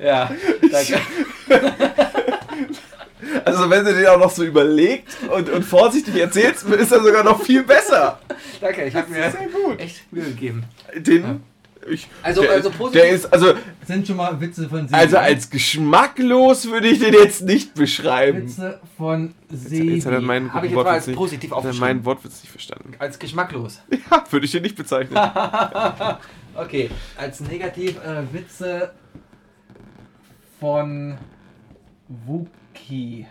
ja, 0.00 0.30
danke. 0.70 1.00
Also 3.44 3.70
wenn 3.70 3.84
du 3.84 3.94
den 3.94 4.06
auch 4.06 4.18
noch 4.18 4.30
so 4.30 4.44
überlegt 4.44 5.16
und, 5.30 5.48
und 5.48 5.62
vorsichtig 5.62 6.16
erzählst, 6.16 6.64
ist 6.64 6.92
er 6.92 7.02
sogar 7.02 7.24
noch 7.24 7.42
viel 7.42 7.62
besser. 7.62 8.18
danke, 8.60 8.84
ich 8.84 8.94
habe 8.94 9.10
mir 9.10 9.32
echt 9.78 10.12
Mühe 10.12 10.24
gegeben. 10.24 10.64
Den, 10.94 11.42
ich, 11.90 12.08
Also- 12.22 12.42
der, 12.42 12.50
also 12.52 12.70
positiv- 12.70 13.00
der 13.02 13.10
ist, 13.10 13.32
also, 13.32 13.54
Sind 13.86 14.06
schon 14.06 14.16
mal 14.16 14.40
Witze 14.40 14.68
von 14.68 14.86
Sebi. 14.88 14.94
also 14.94 15.16
als 15.18 15.50
geschmacklos 15.50 16.66
würde 16.66 16.88
ich 16.88 16.98
den 17.00 17.12
jetzt 17.14 17.42
nicht 17.42 17.74
beschreiben. 17.74 18.42
Witze 18.42 18.80
von 18.96 19.34
Sebi. 19.50 19.94
Jetzt 19.94 20.06
hat 20.06 20.12
er 20.14 20.20
meinen 20.20 20.52
Habe 20.52 20.66
ich 20.66 20.72
jetzt 20.72 20.84
mal 20.84 20.90
als 20.92 21.06
nicht- 21.06 21.16
positiv 21.16 21.50
er 21.50 21.56
aufgeschrieben. 21.56 21.80
meinen 21.80 22.04
Wortwitz 22.04 22.40
nicht 22.42 22.50
verstanden. 22.50 22.92
Als 22.98 23.18
geschmacklos. 23.18 23.80
Ja, 24.10 24.24
würde 24.30 24.46
ich 24.46 24.52
den 24.52 24.62
nicht 24.62 24.76
bezeichnen. 24.76 25.18
Okay, 26.54 26.90
als 27.16 27.40
negativ 27.40 27.96
äh, 28.04 28.30
Witze 28.30 28.92
von 30.60 31.16
Wookie. 32.26 33.26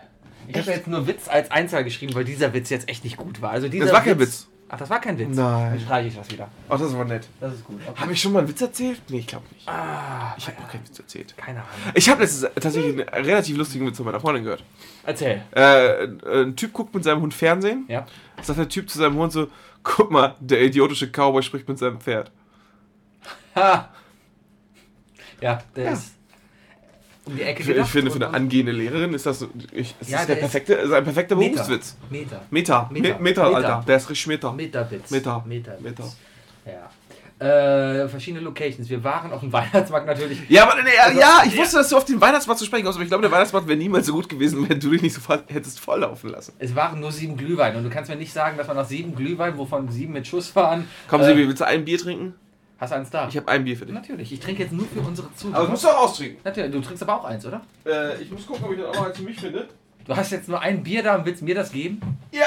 Ich 0.48 0.56
habe 0.58 0.70
jetzt 0.72 0.88
nur 0.88 1.06
Witz 1.06 1.28
als 1.28 1.50
Einzahl 1.52 1.84
geschrieben, 1.84 2.14
weil 2.14 2.24
dieser 2.24 2.52
Witz 2.52 2.68
jetzt 2.70 2.88
echt 2.88 3.04
nicht 3.04 3.16
gut 3.16 3.40
war. 3.40 3.50
Also 3.52 3.68
dieser 3.68 3.84
Das 3.86 3.94
war 3.94 4.02
kein 4.02 4.18
Witz. 4.18 4.48
Ach, 4.74 4.78
das 4.78 4.88
war 4.88 5.00
kein 5.02 5.18
Witz. 5.18 5.36
Nein. 5.36 5.72
Dann 5.72 5.80
streiche 5.80 6.08
ich 6.08 6.16
das 6.16 6.30
wieder. 6.30 6.48
Ach, 6.66 6.78
das 6.80 6.96
war 6.96 7.04
nett. 7.04 7.28
Das 7.40 7.52
ist 7.52 7.62
gut. 7.64 7.78
Okay. 7.86 8.00
Habe 8.00 8.12
ich 8.14 8.20
schon 8.22 8.32
mal 8.32 8.38
einen 8.38 8.48
Witz 8.48 8.62
erzählt? 8.62 9.02
Nee, 9.10 9.18
ich 9.18 9.26
glaube 9.26 9.44
nicht. 9.52 9.68
Ah, 9.68 10.34
Ich 10.38 10.46
habe 10.48 10.58
noch 10.62 10.68
keinen 10.70 10.88
Witz 10.88 10.98
erzählt. 10.98 11.36
keine 11.36 11.58
Ahnung. 11.58 11.70
Ich 11.94 12.08
habe 12.08 12.22
letztens 12.22 12.50
tatsächlich 12.54 13.06
einen 13.12 13.26
relativ 13.26 13.56
lustigen 13.58 13.86
Witz 13.86 13.98
von 13.98 14.06
meiner 14.06 14.18
Freundin 14.18 14.44
gehört. 14.44 14.64
Erzähl. 15.04 15.42
Äh, 15.50 16.06
ein 16.42 16.56
Typ 16.56 16.72
guckt 16.72 16.94
mit 16.94 17.04
seinem 17.04 17.20
Hund 17.20 17.34
Fernsehen. 17.34 17.84
Ja. 17.88 18.06
Sagt 18.40 18.58
der 18.58 18.68
Typ 18.70 18.88
zu 18.88 18.96
seinem 18.98 19.16
Hund 19.16 19.30
so: 19.32 19.48
Guck 19.82 20.10
mal, 20.10 20.36
der 20.40 20.62
idiotische 20.62 21.06
Cowboy 21.10 21.42
spricht 21.42 21.68
mit 21.68 21.78
seinem 21.78 22.00
Pferd. 22.00 22.30
Ha. 23.54 23.90
Ja, 25.42 25.62
der 25.76 25.84
Ja. 25.84 25.92
ist 25.92 26.14
um 27.24 27.36
die 27.36 27.42
Ecke 27.42 27.62
Ich, 27.62 27.68
ich 27.68 27.74
gedacht 27.74 27.90
finde, 27.90 28.10
für 28.10 28.16
eine 28.16 28.34
angehende 28.34 28.72
Lehrerin 28.72 29.14
ist 29.14 29.26
das, 29.26 29.46
ich, 29.72 29.94
es 30.00 30.08
Ja, 30.08 30.20
ist, 30.20 30.28
der 30.28 30.36
der 30.36 30.36
ist- 30.36 30.40
perfekte, 30.52 30.74
ist 30.74 30.92
ein 30.92 31.04
perfekter 31.04 31.36
Meter. 31.36 31.54
Berufswitz. 31.54 31.96
Meter. 32.10 32.42
Meter. 32.50 32.88
Meter, 32.90 33.18
Meter. 33.18 33.44
Alter. 33.54 33.84
Der 33.86 33.96
ist 33.96 34.10
richtig 34.10 34.26
Meter. 34.26 34.52
Meterwitz. 34.52 35.10
Meter. 35.10 35.44
Meter. 35.46 36.04
Ja. 36.66 36.90
Äh, 37.38 38.08
verschiedene 38.08 38.40
Locations. 38.44 38.88
Wir 38.88 39.02
waren 39.02 39.32
auf 39.32 39.40
dem 39.40 39.52
Weihnachtsmarkt 39.52 40.06
natürlich. 40.06 40.38
Ja, 40.48 40.62
aber 40.62 40.80
nee, 40.80 40.90
Also, 41.02 41.18
ja, 41.18 41.42
ich 41.44 41.56
wusste, 41.56 41.78
dass 41.78 41.88
du 41.88 41.96
auf 41.96 42.04
den 42.04 42.20
Weihnachtsmarkt 42.20 42.60
zu 42.60 42.66
sprechen 42.66 42.84
kommst, 42.84 42.96
aber 42.98 43.02
ich 43.02 43.08
glaube, 43.10 43.22
der 43.22 43.32
Weihnachtsmarkt 43.32 43.66
wäre 43.66 43.76
niemals 43.78 44.06
so 44.06 44.12
gut 44.12 44.28
gewesen, 44.28 44.68
wenn 44.68 44.78
du 44.78 44.90
dich 44.90 45.02
nicht 45.02 45.14
sofort 45.14 45.44
hättest 45.52 45.80
volllaufen 45.80 46.30
lassen. 46.30 46.52
Es 46.60 46.76
waren 46.76 47.00
nur 47.00 47.10
sieben 47.10 47.36
Glühwein 47.36 47.74
und 47.74 47.82
du 47.82 47.90
kannst 47.90 48.08
mir 48.10 48.16
nicht 48.16 48.32
sagen, 48.32 48.56
dass 48.58 48.68
wir 48.68 48.74
nach 48.74 48.86
sieben 48.86 49.16
Glühwein, 49.16 49.58
wovon 49.58 49.88
sieben 49.90 50.12
mit 50.12 50.24
Schuss 50.28 50.54
waren. 50.54 50.86
Komm, 51.08 51.20
äh, 51.22 51.24
Sebi, 51.24 51.48
willst 51.48 51.60
du 51.60 51.66
ein 51.66 51.84
Bier 51.84 51.98
trinken? 51.98 52.34
Hast 52.82 52.90
du 52.90 52.96
eins 52.96 53.10
da? 53.10 53.28
Ich 53.28 53.36
habe 53.36 53.46
ein 53.46 53.62
Bier 53.62 53.76
für 53.76 53.86
dich. 53.86 53.94
Natürlich. 53.94 54.32
Ich 54.32 54.40
trinke 54.40 54.64
jetzt 54.64 54.72
nur 54.72 54.84
für 54.88 54.98
unsere 54.98 55.28
Aber 55.28 55.36
Zuhörer. 55.36 55.64
du 55.66 55.70
musst 55.70 55.84
doch 55.84 55.96
austrinken. 55.98 56.38
Natürlich. 56.42 56.72
Du 56.72 56.80
trinkst 56.80 57.00
aber 57.04 57.20
auch 57.20 57.24
eins, 57.26 57.46
oder? 57.46 57.60
Äh, 57.86 58.20
ich 58.20 58.28
muss 58.32 58.44
gucken, 58.44 58.64
ob 58.64 58.72
ich 58.72 58.78
dann 58.80 58.88
auch 58.88 58.94
noch 58.96 59.06
eins 59.06 59.18
für 59.18 59.22
mich 59.22 59.38
finde. 59.38 59.68
Du 60.04 60.16
hast 60.16 60.32
jetzt 60.32 60.48
nur 60.48 60.60
ein 60.60 60.82
Bier 60.82 61.04
da 61.04 61.14
und 61.14 61.24
willst 61.24 61.42
mir 61.42 61.54
das 61.54 61.70
geben? 61.70 62.00
Ja. 62.32 62.46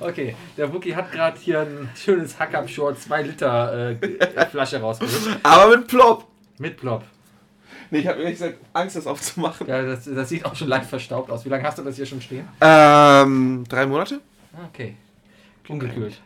Okay, 0.00 0.34
der 0.56 0.72
Wookie 0.72 0.94
hat 0.94 1.10
gerade 1.12 1.38
hier 1.38 1.60
ein 1.60 1.88
schönes 1.96 2.38
Hack 2.38 2.54
up 2.54 2.68
Short 2.68 3.00
2 3.00 3.22
Liter 3.22 3.90
äh, 3.90 4.46
Flasche 4.46 4.80
rausgeholt. 4.80 5.38
Aber 5.42 5.76
mit 5.76 5.86
Plop. 5.86 6.26
Mit 6.58 6.76
Plop. 6.76 7.04
Nee, 7.90 7.98
ich 8.00 8.06
habe 8.06 8.18
ehrlich 8.20 8.34
gesagt 8.38 8.58
Angst, 8.72 8.96
das 8.96 9.06
aufzumachen. 9.06 9.66
Ja, 9.66 9.82
das, 9.82 10.04
das 10.04 10.28
sieht 10.28 10.44
auch 10.44 10.54
schon 10.54 10.68
leicht 10.68 10.86
verstaubt 10.86 11.30
aus. 11.30 11.44
Wie 11.44 11.48
lange 11.48 11.64
hast 11.64 11.78
du 11.78 11.82
das 11.82 11.96
hier 11.96 12.06
schon 12.06 12.20
stehen? 12.20 12.46
Ähm, 12.60 13.64
drei 13.68 13.86
Monate? 13.86 14.20
Ah, 14.54 14.66
Okay. 14.72 14.96
Ungekühlt. 15.68 16.20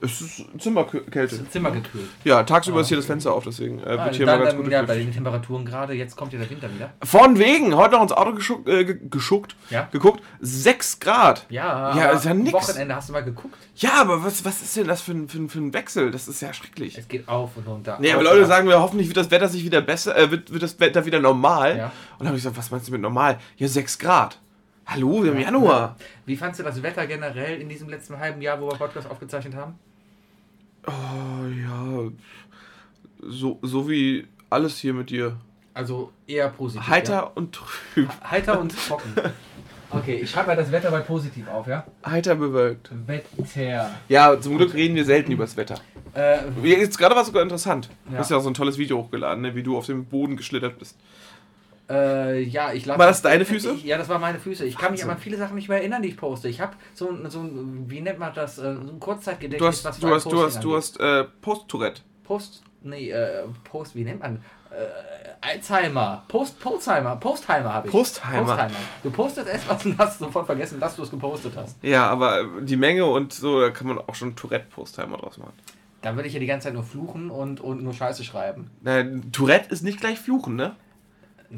Es 0.00 0.20
ist 0.20 0.44
Zimmerkälte. 0.58 1.48
Zimmer 1.48 1.70
gekühlt. 1.70 2.08
Ja, 2.24 2.42
tagsüber 2.42 2.80
ist 2.82 2.88
hier 2.88 2.98
das 2.98 3.06
Fenster 3.06 3.32
auf, 3.32 3.44
deswegen 3.44 3.78
äh, 3.80 3.82
Ah, 3.98 4.04
wird 4.04 4.16
hier 4.16 4.26
dann, 4.26 4.38
mal 4.38 4.44
ganz 4.44 4.54
dann, 4.56 4.62
gut 4.64 4.72
ja, 4.72 4.82
bei 4.82 4.96
den 4.98 5.10
Temperaturen 5.12 5.64
gerade, 5.64 5.94
jetzt 5.94 6.16
kommt 6.16 6.32
ja 6.34 6.38
der 6.38 6.50
Winter 6.50 6.68
wieder. 6.74 6.92
Von 7.02 7.38
wegen, 7.38 7.74
heute 7.76 7.94
noch 7.94 8.02
ins 8.02 8.12
Auto 8.12 8.34
geschuckt, 8.34 8.68
äh, 8.68 8.84
ge- 8.84 8.98
geschuckt, 9.10 9.56
Ja. 9.70 9.88
geguckt, 9.90 10.22
6 10.40 11.00
Grad. 11.00 11.46
Ja, 11.48 11.96
Ja, 11.96 12.10
ist 12.10 12.24
ja 12.26 12.34
nix. 12.34 12.52
Wochenende 12.52 12.94
hast 12.94 13.08
du 13.08 13.14
mal 13.14 13.24
geguckt. 13.24 13.56
Ja, 13.76 14.00
aber 14.00 14.22
was, 14.22 14.44
was 14.44 14.60
ist 14.62 14.76
denn 14.76 14.86
das 14.86 15.00
für 15.00 15.12
ein, 15.12 15.28
für, 15.28 15.38
ein, 15.38 15.48
für 15.48 15.58
ein 15.60 15.72
Wechsel? 15.72 16.10
Das 16.10 16.28
ist 16.28 16.42
ja 16.42 16.52
schrecklich. 16.52 16.98
Es 16.98 17.08
geht 17.08 17.26
auf 17.28 17.56
und 17.56 17.66
runter. 17.66 17.96
Nee, 18.00 18.12
aber 18.12 18.22
Leute 18.22 18.44
sagen 18.46 18.66
mir, 18.68 18.78
hoffentlich 18.80 19.08
wird 19.08 19.16
das 19.16 19.30
Wetter 19.30 19.48
sich 19.48 19.64
wieder 19.64 19.80
besser, 19.80 20.16
äh, 20.16 20.30
wird, 20.30 20.52
wird 20.52 20.62
das 20.62 20.78
Wetter 20.78 21.06
wieder 21.06 21.20
normal. 21.20 21.76
Ja. 21.78 21.84
Und 21.86 21.92
dann 22.20 22.28
habe 22.28 22.36
ich 22.36 22.42
gesagt, 22.42 22.58
was 22.58 22.70
meinst 22.70 22.88
du 22.88 22.92
mit 22.92 23.00
normal? 23.00 23.38
Ja, 23.56 23.66
6 23.68 23.98
Grad. 23.98 24.38
Hallo, 24.86 25.22
wir 25.24 25.32
haben 25.32 25.40
Januar. 25.40 25.96
Wie 26.26 26.36
fandst 26.36 26.60
du 26.60 26.64
das 26.64 26.82
Wetter 26.82 27.06
generell 27.06 27.60
in 27.60 27.68
diesem 27.68 27.88
letzten 27.88 28.18
halben 28.18 28.40
Jahr, 28.40 28.60
wo 28.60 28.68
wir 28.70 28.76
Podcast 28.78 29.10
aufgezeichnet 29.10 29.54
haben? 29.54 29.74
Oh 30.86 31.46
ja, 31.60 32.10
so, 33.22 33.58
so 33.62 33.88
wie 33.90 34.26
alles 34.48 34.78
hier 34.78 34.94
mit 34.94 35.10
dir. 35.10 35.36
Also 35.74 36.12
eher 36.26 36.48
positiv. 36.48 36.86
Heiter 36.88 37.12
Ja? 37.12 37.20
und 37.34 37.52
trüb. 37.54 38.08
Heiter 38.30 38.60
und 38.60 38.74
trocken. 38.86 39.12
Okay, 39.90 40.16
ich 40.16 40.30
schreibe 40.30 40.48
mal 40.48 40.56
das 40.56 40.70
Wetter 40.72 40.90
bei 40.90 41.00
positiv 41.00 41.48
auf, 41.48 41.66
ja? 41.66 41.84
Heiter 42.04 42.34
bewölkt. 42.36 42.90
Wetter. 43.06 43.90
Ja, 44.08 44.40
zum 44.40 44.56
Glück 44.56 44.74
reden 44.74 44.94
wir 44.94 45.04
selten 45.04 45.32
über 45.32 45.44
das 45.44 45.56
Wetter. 45.56 45.76
Äh, 46.14 46.38
Jetzt 46.62 46.98
gerade 46.98 47.14
war 47.14 47.22
es 47.22 47.28
sogar 47.28 47.42
interessant. 47.42 47.90
Du 48.06 48.12
Ja. 48.14 48.18
hast 48.20 48.30
ja 48.30 48.36
auch 48.36 48.40
so 48.42 48.48
ein 48.50 48.54
tolles 48.54 48.78
Video 48.78 48.98
hochgeladen, 48.98 49.42
ne? 49.42 49.54
wie 49.54 49.62
du 49.62 49.76
auf 49.76 49.86
dem 49.86 50.04
Boden 50.06 50.36
geschlittert 50.36 50.78
bist. 50.78 50.96
Äh, 51.90 52.40
ja, 52.42 52.72
ich 52.72 52.84
lasse. 52.86 52.98
War 52.98 53.06
das 53.06 53.22
deine 53.22 53.44
Füße? 53.44 53.72
Ich, 53.74 53.84
ja, 53.84 53.98
das 53.98 54.08
waren 54.08 54.20
meine 54.20 54.38
Füße. 54.38 54.64
Ich 54.64 54.76
kann 54.76 54.92
mich 54.92 55.00
Wahnsinn. 55.00 55.04
aber 55.10 55.16
an 55.16 55.22
viele 55.22 55.36
Sachen 55.36 55.54
nicht 55.54 55.68
mehr 55.68 55.78
erinnern, 55.78 56.02
die 56.02 56.08
ich 56.08 56.16
poste. 56.16 56.48
Ich 56.48 56.60
habe 56.60 56.72
so, 56.94 57.08
ein- 57.10 57.28
so 57.30 57.40
ein, 57.40 57.84
wie 57.88 58.00
nennt 58.00 58.18
man 58.18 58.32
das, 58.34 58.58
äh, 58.58 58.62
so 58.62 58.68
ein 58.80 58.86
Du 58.86 58.98
Kurzzeitgedächtnis, 58.98 59.84
hast, 59.84 60.02
du 60.02 60.06
ein 60.08 60.12
hast, 60.14 60.24
du 60.26 60.42
hast, 60.44 60.64
du 60.64 60.76
hast 60.76 61.00
äh, 61.00 61.24
Post-Tourette. 61.40 62.02
Post, 62.24 62.62
nee, 62.82 63.10
äh, 63.10 63.44
Post, 63.64 63.94
wie 63.94 64.04
nennt 64.04 64.20
man? 64.20 64.36
Äh, 64.70 64.76
Alzheimer. 65.40 66.24
Post, 66.28 66.58
Postheimer. 66.58 67.16
Postheimer 67.16 67.72
habe 67.72 67.86
ich. 67.86 67.92
Postheimer. 67.92 68.68
Du 69.02 69.10
postest 69.10 69.48
etwas 69.48 69.84
und 69.86 69.96
hast 69.96 70.18
sofort 70.18 70.46
vergessen, 70.46 70.80
dass 70.80 70.96
du 70.96 71.02
es 71.02 71.10
gepostet 71.10 71.52
hast. 71.56 71.76
Ja, 71.82 72.08
aber 72.08 72.40
äh, 72.40 72.44
die 72.62 72.76
Menge 72.76 73.04
und 73.06 73.32
so, 73.32 73.60
da 73.60 73.70
kann 73.70 73.86
man 73.86 73.98
auch 73.98 74.14
schon 74.14 74.34
Tourette-Postheimer 74.34 75.18
draus 75.18 75.38
machen. 75.38 75.52
Dann 76.02 76.16
würde 76.16 76.28
ich 76.28 76.34
ja 76.34 76.40
die 76.40 76.46
ganze 76.46 76.64
Zeit 76.66 76.74
nur 76.74 76.82
fluchen 76.84 77.30
und, 77.30 77.60
und 77.60 77.82
nur 77.82 77.92
Scheiße 77.92 78.24
schreiben. 78.24 78.70
Nein, 78.80 79.30
Tourette 79.32 79.70
ist 79.72 79.82
nicht 79.82 80.00
gleich 80.00 80.18
Fluchen, 80.18 80.56
ne? 80.56 80.74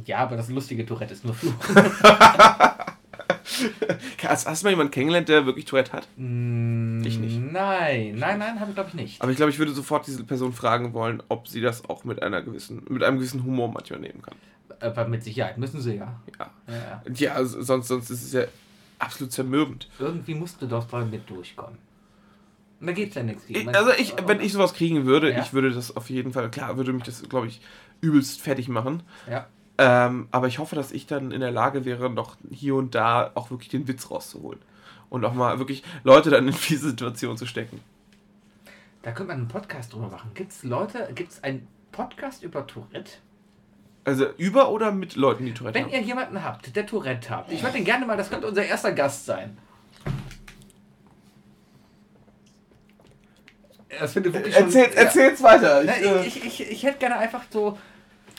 Ja, 0.04 0.18
aber 0.18 0.36
das 0.36 0.48
lustige 0.48 0.84
Tourette 0.86 1.14
ist 1.14 1.24
nur 1.24 1.34
Fluchen. 1.34 1.58
Hast, 4.22 4.46
hast 4.46 4.62
du 4.62 4.66
mal 4.66 4.70
jemanden 4.70 4.90
kennengelernt, 4.92 5.28
der 5.28 5.46
wirklich 5.46 5.64
Tourette 5.64 5.92
hat? 5.92 6.06
ich 6.16 7.18
nicht. 7.18 7.40
Nein, 7.40 8.14
nein, 8.16 8.38
nein, 8.38 8.60
habe 8.60 8.70
ich 8.70 8.74
glaube 8.74 8.90
ich 8.90 8.94
nicht. 8.94 9.22
Aber 9.22 9.30
ich 9.30 9.36
glaube, 9.36 9.50
ich 9.50 9.58
würde 9.58 9.72
sofort 9.72 10.06
diese 10.06 10.22
Person 10.24 10.52
fragen 10.52 10.92
wollen, 10.92 11.22
ob 11.28 11.48
sie 11.48 11.60
das 11.60 11.88
auch 11.88 12.04
mit 12.04 12.22
einer 12.22 12.42
gewissen, 12.42 12.82
mit 12.88 13.02
einem 13.02 13.18
gewissen 13.18 13.44
Humor 13.44 13.68
manchmal 13.72 14.00
nehmen 14.00 14.20
kann. 14.22 14.34
Aber 14.80 15.08
mit 15.08 15.24
Sicherheit 15.24 15.56
müssen 15.58 15.80
sie 15.80 15.94
ja. 15.96 16.20
Ja. 16.38 16.50
ja, 16.68 17.14
ja. 17.40 17.44
Sonst, 17.44 17.88
sonst 17.88 18.10
ist 18.10 18.22
es 18.22 18.32
ja 18.32 18.42
absolut 18.98 19.32
zermürbend. 19.32 19.88
Irgendwie 19.98 20.34
musst 20.34 20.60
du 20.60 20.66
doch 20.66 20.84
damit 20.86 21.28
durchkommen. 21.28 21.78
Da 22.80 22.92
geht's 22.92 23.14
ja 23.16 23.22
nichts 23.24 23.42
Ich, 23.48 23.54
gegen. 23.54 23.74
also 23.74 23.90
ich, 23.92 24.14
wenn 24.26 24.40
ich 24.40 24.52
sowas 24.52 24.74
kriegen 24.74 25.04
würde, 25.04 25.32
Ja. 25.32 25.40
ich 25.40 25.52
würde 25.52 25.72
das 25.72 25.96
auf 25.96 26.10
jeden 26.10 26.32
Fall, 26.32 26.50
klar, 26.50 26.76
würde 26.76 26.92
mich 26.92 27.02
das, 27.04 27.22
glaube 27.28 27.48
ich, 27.48 27.60
übelst 28.00 28.40
fertig 28.40 28.68
machen. 28.68 29.02
Ja. 29.28 29.46
Ähm, 29.78 30.28
aber 30.32 30.48
ich 30.48 30.58
hoffe, 30.58 30.74
dass 30.74 30.90
ich 30.92 31.06
dann 31.06 31.30
in 31.30 31.40
der 31.40 31.52
Lage 31.52 31.84
wäre, 31.84 32.10
noch 32.10 32.36
hier 32.50 32.74
und 32.74 32.94
da 32.94 33.30
auch 33.34 33.50
wirklich 33.50 33.68
den 33.68 33.86
Witz 33.86 34.10
rauszuholen. 34.10 34.60
Und 35.08 35.24
auch 35.24 35.32
mal 35.34 35.58
wirklich 35.58 35.82
Leute 36.04 36.30
dann 36.30 36.48
in 36.48 36.54
diese 36.68 36.90
Situation 36.90 37.36
zu 37.36 37.46
stecken. 37.46 37.80
Da 39.02 39.12
könnte 39.12 39.28
man 39.32 39.38
einen 39.38 39.48
Podcast 39.48 39.92
drüber 39.92 40.08
machen. 40.08 40.32
Gibt's 40.34 40.64
Leute, 40.64 41.08
gibt's 41.14 41.42
einen 41.44 41.66
Podcast 41.92 42.42
über 42.42 42.66
Tourette? 42.66 43.12
Also 44.04 44.26
über 44.36 44.70
oder 44.70 44.90
mit 44.90 45.16
Leuten, 45.16 45.46
die 45.46 45.54
Tourette 45.54 45.78
Wenn 45.78 45.84
haben? 45.86 45.92
ihr 45.92 46.00
jemanden 46.00 46.42
habt, 46.42 46.74
der 46.74 46.86
Tourette 46.86 47.30
habt, 47.30 47.52
ich 47.52 47.62
würde 47.62 47.74
den 47.74 47.84
gerne 47.84 48.04
mal, 48.06 48.16
das 48.16 48.30
könnte 48.30 48.46
unser 48.48 48.64
erster 48.64 48.92
Gast 48.92 49.26
sein. 49.26 49.56
Das 54.00 54.12
finde 54.12 54.28
ich 54.28 54.34
wirklich 54.34 54.54
schon- 54.54 54.64
Erzähl, 54.64 54.82
ja. 54.94 55.02
erzähl's 55.02 55.42
weiter. 55.42 55.82
Ich, 55.84 55.90
äh, 55.90 56.26
ich, 56.26 56.36
ich, 56.44 56.60
ich, 56.60 56.70
ich 56.70 56.82
hätte 56.84 56.98
gerne 56.98 57.16
einfach 57.18 57.42
so. 57.50 57.78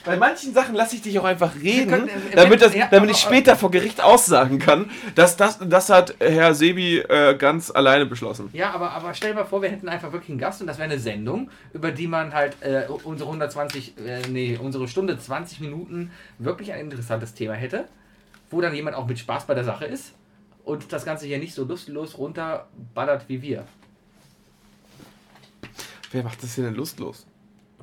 Bei 0.04 0.16
manchen 0.16 0.54
Sachen 0.54 0.74
lasse 0.74 0.96
ich 0.96 1.02
dich 1.02 1.18
auch 1.18 1.24
einfach 1.24 1.54
reden, 1.56 1.90
können, 1.90 2.08
äh, 2.08 2.36
damit, 2.36 2.62
das, 2.62 2.74
ja, 2.74 2.88
damit 2.90 3.10
ich 3.10 3.18
später 3.18 3.56
vor 3.56 3.70
Gericht 3.70 4.02
aussagen 4.02 4.58
kann, 4.58 4.90
dass 5.14 5.36
das, 5.36 5.58
das 5.58 5.90
hat 5.90 6.14
Herr 6.20 6.54
Sebi 6.54 6.98
äh, 6.98 7.34
ganz 7.36 7.70
alleine 7.70 8.06
beschlossen. 8.06 8.50
Ja, 8.52 8.70
aber, 8.70 8.92
aber 8.92 9.14
stell 9.14 9.30
dir 9.30 9.40
mal 9.40 9.44
vor, 9.44 9.62
wir 9.62 9.68
hätten 9.68 9.88
einfach 9.88 10.12
wirklich 10.12 10.30
einen 10.30 10.38
Gast 10.38 10.60
und 10.60 10.66
das 10.66 10.78
wäre 10.78 10.90
eine 10.90 10.98
Sendung, 10.98 11.50
über 11.72 11.92
die 11.92 12.06
man 12.06 12.32
halt 12.32 12.56
äh, 12.60 12.84
unsere 13.04 13.28
120, 13.28 13.94
äh, 13.98 14.22
nee, 14.28 14.58
unsere 14.60 14.88
Stunde 14.88 15.18
20 15.18 15.60
Minuten 15.60 16.10
wirklich 16.38 16.72
ein 16.72 16.80
interessantes 16.80 17.34
Thema 17.34 17.54
hätte, 17.54 17.86
wo 18.50 18.60
dann 18.60 18.74
jemand 18.74 18.96
auch 18.96 19.06
mit 19.06 19.18
Spaß 19.18 19.46
bei 19.46 19.54
der 19.54 19.64
Sache 19.64 19.84
ist 19.84 20.14
und 20.64 20.92
das 20.92 21.04
Ganze 21.04 21.26
hier 21.26 21.38
nicht 21.38 21.54
so 21.54 21.64
lustlos 21.64 22.16
runterballert 22.16 23.24
wie 23.28 23.42
wir. 23.42 23.64
Wer 26.12 26.24
macht 26.24 26.42
das 26.42 26.56
denn 26.56 26.74
lustlos? 26.74 27.26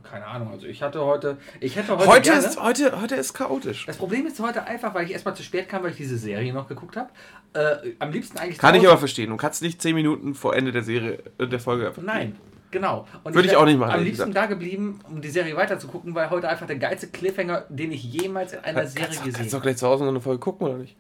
Keine 0.10 0.26
Ahnung, 0.26 0.52
also 0.52 0.68
ich 0.68 0.82
hatte 0.82 1.04
heute, 1.04 1.38
ich 1.60 1.76
hätte 1.76 1.98
heute, 1.98 2.08
Heute 2.08 2.30
gerne, 2.32 2.46
ist, 2.46 2.62
heute, 2.62 3.02
heute 3.02 3.16
ist 3.16 3.34
chaotisch. 3.34 3.86
das 3.86 3.98
Problem 3.98 4.26
ist 4.26 4.40
heute 4.40 4.64
einfach, 4.64 4.94
weil 4.94 5.06
ich 5.06 5.12
erstmal 5.12 5.36
zu 5.36 5.44
spät 5.44 5.68
kam, 5.68 5.84
weil 5.84 5.92
ich 5.92 5.98
diese 5.98 6.18
Serie 6.18 6.54
noch 6.54 6.68
geguckt 6.68 6.96
habe. 6.96 7.10
Äh, 7.54 7.94
am 8.00 8.12
liebsten 8.12 8.38
eigentlich 8.38 8.58
Kann 8.58 8.76
ich 8.76 8.88
aber 8.88 8.98
verstehen. 8.98 9.30
Du 9.30 9.38
kannst 9.38 9.62
nicht 9.62 9.82
10 9.82 9.96
Minuten 9.96 10.34
vor 10.36 10.56
Ende 10.56 10.72
der 10.72 10.84
Serie, 10.84 11.20
äh, 11.38 11.48
der 11.48 11.60
Folge 11.60 11.88
einfach. 11.88 12.02
Nein, 12.02 12.36
genau. 12.72 13.08
Und 13.24 13.34
Würde 13.36 13.48
ich 13.48 13.54
wär 13.54 13.60
auch 13.60 13.66
nicht 13.66 13.80
machen, 13.80 13.92
Am 13.92 14.04
liebsten 14.04 14.34
da 14.34 14.46
geblieben, 14.46 15.00
um 15.10 15.22
die 15.22 15.30
Serie 15.30 15.56
weiterzugucken, 15.56 16.14
weil 16.16 16.30
heute 16.30 16.48
einfach 16.48 16.68
der 16.68 16.78
geilste 16.78 17.08
Cliffhanger, 17.08 17.66
den 17.70 17.92
ich 17.92 18.04
jemals 18.04 18.54
in 18.54 18.60
einer 18.60 18.80
Kannst, 18.82 18.94
Serie 18.94 19.08
kannst, 19.08 19.24
gesehen 19.24 19.34
kannst 19.34 19.54
du 19.54 19.56
habe. 19.56 19.62
doch 19.62 19.64
gleich 19.64 19.78
zu 19.78 19.88
Hause 19.88 20.04
noch 20.04 20.12
eine 20.12 20.22
Folge 20.22 20.40
gucken, 20.40 20.68
oder 20.68 20.78
nicht? 20.78 20.96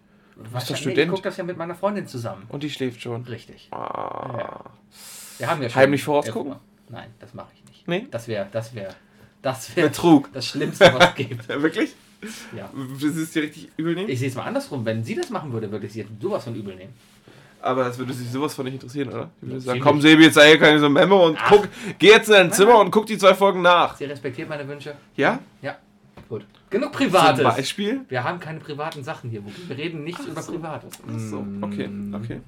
Was 0.51 0.65
doch 0.65 0.71
nee, 0.71 0.77
Student. 0.81 0.99
Ich 0.99 1.09
gucke 1.09 1.23
das 1.23 1.37
ja 1.37 1.43
mit 1.43 1.57
meiner 1.57 1.75
Freundin 1.75 2.07
zusammen. 2.07 2.43
Und 2.49 2.61
die 2.61 2.69
schläft 2.69 3.01
schon. 3.01 3.23
Richtig. 3.23 3.69
Ah. 3.71 4.35
Ja. 4.37 4.59
Wir 5.39 5.49
haben 5.49 5.61
ja 5.63 5.73
Heimlich 5.73 6.03
vorausgucken? 6.03 6.55
Nein, 6.89 7.09
das 7.19 7.33
mache 7.33 7.49
ich 7.55 7.63
nicht. 7.69 7.87
Nee? 7.87 8.07
Das 8.11 8.27
wäre, 8.27 8.47
das 8.51 8.73
wäre, 8.73 8.93
das 9.41 9.75
wäre 9.75 9.89
Betrug. 9.89 10.29
das 10.33 10.45
Schlimmste, 10.47 10.91
was 10.93 11.09
es 11.09 11.15
gibt. 11.15 11.47
Ja, 11.49 11.61
wirklich? 11.61 11.95
Ja. 12.55 12.69
Das 12.93 13.03
ist 13.15 13.35
dir 13.35 13.43
richtig 13.43 13.69
übel 13.77 13.93
nehmen? 13.95 14.09
Ich 14.09 14.19
sehe 14.19 14.29
es 14.29 14.35
mal 14.35 14.43
andersrum. 14.45 14.83
Wenn 14.85 15.03
sie 15.03 15.15
das 15.15 15.29
machen 15.29 15.51
würde, 15.53 15.71
würde 15.71 15.85
ich 15.85 15.93
sie 15.93 16.05
sowas 16.19 16.43
von 16.45 16.55
übel 16.55 16.75
nehmen. 16.75 16.93
Aber 17.61 17.83
das 17.85 17.97
würde 17.97 18.13
sich 18.13 18.29
sowas 18.31 18.53
von 18.55 18.65
nicht 18.65 18.75
interessieren, 18.75 19.09
oder? 19.09 19.29
Die 19.41 19.47
würde 19.47 19.61
sagen, 19.61 19.79
komm 19.79 19.99
Sebi, 20.01 20.23
jetzt 20.23 20.35
sei 20.35 20.49
hier 20.49 20.59
keine 20.59 20.79
so 20.79 20.89
Memo 20.89 21.25
und 21.27 21.37
Ach. 21.39 21.49
guck, 21.49 21.67
geh 21.99 22.07
jetzt 22.09 22.27
in 22.29 22.33
dein 22.33 22.51
Zimmer 22.53 22.73
nein. 22.73 22.81
und 22.85 22.91
guck 22.91 23.05
die 23.07 23.17
zwei 23.17 23.33
Folgen 23.33 23.61
nach. 23.61 23.97
Sie 23.97 24.05
respektiert 24.05 24.47
meine 24.47 24.67
Wünsche. 24.67 24.95
Ja? 25.15 25.39
Ja, 25.61 25.75
gut. 26.29 26.45
Genug 26.69 26.91
Zum 26.93 27.03
Privates. 27.03 27.43
Beispiel? 27.43 28.01
Wir 28.09 28.23
haben 28.23 28.39
keine 28.39 28.59
privaten 28.59 29.03
Sachen 29.03 29.29
hier. 29.29 29.41
Wir 29.67 29.77
reden 29.77 30.03
nicht 30.03 30.19
über 30.19 30.41
Privates. 30.41 30.91
Ach 31.07 31.19
so, 31.19 31.45
okay, 31.61 31.87
Mm. 31.87 32.13
okay. 32.15 32.41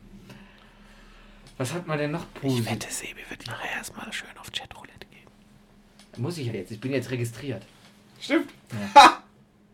Was 1.60 1.74
hat 1.74 1.86
man 1.88 1.97
denn 1.97 2.12
noch 2.12 2.26
positiv? 2.36 2.89
Sebi 2.89 3.20
wird 3.30 3.45
nachher 3.45 3.78
erstmal 3.78 4.12
schön 4.14 4.30
auf 4.39 4.49
Chatroulette 4.49 5.05
gehen. 5.12 5.28
Muss 6.24 6.38
ich 6.38 6.47
ja 6.47 6.53
jetzt. 6.53 6.72
Ich 6.72 6.80
bin 6.80 6.93
jetzt 6.93 7.12
registriert. 7.12 7.64
Stimmt. 8.20 8.49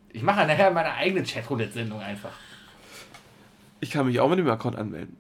Ich 0.09 0.21
mache 0.21 0.47
nachher 0.47 0.71
meine 0.71 0.93
eigene 0.93 1.23
Chatroulette-Sendung 1.25 1.99
einfach. 1.99 2.31
Ich 3.81 3.91
kann 3.91 4.05
mich 4.05 4.17
auch 4.21 4.29
mit 4.29 4.39
dem 4.39 4.47
Account 4.47 4.77
anmelden. 4.77 5.17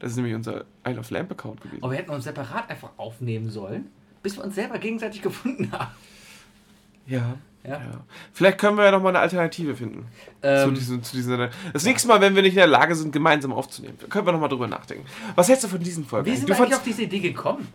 Das 0.00 0.10
ist 0.10 0.16
nämlich 0.16 0.34
unser 0.34 0.64
Isle 0.84 0.98
of 0.98 1.08
Lamp 1.10 1.30
Account 1.30 1.60
gewesen. 1.60 1.80
Aber 1.80 1.92
wir 1.92 1.98
hätten 1.98 2.10
uns 2.10 2.24
separat 2.24 2.68
einfach 2.68 2.90
aufnehmen 2.96 3.50
sollen, 3.50 3.92
bis 4.20 4.36
wir 4.36 4.42
uns 4.42 4.56
selber 4.56 4.80
gegenseitig 4.80 5.22
gefunden 5.22 5.70
haben. 5.70 5.92
Ja. 7.06 7.36
Ja. 7.64 7.74
ja. 7.74 8.04
Vielleicht 8.32 8.58
können 8.58 8.76
wir 8.76 8.84
ja 8.84 8.90
noch 8.90 9.02
mal 9.02 9.10
eine 9.10 9.20
Alternative 9.20 9.76
finden. 9.76 10.06
zu 10.40 10.48
Ähm, 10.48 10.74
diesen, 10.74 11.02
zu 11.02 11.14
diesen, 11.14 11.48
das 11.72 11.84
nächste 11.84 12.08
Mal, 12.08 12.20
wenn 12.20 12.34
wir 12.34 12.42
nicht 12.42 12.52
in 12.52 12.58
der 12.58 12.66
Lage 12.66 12.94
sind, 12.94 13.12
gemeinsam 13.12 13.52
aufzunehmen, 13.52 13.96
können 14.08 14.26
wir 14.26 14.32
noch 14.32 14.40
mal 14.40 14.48
drüber 14.48 14.66
nachdenken. 14.66 15.06
Was 15.36 15.48
hältst 15.48 15.64
du 15.64 15.68
von 15.68 15.80
diesen 15.80 16.04
Folgen? 16.04 16.26
wie 16.26 16.36
sind 16.36 16.48
du 16.48 16.54
wir 16.54 16.58
eigentlich 16.58 16.74
auf 16.74 16.82
diese 16.82 17.02
Idee 17.02 17.20
gekommen? 17.20 17.68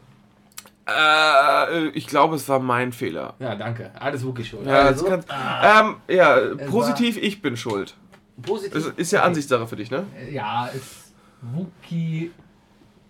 äh, 0.88 1.88
ich 1.90 2.08
glaube, 2.08 2.36
es 2.36 2.48
war 2.48 2.60
mein 2.60 2.92
Fehler. 2.94 3.34
Ja, 3.40 3.56
danke. 3.56 3.92
Alles 4.00 4.26
Wookie 4.26 4.44
schuld. 4.44 4.66
Ja, 4.66 4.84
also, 4.84 5.06
kannst, 5.06 5.30
ah, 5.30 5.82
ähm, 5.82 5.96
ja 6.08 6.40
positiv, 6.70 7.18
ich 7.18 7.42
bin 7.42 7.58
schuld. 7.58 7.96
positiv. 8.42 8.74
Das 8.74 8.86
ist 8.96 9.12
ja 9.12 9.20
Okay. 9.20 9.28
Ansichtssache 9.28 9.68
für 9.68 9.76
dich, 9.76 9.92
ne? 9.92 10.06
Ja, 10.32 10.70
es, 10.74 11.14
Wookie 11.42 12.32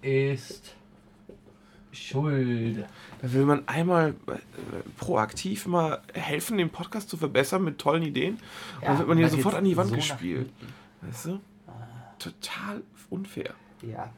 ist 0.01 0.75
schuld. 1.91 2.85
Da 3.21 3.33
will 3.33 3.45
man 3.45 3.67
einmal 3.67 4.13
äh, 4.27 4.33
proaktiv 4.97 5.65
mal 5.65 6.01
helfen, 6.13 6.57
den 6.57 6.69
Podcast 6.69 7.09
zu 7.09 7.17
verbessern 7.17 7.63
mit 7.63 7.79
tollen 7.79 8.03
Ideen. 8.03 8.35
und 8.35 8.87
dann 8.87 8.97
wird 8.99 9.07
man 9.07 9.17
hier 9.17 9.29
sofort 9.29 9.55
an 9.55 9.63
die 9.63 9.75
Wand 9.75 9.89
so 9.89 9.95
gespielt. 9.95 10.49
Weißt 11.01 11.25
du? 11.25 11.39
Total 12.19 12.81
unfair. 13.09 13.53
Ja. 13.81 14.09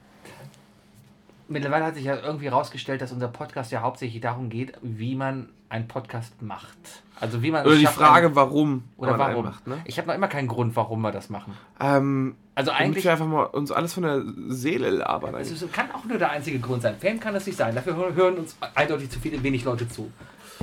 mittlerweile 1.48 1.86
hat 1.86 1.96
sich 1.96 2.06
ja 2.06 2.16
irgendwie 2.18 2.46
herausgestellt, 2.46 3.02
dass 3.02 3.12
unser 3.12 3.28
Podcast 3.28 3.72
ja 3.72 3.82
hauptsächlich 3.82 4.22
darum 4.22 4.50
geht, 4.50 4.74
wie 4.82 5.16
man 5.16 5.50
einen 5.70 5.88
Podcast 5.88 6.42
macht. 6.42 6.78
Also 7.20 7.44
wie 7.44 7.52
man 7.52 7.66
Oder 7.66 7.76
die 7.76 7.86
Frage, 7.86 8.28
einen- 8.28 8.36
warum 8.36 8.84
oder 8.98 9.18
warum. 9.20 9.46
macht, 9.46 9.68
ne? 9.68 9.78
Ich 9.86 9.98
habe 9.98 10.08
noch 10.08 10.16
immer 10.16 10.28
keinen 10.30 10.48
Grund, 10.48 10.76
warum 10.76 11.02
wir 11.02 11.12
das 11.12 11.30
machen. 11.30 11.54
Ähm, 11.80 12.36
Also 12.56 12.72
eigentlich 12.72 12.82
eigentlich 12.82 13.04
wir 13.06 13.12
einfach 13.12 13.28
mal 13.28 13.44
uns 13.44 13.72
alles 13.72 13.94
von 13.94 14.04
der 14.04 14.22
Seele 14.48 14.90
labern. 14.90 15.36
Es 15.36 15.50
eigentlich. 15.50 15.62
ist- 15.64 15.74
kann 15.74 15.92
auch 15.92 16.06
nur 16.06 16.18
der 16.18 16.32
einzige 16.32 16.60
Grund 16.60 16.82
sein. 16.82 16.96
Fame 17.00 17.20
kann 17.20 17.34
das 17.34 17.46
nicht 17.46 17.58
sein. 17.58 17.76
Dafür 17.76 17.94
hö- 17.96 18.16
hören 18.16 18.36
uns 18.38 18.56
eindeutig 18.74 19.10
zu 19.10 19.20
viele, 19.20 19.42
wenig 19.44 19.64
Leute 19.66 19.88
zu. 19.90 20.12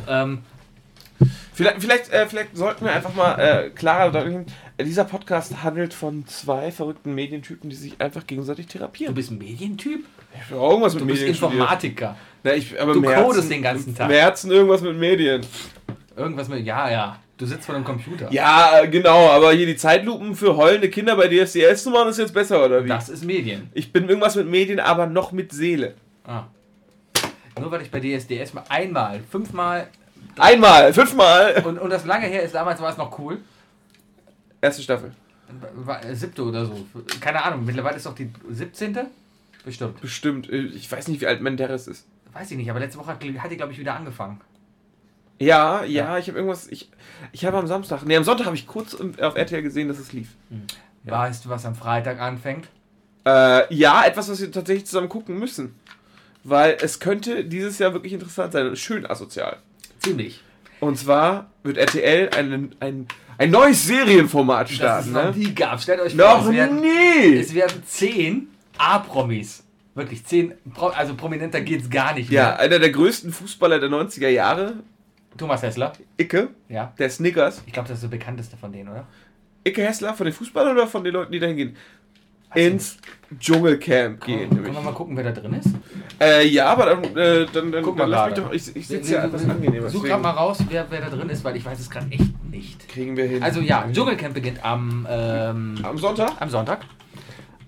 Ähm, 0.09 0.39
Vielleicht, 1.55 1.81
vielleicht, 1.81 2.12
äh, 2.12 2.27
vielleicht 2.27 2.55
sollten 2.55 2.85
wir 2.85 2.93
einfach 2.93 3.15
mal 3.15 3.39
äh, 3.39 3.70
klarer 3.70 4.11
verdeutlichen, 4.12 4.45
äh, 4.77 4.85
dieser 4.85 5.05
Podcast 5.05 5.62
handelt 5.62 5.95
von 5.95 6.27
zwei 6.27 6.70
verrückten 6.70 7.15
Medientypen, 7.15 7.70
die 7.70 7.77
sich 7.77 7.99
einfach 8.03 8.27
gegenseitig 8.27 8.66
du 8.66 8.73
therapieren. 8.73 9.15
bist 9.15 9.31
ein 9.31 9.39
Medientyp? 9.39 10.05
Ich 10.35 10.51
irgendwas 10.51 10.93
mit 10.93 11.05
Du 11.05 11.07
bist 11.07 11.20
Medien 11.23 11.35
studiert. 11.35 11.55
Informatiker. 11.62 12.16
Na, 12.47 12.55
ich, 12.55 12.81
aber 12.81 12.93
Du 12.93 13.01
im 13.02 13.09
Herzen- 13.09 13.24
codest 13.27 13.51
den 13.51 13.62
ganzen 13.62 13.94
Tag. 13.94 14.09
Im 14.09 14.14
Herzen 14.16 14.51
irgendwas 14.52 14.81
mit 14.82 14.97
Medien. 14.97 15.44
Irgendwas 16.16 16.48
mit. 16.48 16.64
Ja, 16.64 16.89
ja. 16.89 17.18
Du 17.36 17.44
sitzt 17.44 17.66
vor 17.66 17.74
einem 17.74 17.85
Computer. 17.85 18.28
Ja, 18.32 18.85
genau, 18.86 19.28
aber 19.28 19.52
hier 19.52 19.66
die 19.66 19.77
Zeitlupen 19.77 20.35
für 20.36 20.56
heulende 20.56 20.89
Kinder 20.89 21.16
bei 21.16 21.27
DSDS 21.28 21.82
zu 21.82 21.90
machen, 21.90 22.09
ist 22.10 22.18
jetzt 22.18 22.32
besser, 22.32 22.64
oder 22.64 22.85
wie? 22.85 22.89
Das 22.89 23.09
ist 23.09 23.24
Medien. 23.24 23.68
Ich 23.74 23.93
bin 23.93 24.09
irgendwas 24.09 24.36
mit 24.36 24.47
Medien, 24.47 24.78
aber 24.81 25.06
noch 25.06 25.32
mit 25.32 25.52
Seele. 25.52 25.94
Ah. 26.24 26.44
Nur 27.60 27.70
weil 27.73 27.82
ich 27.82 27.90
bei 27.90 27.98
DSDS 28.01 28.55
mal 28.55 28.64
einmal, 28.68 29.20
fünfmal 29.31 29.89
Einmal, 30.39 30.93
fünfmal. 30.94 31.62
und, 31.66 31.78
und 31.78 31.90
das 31.90 32.05
lange 32.05 32.27
her 32.27 32.43
ist, 32.43 32.55
damals 32.55 32.81
war 32.81 32.90
es 32.93 32.97
noch 32.97 33.18
cool. 33.18 33.39
Erste 34.60 34.82
Staffel. 34.82 35.12
War, 35.74 36.05
äh, 36.05 36.14
siebte 36.14 36.43
oder 36.43 36.64
so. 36.66 36.86
Keine 37.20 37.43
Ahnung. 37.44 37.64
Mittlerweile 37.64 37.97
ist 37.97 38.06
doch 38.06 38.14
die 38.14 38.31
17. 38.51 38.98
Bestimmt. 39.64 40.01
Bestimmt. 40.01 40.51
Äh, 40.51 40.66
Ich 40.74 40.90
weiß 40.90 41.09
nicht, 41.09 41.20
wie 41.20 41.27
alt 41.27 41.40
Menderes 41.43 41.86
ist. 41.89 42.06
Weiß 42.38 42.50
ich 42.50 42.58
nicht, 42.58 42.68
aber 42.68 42.80
letzte 42.80 42.98
Woche 42.98 43.08
hat 43.12 43.24
hat 43.24 43.50
die, 43.50 43.56
glaube 43.56 43.72
ich, 43.72 43.78
wieder 43.78 43.94
angefangen. 43.94 44.42
Ja, 45.38 45.84
ja, 45.84 46.18
ich 46.18 46.28
habe 46.28 46.38
irgendwas. 46.38 46.68
Ich, 46.68 46.90
ich 47.32 47.46
habe 47.46 47.56
am 47.56 47.66
Samstag, 47.66 48.04
nee, 48.04 48.14
am 48.14 48.24
Sonntag 48.24 48.44
habe 48.44 48.56
ich 48.56 48.66
kurz 48.66 48.94
auf 48.94 49.36
RTL 49.36 49.62
gesehen, 49.62 49.88
dass 49.88 49.98
es 49.98 50.12
lief. 50.12 50.28
Ja. 51.04 51.12
Weißt 51.12 51.44
du, 51.44 51.48
was 51.48 51.64
am 51.64 51.74
Freitag 51.74 52.20
anfängt? 52.20 52.68
Äh, 53.24 53.72
ja, 53.74 54.04
etwas, 54.04 54.28
was 54.28 54.40
wir 54.40 54.52
tatsächlich 54.52 54.84
zusammen 54.84 55.08
gucken 55.08 55.38
müssen. 55.38 55.76
Weil 56.44 56.76
es 56.80 57.00
könnte 57.00 57.42
dieses 57.44 57.78
Jahr 57.78 57.94
wirklich 57.94 58.12
interessant 58.12 58.52
sein 58.52 58.66
und 58.68 58.78
schön 58.78 59.06
asozial. 59.06 59.56
Ziemlich. 60.00 60.42
Und 60.80 60.98
zwar 60.98 61.50
wird 61.62 61.78
RTL 61.78 62.30
ein, 62.36 62.74
ein, 62.80 63.06
ein 63.38 63.50
neues 63.50 63.86
Serienformat 63.86 64.68
Das 64.68 64.76
starten, 64.76 65.08
es 65.08 65.14
noch 65.14 65.34
ne? 65.34 65.38
nie 65.38 65.54
gab. 65.54 65.80
Stellt 65.80 66.00
euch 66.00 66.14
vor, 66.14 66.24
Noch 66.24 66.46
es 66.46 66.52
werden, 66.52 66.80
nie! 66.80 67.36
es 67.36 67.54
werden 67.54 67.82
zehn 67.86 68.48
A-Promis. 68.76 69.65
Wirklich, 69.97 70.24
zehn, 70.27 70.52
also 70.94 71.14
prominenter 71.14 71.60
geht's 71.62 71.89
gar 71.90 72.14
nicht 72.14 72.31
Ja, 72.31 72.43
mehr. 72.43 72.60
einer 72.60 72.78
der 72.78 72.90
größten 72.90 73.32
Fußballer 73.32 73.81
der 73.81 73.89
90er 73.89 74.28
Jahre, 74.28 74.74
Thomas 75.36 75.62
Hessler, 75.62 75.93
Icke, 76.18 76.48
ja. 76.68 76.93
der 76.98 77.10
Snickers. 77.10 77.62
Ich 77.66 77.73
glaube, 77.73 77.89
das 77.89 77.98
ist 77.98 78.02
der 78.02 78.09
bekannteste 78.16 78.56
von 78.59 78.70
denen, 78.73 78.90
oder? 78.90 79.06
Icke 79.66 79.82
Hessler 79.82 80.12
von 80.14 80.27
den 80.27 80.35
Fußballern 80.35 80.73
oder 80.77 80.86
von 80.86 81.02
den 81.02 81.12
Leuten, 81.14 81.32
die 81.32 81.39
dahin 81.40 81.56
gehen? 81.56 81.77
Ins 82.55 82.98
Dschungelcamp 83.39 84.24
gehen. 84.24 84.48
Können 84.48 84.73
wir 84.74 84.81
mal 84.81 84.93
gucken, 84.93 85.16
wer 85.16 85.24
da 85.24 85.32
drin 85.32 85.55
ist? 85.55 85.68
Äh, 86.20 86.47
ja, 86.47 86.66
aber 86.68 86.86
dann, 86.86 87.05
äh, 87.16 87.47
dann, 87.52 87.73
dann, 87.73 87.82
Guck 87.82 87.97
dann 87.98 88.09
mal 88.09 88.16
lass 88.16 88.31
mich 88.31 88.39
doch. 88.39 88.52
Ich, 88.52 88.77
ich 88.77 88.86
sitze 88.86 89.14
ja 89.14 89.24
etwas 89.24 89.48
angenehmer. 89.48 89.89
Such 89.90 90.05
gerade 90.05 90.23
mal 90.23 90.31
raus, 90.31 90.59
wer, 90.68 90.86
wer 90.89 91.01
da 91.01 91.09
drin 91.10 91.28
ist, 91.28 91.43
weil 91.44 91.56
ich 91.56 91.64
weiß 91.64 91.78
es 91.81 91.90
gerade 91.90 92.06
echt 92.10 92.44
nicht. 92.51 92.89
Kriegen 92.89 93.16
wir 93.16 93.24
hin. 93.27 93.43
Also 93.43 93.60
ja, 93.60 93.86
Dschungelcamp 93.93 94.35
beginnt 94.35 94.64
am, 94.64 95.06
ähm, 95.10 95.78
Am 95.82 95.98
Sonntag? 95.98 96.32
am 96.40 96.48
Sonntag. 96.48 96.81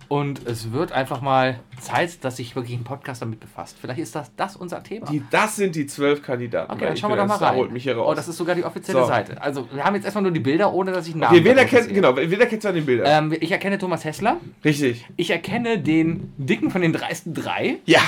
Und 0.08 0.46
es 0.46 0.72
wird 0.72 0.90
einfach 0.92 1.20
mal 1.20 1.60
Zeit, 1.80 2.24
dass 2.24 2.38
sich 2.38 2.56
wirklich 2.56 2.74
ein 2.78 2.82
Podcast 2.84 3.20
damit 3.20 3.40
befasst. 3.40 3.76
Vielleicht 3.78 4.00
ist 4.00 4.14
das, 4.14 4.30
das 4.36 4.56
unser 4.56 4.82
Thema. 4.82 5.04
Die, 5.10 5.22
das 5.30 5.56
sind 5.56 5.74
die 5.74 5.86
zwölf 5.86 6.22
Kandidaten. 6.22 6.72
okay, 6.72 6.86
dann 6.86 6.96
schauen 6.96 7.10
wir 7.10 7.16
doch 7.16 7.26
mal 7.26 7.36
rein. 7.36 7.56
holt 7.56 7.72
mich 7.72 7.82
hier 7.82 7.94
raus. 7.94 8.06
Oh, 8.10 8.14
das 8.14 8.26
ist 8.26 8.38
sogar 8.38 8.54
die 8.54 8.64
offizielle 8.64 9.00
So. 9.02 9.06
Seite. 9.06 9.40
Also 9.42 9.68
wir 9.70 9.84
haben 9.84 9.94
jetzt 9.96 10.04
erstmal 10.04 10.22
nur 10.22 10.32
die 10.32 10.40
Bilder, 10.40 10.72
ohne 10.72 10.92
dass 10.92 11.06
ich 11.06 11.12
einen 11.12 11.20
Namen 11.20 11.36
okay, 11.36 11.44
wen 11.44 11.58
erkennt, 11.58 11.88
genau, 11.92 12.16
wen 12.16 12.40
erkennt 12.40 12.64
an 12.64 12.74
den 12.74 12.86
Bildern? 12.86 13.32
Ähm, 13.32 13.38
ich 13.38 13.52
erkenne 13.52 13.76
Thomas 13.76 14.02
Hessler. 14.06 14.38
Richtig. 14.64 15.04
Ich 15.16 15.28
erkenne 15.30 15.78
den 15.78 16.32
Dicken 16.38 16.70
von 16.70 16.80
den 16.80 16.94
dreisten 16.94 17.34
drei, 17.34 17.76
Ja. 17.84 18.00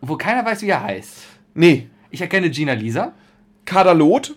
wo 0.00 0.16
keiner 0.16 0.44
weiß, 0.44 0.62
wie 0.62 0.68
er 0.68 0.84
heißt. 0.84 1.26
Nee. 1.54 1.88
Ich 2.12 2.20
erkenne 2.20 2.48
Gina 2.48 2.74
Lisa. 2.74 3.12
Kaderlot. 3.64 4.36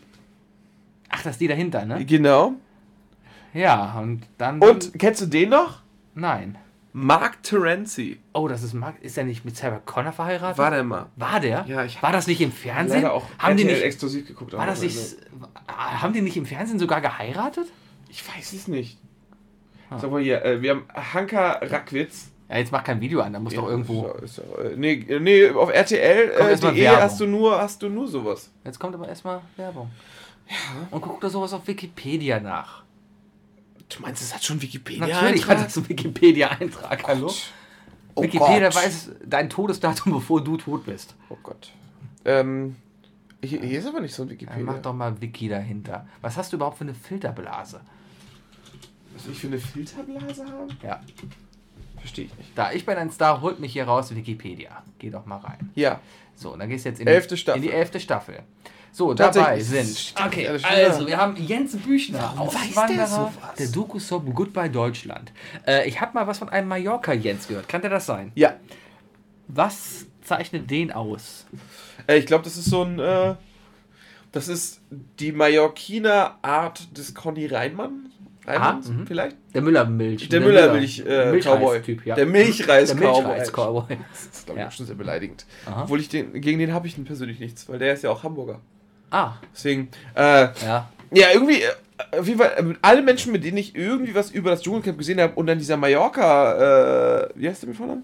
Ach, 1.10 1.22
das 1.22 1.34
ist 1.34 1.42
die 1.42 1.48
dahinter, 1.48 1.86
ne? 1.86 2.04
Genau. 2.06 2.54
Ja, 3.54 4.00
und 4.00 4.24
dann. 4.40 4.60
Und 4.60 4.98
kennst 4.98 5.22
du 5.22 5.28
den 5.28 5.50
noch? 5.50 5.83
Nein. 6.16 6.58
Mark 6.96 7.42
Terenzi. 7.42 8.20
Oh, 8.34 8.48
das 8.48 8.62
ist 8.62 8.74
Mark. 8.74 9.02
Ist 9.02 9.18
er 9.18 9.24
nicht 9.24 9.46
mit 9.46 9.58
Sarah 9.58 9.80
Connor 9.84 10.12
verheiratet? 10.12 10.60
War 10.60 10.70
der 10.70 10.84
mal. 10.84 11.08
War 11.16 11.40
der? 11.40 11.66
Ja, 11.68 11.84
ich- 11.84 12.02
war 12.04 12.12
das 12.12 12.28
nicht 12.28 12.40
im 12.40 12.52
Fernsehen? 12.52 13.06
Auch 13.06 13.26
haben 13.40 13.58
die 13.58 13.64
RTL 13.64 13.78
nicht, 13.78 13.86
exklusiv 13.86 14.28
geguckt. 14.28 14.54
war 14.54 14.68
das 14.68 14.82
nicht, 14.82 14.96
also, 14.96 15.18
haben 16.02 16.14
die 16.14 16.22
nicht 16.22 16.38
im 16.38 16.46
Fernsehen 16.46 16.78
sogar 16.78 17.02
geheiratet? 17.02 17.68
Ich 18.10 18.24
weiß 18.28 18.54
es 18.54 18.68
nicht. 18.68 19.00
Ah. 19.90 19.98
Sag 19.98 20.12
mal 20.12 20.22
hier, 20.22 20.46
äh, 20.46 20.62
wir 20.62 20.70
haben 20.72 20.84
Hanka 20.94 21.54
Rackwitz. 21.64 22.30
Ja, 22.48 22.58
jetzt 22.60 22.72
mach 22.72 22.84
kein 22.84 23.02
Video 23.02 23.22
an, 23.22 23.34
da 23.34 23.40
muss 23.40 23.56
doch 23.56 23.68
irgendwo. 23.68 24.06
Ist, 24.22 24.38
doch- 24.38 24.44
ist, 24.44 24.58
doch, 24.60 24.64
äh, 24.64 24.76
nee, 24.76 24.94
äh, 24.94 25.20
nee, 25.20 25.50
auf 25.50 25.72
RTL 25.72 26.30
Kommt 26.38 26.64
äh, 26.64 26.76
Werbung. 26.76 27.02
hast 27.02 27.20
du 27.20 27.26
nur 27.26 27.58
hast 27.60 27.82
du 27.82 27.90
nur 27.90 28.08
sowas. 28.08 28.52
Jetzt 28.64 28.78
kommt 28.78 28.94
aber 28.94 29.08
erstmal 29.08 29.42
Werbung. 29.58 29.90
Ja. 30.48 30.56
Und 30.92 31.02
guck 31.02 31.20
da 31.22 31.30
sowas 31.30 31.54
auf 31.54 31.66
Wikipedia 31.68 32.40
nach. 32.40 32.83
Du 33.96 34.02
meinst, 34.02 34.22
es 34.22 34.34
hat 34.34 34.44
schon 34.44 34.62
Wikipedia? 34.62 35.08
Natürlich 35.08 35.48
hat 35.48 35.66
das 35.66 35.78
einen 35.78 35.90
Wikipedia-Eintrag, 35.90 37.08
hallo? 37.08 37.32
Oh 38.16 38.24
Wikipedia 38.24 38.70
Gott. 38.70 38.76
weiß 38.76 39.12
dein 39.26 39.50
Todesdatum, 39.50 40.14
bevor 40.14 40.44
du 40.44 40.58
tot 40.58 40.86
bist. 40.86 41.16
Oh 41.30 41.38
Gott. 41.42 41.72
Ähm, 42.26 42.76
hier, 43.44 43.62
hier 43.62 43.80
ist 43.80 43.88
aber 43.88 44.02
nicht 44.02 44.14
so 44.14 44.24
ein 44.24 44.30
Wikipedia. 44.30 44.64
mach 44.64 44.80
doch 44.80 44.94
mal 44.94 45.20
Wiki 45.20 45.50
dahinter. 45.50 46.08
Was 46.22 46.38
hast 46.38 46.52
du 46.52 46.58
überhaupt 46.58 46.78
für 46.78 46.86
eine 46.86 46.94
Filterblase? 46.94 47.82
Was 49.16 49.28
ich 49.28 49.40
für 49.40 49.48
eine 49.48 49.60
Filterblase 49.60 50.46
haben? 50.46 50.78
Ja. 50.82 51.02
Verstehe 51.98 52.26
ich 52.26 52.38
nicht. 52.38 52.50
Da 52.56 52.72
ich 52.72 52.86
bin 52.86 52.98
ein 52.98 53.12
Star, 53.12 53.42
holt 53.42 53.60
mich 53.60 53.74
hier 53.74 53.86
raus 53.86 54.16
Wikipedia. 54.16 54.84
Geh 55.00 55.10
doch 55.10 55.26
mal 55.26 55.38
rein. 55.38 55.72
Ja. 55.76 56.00
So, 56.36 56.54
und 56.54 56.60
dann 56.60 56.70
gehst 56.70 56.86
du 56.86 56.90
jetzt 56.90 57.00
in 57.00 57.08
Elfte 57.08 57.36
die, 57.36 57.42
Staffel. 57.42 57.62
in 57.62 57.68
die 57.68 57.74
elfte 57.74 58.00
Staffel. 58.00 58.40
So, 58.96 59.14
dabei 59.16 59.60
sind. 59.60 60.14
Okay, 60.24 60.48
also 60.48 61.08
wir 61.08 61.18
haben 61.18 61.36
Jens 61.36 61.76
Büchner, 61.76 62.20
der 62.20 62.40
Auswanderer 62.40 63.08
sowas? 63.08 63.32
der 63.58 63.68
Doku-Soap 63.70 64.34
Goodbye 64.36 64.70
Deutschland. 64.70 65.32
Äh, 65.68 65.88
ich 65.90 66.00
habe 66.00 66.14
mal 66.14 66.28
was 66.28 66.38
von 66.38 66.48
einem 66.50 66.68
Mallorca-Jens 66.68 67.48
gehört. 67.48 67.68
Kann 67.68 67.82
der 67.82 67.90
das 67.90 68.06
sein? 68.06 68.32
Ja. 68.36 68.54
Was 69.48 70.06
zeichnet 70.22 70.70
den 70.70 70.92
aus? 70.92 71.46
Äh, 72.08 72.18
ich 72.20 72.28
glaube, 72.28 72.44
das 72.44 72.56
ist 72.56 72.66
so 72.66 72.84
ein. 72.84 73.00
Äh, 73.00 73.34
das 74.32 74.48
ist 74.48 74.80
die 75.20 75.32
Mallorquiner 75.32 76.38
Art 76.44 76.96
des 76.98 77.14
Conny 77.16 77.48
Reinmann. 77.48 78.12
Reinmanns, 78.46 78.90
Ah, 78.90 78.92
mhm. 78.92 79.08
vielleicht? 79.08 79.38
Der 79.56 79.62
Müllermilch. 79.62 80.28
Der 80.30 80.42
Müllermilch-Cowboy. 80.42 81.06
der 81.08 81.26
Äh, 81.28 81.32
Milchreis-Typ, 81.32 81.98
Cowboy. 82.00 82.08
ja. 82.10 82.16
Der 82.16 82.26
Milchreis-Cowboy. 82.26 83.00
Der 83.00 83.12
Milchreis-Cowboy. 83.12 83.98
Das 84.12 84.26
ist, 84.38 84.46
glaube 84.46 84.60
ich, 84.60 84.66
Ja. 84.66 84.72
schon 84.72 84.86
sehr 84.86 84.96
beleidigend. 84.96 85.46
Aha. 85.66 85.84
Obwohl 85.84 86.00
ich 86.02 86.10
den, 86.10 86.34
gegen 86.42 86.60
den 86.60 86.74
habe 86.74 86.86
ich 86.88 87.02
persönlich 87.06 87.40
nichts, 87.40 87.70
weil 87.70 87.80
der 87.80 87.94
ist 87.94 88.04
ja 88.04 88.10
auch 88.10 88.24
Hamburger. 88.24 88.60
Ah, 89.14 89.36
Deswegen, 89.54 89.90
äh, 90.16 90.22
ja. 90.66 90.90
ja, 91.12 91.28
irgendwie, 91.32 91.62
äh, 91.62 91.70
auf 92.18 92.28
jeden 92.28 92.40
Fall, 92.40 92.52
äh, 92.58 92.76
alle 92.82 93.04
Menschen, 93.04 93.32
mit 93.32 93.44
denen 93.44 93.58
ich 93.58 93.76
irgendwie 93.76 94.16
was 94.16 94.32
über 94.32 94.50
das 94.50 94.64
Dschungelcamp 94.64 94.98
gesehen 94.98 95.22
habe 95.22 95.34
und 95.36 95.46
dann 95.46 95.60
dieser 95.60 95.78
Mallorca, 95.78 97.26
äh, 97.26 97.30
wie 97.36 97.48
heißt 97.48 97.62
der 97.62 97.70
mit 97.70 97.78
Vornamen? 97.78 98.04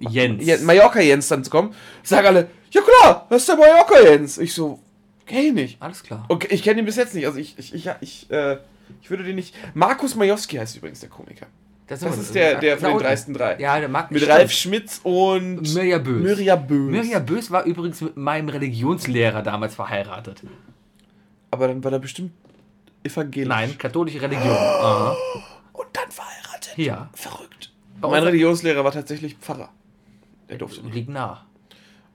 Jens. 0.00 0.44
Ja, 0.44 0.56
Mallorca 0.62 1.00
Jens 1.00 1.28
dann 1.28 1.44
zu 1.44 1.50
kommen, 1.50 1.72
sagen 2.02 2.26
alle, 2.26 2.48
ja 2.72 2.80
klar, 2.80 3.26
das 3.30 3.42
ist 3.42 3.48
der 3.48 3.58
Mallorca 3.58 4.00
Jens. 4.00 4.38
Ich 4.38 4.52
so, 4.52 4.80
kenn 5.24 5.38
ich 5.46 5.52
nicht. 5.52 5.80
Alles 5.82 6.02
klar. 6.02 6.24
Okay, 6.28 6.48
ich 6.50 6.64
kenne 6.64 6.80
ihn 6.80 6.84
bis 6.86 6.96
jetzt 6.96 7.14
nicht, 7.14 7.26
also 7.26 7.38
ich, 7.38 7.56
ich, 7.56 7.72
ich, 7.72 7.88
ich, 8.00 8.30
äh, 8.32 8.56
ich 9.00 9.08
würde 9.08 9.22
den 9.22 9.36
nicht. 9.36 9.54
Markus 9.74 10.16
Majowski 10.16 10.56
heißt 10.56 10.76
übrigens 10.76 10.98
der 10.98 11.10
Komiker. 11.10 11.46
Das, 11.90 11.98
Das 11.98 12.18
ist 12.18 12.36
der, 12.36 12.60
der 12.60 12.76
Da 12.76 12.82
von 12.82 12.90
den 12.90 12.98
dreisten 13.00 13.34
drei. 13.34 13.58
Ja, 13.58 13.80
der 13.80 13.88
mag 13.88 14.12
Mit 14.12 14.22
stimmt. 14.22 14.38
Ralf 14.38 14.52
Schmitz 14.52 15.00
und 15.02 15.74
Mirja 15.74 15.98
Bös. 15.98 16.22
Mirja 16.22 16.54
Bös. 16.54 16.88
Mirja 16.88 17.18
Bös 17.18 17.50
war 17.50 17.64
übrigens 17.64 18.00
mit 18.00 18.16
meinem 18.16 18.48
Religionslehrer 18.48 19.42
damals 19.42 19.74
verheiratet. 19.74 20.44
Aber 21.50 21.66
dann 21.66 21.82
war 21.82 21.90
er 21.90 21.98
bestimmt 21.98 22.30
evangelisch. 23.02 23.48
Nein, 23.48 23.76
katholische 23.76 24.22
Religion. 24.22 24.52
Aha. 24.52 25.16
Und 25.72 25.88
dann 25.92 26.08
verheiratet. 26.12 26.74
Ja. 26.76 27.10
Verrückt. 27.12 27.72
Mein 28.00 28.22
Religionslehrer 28.22 28.84
war 28.84 28.92
tatsächlich 28.92 29.34
Pfarrer. 29.34 29.70
Der 30.48 30.58
durfte 30.58 30.84
nicht. 30.84 30.94
Liegt 30.94 31.08
nah. 31.08 31.44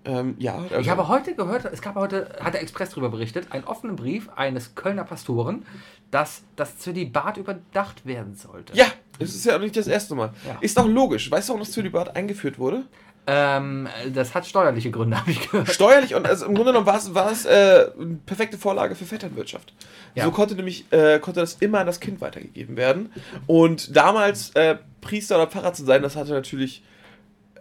Ähm, 0.06 0.36
ja, 0.38 0.56
also, 0.56 0.76
Ich 0.78 0.90
habe 0.90 1.10
heute 1.10 1.36
gehört, 1.36 1.66
es 1.66 1.82
gab 1.82 1.96
heute, 1.96 2.30
hat 2.40 2.54
der 2.54 2.62
Express 2.62 2.92
darüber 2.92 3.10
berichtet, 3.10 3.52
einen 3.52 3.66
offenen 3.66 3.98
Brief 3.98 4.30
eines 4.38 4.76
Kölner 4.76 5.04
Pastoren, 5.04 5.66
dass 6.12 6.44
das 6.56 6.78
Zölibat 6.78 7.38
überdacht 7.38 8.06
werden 8.06 8.36
sollte. 8.36 8.74
Ja, 8.74 8.86
das 9.20 9.30
ist 9.30 9.46
ja 9.46 9.56
auch 9.56 9.62
nicht 9.62 9.76
das 9.76 9.88
erste 9.88 10.16
Mal. 10.16 10.32
Ja. 10.46 10.58
Ist 10.62 10.80
auch 10.80 10.88
logisch. 10.88 11.30
Weißt 11.30 11.50
du, 11.50 11.54
warum 11.54 11.62
das 11.62 11.72
Zölibat 11.72 12.16
eingeführt 12.16 12.60
wurde? 12.60 12.84
Ähm, 13.28 13.88
das 14.14 14.36
hat 14.36 14.46
steuerliche 14.46 14.92
Gründe, 14.92 15.18
habe 15.20 15.32
ich 15.32 15.50
gehört. 15.50 15.70
Steuerlich 15.70 16.16
und 16.16 16.28
also 16.28 16.46
im 16.46 16.54
Grunde 16.54 16.72
genommen 16.72 16.86
war 16.86 16.98
es, 16.98 17.14
war 17.14 17.32
es 17.32 17.46
äh, 17.46 17.88
eine 18.00 18.20
perfekte 18.26 18.58
Vorlage 18.58 18.96
für 18.96 19.06
Vetternwirtschaft. 19.06 19.74
Ja. 20.14 20.26
So 20.26 20.32
konnte 20.32 20.56
nämlich 20.56 20.92
äh, 20.92 21.20
konnte 21.20 21.40
das 21.40 21.56
immer 21.56 21.80
an 21.80 21.88
das 21.88 22.00
Kind 22.00 22.22
weitergegeben 22.22 22.78
werden. 22.78 23.12
Und 23.48 23.96
damals 23.96 24.52
äh, 24.52 24.78
Priester 25.02 25.36
oder 25.36 25.48
Pfarrer 25.48 25.74
zu 25.74 25.86
sein, 25.86 26.04
das 26.04 26.16
hatte 26.16 26.32
natürlich 26.32 26.84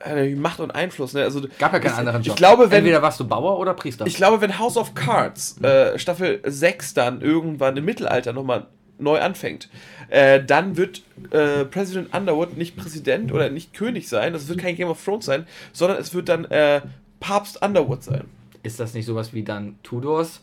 äh, 0.04 0.34
Macht 0.34 0.60
und 0.60 0.70
Einfluss. 0.70 1.14
Ne? 1.14 1.22
Also, 1.22 1.40
Gab 1.58 1.72
ja 1.72 1.78
keinen 1.78 1.92
ich, 1.92 1.98
anderen 1.98 2.22
Job. 2.22 2.34
Ich 2.34 2.36
glaube, 2.36 2.70
wenn, 2.70 2.78
Entweder 2.78 3.02
warst 3.02 3.20
du 3.20 3.26
Bauer 3.26 3.58
oder 3.58 3.74
Priester. 3.74 4.06
ich 4.06 4.16
glaube, 4.16 4.40
wenn 4.40 4.58
House 4.58 4.76
of 4.76 4.94
Cards 4.94 5.60
äh, 5.62 5.98
Staffel 5.98 6.40
6 6.44 6.94
dann 6.94 7.20
irgendwann 7.22 7.76
im 7.76 7.84
Mittelalter 7.84 8.32
nochmal 8.32 8.66
neu 8.98 9.20
anfängt, 9.20 9.68
äh, 10.08 10.42
dann 10.42 10.76
wird 10.76 11.02
äh, 11.30 11.64
President 11.64 12.14
Underwood 12.14 12.56
nicht 12.56 12.76
Präsident 12.76 13.32
oder 13.32 13.50
nicht 13.50 13.74
König 13.74 14.08
sein, 14.08 14.32
das 14.32 14.48
wird 14.48 14.60
kein 14.60 14.76
Game 14.76 14.88
of 14.88 15.02
Thrones 15.04 15.26
sein, 15.26 15.46
sondern 15.72 15.98
es 15.98 16.14
wird 16.14 16.28
dann 16.28 16.44
äh, 16.46 16.80
Papst 17.20 17.62
Underwood 17.62 18.02
sein. 18.04 18.24
Ist 18.62 18.80
das 18.80 18.94
nicht 18.94 19.06
sowas 19.06 19.32
wie 19.32 19.42
dann 19.42 19.76
Tudors 19.82 20.42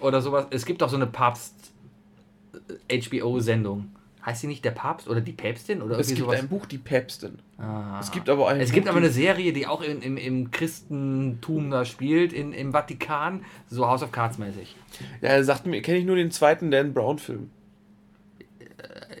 oder 0.00 0.22
sowas? 0.22 0.46
Es 0.50 0.64
gibt 0.64 0.80
doch 0.82 0.88
so 0.88 0.96
eine 0.96 1.06
Papst-HBO-Sendung. 1.06 3.90
Heißt 4.24 4.42
sie 4.42 4.46
nicht 4.48 4.64
der 4.64 4.72
Papst 4.72 5.08
oder 5.08 5.20
die 5.20 5.32
Päpstin 5.32 5.80
oder 5.80 5.98
Es 5.98 6.08
gibt 6.08 6.20
sowas? 6.20 6.40
ein 6.40 6.48
Buch, 6.48 6.66
die 6.66 6.76
Päpstin. 6.76 7.38
Ah. 7.56 7.98
Es 8.00 8.10
gibt 8.10 8.28
aber 8.28 8.44
auch 8.44 8.48
ein 8.48 8.60
Es 8.60 8.68
Buch, 8.70 8.74
gibt 8.74 8.88
aber 8.88 8.98
eine 8.98 9.10
Serie, 9.10 9.52
die 9.52 9.66
auch 9.66 9.80
in, 9.80 10.02
im, 10.02 10.16
im 10.16 10.50
Christentum 10.50 11.70
da 11.70 11.84
spielt, 11.84 12.32
in, 12.32 12.52
im 12.52 12.72
Vatikan, 12.72 13.44
so 13.70 13.86
House 13.86 14.02
of 14.02 14.12
Cards 14.12 14.38
mäßig. 14.38 14.76
Ja, 15.22 15.30
er 15.30 15.44
sagt 15.44 15.66
mir, 15.66 15.80
kenne 15.82 15.98
ich 15.98 16.04
nur 16.04 16.16
den 16.16 16.30
zweiten 16.30 16.70
Dan 16.70 16.92
Brown-Film. 16.92 17.50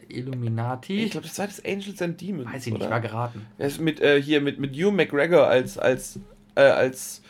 Illuminati. 0.08 1.04
Ich 1.04 1.10
glaube, 1.10 1.26
das 1.26 1.34
zweite 1.34 1.52
ist 1.52 1.66
Angels 1.66 2.02
and 2.02 2.20
Demons. 2.20 2.52
Weiß 2.52 2.66
ich 2.66 2.72
nicht, 2.72 2.82
oder? 2.82 2.90
war 2.90 3.00
geraten. 3.00 3.46
Er 3.58 3.66
ist 3.66 3.80
mit, 3.80 4.00
äh, 4.00 4.20
hier 4.20 4.40
mit, 4.40 4.58
mit 4.58 4.74
Hugh 4.74 4.90
McGregor 4.90 5.46
als, 5.46 5.78
als, 5.78 6.18
äh, 6.54 6.62
als 6.62 7.22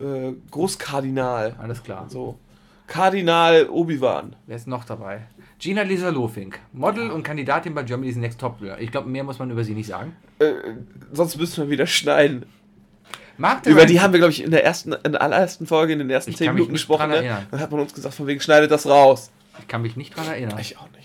äh, 0.00 0.32
Großkardinal. 0.50 1.56
Alles 1.58 1.82
klar. 1.82 2.08
So. 2.08 2.38
Kardinal 2.86 3.68
Obi-Wan. 3.68 4.36
Wer 4.46 4.56
ist 4.56 4.66
noch 4.66 4.84
dabei? 4.84 5.26
Gina 5.58 5.82
Lisa 5.82 6.10
Lofink, 6.10 6.60
Model 6.72 7.10
und 7.10 7.22
Kandidatin 7.22 7.74
bei 7.74 7.82
Germany's 7.82 8.16
Next 8.16 8.40
Top 8.40 8.60
Model. 8.60 8.76
Ich 8.78 8.90
glaube, 8.90 9.08
mehr 9.08 9.24
muss 9.24 9.38
man 9.38 9.50
über 9.50 9.64
sie 9.64 9.74
nicht 9.74 9.88
sagen. 9.88 10.14
Äh, 10.38 10.52
sonst 11.12 11.36
müssen 11.38 11.64
wir 11.64 11.70
wieder 11.70 11.86
schneiden. 11.86 12.44
Über 13.66 13.84
die 13.84 14.00
haben 14.00 14.12
wir, 14.12 14.18
glaube 14.18 14.32
ich, 14.32 14.42
in 14.42 14.50
der 14.50 14.64
ersten, 14.64 14.92
in 14.92 15.12
der 15.12 15.20
allerersten 15.20 15.66
Folge, 15.66 15.92
in 15.92 15.98
den 15.98 16.08
ersten 16.08 16.30
Ich 16.30 16.36
zehn 16.38 16.46
kann 16.46 16.54
mich 16.54 16.60
Minuten 16.60 16.72
nicht 16.72 16.82
gesprochen. 16.82 17.10
Ne? 17.10 17.46
Dann 17.50 17.60
hat 17.60 17.70
man 17.70 17.80
uns 17.80 17.92
gesagt, 17.92 18.14
von 18.14 18.26
wegen, 18.26 18.40
schneidet 18.40 18.70
das 18.70 18.86
raus. 18.86 19.30
Ich 19.58 19.68
kann 19.68 19.82
mich 19.82 19.96
nicht 19.96 20.16
dran 20.16 20.26
erinnern. 20.26 20.58
Ich 20.58 20.78
auch 20.78 20.88
nicht. 20.90 20.95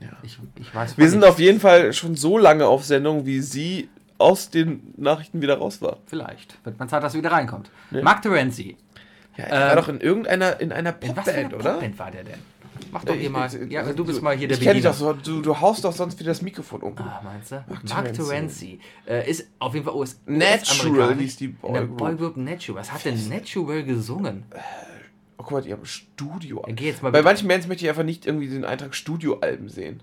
Ja. 0.00 0.08
Ich, 0.22 0.38
ich 0.60 0.74
weiß 0.74 0.98
Wir 0.98 1.08
sind 1.08 1.20
nichts. 1.20 1.32
auf 1.34 1.38
jeden 1.40 1.60
Fall 1.60 1.92
schon 1.92 2.16
so 2.16 2.36
lange 2.38 2.66
auf 2.66 2.84
Sendung, 2.84 3.24
wie 3.26 3.40
sie 3.40 3.88
aus 4.18 4.50
den 4.50 4.94
Nachrichten 4.96 5.40
wieder 5.42 5.58
raus 5.58 5.80
war. 5.82 5.98
Vielleicht. 6.06 6.58
Wird 6.64 6.78
man 6.78 6.88
Zeit, 6.88 7.02
dass 7.02 7.14
er 7.14 7.18
wieder 7.18 7.32
reinkommt. 7.32 7.70
Ja. 7.90 8.02
Mark 8.02 8.22
Terenzi. 8.22 8.76
Ja, 9.36 9.44
er 9.44 9.60
war 9.60 9.70
Ähm, 9.72 9.76
doch 9.76 9.88
in 9.88 10.00
irgendeiner 10.00 10.60
in 10.60 10.72
einer 10.72 10.94
In 11.02 11.14
was 11.16 11.24
für 11.24 11.32
Popband, 11.32 11.54
oder? 11.54 11.72
Popband 11.74 11.98
war 11.98 12.10
der 12.10 12.24
denn? 12.24 12.38
Mach 12.92 13.04
doch 13.04 13.14
Äh, 13.14 13.18
hier 13.18 13.30
mal. 13.30 13.46
ich- 13.52 13.70
Ja, 13.70 13.90
du 13.92 14.04
bist 14.04 14.22
mal 14.22 14.36
hier 14.36 14.48
der 14.48 14.56
ich 14.58 14.62
kenn 14.62 14.82
doch 14.82 14.94
so, 14.94 15.12
du, 15.12 15.40
du 15.42 15.60
haust 15.60 15.84
doch 15.84 15.92
sonst 15.92 16.18
wieder 16.18 16.30
das 16.30 16.40
Mikrofon 16.42 16.80
um. 16.82 16.94
Ah, 16.98 17.20
meinst 17.24 17.50
du? 17.52 17.56
Mark 17.56 17.68
Mark 17.88 18.12
Terenzi. 18.14 18.22
Terenzi. 18.22 18.80
Äh, 19.06 19.30
ist 19.30 19.46
auf 19.58 19.74
jeden 19.74 19.84
Fall 19.86 19.94
US 19.94 20.18
Natural 20.26 20.50
US-Amerikaner. 20.90 21.20
hieß 21.20 21.36
die 21.36 21.48
Boygroup. 21.48 21.96
Boygroup 21.98 22.36
Natural. 22.38 22.80
Was 22.80 22.92
hat 22.92 23.04
denn 23.04 23.28
Natural 23.28 23.82
gesungen? 23.82 24.44
Oh, 25.38 25.42
guck 25.42 25.50
mal, 25.52 25.62
die 25.62 25.72
haben 25.72 25.84
Studio. 25.84 26.64
Ja, 26.66 26.72
geh 26.74 26.86
jetzt 26.86 27.02
mal 27.02 27.10
Bei 27.10 27.18
bitte- 27.18 27.24
manchen 27.24 27.48
Bands 27.48 27.66
möchte 27.66 27.84
ich 27.84 27.88
einfach 27.90 28.02
nicht 28.04 28.26
irgendwie 28.26 28.48
den 28.48 28.64
Eintrag 28.64 28.94
Studioalben 28.94 29.68
sehen. 29.68 30.02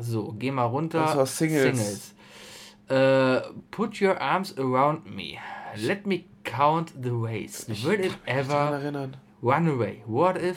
So, 0.00 0.34
geh 0.38 0.50
mal 0.50 0.64
runter. 0.64 1.00
Das 1.00 1.16
war 1.16 1.26
Singles. 1.26 1.76
Singles. 1.78 2.14
Äh, 2.88 3.40
put 3.70 4.00
your 4.00 4.20
arms 4.20 4.56
around 4.58 5.14
me. 5.14 5.34
Let 5.76 6.06
me 6.06 6.24
count 6.44 6.92
the 7.00 7.10
ways. 7.12 7.66
Will 7.84 8.00
it 8.00 8.16
ever 8.26 8.70
erinnern. 8.72 9.16
run 9.42 9.68
away? 9.68 10.02
What 10.06 10.36
if? 10.40 10.56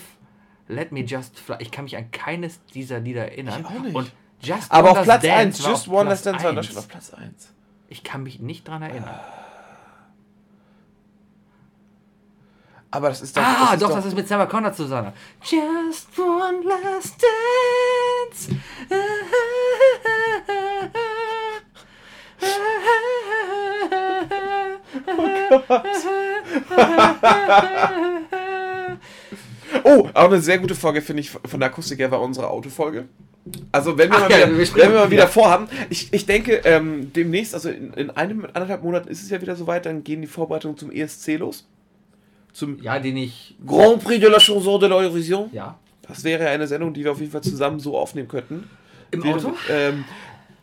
Let 0.67 0.91
me 0.91 1.01
just 1.01 1.37
fly. 1.39 1.57
Ich 1.59 1.69
kann 1.71 1.83
mich 1.83 1.95
an 1.97 2.09
keines 2.11 2.59
dieser 2.73 2.99
Lieder 2.99 3.25
erinnern. 3.29 3.59
Ich 3.61 3.65
auch 3.65 3.81
nicht. 3.83 3.95
Und 3.95 4.11
Just 4.41 4.71
Aber 4.71 4.91
auf 4.91 5.03
Platz 5.03 5.07
Last 5.23 5.25
1, 5.25 5.63
war 5.63 5.69
Just 5.71 5.87
One 5.87 6.09
Last 6.09 6.25
Dance 6.25 6.43
war 6.43 6.51
in 6.51 6.57
1. 6.57 6.67
Deutschland 6.67 6.85
auf 6.85 6.87
Platz 6.89 7.13
1. 7.13 7.53
Ich 7.87 8.03
kann 8.03 8.23
mich 8.23 8.39
nicht 8.39 8.67
dran 8.67 8.81
erinnern. 8.81 9.19
Aber 12.95 13.09
das 13.09 13.21
ist 13.21 13.35
doch. 13.35 13.43
Ah, 13.43 13.73
ist 13.73 13.83
doch, 13.83 13.93
das 13.93 14.05
ist 14.05 14.15
mit 14.15 14.25
Sarah 14.25 14.45
Connor 14.45 14.71
zusammen. 14.71 15.11
Just 15.41 16.17
one 16.17 16.63
last 16.63 17.21
dance. 17.21 18.55
Oh, 29.83 30.07
auch 30.13 30.25
eine 30.25 30.39
sehr 30.39 30.57
gute 30.57 30.73
Folge, 30.73 31.01
finde 31.01 31.19
ich, 31.19 31.31
von 31.31 31.59
der 31.59 31.67
Akustik 31.67 31.99
her 31.99 32.09
war 32.11 32.21
unsere 32.21 32.49
Autofolge. 32.49 33.09
Also, 33.73 33.97
wenn 33.97 34.09
wir, 34.09 34.17
Ach 34.17 34.29
mal, 34.29 34.31
ja, 34.31 34.47
wieder, 34.47 34.57
wir 34.57 34.57
wenn 34.57 34.75
wir 34.75 34.87
mal 34.87 34.93
wieder. 34.93 35.09
wieder 35.11 35.27
vorhaben, 35.27 35.67
ich, 35.89 36.13
ich 36.13 36.25
denke, 36.25 36.61
ähm, 36.63 37.11
demnächst, 37.11 37.53
also 37.53 37.69
in, 37.69 37.93
in 37.93 38.09
einem, 38.11 38.45
anderthalb 38.45 38.83
Monaten 38.83 39.09
ist 39.09 39.21
es 39.21 39.29
ja 39.29 39.41
wieder 39.41 39.57
soweit, 39.57 39.85
dann 39.85 40.05
gehen 40.05 40.21
die 40.21 40.27
Vorbereitungen 40.27 40.77
zum 40.77 40.91
ESC 40.91 41.37
los. 41.37 41.67
Zum 42.55 42.81
Ja, 42.81 42.99
den 42.99 43.17
ich. 43.17 43.53
Grand 43.67 44.01
Prix 44.01 44.19
de 44.21 44.29
la 44.29 44.39
Chanson 44.39 44.79
de 44.79 44.87
l'Eurovision. 44.89 45.47
Ja. 45.51 45.77
Das 46.07 46.23
wäre 46.23 46.47
eine 46.47 46.67
Sendung, 46.67 46.93
die 46.93 47.03
wir 47.03 47.11
auf 47.11 47.19
jeden 47.19 47.31
Fall 47.31 47.41
zusammen 47.41 47.79
so 47.81 47.97
aufnehmen 47.97 48.29
könnten. 48.29 48.69
Im 49.11 49.23
Wäre- 49.23 49.35
Auto? 49.35 49.53
Ähm, 49.69 50.05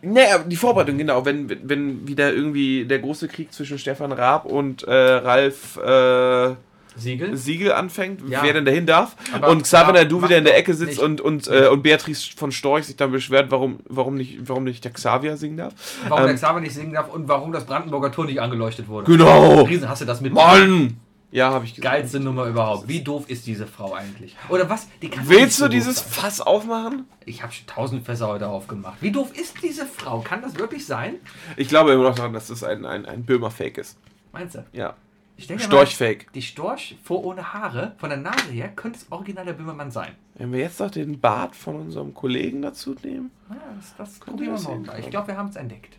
naja, 0.00 0.38
die 0.38 0.56
Vorbereitung, 0.56 0.96
genau. 0.96 1.24
Wenn, 1.26 1.50
wenn- 1.68 2.08
wieder 2.08 2.32
irgendwie 2.32 2.86
der 2.86 2.98
große 3.00 3.28
Krieg 3.28 3.52
zwischen 3.52 3.78
Stefan 3.78 4.10
Raab 4.12 4.46
und 4.46 4.84
äh, 4.84 4.90
Ralf 4.94 5.76
äh, 5.76 6.54
Siegel? 6.96 7.36
Siegel 7.36 7.72
anfängt, 7.72 8.20
Ja. 8.28 8.40
wer 8.42 8.52
denn 8.54 8.64
dahin 8.64 8.86
darf. 8.86 9.14
Aber 9.32 9.48
und 9.50 9.62
Xavier 9.62 10.00
Raab 10.00 10.08
du 10.08 10.22
wieder 10.22 10.38
in 10.38 10.44
der 10.44 10.56
Ecke 10.56 10.72
sitzt 10.74 10.92
nicht- 10.92 11.02
und, 11.02 11.20
und, 11.20 11.46
äh, 11.48 11.66
und 11.68 11.82
Beatrice 11.82 12.30
von 12.36 12.52
Storch 12.52 12.84
sich 12.86 12.96
dann 12.96 13.12
beschwert, 13.12 13.50
warum, 13.50 13.80
warum, 13.88 14.14
nicht, 14.14 14.38
warum 14.48 14.64
nicht 14.64 14.82
der 14.84 14.92
Xavier 14.92 15.36
singen 15.36 15.56
darf. 15.58 15.74
Warum 16.08 16.22
der 16.24 16.30
Ähm, 16.30 16.36
Xaver 16.36 16.60
nicht 16.60 16.72
singen 16.74 16.92
darf 16.94 17.12
und 17.12 17.28
warum 17.28 17.52
das 17.52 17.64
Brandenburger 17.66 18.10
Tor 18.12 18.24
nicht 18.26 18.40
angeleuchtet 18.40 18.88
wurde. 18.88 19.10
Genau! 19.10 19.62
Riesen, 19.62 19.88
hast 19.88 20.00
du 20.02 20.06
das 20.06 20.20
mit? 20.22 20.32
Mann! 20.32 20.96
Ja, 21.32 21.50
habe 21.50 21.64
ich 21.64 21.74
gesagt. 21.74 21.92
Geilste 21.94 22.20
Nummer 22.20 22.44
überhaupt. 22.44 22.86
Wie 22.88 23.02
doof 23.02 23.24
ist 23.28 23.46
diese 23.46 23.66
Frau 23.66 23.94
eigentlich? 23.94 24.36
Oder 24.50 24.68
was? 24.68 24.86
Die 25.00 25.08
kann 25.08 25.26
Willst 25.28 25.56
so 25.56 25.64
du 25.64 25.70
dieses 25.70 25.96
sein. 25.96 26.08
Fass 26.10 26.40
aufmachen? 26.42 27.06
Ich 27.24 27.42
habe 27.42 27.52
schon 27.52 27.66
tausend 27.66 28.04
Fässer 28.04 28.28
heute 28.28 28.48
aufgemacht. 28.48 29.00
Wie 29.00 29.10
doof 29.10 29.34
ist 29.36 29.62
diese 29.62 29.86
Frau? 29.86 30.20
Kann 30.20 30.42
das 30.42 30.58
wirklich 30.58 30.84
sein? 30.86 31.14
Ich 31.56 31.68
glaube 31.68 31.92
immer 31.92 32.04
noch 32.04 32.14
daran, 32.14 32.34
dass 32.34 32.48
das 32.48 32.62
ein, 32.62 32.84
ein, 32.84 33.06
ein 33.06 33.24
Böhmer-Fake 33.24 33.78
ist. 33.78 33.96
Meinst 34.32 34.56
du? 34.56 34.64
Ja. 34.72 34.94
Ich 35.38 35.46
denke 35.46 35.62
mal, 35.62 35.68
Storch-Fake. 35.68 36.30
Die 36.34 36.42
Storch 36.42 36.98
vor 37.02 37.24
ohne 37.24 37.54
Haare, 37.54 37.94
von 37.96 38.10
der 38.10 38.18
Nase 38.18 38.50
her, 38.50 38.68
könnte 38.68 38.98
es 38.98 39.10
original 39.10 39.46
der 39.46 39.54
Böhmermann 39.54 39.90
sein. 39.90 40.12
Wenn 40.34 40.52
wir 40.52 40.60
jetzt 40.60 40.78
noch 40.80 40.90
den 40.90 41.18
Bart 41.18 41.56
von 41.56 41.76
unserem 41.76 42.12
Kollegen 42.12 42.60
dazu 42.60 42.94
nehmen. 43.02 43.30
Ja, 43.48 43.56
das, 43.76 43.94
das 43.96 44.18
probieren 44.18 44.54
wir 44.54 44.60
morgen. 44.60 44.84
sein. 44.84 45.00
Ich 45.00 45.08
glaube, 45.08 45.28
wir 45.28 45.38
haben 45.38 45.48
es 45.48 45.56
entdeckt. 45.56 45.96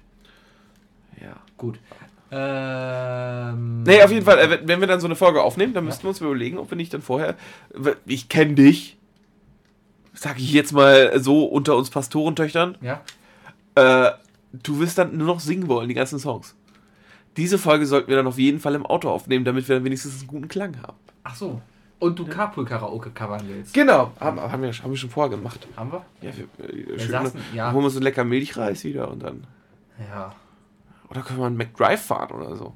Ja. 1.20 1.36
Gut. 1.58 1.80
Ähm, 2.34 3.84
Nee, 3.84 4.02
auf 4.02 4.12
jeden 4.12 4.26
Fall, 4.26 4.40
äh, 4.40 4.60
wenn- 4.66 4.80
wir 4.80 4.88
dann 4.88 5.00
so 5.00 5.08
eine 5.08 5.16
Folge 5.16 5.42
aufnehmen, 5.42 5.74
dann 5.74 5.86
müssten 5.86 6.04
wir 6.04 6.10
uns 6.10 6.22
überlegen, 6.22 6.58
ob 6.58 6.70
wir 6.70 6.78
nicht 6.78 6.94
dann 6.94 7.02
vorher. 7.02 7.36
Ich 8.06 8.30
kenne 8.30 8.56
dich. 8.56 8.98
Sag 10.14 10.38
ich 10.40 10.52
jetzt 10.54 10.72
mal 10.74 11.20
so 11.20 11.46
unter 11.46 11.76
uns 11.76 11.90
Pastorentöchtern. 11.90 12.78
Ja. 12.82 13.02
Äh, 13.76 14.12
du 14.54 14.80
wirst 14.80 14.98
dann 14.98 15.18
nur 15.18 15.28
noch 15.28 15.40
singen 15.40 15.68
wollen, 15.68 15.88
die 15.90 15.96
ganzen 15.96 16.20
Songs. 16.20 16.56
Diese 17.36 17.58
Folge 17.58 17.86
sollten 17.88 18.10
wir 18.10 18.16
dann 18.18 18.28
auf 18.28 18.38
jeden 18.38 18.60
Fall 18.60 18.76
im 18.76 18.86
Auto 18.86 19.10
aufnehmen, 19.10 19.44
damit 19.44 19.68
wir 19.68 19.76
dann 19.76 19.84
wenigstens 19.86 20.20
einen 20.20 20.28
guten 20.28 20.48
Klang 20.48 20.80
haben. 20.84 20.98
Ach 21.24 21.36
so. 21.36 21.60
Und 22.00 22.20
du 22.20 22.26
Carpool-Karaoke 22.28 23.10
covern 23.12 23.42
willst. 23.48 23.74
Genau, 23.74 24.12
haben, 24.20 24.40
haben, 24.40 24.62
wir, 24.62 24.72
haben 24.74 24.92
wir 24.92 24.98
schon 24.98 25.10
vorher 25.10 25.32
gemacht. 25.36 25.68
Haben 25.76 25.92
wir? 25.94 26.06
Ja, 26.22 26.32
wir, 26.38 26.66
äh, 26.70 26.98
Wir 27.00 27.08
saßen- 27.10 27.32
ja. 27.56 27.66
Dann 27.68 27.74
holen 27.76 27.86
wir 27.86 27.90
so 27.90 28.00
lecker 28.02 28.24
Milchreis 28.26 28.84
wieder 28.84 29.10
und 29.10 29.24
dann. 29.24 29.46
Ja. 30.12 30.36
Oder 31.14 31.22
können 31.22 31.40
wir 31.40 31.46
einen 31.46 31.58
McDrive 31.58 32.02
fahren 32.02 32.32
oder 32.32 32.56
so. 32.56 32.74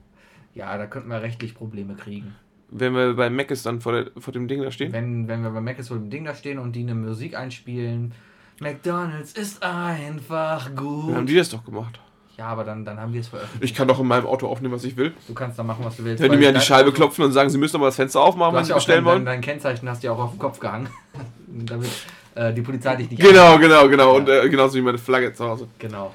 Ja, 0.54 0.78
da 0.78 0.86
könnten 0.86 1.10
wir 1.10 1.22
rechtlich 1.22 1.56
Probleme 1.56 1.96
kriegen. 1.96 2.36
Wenn 2.70 2.94
wir 2.94 3.16
bei 3.16 3.30
Mac 3.32 3.50
ist 3.50 3.66
dann 3.66 3.82
vor, 3.82 3.94
der, 3.94 4.12
vor 4.18 4.32
dem 4.32 4.48
Ding 4.48 4.62
da 4.62 4.70
stehen. 4.70 4.94
Wenn, 4.94 5.28
wenn 5.28 5.42
wir 5.42 5.50
bei 5.50 5.62
Mac 5.62 5.80
ist 5.80 5.90
mit 5.90 6.02
dem 6.02 6.10
Ding 6.12 6.26
da 6.26 6.36
stehen 6.36 6.60
und 6.60 6.74
die 6.74 6.82
eine 6.82 6.94
Musik 6.94 7.36
einspielen. 7.36 8.14
McDonalds 8.60 9.34
ist 9.34 9.64
einfach 9.64 10.76
gut. 10.76 11.10
Dann 11.10 11.16
haben 11.16 11.26
die 11.26 11.36
das 11.36 11.50
doch 11.50 11.64
gemacht. 11.64 12.00
Ja, 12.38 12.48
aber 12.50 12.64
dann, 12.64 12.86
dann 12.86 13.00
haben 13.00 13.14
wir 13.14 13.22
es 13.22 13.30
veröffentlicht. 13.30 13.64
Ich 13.64 13.76
kann 13.76 13.88
doch 13.88 14.00
in 14.00 14.06
meinem 14.06 14.28
Auto 14.28 14.48
aufnehmen, 14.48 14.76
was 14.76 14.84
ich 14.84 14.96
will. 14.98 15.14
Du 15.28 15.34
kannst 15.34 15.58
da 15.58 15.64
machen, 15.64 15.84
was 15.84 15.98
du 15.98 16.04
willst. 16.04 16.22
Wenn 16.22 16.32
die 16.32 16.38
mir 16.38 16.50
an 16.50 16.56
die 16.56 16.62
Scheibe 16.62 16.92
klopfen 16.92 17.26
und 17.26 17.32
sagen, 17.32 17.50
sie 17.50 17.58
müssen 17.58 17.74
doch 17.74 17.80
mal 17.80 17.88
das 17.88 17.96
Fenster 17.96 18.22
aufmachen, 18.22 18.54
was 18.54 18.68
sie 18.68 18.72
ja 18.72 18.76
bestellen 18.76 19.04
dein, 19.04 19.06
wollen. 19.06 19.26
dein, 19.26 19.36
dein 19.36 19.42
Kennzeichen 19.42 19.90
hast 19.90 20.04
du 20.04 20.08
ja 20.08 20.14
auch 20.14 20.20
auf 20.20 20.32
dem 20.32 20.40
Kopf 20.40 20.60
gehangen. 20.60 20.88
Damit 21.48 21.90
äh, 22.36 22.54
die 22.54 22.62
Polizei 22.62 22.96
dich 22.96 23.10
nicht 23.10 23.20
Genau, 23.20 23.58
genau, 23.58 23.88
genau. 23.88 24.16
Und 24.18 24.30
äh, 24.30 24.48
genauso 24.50 24.76
wie 24.76 24.82
meine 24.82 25.00
Flagge 25.00 25.34
zu 25.34 25.46
Hause. 25.46 25.68
Genau. 25.80 26.14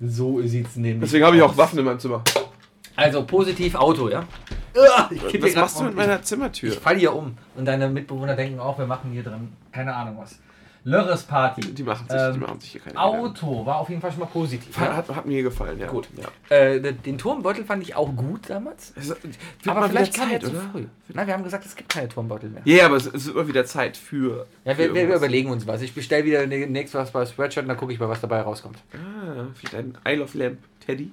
So 0.00 0.42
sieht's 0.42 0.76
nämlich. 0.76 1.00
Deswegen 1.00 1.24
habe 1.24 1.36
ich 1.36 1.42
auch. 1.42 1.56
Waffen 1.56 1.78
in 1.78 1.84
meinem 1.84 1.98
Zimmer. 1.98 2.22
Also 2.96 3.24
positiv 3.24 3.74
Auto, 3.74 4.08
ja? 4.08 4.24
Hier 5.30 5.42
Was 5.42 5.54
machst 5.54 5.80
du 5.80 5.84
mit 5.84 5.94
meiner 5.94 6.22
Zimmertür? 6.22 6.72
Ich 6.72 6.78
falle 6.78 6.98
hier 6.98 7.14
um. 7.14 7.36
Und 7.54 7.64
deine 7.66 7.88
Mitbewohner 7.88 8.34
denken 8.36 8.58
auch, 8.58 8.78
wir 8.78 8.86
machen 8.86 9.10
hier 9.12 9.22
drin 9.22 9.52
keine 9.76 9.94
Ahnung 9.94 10.16
was. 10.18 10.38
Lörres 10.88 11.24
Party. 11.24 11.60
Die 11.62 11.82
machen 11.82 12.06
sich, 12.08 12.16
die 12.16 12.22
Ähm, 12.34 12.40
machen 12.40 12.60
sich 12.60 12.70
hier 12.70 12.80
keine 12.80 12.94
Gedanken. 12.94 13.18
Auto 13.26 13.66
war 13.66 13.78
auf 13.80 13.88
jeden 13.88 14.00
Fall 14.00 14.12
schon 14.12 14.20
mal 14.20 14.26
positiv. 14.26 14.78
Hat, 14.78 14.88
Ja? 14.88 14.96
hat, 14.96 15.08
hat 15.16 15.26
mir 15.26 15.42
gefallen, 15.42 15.80
ja. 15.80 15.88
Gut. 15.88 16.08
Ja. 16.16 16.56
Äh, 16.56 16.80
den 16.92 17.18
Turmbeutel 17.18 17.64
fand 17.64 17.82
ich 17.82 17.96
auch 17.96 18.14
gut 18.14 18.48
damals. 18.48 18.92
Es 18.94 19.10
aber 19.66 19.88
vielleicht 19.88 20.14
kam 20.14 20.30
er 20.30 20.38
Zeit, 20.38 20.48
zu 20.48 20.56
oder? 20.56 20.60
früh. 20.72 20.84
Nein, 21.12 21.26
wir 21.26 21.34
haben 21.34 21.42
gesagt, 21.42 21.66
es 21.66 21.74
gibt 21.74 21.88
keine 21.92 22.08
Turmbeutel 22.08 22.50
mehr. 22.50 22.62
Ja, 22.64 22.86
aber 22.86 22.96
es, 22.96 23.06
es 23.06 23.26
wird 23.26 23.34
immer 23.36 23.48
wieder 23.48 23.64
Zeit 23.64 23.96
für. 23.96 24.46
Ja, 24.64 24.74
für 24.74 24.78
wir, 24.78 24.94
wir, 24.94 25.08
wir 25.08 25.16
überlegen 25.16 25.50
uns 25.50 25.66
was. 25.66 25.82
Ich 25.82 25.92
bestelle 25.92 26.24
wieder 26.24 26.46
nächstes 26.46 26.94
was 26.94 27.10
bei 27.10 27.26
Spreadshirt 27.26 27.64
und 27.64 27.68
dann 27.68 27.76
gucke 27.78 27.92
ich 27.92 27.98
mal, 27.98 28.08
was 28.08 28.20
dabei 28.20 28.40
rauskommt. 28.42 28.78
Ah, 28.94 29.46
vielleicht 29.54 29.74
ein 29.74 29.98
Isle 30.06 30.22
of 30.22 30.34
Lamp 30.34 30.58
Teddy. 30.86 31.10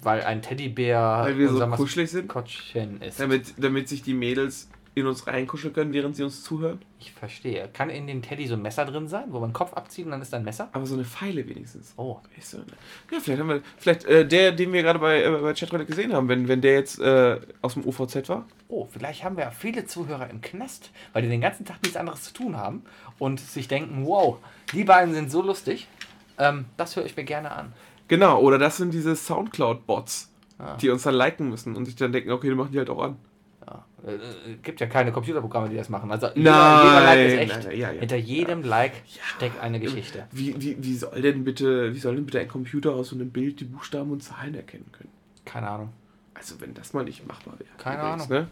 weil 0.00 0.22
ein 0.22 0.40
Teddybär 0.40 0.98
Weil 1.24 1.38
wir 1.38 1.48
so 1.50 1.66
kuschelig 1.68 2.10
sind? 2.10 2.32
Ist. 3.02 3.20
Damit, 3.20 3.54
damit 3.58 3.88
sich 3.88 4.02
die 4.02 4.14
Mädels 4.14 4.68
in 4.96 5.06
uns 5.06 5.26
reinkuscheln 5.26 5.74
können, 5.74 5.92
während 5.92 6.16
sie 6.16 6.22
uns 6.22 6.42
zuhören. 6.42 6.80
Ich 6.98 7.12
verstehe. 7.12 7.68
Kann 7.74 7.90
in 7.90 8.06
dem 8.06 8.22
Teddy 8.22 8.46
so 8.46 8.54
ein 8.54 8.62
Messer 8.62 8.86
drin 8.86 9.08
sein, 9.08 9.24
wo 9.28 9.40
man 9.40 9.50
den 9.50 9.52
Kopf 9.52 9.74
abzieht 9.74 10.06
und 10.06 10.10
dann 10.10 10.22
ist 10.22 10.32
da 10.32 10.38
ein 10.38 10.44
Messer? 10.44 10.70
Aber 10.72 10.86
so 10.86 10.94
eine 10.94 11.04
Pfeile 11.04 11.46
wenigstens. 11.46 11.92
Oh. 11.98 12.18
Weißt 12.34 12.54
du, 12.54 12.56
ne? 12.58 12.64
Ja, 13.12 13.20
vielleicht 13.20 13.40
haben 13.40 13.48
wir. 13.50 13.60
Vielleicht 13.76 14.06
äh, 14.06 14.26
der, 14.26 14.52
den 14.52 14.72
wir 14.72 14.82
gerade 14.82 14.98
bei, 14.98 15.22
äh, 15.22 15.30
bei 15.30 15.52
Chatroulette 15.52 15.90
gesehen 15.90 16.14
haben, 16.14 16.28
wenn, 16.28 16.48
wenn 16.48 16.62
der 16.62 16.72
jetzt 16.72 16.98
äh, 16.98 17.38
aus 17.60 17.74
dem 17.74 17.86
UVZ 17.86 18.26
war. 18.30 18.46
Oh, 18.68 18.88
vielleicht 18.90 19.22
haben 19.22 19.36
wir 19.36 19.44
ja 19.44 19.50
viele 19.50 19.84
Zuhörer 19.84 20.30
im 20.30 20.40
Knast, 20.40 20.90
weil 21.12 21.20
die 21.22 21.28
den 21.28 21.42
ganzen 21.42 21.66
Tag 21.66 21.82
nichts 21.82 21.98
anderes 21.98 22.22
zu 22.22 22.32
tun 22.32 22.56
haben 22.56 22.82
und 23.18 23.38
sich 23.38 23.68
denken, 23.68 24.06
wow, 24.06 24.38
die 24.72 24.84
beiden 24.84 25.12
sind 25.12 25.30
so 25.30 25.42
lustig. 25.42 25.88
Ähm, 26.38 26.64
das 26.78 26.96
höre 26.96 27.04
ich 27.04 27.14
mir 27.14 27.24
gerne 27.24 27.52
an. 27.52 27.74
Genau, 28.08 28.40
oder 28.40 28.56
das 28.56 28.78
sind 28.78 28.94
diese 28.94 29.14
Soundcloud-Bots, 29.14 30.32
Ah. 30.58 30.78
die 30.78 30.88
uns 30.88 31.02
dann 31.02 31.14
liken 31.14 31.50
müssen 31.50 31.76
und 31.76 31.84
sich 31.84 31.96
dann 31.96 32.12
denken, 32.12 32.30
okay, 32.30 32.48
die 32.48 32.54
machen 32.54 32.72
die 32.72 32.78
halt 32.78 32.88
auch 32.88 33.02
an. 33.02 33.16
Ja. 33.66 33.84
Äh, 34.06 34.14
äh, 34.14 34.56
gibt 34.62 34.80
ja 34.80 34.86
keine 34.86 35.10
Computerprogramme, 35.12 35.68
die 35.68 35.76
das 35.76 35.88
machen. 35.88 36.10
Also 36.12 36.28
Nein, 36.36 36.44
Like 36.44 37.18
ist 37.18 37.32
echt. 37.34 37.52
nein, 37.52 37.62
nein, 37.64 37.76
ja, 37.78 37.90
ja. 37.92 37.98
Hinter 38.00 38.16
jedem 38.16 38.62
Like 38.62 38.92
steckt 39.36 39.60
eine 39.60 39.80
Geschichte. 39.80 40.26
Wie, 40.30 40.54
wie, 40.60 40.76
wie 40.82 40.94
soll 40.96 41.20
denn 41.20 41.42
bitte, 41.44 41.92
wie 41.94 41.98
soll 41.98 42.14
denn 42.14 42.26
bitte 42.26 42.38
ein 42.40 42.48
Computer 42.48 42.92
aus 42.94 43.08
so 43.08 43.16
einem 43.16 43.30
Bild 43.30 43.58
die 43.60 43.64
Buchstaben 43.64 44.12
und 44.12 44.22
Zahlen 44.22 44.54
erkennen 44.54 44.86
können? 44.92 45.10
Keine 45.44 45.68
Ahnung. 45.68 45.92
Also 46.34 46.60
wenn 46.60 46.74
das 46.74 46.92
mal 46.92 47.04
nicht 47.04 47.26
machbar 47.26 47.54
wäre. 47.58 47.70
Keine 47.78 48.02
Übrigens, 48.02 48.22
Ahnung. 48.30 48.42
Ne? 48.44 48.48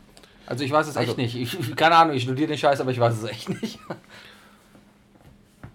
Also 0.47 0.65
ich 0.65 0.73
weiß 0.73 0.89
es 0.89 0.97
Also- 0.97 1.11
echt 1.13 1.19
nicht. 1.19 1.37
Ich, 1.37 1.77
keine 1.77 1.95
Ahnung, 1.97 2.17
ich 2.17 2.23
studiere 2.25 2.49
den 2.49 2.59
Scheiß, 2.59 2.81
aber 2.81 2.91
ich 2.91 2.99
weiß 2.99 3.15
es 3.17 3.25
echt 3.25 3.49
nicht. 3.63 3.79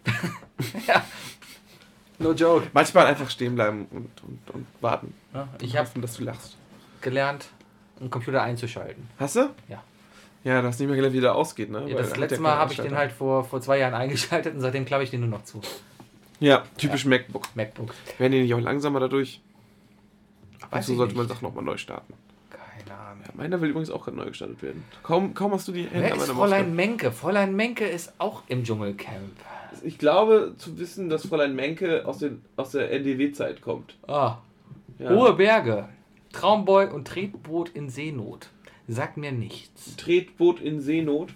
ja. 0.88 1.04
No 2.18 2.34
joke. 2.34 2.68
Manchmal 2.74 3.06
einfach 3.06 3.30
stehen 3.30 3.56
bleiben 3.56 3.86
und, 3.92 4.10
und, 4.24 4.50
und 4.54 4.68
warten. 4.82 5.14
Ja, 5.34 5.48
ich 5.62 5.78
habe 5.78 5.88
dass 6.02 6.16
du 6.18 6.24
lachst. 6.24 6.58
gelernt, 7.02 7.46
einen 8.00 8.10
Computer 8.10 8.42
einzuschalten. 8.42 9.08
Hast 9.18 9.36
du? 9.36 9.50
Ja. 9.68 9.84
Ja, 10.44 10.62
du 10.62 10.68
hast 10.68 10.80
nicht 10.80 10.88
mehr 10.88 10.96
gelernt, 10.96 11.16
wie 11.16 11.20
der 11.22 11.36
ausgeht, 11.36 11.70
ne? 11.70 11.84
Ja, 11.90 11.98
das 11.98 12.16
letzte 12.16 12.36
ja 12.36 12.42
Mal 12.42 12.56
habe 12.56 12.72
ich 12.72 12.80
den 12.80 12.96
halt 12.96 13.12
vor, 13.12 13.44
vor 13.44 13.60
zwei 13.62 13.78
Jahren 13.80 13.94
eingeschaltet 13.96 14.56
und 14.56 14.62
seitdem 14.62 14.86
klappe 14.86 15.04
ich 15.04 15.10
den 15.12 15.20
nur 15.20 15.30
noch 15.30 15.44
zu. 15.44 15.62
Ja, 16.40 16.64
typisch 16.78 17.04
MacBook. 17.06 17.48
MacBook. 17.56 17.94
Werden 18.18 18.32
die 18.32 18.42
nicht 18.44 18.54
auch 18.54 18.62
langsamer 18.62 19.02
dadurch? 19.02 19.42
Weiß 20.72 20.86
so 20.88 20.96
sollte 20.96 21.16
man 21.16 21.26
nicht. 21.26 21.34
Sachen 21.36 21.44
nochmal 21.46 21.64
neu 21.66 21.76
starten. 21.78 22.14
Keine 22.50 22.98
Ahnung. 22.98 23.24
Meiner 23.34 23.60
will 23.60 23.70
übrigens 23.72 23.90
auch 23.90 24.06
gerade 24.06 24.16
neu 24.18 24.28
gestartet 24.28 24.62
werden. 24.64 24.84
Kaum, 25.04 25.34
kaum 25.34 25.52
hast 25.54 25.68
du 25.68 25.74
die 25.74 25.84
Hände 25.84 26.02
Wer 26.06 26.14
an 26.14 26.20
meiner 26.20 26.34
Fräulein. 26.34 26.76
Menke? 26.76 27.12
Fräulein 27.12 27.56
Menke 27.56 27.86
ist 27.86 28.14
auch 28.20 28.44
im 28.48 28.64
Dschungelcamp. 28.64 29.34
Ich 29.84 29.98
glaube 29.98 30.54
zu 30.58 30.80
wissen, 30.80 31.10
dass 31.10 31.28
Fräulein 31.28 31.56
Menke 31.56 32.06
aus, 32.08 32.20
den, 32.20 32.42
aus 32.56 32.72
der 32.72 32.92
NDW-Zeit 32.92 33.62
kommt. 33.62 33.96
Ah, 34.08 34.38
Ja. 34.98 35.10
Hohe 35.10 35.34
Berge. 35.34 35.90
Traumboy 36.34 36.88
und 36.88 37.08
Tretboot 37.08 37.70
in 37.70 37.90
Seenot. 37.90 38.50
Sagt 38.88 39.18
mir 39.18 39.32
nichts. 39.32 39.96
Tretboot 39.98 40.60
in 40.62 40.82
Seenot. 40.82 41.30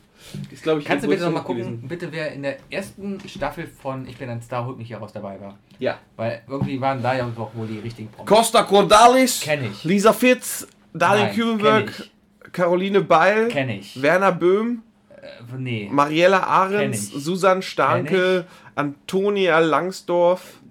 Ist, 0.52 0.64
glaube 0.64 0.80
ich, 0.80 0.86
Kannst 0.86 1.04
du 1.06 1.10
bitte 1.10 1.24
nochmal 1.26 1.44
gucken, 1.44 1.64
gewesen. 1.64 1.88
bitte 1.88 2.12
wer 2.12 2.32
in 2.32 2.44
der 2.44 2.58
ersten 2.70 3.20
Staffel 3.28 3.68
von 3.68 4.08
Ich 4.08 4.18
bin 4.18 4.30
ein 4.30 4.42
Star, 4.42 4.66
holt 4.66 4.78
mich 4.78 4.88
hier 4.88 4.98
raus 4.98 5.12
dabei 5.14 5.40
war? 5.42 5.58
Ja. 5.80 6.00
Weil 6.16 6.42
irgendwie 6.48 6.80
waren 6.80 7.04
da 7.04 7.14
ja 7.14 7.30
doch 7.36 7.54
wohl 7.56 7.68
die 7.68 7.80
richtigen 7.80 8.10
Promis. 8.10 8.30
Costa 8.30 8.64
Cordalis, 8.64 9.42
Kenn 9.42 9.66
ich. 9.66 9.84
Lisa 9.84 10.14
Fitz, 10.14 10.66
Darlene 10.94 11.26
Nein, 11.28 11.36
Kübelberg, 11.36 11.94
kenn 11.96 12.52
Caroline 12.54 13.02
Beil, 13.02 13.48
Kenn 13.50 13.70
ich. 13.70 14.02
Werner 14.02 14.32
Böhm, 14.32 14.82
Äh, 15.10 15.58
nee. 15.58 15.90
Mariella 15.92 16.44
Ahrens, 16.44 17.14
ich. 17.14 17.24
Susanne 17.24 17.62
Starke, 17.62 18.46
Antonia 18.76 19.60
Langsdorf, 19.60 20.62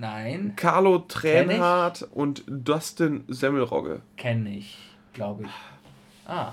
Nein, 0.00 0.54
Carlo 0.56 0.98
Tränhardt 1.00 2.02
und 2.12 2.44
Dustin 2.48 3.24
Semmelrogge. 3.28 4.00
kenne 4.16 4.50
ich, 4.56 4.78
glaube 5.12 5.44
ich. 5.44 5.50
Ah, 6.26 6.52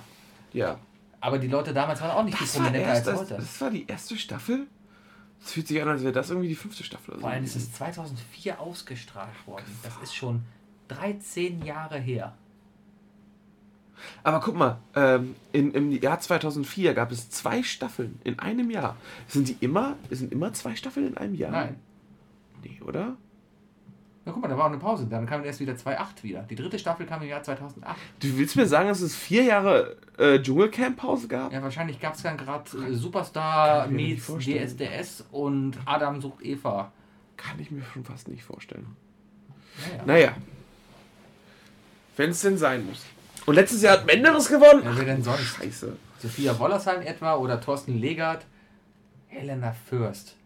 Ja. 0.54 0.80
aber 1.22 1.40
die 1.40 1.48
Leute 1.48 1.74
damals 1.74 2.02
waren 2.02 2.12
auch 2.12 2.24
nicht 2.24 2.40
Das 2.40 2.52
viel 2.52 2.62
prominenter 2.62 2.92
als 2.92 3.14
heute. 3.14 3.36
das 3.36 3.62
war 3.62 3.70
die 3.72 3.88
erste 3.88 4.18
Staffel? 4.18 4.68
Das 5.40 5.52
fühlt 5.54 5.68
sich 5.68 5.82
an, 5.82 5.88
als 5.88 6.02
wäre 6.02 6.12
das 6.14 6.30
irgendwie 6.30 6.50
die 6.50 6.56
fünfte 6.56 6.84
Staffel. 6.84 7.12
Oder 7.12 7.18
so. 7.18 7.22
Vor 7.22 7.30
allem 7.30 7.44
ist 7.44 7.56
es 7.56 7.72
2004 7.74 8.60
ausgestrahlt 8.60 9.48
worden. 9.48 9.66
Das 9.84 9.96
ist 10.02 10.16
schon 10.16 10.44
13 10.90 11.64
Jahre 11.64 12.00
her. 12.00 12.34
Aber 14.24 14.40
guck 14.40 14.56
mal, 14.56 14.78
ähm, 14.96 15.36
in, 15.54 15.72
im 15.72 15.92
Jahr 15.92 16.20
2004 16.20 16.94
gab 16.94 17.12
es 17.12 17.30
zwei 17.30 17.64
Staffeln 17.64 18.20
in 18.24 18.40
einem 18.40 18.70
Jahr. 18.70 18.96
Sind 19.28 19.48
die 19.48 19.58
immer, 19.60 19.96
sind 20.10 20.32
immer 20.32 20.54
zwei 20.54 20.76
Staffeln 20.76 21.08
in 21.08 21.18
einem 21.18 21.34
Jahr? 21.36 21.52
Nein. 21.52 21.80
Nee, 22.64 22.80
oder? 22.86 23.16
Na 24.28 24.34
guck 24.34 24.42
mal, 24.42 24.50
da 24.50 24.58
war 24.58 24.66
auch 24.66 24.70
eine 24.70 24.78
Pause. 24.78 25.08
Dann 25.10 25.26
kam 25.26 25.46
erst 25.46 25.62
wieder 25.62 25.78
2008 25.78 26.22
wieder. 26.22 26.42
Die 26.42 26.56
dritte 26.56 26.78
Staffel 26.78 27.06
kam 27.06 27.22
im 27.22 27.30
Jahr 27.30 27.42
2008. 27.42 27.96
Du 28.20 28.38
willst 28.38 28.58
mir 28.58 28.66
sagen, 28.66 28.90
dass 28.90 29.00
es 29.00 29.16
vier 29.16 29.44
Jahre 29.44 29.96
äh, 30.18 30.42
Dschungelcamp-Pause 30.42 31.30
gab? 31.30 31.54
Ja, 31.54 31.64
wahrscheinlich 31.64 32.02
gab 32.02 32.14
es 32.14 32.24
dann 32.24 32.36
gerade 32.36 32.70
äh, 32.78 32.94
Superstar 32.94 33.88
meets. 33.88 34.28
DSDS 34.28 35.24
und 35.32 35.78
Adam 35.86 36.20
sucht 36.20 36.44
Eva. 36.44 36.92
Kann 37.38 37.58
ich 37.58 37.72
mir 37.72 37.82
schon 37.94 38.04
fast 38.04 38.28
nicht 38.28 38.44
vorstellen. 38.44 38.98
Naja. 39.80 40.04
Naja. 40.06 40.36
Wenn 42.18 42.32
es 42.32 42.42
denn 42.42 42.58
sein 42.58 42.86
muss. 42.86 43.06
Und 43.46 43.56
letztes 43.56 43.82
Jahr 43.82 43.94
hat 43.94 44.06
Menderes 44.08 44.50
gewonnen? 44.50 44.84
Ja, 44.84 44.98
wer 44.98 45.06
denn 45.06 45.24
sonst? 45.24 45.40
Scheiße. 45.40 45.96
Sophia 46.20 46.60
Wollersheim 46.60 47.02
etwa 47.02 47.36
oder 47.36 47.62
Thorsten 47.62 47.98
Legert. 47.98 48.46
Helena 49.28 49.72
Fürst. 49.72 50.37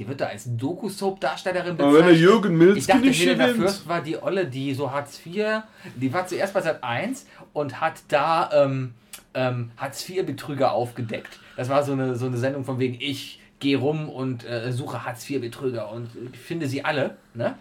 Die 0.00 0.08
wird 0.08 0.22
da 0.22 0.28
als 0.28 0.46
Doku-Soap-Darstellerin 0.56 1.78
Aber 1.78 1.92
wenn 1.92 2.06
der 2.06 2.16
Jürgen 2.16 2.56
Milz 2.56 2.78
Ich 2.78 2.86
dachte, 2.86 3.10
Helena. 3.10 3.48
Fürst 3.48 3.86
war 3.86 4.00
die 4.00 4.16
Olle, 4.16 4.46
die 4.46 4.72
so 4.72 4.90
Hartz 4.90 5.20
IV, 5.26 5.60
die 5.94 6.10
war 6.10 6.26
zuerst 6.26 6.54
bei 6.54 6.62
Sat 6.62 6.82
1 6.82 7.26
und 7.52 7.82
hat 7.82 7.96
da 8.08 8.48
ähm, 8.50 8.94
ähm, 9.34 9.72
Hartz 9.76 10.08
IV-Betrüger 10.08 10.72
aufgedeckt. 10.72 11.38
Das 11.54 11.68
war 11.68 11.82
so 11.82 11.92
eine, 11.92 12.16
so 12.16 12.24
eine 12.24 12.38
Sendung 12.38 12.64
von 12.64 12.78
wegen, 12.78 12.96
ich 12.98 13.40
gehe 13.58 13.76
rum 13.76 14.08
und 14.08 14.42
äh, 14.48 14.72
suche 14.72 15.04
Hartz 15.04 15.28
IV-Betrüger 15.28 15.92
und 15.92 16.08
finde 16.34 16.66
sie 16.66 16.82
alle. 16.82 17.18
Ne? 17.34 17.56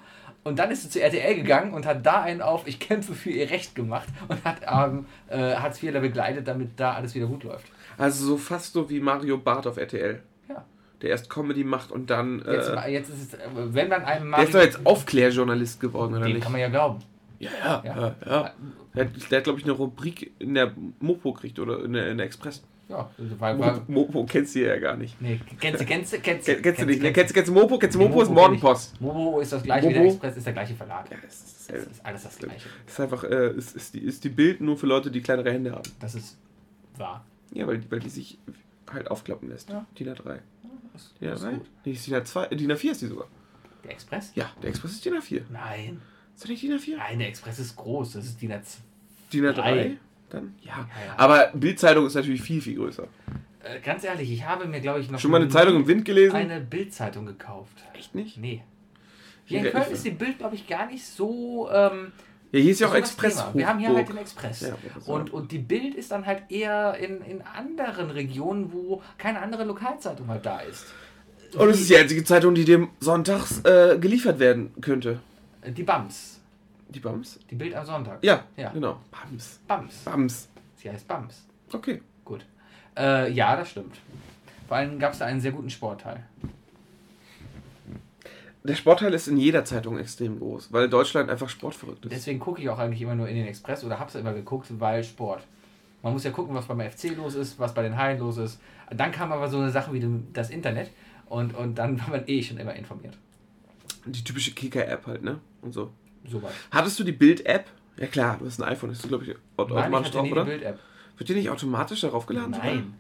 Und 0.46 0.60
dann 0.60 0.72
ist 0.72 0.84
sie 0.84 0.90
zu 0.90 1.02
RTL 1.02 1.36
gegangen 1.36 1.74
und 1.74 1.86
hat 1.86 2.06
da 2.06 2.22
einen 2.22 2.42
auf, 2.42 2.68
ich 2.68 2.80
kämpfe 2.80 3.16
für 3.16 3.32
ihr 3.32 3.50
Recht 3.50 3.76
gemacht 3.76 4.08
und 4.30 4.46
hat 4.46 4.62
ähm, 4.66 5.08
äh, 5.28 5.56
Hartz 5.56 5.84
IVler 5.84 6.00
begleitet, 6.00 6.48
damit 6.48 6.80
da 6.80 6.94
alles 6.94 7.16
wieder 7.16 7.26
gut 7.28 7.44
läuft. 7.44 7.66
Also 7.98 8.26
so 8.26 8.38
fast 8.38 8.72
so 8.72 8.90
wie 8.90 9.02
Mario 9.02 9.38
Barth 9.38 9.68
auf 9.68 9.76
RTL. 9.76 10.22
Der 11.02 11.12
erst 11.12 11.30
Comedy 11.30 11.64
macht 11.64 11.92
und 11.92 12.10
dann. 12.10 12.42
Äh, 12.46 12.56
Jetzt, 12.56 12.72
jetzt 12.90 13.10
ist 13.10 13.34
es, 13.34 13.34
äh, 13.36 13.48
wenn 13.54 13.88
man 13.90 14.04
einem 14.04 14.32
der 14.32 14.44
ist 14.44 14.54
doch 14.54 14.60
jetzt 14.62 14.86
Aufklärjournalist 14.86 15.80
geworden, 15.80 16.16
oder 16.16 16.26
den 16.26 16.34
nicht? 16.34 16.44
kann 16.44 16.52
man 16.52 16.62
ja 16.62 16.70
glauben. 16.70 17.00
Ja, 17.40 17.50
ja, 17.64 17.82
Ja. 17.86 18.16
ja. 18.26 18.54
Der 18.96 19.06
hat, 19.06 19.12
hat 19.32 19.44
glaube 19.46 19.60
ich, 19.60 19.66
eine 19.66 19.72
Rubrik 19.74 20.32
in 20.40 20.56
der 20.56 20.74
Mopo 21.00 21.32
gekriegt 21.34 21.60
oder 21.60 21.84
in 21.86 21.94
der, 21.94 22.10
in 22.10 22.18
der 22.18 22.26
Express. 22.26 22.64
Ja, 22.90 23.08
also 23.20 23.40
weil, 23.40 23.56
Mopo, 23.56 23.82
Mopo 23.88 24.26
kennst 24.26 24.56
du 24.56 24.66
ja 24.66 24.78
gar 24.80 24.98
nicht. 24.98 25.22
nee, 25.22 25.40
kennst 25.60 25.80
du, 25.80 25.86
kennst 25.86 26.12
du, 26.12 26.20
kennst 26.20 26.48
du, 26.48 26.54
Ken- 26.54 26.62
Kennst 26.64 26.82
du 26.82 26.86
nicht? 26.88 27.02
ne? 27.04 27.14
Kennst, 27.14 27.34
kennst 27.36 27.48
du 27.50 27.54
Mopo? 27.54 27.78
Kennst 27.78 27.96
du 27.96 28.00
Mopo? 28.00 28.22
Ist. 28.24 28.30
Morgenpost. 28.32 29.00
Mobo 29.00 29.40
ist 29.40 29.54
das 29.54 29.62
gleiche 29.64 29.90
wie 29.90 29.94
der? 29.94 30.06
Express, 30.06 30.36
ist 30.38 30.46
der 30.48 30.54
gleiche 30.54 30.74
Verlag. 30.74 31.10
Ja, 31.12 31.18
das 31.24 31.34
ist 31.36 31.70
dasselbe. 31.70 31.92
ist 31.92 32.06
alles 32.06 32.24
das 32.24 32.38
gleiche. 32.40 32.68
Das 32.86 32.94
ist 32.96 33.00
einfach, 33.00 33.24
äh, 33.24 33.52
ist, 33.56 33.76
ist, 33.76 33.94
die, 33.94 34.00
ist 34.00 34.24
die 34.24 34.30
Bild 34.30 34.60
nur 34.60 34.76
für 34.76 34.88
Leute, 34.88 35.12
die 35.12 35.22
kleinere 35.22 35.52
Hände 35.54 35.72
haben. 35.72 35.84
Das 36.00 36.16
ist 36.16 36.36
wahr. 36.98 37.24
Ja, 37.54 37.68
weil, 37.68 37.80
weil 37.92 38.00
die 38.00 38.10
sich 38.10 38.40
halt 38.92 39.10
aufklappen 39.12 39.50
lässt. 39.50 39.70
Ja. 39.70 39.86
DIN 40.00 40.10
A3. 40.10 40.40
Das, 40.94 41.14
DIN 41.20 41.30
ist 41.30 41.44
A3? 41.44 41.52
gut. 41.54 41.66
Nee, 41.86 41.92
ist 41.92 42.08
DIN 42.08 42.16
A2. 42.16 42.52
äh, 42.52 42.56
DIN 42.56 42.72
A4 42.72 42.92
ist 42.92 43.02
die 43.02 43.08
sogar. 43.08 43.28
Der 43.84 43.92
Express? 43.92 44.32
Ja, 44.36 44.52
der 44.62 44.70
Express 44.70 44.92
ist 44.94 45.06
DIN 45.06 45.14
A4. 45.16 45.42
Nein. 45.52 46.02
Ist 46.36 46.44
das 46.44 46.50
nicht 46.50 46.64
DIN 46.64 46.74
A4? 46.78 46.98
Nein, 46.98 47.20
der 47.20 47.28
Express 47.30 47.60
ist 47.60 47.76
groß. 47.76 48.14
Das 48.14 48.26
ist 48.26 48.42
die 48.42 48.48
Netz. 48.48 48.80
DIN 49.34 49.46
A3? 49.46 49.52
Drei. 49.54 49.98
Dann? 50.30 50.54
Ja. 50.62 50.72
ja. 51.06 51.16
Aber 51.18 51.52
Bildzeitung 51.54 52.06
ist 52.06 52.14
natürlich 52.16 52.42
viel, 52.42 52.62
viel 52.62 52.76
größer. 52.76 53.08
Äh, 53.64 53.80
ganz 53.82 54.04
ehrlich, 54.04 54.32
ich 54.32 54.46
habe 54.46 54.66
mir, 54.68 54.80
glaube 54.80 55.00
ich, 55.00 55.10
noch 55.10 55.20
Schon 55.20 55.32
mal 55.32 55.42
eine 55.42 55.50
Zeitung 55.50 55.76
im 55.76 55.88
Wind 55.88 56.06
gelesen? 56.06 56.36
eine 56.36 56.62
Bildzeitung 56.62 57.26
gekauft. 57.26 57.84
Echt 57.94 58.14
nicht? 58.16 58.38
Nee. 58.38 58.64
Hier- 59.46 59.66
in 59.66 59.72
Köln 59.72 59.92
ist 59.92 60.06
die 60.06 60.12
Bild, 60.12 60.38
glaube 60.38 60.56
ich, 60.56 60.68
gar 60.68 60.86
nicht 60.86 61.04
so. 61.06 61.68
Ähm, 61.72 62.12
Ja, 62.52 62.60
hier 62.60 62.72
ist 62.72 62.80
ja 62.80 62.88
auch 62.88 62.96
Express. 62.96 63.44
Wir 63.54 63.68
haben 63.68 63.80
hier 63.80 63.94
halt 63.94 64.10
den. 64.10 64.18
Express. 64.18 64.62
Ja, 64.62 64.74
und, 65.06 65.32
und 65.32 65.52
die 65.52 65.60
Bild 65.60 65.94
ist 65.94 66.12
dann 66.12 66.26
halt 66.26 66.50
eher 66.50 66.96
in, 66.98 67.22
in 67.22 67.42
anderen 67.44 68.10
Regionen, 68.10 68.74
wo 68.74 69.02
keine 69.18 69.40
andere 69.42 69.66
Lokalzeitung 69.66 70.28
halt 70.28 70.46
da 70.46 70.60
ist. 70.62 70.86
Und 71.56 71.70
es 71.70 71.82
ist 71.82 71.90
die 71.90 71.98
einzige 71.98 72.24
Zeitung, 72.24 72.56
die 72.56 72.66
dem 72.66 72.90
sonntags 73.00 73.60
äh, 73.66 73.98
geliefert 74.00 74.40
werden 74.40 74.72
könnte. 74.82 75.20
Die 75.66 75.84
Bams. 75.84 76.40
Die 76.90 77.00
Bams? 77.00 77.40
Die 77.50 77.56
Bild 77.56 77.76
am 77.76 77.86
Sonntag. 77.86 78.24
Ja, 78.24 78.44
Ja. 78.58 78.70
genau. 78.72 79.00
Bams. 79.12 79.60
Bams. 79.68 79.96
Bams. 80.06 80.48
Sie 80.78 80.90
heißt 80.90 81.08
Bams. 81.08 81.44
Okay. 81.72 82.02
Gut. 82.26 82.46
Äh, 82.98 83.32
ja, 83.32 83.56
das 83.56 83.70
stimmt. 83.72 83.96
Vor 84.68 84.78
allem 84.78 84.98
gab 85.00 85.14
es 85.14 85.20
da 85.20 85.26
einen 85.26 85.42
sehr 85.42 85.52
guten 85.52 85.70
Sportteil. 85.70 86.24
Der 88.64 88.76
Sportteil 88.76 89.14
ist 89.14 89.28
in 89.28 89.38
jeder 89.38 89.64
Zeitung 89.64 89.98
extrem 89.98 90.38
groß, 90.40 90.72
weil 90.74 90.90
Deutschland 90.90 91.30
einfach 91.30 91.48
sportverrückt 91.50 92.06
ist. 92.06 92.12
Deswegen 92.12 92.40
gucke 92.40 92.62
ich 92.62 92.70
auch 92.70 92.78
eigentlich 92.80 93.02
immer 93.02 93.16
nur 93.16 93.28
in 93.30 93.36
den 93.36 93.48
Express 93.48 93.84
oder 93.84 94.00
habe 94.00 94.10
es 94.10 94.16
immer 94.16 94.34
geguckt, 94.34 94.68
weil 94.80 95.04
Sport. 95.04 95.44
Man 96.04 96.14
muss 96.14 96.24
ja 96.24 96.32
gucken, 96.32 96.54
was 96.56 96.66
beim 96.66 96.80
FC 96.82 97.16
los 97.16 97.36
ist, 97.36 97.58
was 97.60 97.74
bei 97.74 97.84
den 97.84 97.96
Hallen 97.98 98.20
los 98.20 98.38
ist. 98.38 98.60
Dann 98.96 99.12
kam 99.12 99.32
aber 99.32 99.48
so 99.50 99.58
eine 99.60 99.70
Sache 99.72 99.94
wie 99.94 100.06
das 100.34 100.50
Internet 100.50 100.92
und, 101.28 101.56
und 101.56 101.76
dann 101.78 102.00
war 102.02 102.10
man 102.10 102.24
eh 102.28 102.42
schon 102.44 102.58
immer 102.58 102.74
informiert. 102.74 103.18
Die 104.06 104.24
typische 104.24 104.52
Kicker-App 104.52 105.08
halt, 105.08 105.24
ne? 105.24 105.40
Und 105.62 105.74
so. 105.74 105.92
Soweit. 106.28 106.52
Hattest 106.72 107.00
du 107.00 107.04
die 107.04 107.12
Bild-App 107.14 107.66
Ja 107.98 108.08
klar, 108.08 108.38
du 108.40 108.46
hast 108.46 108.62
ein 108.62 108.68
iPhone, 108.70 108.92
ist 108.92 109.04
du 109.04 109.08
glaube 109.08 109.24
ich 109.26 109.32
aut- 109.58 109.70
Nein, 109.70 109.78
ich 109.78 109.84
automatisch 109.86 110.08
hatte 110.08 110.18
drauf, 110.18 110.24
nie 110.26 110.32
oder? 110.32 110.44
die 110.44 110.50
Bild-App. 110.52 110.80
Wird 111.18 111.30
dir 111.30 111.36
nicht 111.36 111.50
automatisch 111.50 112.02
darauf 112.02 112.26
geladen? 112.26 112.52
Nein. 112.52 112.94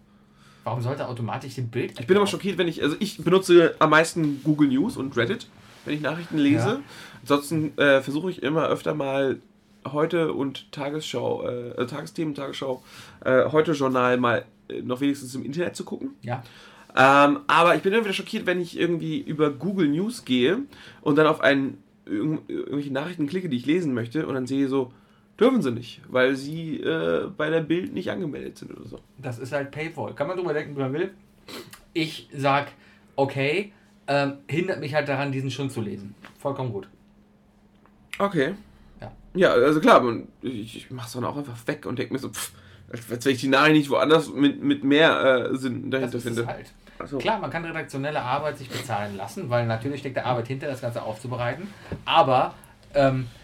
Warum 0.63 0.81
sollte 0.81 1.07
automatisch 1.07 1.55
die 1.55 1.61
Bild 1.61 1.99
Ich 1.99 2.07
bin 2.07 2.17
aber 2.17 2.27
schockiert, 2.27 2.57
wenn 2.57 2.67
ich, 2.67 2.83
also 2.83 2.95
ich 2.99 3.17
benutze 3.23 3.75
am 3.79 3.91
meisten 3.91 4.43
Google 4.43 4.67
News 4.67 4.97
und 4.97 5.15
Reddit, 5.17 5.47
wenn 5.85 5.95
ich 5.95 6.01
Nachrichten 6.01 6.37
lese. 6.37 6.67
Ja. 6.67 6.79
Ansonsten 7.21 7.77
äh, 7.77 8.01
versuche 8.01 8.29
ich 8.29 8.43
immer 8.43 8.67
öfter 8.67 8.93
mal 8.93 9.39
heute 9.87 10.33
und 10.33 10.71
Tagesschau, 10.71 11.47
äh, 11.47 11.73
also 11.77 11.95
Tagesthemen, 11.95 12.35
Tagesschau, 12.35 12.83
äh, 13.23 13.45
heute 13.45 13.71
Journal 13.71 14.17
mal 14.17 14.45
äh, 14.67 14.81
noch 14.81 15.01
wenigstens 15.01 15.33
im 15.35 15.43
Internet 15.43 15.75
zu 15.75 15.85
gucken. 15.85 16.11
Ja. 16.21 16.43
Ähm, 16.95 17.41
aber 17.47 17.75
ich 17.75 17.81
bin 17.81 17.93
immer 17.93 18.03
wieder 18.03 18.13
schockiert, 18.13 18.45
wenn 18.45 18.59
ich 18.59 18.77
irgendwie 18.77 19.19
über 19.19 19.51
Google 19.51 19.87
News 19.89 20.25
gehe 20.25 20.59
und 21.01 21.17
dann 21.17 21.27
auf 21.27 21.41
einen, 21.41 21.83
irgend, 22.05 22.49
irgendwelche 22.49 22.91
Nachrichten 22.91 23.27
klicke, 23.27 23.49
die 23.49 23.57
ich 23.57 23.65
lesen 23.65 23.93
möchte 23.93 24.25
und 24.27 24.33
dann 24.33 24.47
sehe 24.47 24.67
so, 24.67 24.91
dürfen 25.39 25.61
sie 25.61 25.71
nicht, 25.71 26.01
weil 26.07 26.35
sie 26.35 26.77
äh, 26.77 27.29
bei 27.35 27.49
der 27.49 27.61
Bild 27.61 27.93
nicht 27.93 28.11
angemeldet 28.11 28.57
sind 28.57 28.71
oder 28.75 28.87
so. 28.87 28.99
Das 29.17 29.39
ist 29.39 29.51
halt 29.51 29.71
Paywall. 29.71 30.13
Kann 30.13 30.27
man 30.27 30.37
drüber 30.37 30.53
denken, 30.53 30.75
wie 30.75 30.81
man 30.81 30.93
will. 30.93 31.11
Ich 31.93 32.29
sag, 32.33 32.71
okay, 33.15 33.71
ähm, 34.07 34.33
hindert 34.47 34.79
mich 34.79 34.93
halt 34.93 35.07
daran, 35.07 35.31
diesen 35.31 35.51
schon 35.51 35.69
zu 35.69 35.81
lesen. 35.81 36.15
Vollkommen 36.39 36.71
gut. 36.71 36.87
Okay. 38.17 38.53
Ja. 38.99 39.11
Ja, 39.33 39.51
also 39.51 39.79
klar, 39.79 40.01
und 40.03 40.27
ich, 40.41 40.75
ich 40.77 40.91
mach's 40.91 41.13
dann 41.13 41.23
auch 41.23 41.37
einfach 41.37 41.55
weg 41.67 41.85
und 41.85 41.97
denke 41.99 42.13
mir 42.13 42.19
so, 42.19 42.29
pff, 42.29 42.51
als, 42.91 43.09
als 43.11 43.25
wenn 43.25 43.33
ich 43.33 43.41
die 43.41 43.47
Nachricht 43.47 43.75
nicht 43.75 43.89
woanders 43.89 44.33
mit, 44.33 44.61
mit 44.61 44.83
mehr 44.83 45.49
äh, 45.51 45.57
Sinn 45.57 45.89
dahinter 45.91 46.13
Das 46.13 46.25
ist 46.25 46.35
finde. 46.35 46.47
halt. 46.47 46.73
So. 47.05 47.17
Klar, 47.17 47.39
man 47.39 47.49
kann 47.49 47.63
redaktionelle 47.63 48.21
Arbeit 48.21 48.57
sich 48.57 48.69
bezahlen 48.69 49.15
lassen, 49.15 49.49
weil 49.49 49.65
natürlich 49.65 50.01
steckt 50.01 50.17
da 50.17 50.23
Arbeit 50.23 50.47
hinter, 50.47 50.67
das 50.67 50.81
Ganze 50.81 51.01
aufzubereiten. 51.01 51.67
Aber 52.03 52.53
ähm, 52.93 53.21
äh, 53.21 53.38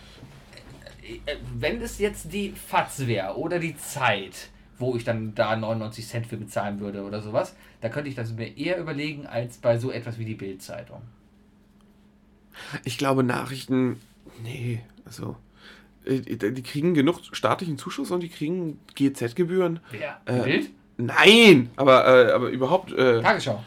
wenn 1.57 1.81
es 1.81 1.99
jetzt 1.99 2.33
die 2.33 2.51
FATS 2.51 3.07
wäre 3.07 3.37
oder 3.37 3.59
die 3.59 3.77
Zeit, 3.77 4.49
wo 4.77 4.95
ich 4.95 5.03
dann 5.03 5.35
da 5.35 5.55
99 5.55 6.07
Cent 6.07 6.27
für 6.27 6.37
bezahlen 6.37 6.79
würde 6.79 7.03
oder 7.03 7.21
sowas, 7.21 7.55
da 7.81 7.89
könnte 7.89 8.09
ich 8.09 8.15
das 8.15 8.33
mir 8.33 8.57
eher 8.57 8.79
überlegen 8.79 9.25
als 9.27 9.57
bei 9.57 9.77
so 9.77 9.91
etwas 9.91 10.17
wie 10.17 10.25
die 10.25 10.35
Bild-Zeitung. 10.35 11.01
Ich 12.83 12.97
glaube, 12.97 13.23
Nachrichten, 13.23 13.99
nee, 14.43 14.81
also, 15.05 15.35
äh, 16.05 16.19
die 16.19 16.63
kriegen 16.63 16.93
genug 16.93 17.19
staatlichen 17.31 17.77
Zuschuss 17.77 18.11
und 18.11 18.21
die 18.21 18.29
kriegen 18.29 18.79
GZ-Gebühren. 18.95 19.79
Wer? 19.91 20.21
Äh, 20.25 20.43
Bild? 20.43 20.69
Nein, 20.97 21.69
aber, 21.75 22.07
äh, 22.07 22.31
aber 22.31 22.49
überhaupt, 22.49 22.93
äh, 22.93 23.21
Tagesschau. 23.21 23.63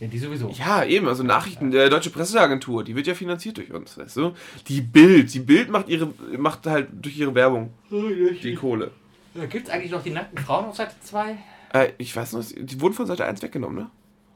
Ja, 0.00 0.06
die 0.06 0.18
sowieso. 0.18 0.48
ja, 0.50 0.84
eben, 0.84 1.08
also 1.08 1.22
Nachrichten, 1.24 1.70
der 1.72 1.90
Deutsche 1.90 2.10
Presseagentur, 2.10 2.84
die 2.84 2.94
wird 2.94 3.06
ja 3.08 3.14
finanziert 3.14 3.56
durch 3.56 3.72
uns, 3.72 3.98
weißt 3.98 4.16
du? 4.16 4.32
Die 4.68 4.80
Bild, 4.80 5.34
die 5.34 5.40
Bild 5.40 5.70
macht 5.70 5.88
ihre, 5.88 6.12
macht 6.36 6.66
halt 6.66 6.88
durch 6.92 7.18
ihre 7.18 7.34
Werbung 7.34 7.70
die 7.90 8.54
Kohle. 8.54 8.92
Gibt 9.50 9.66
es 9.66 9.70
eigentlich 9.72 9.90
noch 9.92 10.02
die 10.02 10.10
nackten 10.10 10.38
Frauen 10.38 10.66
auf 10.66 10.76
Seite 10.76 10.94
2? 11.02 11.36
Äh, 11.72 11.88
ich 11.98 12.14
weiß 12.14 12.32
noch, 12.34 12.44
die 12.56 12.80
wurden 12.80 12.94
von 12.94 13.06
Seite 13.06 13.24
1 13.24 13.42
weggenommen, 13.42 13.76
ne? 13.76 13.90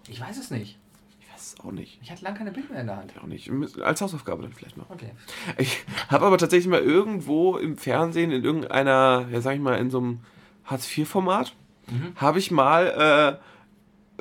Ich 0.09 0.21
weiß 0.21 0.37
es 0.39 0.51
nicht. 0.51 0.79
Ich 1.21 1.33
weiß 1.33 1.55
es 1.55 1.61
auch 1.65 1.71
nicht. 1.73 1.99
Ich 2.03 2.11
hatte 2.11 2.25
lange 2.25 2.39
keine 2.39 2.51
Bild 2.53 2.69
mehr 2.71 2.81
in 2.81 2.87
der 2.89 2.97
Hand. 2.97 3.13
Auch 3.23 3.27
nicht. 3.27 3.51
Als 3.81 4.01
Hausaufgabe 4.01 4.43
dann 4.43 4.53
vielleicht 4.53 4.77
noch. 4.77 4.91
Okay. 4.91 5.11
Ich 5.59 5.79
habe 6.09 6.27
aber 6.27 6.39
tatsächlich 6.39 6.69
mal 6.69 6.81
irgendwo 6.83 7.57
im 7.57 7.77
Fernsehen, 7.79 8.33
in 8.33 8.45
irgendeiner, 8.45 9.27
ja 9.31 9.41
sag 9.41 9.55
ich 9.55 9.61
mal, 9.61 9.77
in 9.79 9.91
so 9.91 9.99
einem 9.99 10.21
Hartz-IV-Format, 10.65 11.55
Mhm. 11.91 12.13
habe 12.15 12.39
ich 12.39 12.53
mal 12.53 13.39
äh, 13.41 13.43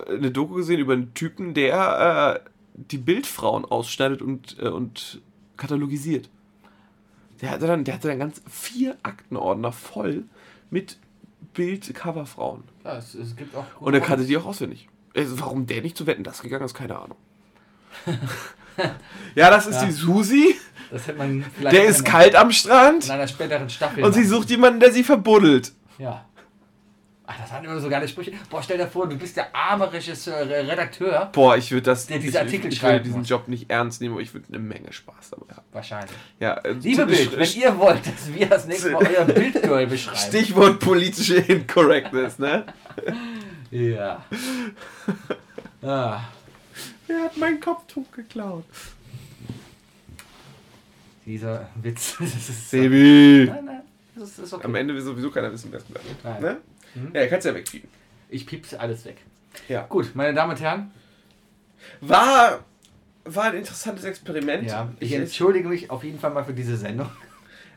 eine 0.08 0.32
Doku 0.32 0.56
gesehen 0.56 0.80
über 0.80 0.94
einen 0.94 1.14
Typen, 1.14 1.54
der 1.54 2.42
äh, 2.44 2.50
die 2.76 2.98
Bildfrauen 2.98 3.66
ausschneidet 3.66 4.22
und, 4.22 4.58
äh, 4.60 4.68
und 4.70 5.22
katalogisiert. 5.58 6.30
Der 7.42 7.52
hatte 7.52 7.68
dann, 7.68 7.84
der 7.84 7.96
hatte 7.96 8.08
dann 8.08 8.20
ganz 8.20 8.42
vier 8.50 8.98
Aktenordner 9.04 9.72
voll 9.72 10.24
mit 10.70 10.98
Bild-Coverfrauen. 11.54 12.64
Ja, 12.84 12.98
es, 12.98 13.14
es 13.16 13.36
gibt 13.36 13.56
auch. 13.56 13.66
Und 13.80 13.94
er 13.94 14.00
kannte 14.02 14.26
die 14.26 14.38
auch 14.38 14.46
auswendig. 14.46 14.88
Also, 15.16 15.40
warum 15.40 15.66
der 15.66 15.82
nicht 15.82 15.98
zu 15.98 16.08
wetten 16.08 16.24
das 16.24 16.42
gegangen 16.42 16.64
ist, 16.66 16.74
keine 16.74 16.98
Ahnung. 16.98 17.18
ja, 19.36 19.50
das 19.50 19.68
ist 19.68 19.76
Ja. 19.82 19.86
die 19.86 19.92
Susi. 19.92 20.56
Das 20.90 21.08
hätte 21.08 21.18
man 21.18 21.44
vielleicht 21.58 21.76
Der 21.76 21.86
ist 21.86 22.04
kalt 22.06 22.36
am 22.36 22.52
Strand. 22.52 23.06
in 23.06 23.12
einer 23.12 23.28
späteren 23.28 23.70
Staffel. 23.70 24.04
Und 24.04 24.14
sie 24.14 24.24
sucht 24.26 24.50
jemanden, 24.50 24.80
der 24.80 24.92
sie 24.92 25.04
verbuddelt. 25.04 25.74
Ja. 25.98 26.26
Ach, 27.32 27.40
das 27.40 27.52
waren 27.52 27.64
immer 27.64 27.80
so 27.80 27.88
geile 27.88 28.08
Sprüche. 28.08 28.34
Boah, 28.50 28.62
stell 28.62 28.78
dir 28.78 28.88
vor, 28.88 29.08
du 29.08 29.18
bist 29.18 29.38
der 29.38 29.56
arme 29.56 29.92
Regisseur, 29.92 30.50
Redakteur. 30.50 31.30
Boah, 31.32 31.56
ich 31.56 31.72
würde 31.72 31.84
das. 31.84 32.08
Der 32.08 32.20
diese 32.20 32.40
Artikel 32.42 32.68
ich, 32.68 32.78
ich 32.78 32.84
würde 32.84 33.00
diesen 33.02 33.20
muss. 33.20 33.30
Job 33.30 33.48
nicht 33.48 33.70
ernst 33.70 34.02
nehmen, 34.02 34.16
aber 34.16 34.22
ich 34.22 34.34
würde 34.34 34.48
eine 34.50 34.60
Menge 34.60 34.92
Spaß 34.92 35.30
dabei 35.32 35.56
haben. 35.56 35.66
Wahrscheinlich. 35.72 36.12
Ja, 36.40 36.56
äh, 36.56 36.74
Liebe 36.74 37.06
Bild, 37.06 37.38
wenn 37.38 37.54
ihr 37.54 37.78
wollt, 37.78 38.06
dass 38.06 38.34
wir 38.34 38.48
das 38.48 38.68
nächste 38.68 38.92
Mal 38.92 39.08
euer 39.08 39.26
Bildgirl 39.34 39.88
beschreiben. 39.88 40.18
Stichwort 40.18 40.80
politische 40.80 41.36
Incorrectness, 41.38 42.40
ne? 42.40 42.66
Ja. 43.72 44.26
Ah. 45.84 46.22
Wer 47.08 47.24
hat 47.24 47.38
mein 47.38 47.60
Kopftuch 47.60 48.06
geklaut? 48.12 48.66
Dieser 51.26 51.70
Witz. 51.82 52.18
Das 52.20 52.36
ist 52.36 52.70
so. 52.70 52.78
Sebi! 52.78 53.46
Nein, 53.50 53.66
nein. 53.66 53.82
Das 54.16 54.38
ist, 54.38 54.54
okay. 54.54 54.64
Am 54.64 54.76
Ende 54.76 54.94
will 54.94 55.02
sowieso 55.02 55.32
keiner 55.32 55.52
wissen, 55.52 55.72
wer 55.72 55.80
es 55.80 55.86
hat. 55.86 56.24
Nein. 56.24 56.42
Ne? 56.44 56.58
Mhm. 56.96 57.12
Ja, 57.14 57.28
kannst 57.28 57.46
ja 57.46 57.56
wegkriegen. 57.56 57.90
Ich 58.30 58.46
piepse 58.46 58.80
alles 58.80 59.06
weg. 59.06 59.18
Ja. 59.68 59.86
Gut, 59.88 60.12
meine 60.16 60.34
Damen 60.34 60.52
und 60.52 60.62
Herren. 60.62 60.92
War, 62.00 62.64
war 63.26 63.44
ein 63.46 63.56
interessantes 63.56 64.06
Experiment. 64.06 64.68
Ja, 64.68 64.90
ich 65.00 65.12
ich, 65.12 65.18
entschuldige 65.18 65.68
mich 65.68 65.90
auf 65.90 66.04
jeden 66.04 66.20
Fall 66.20 66.32
mal 66.32 66.44
für 66.44 66.54
diese 66.54 66.78
Sendung. 66.78 67.10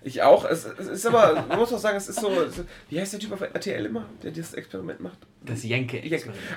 ich 0.03 0.23
auch. 0.23 0.45
Es, 0.45 0.65
es 0.65 0.87
ist 0.87 1.07
aber, 1.07 1.45
man 1.49 1.59
muss 1.59 1.73
auch 1.73 1.79
sagen, 1.79 1.97
es 1.97 2.09
ist 2.09 2.21
so. 2.21 2.31
Wie 2.91 3.01
heißt 3.01 3.13
der 3.13 3.21
Typ 3.21 3.33
auf 3.33 3.41
RTL 3.41 3.85
immer, 3.87 4.07
der 4.23 4.31
dieses 4.31 4.55
Experiment 4.55 5.01
macht? 5.01 5.19
Das 5.45 5.63
jenke 5.63 6.03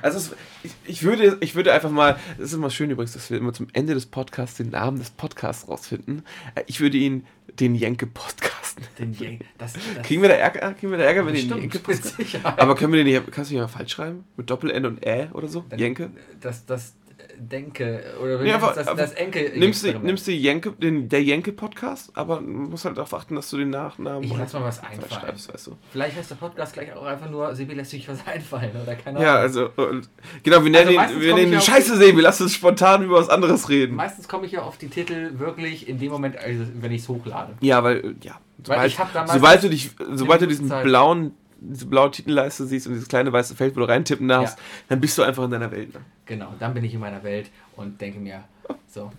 also 0.02 0.18
es, 0.18 0.32
ich, 0.64 0.72
ich, 0.86 1.04
würde, 1.04 1.38
ich 1.42 1.56
würde 1.56 1.74
einfach 1.74 1.90
mal, 1.90 2.18
es 2.38 2.46
ist 2.46 2.54
immer 2.54 2.70
schön 2.70 2.90
übrigens, 2.90 3.14
dass 3.14 3.30
wir 3.30 3.38
immer 3.38 3.54
zum 3.54 3.68
Ende 3.74 3.94
des 3.94 4.06
Podcasts 4.06 4.58
den 4.58 4.70
Namen 4.70 5.00
des 5.00 5.10
Podcasts 5.10 5.68
rausfinden. 5.68 6.24
Äh, 6.56 6.64
Ich 6.68 6.80
würde 6.80 6.98
ihn 6.98 7.26
den 7.60 7.76
Jenke-Podcast. 7.76 8.78
Den 9.00 9.14
Jenke. 9.14 9.46
Das, 9.58 9.74
das 9.74 10.06
Kriegen 10.06 10.22
wir 10.22 10.30
da 10.30 10.36
Ärger, 10.36 10.74
kriegen 10.74 10.92
wir 10.92 10.98
da 10.98 11.06
Ärger 11.06 11.26
wenn 11.26 11.34
den 11.34 11.50
Jenke-Podcast. 11.50 12.16
Aber 12.44 12.76
können 12.76 12.94
wir 12.94 13.04
den 13.04 13.12
nicht, 13.14 13.32
kannst 13.32 13.52
du 13.52 13.56
den 13.56 13.62
mal 13.62 13.68
falsch 13.68 13.94
schreiben? 13.94 14.24
Mit 14.36 14.50
Doppel-N 14.50 14.86
und 14.86 15.06
Ä 15.06 15.30
oder 15.34 15.48
so? 15.48 15.66
Dann- 15.70 15.80
Jenke? 15.80 16.12
Das, 16.42 16.66
das 16.66 16.94
Denke. 17.40 18.04
Oder 18.22 18.40
Nee, 18.40 18.52
einfach- 18.54 18.74
das, 18.76 18.88
das, 18.96 19.12
Enkel. 19.14 19.52
Nimmst 19.58 19.84
du, 19.86 19.92
nimmst 20.00 20.28
du 20.28 20.32
Jenke, 20.32 20.72
den, 20.72 21.08
der 21.10 21.22
Jenke-Podcast, 21.24 22.12
aber 22.16 22.38
du 22.38 22.44
musst 22.48 22.86
halt 22.86 22.98
darauf 22.98 23.14
achten, 23.14 23.36
dass 23.36 23.50
du 23.50 23.58
den 23.58 23.70
Nachnamen 23.70 24.24
Ich 24.24 24.36
lass 24.36 24.54
mal 24.54 24.64
was 24.64 24.82
einfallen. 24.84 25.34
weißt 25.36 25.68
du. 25.68 25.78
Vielleicht 25.92 26.18
heißt 26.18 26.32
der 26.32 26.36
Podcast 26.36 26.74
gleich 26.74 26.94
auch 26.94 27.06
einfach 27.06 27.30
nur, 27.30 27.54
Sebi 27.56 27.74
lässt 27.76 27.92
sich 27.92 28.08
was 28.10 28.26
einfallen 28.28 28.72
oder 28.82 28.96
keine 28.96 29.22
Ja, 29.22 29.32
Ahnung. 29.34 29.42
also, 29.44 29.70
und, 29.76 30.10
genau, 30.44 30.64
wir 30.64 30.72
nennen 30.72 30.96
meistens 30.96 31.18
ihn, 31.18 31.22
wir 31.28 31.36
nennen 31.36 31.58
auf- 31.58 31.64
Scheiße 31.64 31.98
sehen, 31.98 32.16
wir 32.16 32.24
lassen 32.24 32.44
uns 32.44 32.54
spontan 32.54 33.04
über 33.04 33.18
was 33.18 33.30
anderes 33.30 33.70
reden. 33.70 33.96
Meistens 33.96 34.28
komme 34.28 34.46
ich 34.46 34.54
ja 34.54 34.62
auf 34.64 34.78
die 34.78 34.88
Titel 34.90 35.38
wirklich 35.40 35.88
in 35.88 36.00
dem 36.00 36.12
Moment, 36.12 36.38
also 36.38 36.64
wenn 36.82 36.92
ich 36.92 37.02
es 37.02 37.08
hochlade. 37.10 37.54
Ja, 37.62 37.84
weil, 37.84 37.98
äh, 37.98 38.14
ja. 38.24 38.40
Sobald 38.64 38.98
meistens 39.28 39.62
du 39.62 39.70
dich, 39.70 39.92
sobald 40.14 40.42
du 40.42 40.48
diesen 40.48 40.68
Zeit. 40.68 40.84
blauen, 40.84 41.34
diese 41.74 41.86
blaue 41.86 42.12
Titelleiste 42.12 42.66
siehst 42.66 42.88
und 42.88 42.94
dieses 42.94 43.08
kleine 43.08 43.32
weiße 43.32 43.56
Feld, 43.56 43.76
wo 43.76 43.80
du 43.82 43.88
reintippen 43.88 44.28
darfst, 44.28 44.58
Ja. 44.58 44.64
dann 44.90 45.00
bist 45.02 45.18
du 45.18 45.24
einfach 45.24 45.44
in 45.46 45.52
deiner 45.52 45.72
Welt. 45.72 45.94
Ne? 45.94 46.02
Genau, 46.26 46.54
dann 46.60 46.74
bin 46.74 46.84
ich 46.84 46.94
in 46.94 47.00
meiner 47.00 47.24
Welt 47.24 47.50
und 47.76 48.00
denke 48.02 48.20
mir, 48.20 48.44
so, 48.88 49.12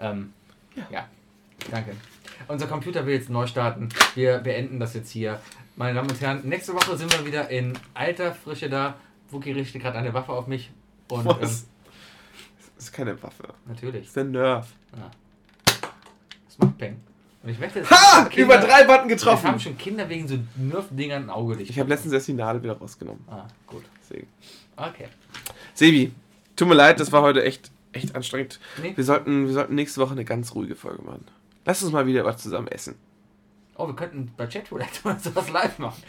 ähm, 0.00 0.32
ja. 0.90 1.08
danke. 1.70 1.92
Unser 2.48 2.66
Computer 2.66 3.06
will 3.06 3.14
jetzt 3.14 3.30
neu 3.30 3.46
starten. 3.46 3.88
Wir 4.14 4.38
beenden 4.38 4.78
das 4.78 4.94
jetzt 4.94 5.10
hier. 5.10 5.40
Meine 5.76 5.94
Damen 5.94 6.10
und 6.10 6.20
Herren, 6.20 6.40
nächste 6.48 6.74
Woche 6.74 6.96
sind 6.96 7.12
wir 7.18 7.26
wieder 7.26 7.48
in 7.50 7.78
alter 7.94 8.32
Frische 8.34 8.68
da. 8.68 8.94
Wookie 9.30 9.52
richtet 9.52 9.82
gerade 9.82 9.98
eine 9.98 10.12
Waffe 10.14 10.32
auf 10.32 10.46
mich. 10.46 10.70
Und 11.08 11.20
ähm, 11.20 11.26
Was? 11.40 11.66
Das 12.76 12.84
ist 12.84 12.92
keine 12.92 13.20
Waffe. 13.22 13.44
Das 13.44 13.56
natürlich, 13.66 14.06
ist 14.06 14.16
der 14.16 14.24
Nerf. 14.24 14.68
das 16.46 16.58
macht 16.58 16.78
Peng. 16.78 16.96
Und 17.46 17.52
ich 17.52 17.60
möchte, 17.60 17.88
Ha! 17.88 18.24
Kinder- 18.24 18.56
Über 18.56 18.58
drei 18.66 18.82
Button 18.82 19.08
Es 19.08 19.24
haben 19.24 19.36
getroffen! 19.36 19.60
schon 19.60 19.78
Kinder 19.78 20.08
wegen 20.08 20.26
so 20.26 20.36
Nerf-Dingern 20.56 21.22
ein 21.24 21.30
Auge. 21.30 21.62
Ich 21.62 21.78
habe 21.78 21.88
letztens 21.88 22.12
erst 22.12 22.26
die 22.26 22.32
Nadel 22.32 22.60
wieder 22.60 22.76
rausgenommen. 22.76 23.22
Ah, 23.28 23.46
gut. 23.68 23.84
Deswegen. 24.02 24.26
Okay. 24.76 25.06
Sebi, 25.72 26.10
tut 26.56 26.66
mir 26.66 26.74
leid, 26.74 26.98
das 26.98 27.12
war 27.12 27.22
heute 27.22 27.44
echt, 27.44 27.70
echt 27.92 28.16
anstrengend. 28.16 28.58
Nee. 28.82 28.92
Wir 28.96 29.04
sollten, 29.04 29.46
wir 29.46 29.54
sollten 29.54 29.76
nächste 29.76 30.00
Woche 30.00 30.10
eine 30.12 30.24
ganz 30.24 30.56
ruhige 30.56 30.74
Folge 30.74 31.02
machen. 31.04 31.24
Lass 31.64 31.84
uns 31.84 31.92
mal 31.92 32.04
wieder 32.06 32.24
was 32.24 32.38
zusammen 32.38 32.66
essen. 32.66 32.96
Oh, 33.76 33.86
wir 33.86 33.94
könnten 33.94 34.32
bei 34.36 34.48
Chatroulette 34.48 34.90
mal 35.04 35.16
sowas 35.20 35.48
live 35.48 35.78
machen. 35.78 36.02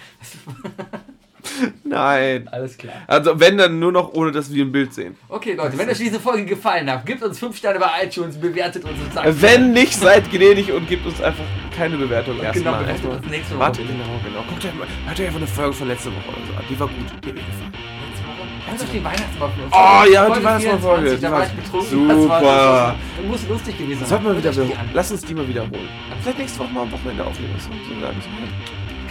Nein. 1.84 2.48
Alles 2.52 2.78
klar. 2.78 2.94
Also 3.08 3.40
wenn 3.40 3.58
dann 3.58 3.80
nur 3.80 3.92
noch 3.92 4.14
ohne, 4.14 4.32
dass 4.32 4.54
wir 4.54 4.66
ein 4.66 4.72
Bild 4.72 4.94
sehen. 4.94 5.16
Okay, 5.30 5.54
Leute, 5.54 5.78
wenn 5.78 5.90
euch 5.90 5.98
diese 5.98 6.20
Folge 6.20 6.46
gefallen 6.46 6.90
hat, 6.92 7.06
gebt 7.06 7.24
uns 7.24 7.40
5 7.40 7.56
Sterne 7.56 7.80
bei 7.80 7.90
iTunes, 8.04 8.38
bewertet 8.38 8.84
uns 8.84 8.94
und 9.00 9.14
sagt. 9.14 9.42
Wenn 9.42 9.72
nicht, 9.74 9.94
seid 9.94 10.30
gnädig 10.32 10.72
und 10.72 10.88
gebt 10.88 11.06
uns 11.06 11.22
einfach 11.22 11.44
keine 11.76 11.98
Bewertung 11.98 12.36
Genau, 12.36 12.48
erstmal. 12.48 12.74
bewertet 12.80 12.90
Erstmal. 13.06 13.18
uns 13.18 13.28
nächste 13.30 13.52
Woche. 13.54 13.60
Warte, 13.60 13.82
genau, 13.82 14.04
genau. 14.24 14.44
Guckt 14.50 14.66
euch 14.66 14.74
mal, 14.74 14.88
hört 15.06 15.20
euch 15.20 15.26
einfach 15.26 15.40
eine 15.40 15.48
Folge 15.48 15.74
von 15.74 15.88
letzter 15.88 16.10
Woche 16.12 16.30
oder 16.30 16.48
so 16.48 16.54
an. 16.58 16.64
Die 16.70 16.80
war 16.80 16.88
gut, 16.88 16.96
die 17.24 17.28
hat 17.30 17.36
mir 17.36 17.42
gefallen. 17.42 17.72
Letzte 18.10 18.24
Woche? 18.28 18.48
Ganz 18.68 18.84
auf 18.84 18.90
die 18.92 19.04
Weihnachtsmarkt. 19.04 19.54
Oh, 19.72 20.12
ja, 20.12 20.30
die 20.30 20.44
Weihnachtsmarkt-Folge. 20.44 21.18
Da 21.18 21.32
war 21.32 21.44
ich 21.46 21.52
betrunken. 21.52 21.90
Super. 21.90 22.28
Das, 22.28 22.44
war, 22.44 22.96
das 23.18 23.26
muss 23.28 23.48
lustig 23.48 23.78
gewesen 23.78 24.00
sein. 24.00 24.10
Sollten 24.10 24.26
wir 24.26 24.38
wieder 24.38 24.54
Hört 24.54 24.70
euch. 24.70 24.78
Lass 24.94 25.12
uns 25.12 25.22
die 25.24 25.34
mal 25.34 25.48
wiederholen. 25.48 25.88
Vielleicht 26.22 26.40
nächste 26.40 26.60
Woche 26.60 26.70
mal 26.74 26.82
am 26.82 26.92
Wochenende 26.92 27.24
aufnehmen. 27.26 27.54
Das 27.56 27.64
ist 27.64 27.70
so 27.72 28.02
gar 28.02 28.12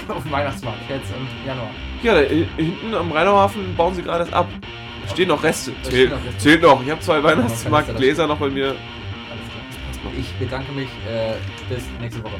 Auf 0.14 0.22
dem 0.22 0.32
Weihnachtsmarkt, 0.32 0.80
jetzt 0.88 1.10
im 1.10 1.46
Januar. 1.46 1.70
Ja, 2.02 2.14
da 2.14 2.20
hinten 2.20 2.94
am 2.94 3.10
Rheinauhafen 3.12 3.74
bauen 3.76 3.94
sie 3.94 4.02
gerade 4.02 4.24
das 4.24 4.32
ab. 4.32 4.48
Stehen 5.10 5.28
noch 5.28 5.42
Reste. 5.42 5.72
Da 5.82 5.90
Zählt, 5.90 5.94
stehen 5.94 6.10
noch 6.10 6.24
Reste. 6.26 6.38
zählt 6.38 6.62
noch. 6.62 6.82
Ich 6.82 6.90
habe 6.90 7.00
zwei 7.00 7.22
Weihnachtsmarktgläser 7.22 8.26
noch 8.26 8.38
bei 8.38 8.48
mir. 8.50 8.66
Alles 8.68 8.76
klar. 10.00 10.12
Ich 10.18 10.32
bedanke 10.34 10.72
mich. 10.72 10.88
Äh, 11.08 11.34
bis 11.72 11.84
nächste 12.00 12.22
Woche. 12.24 12.34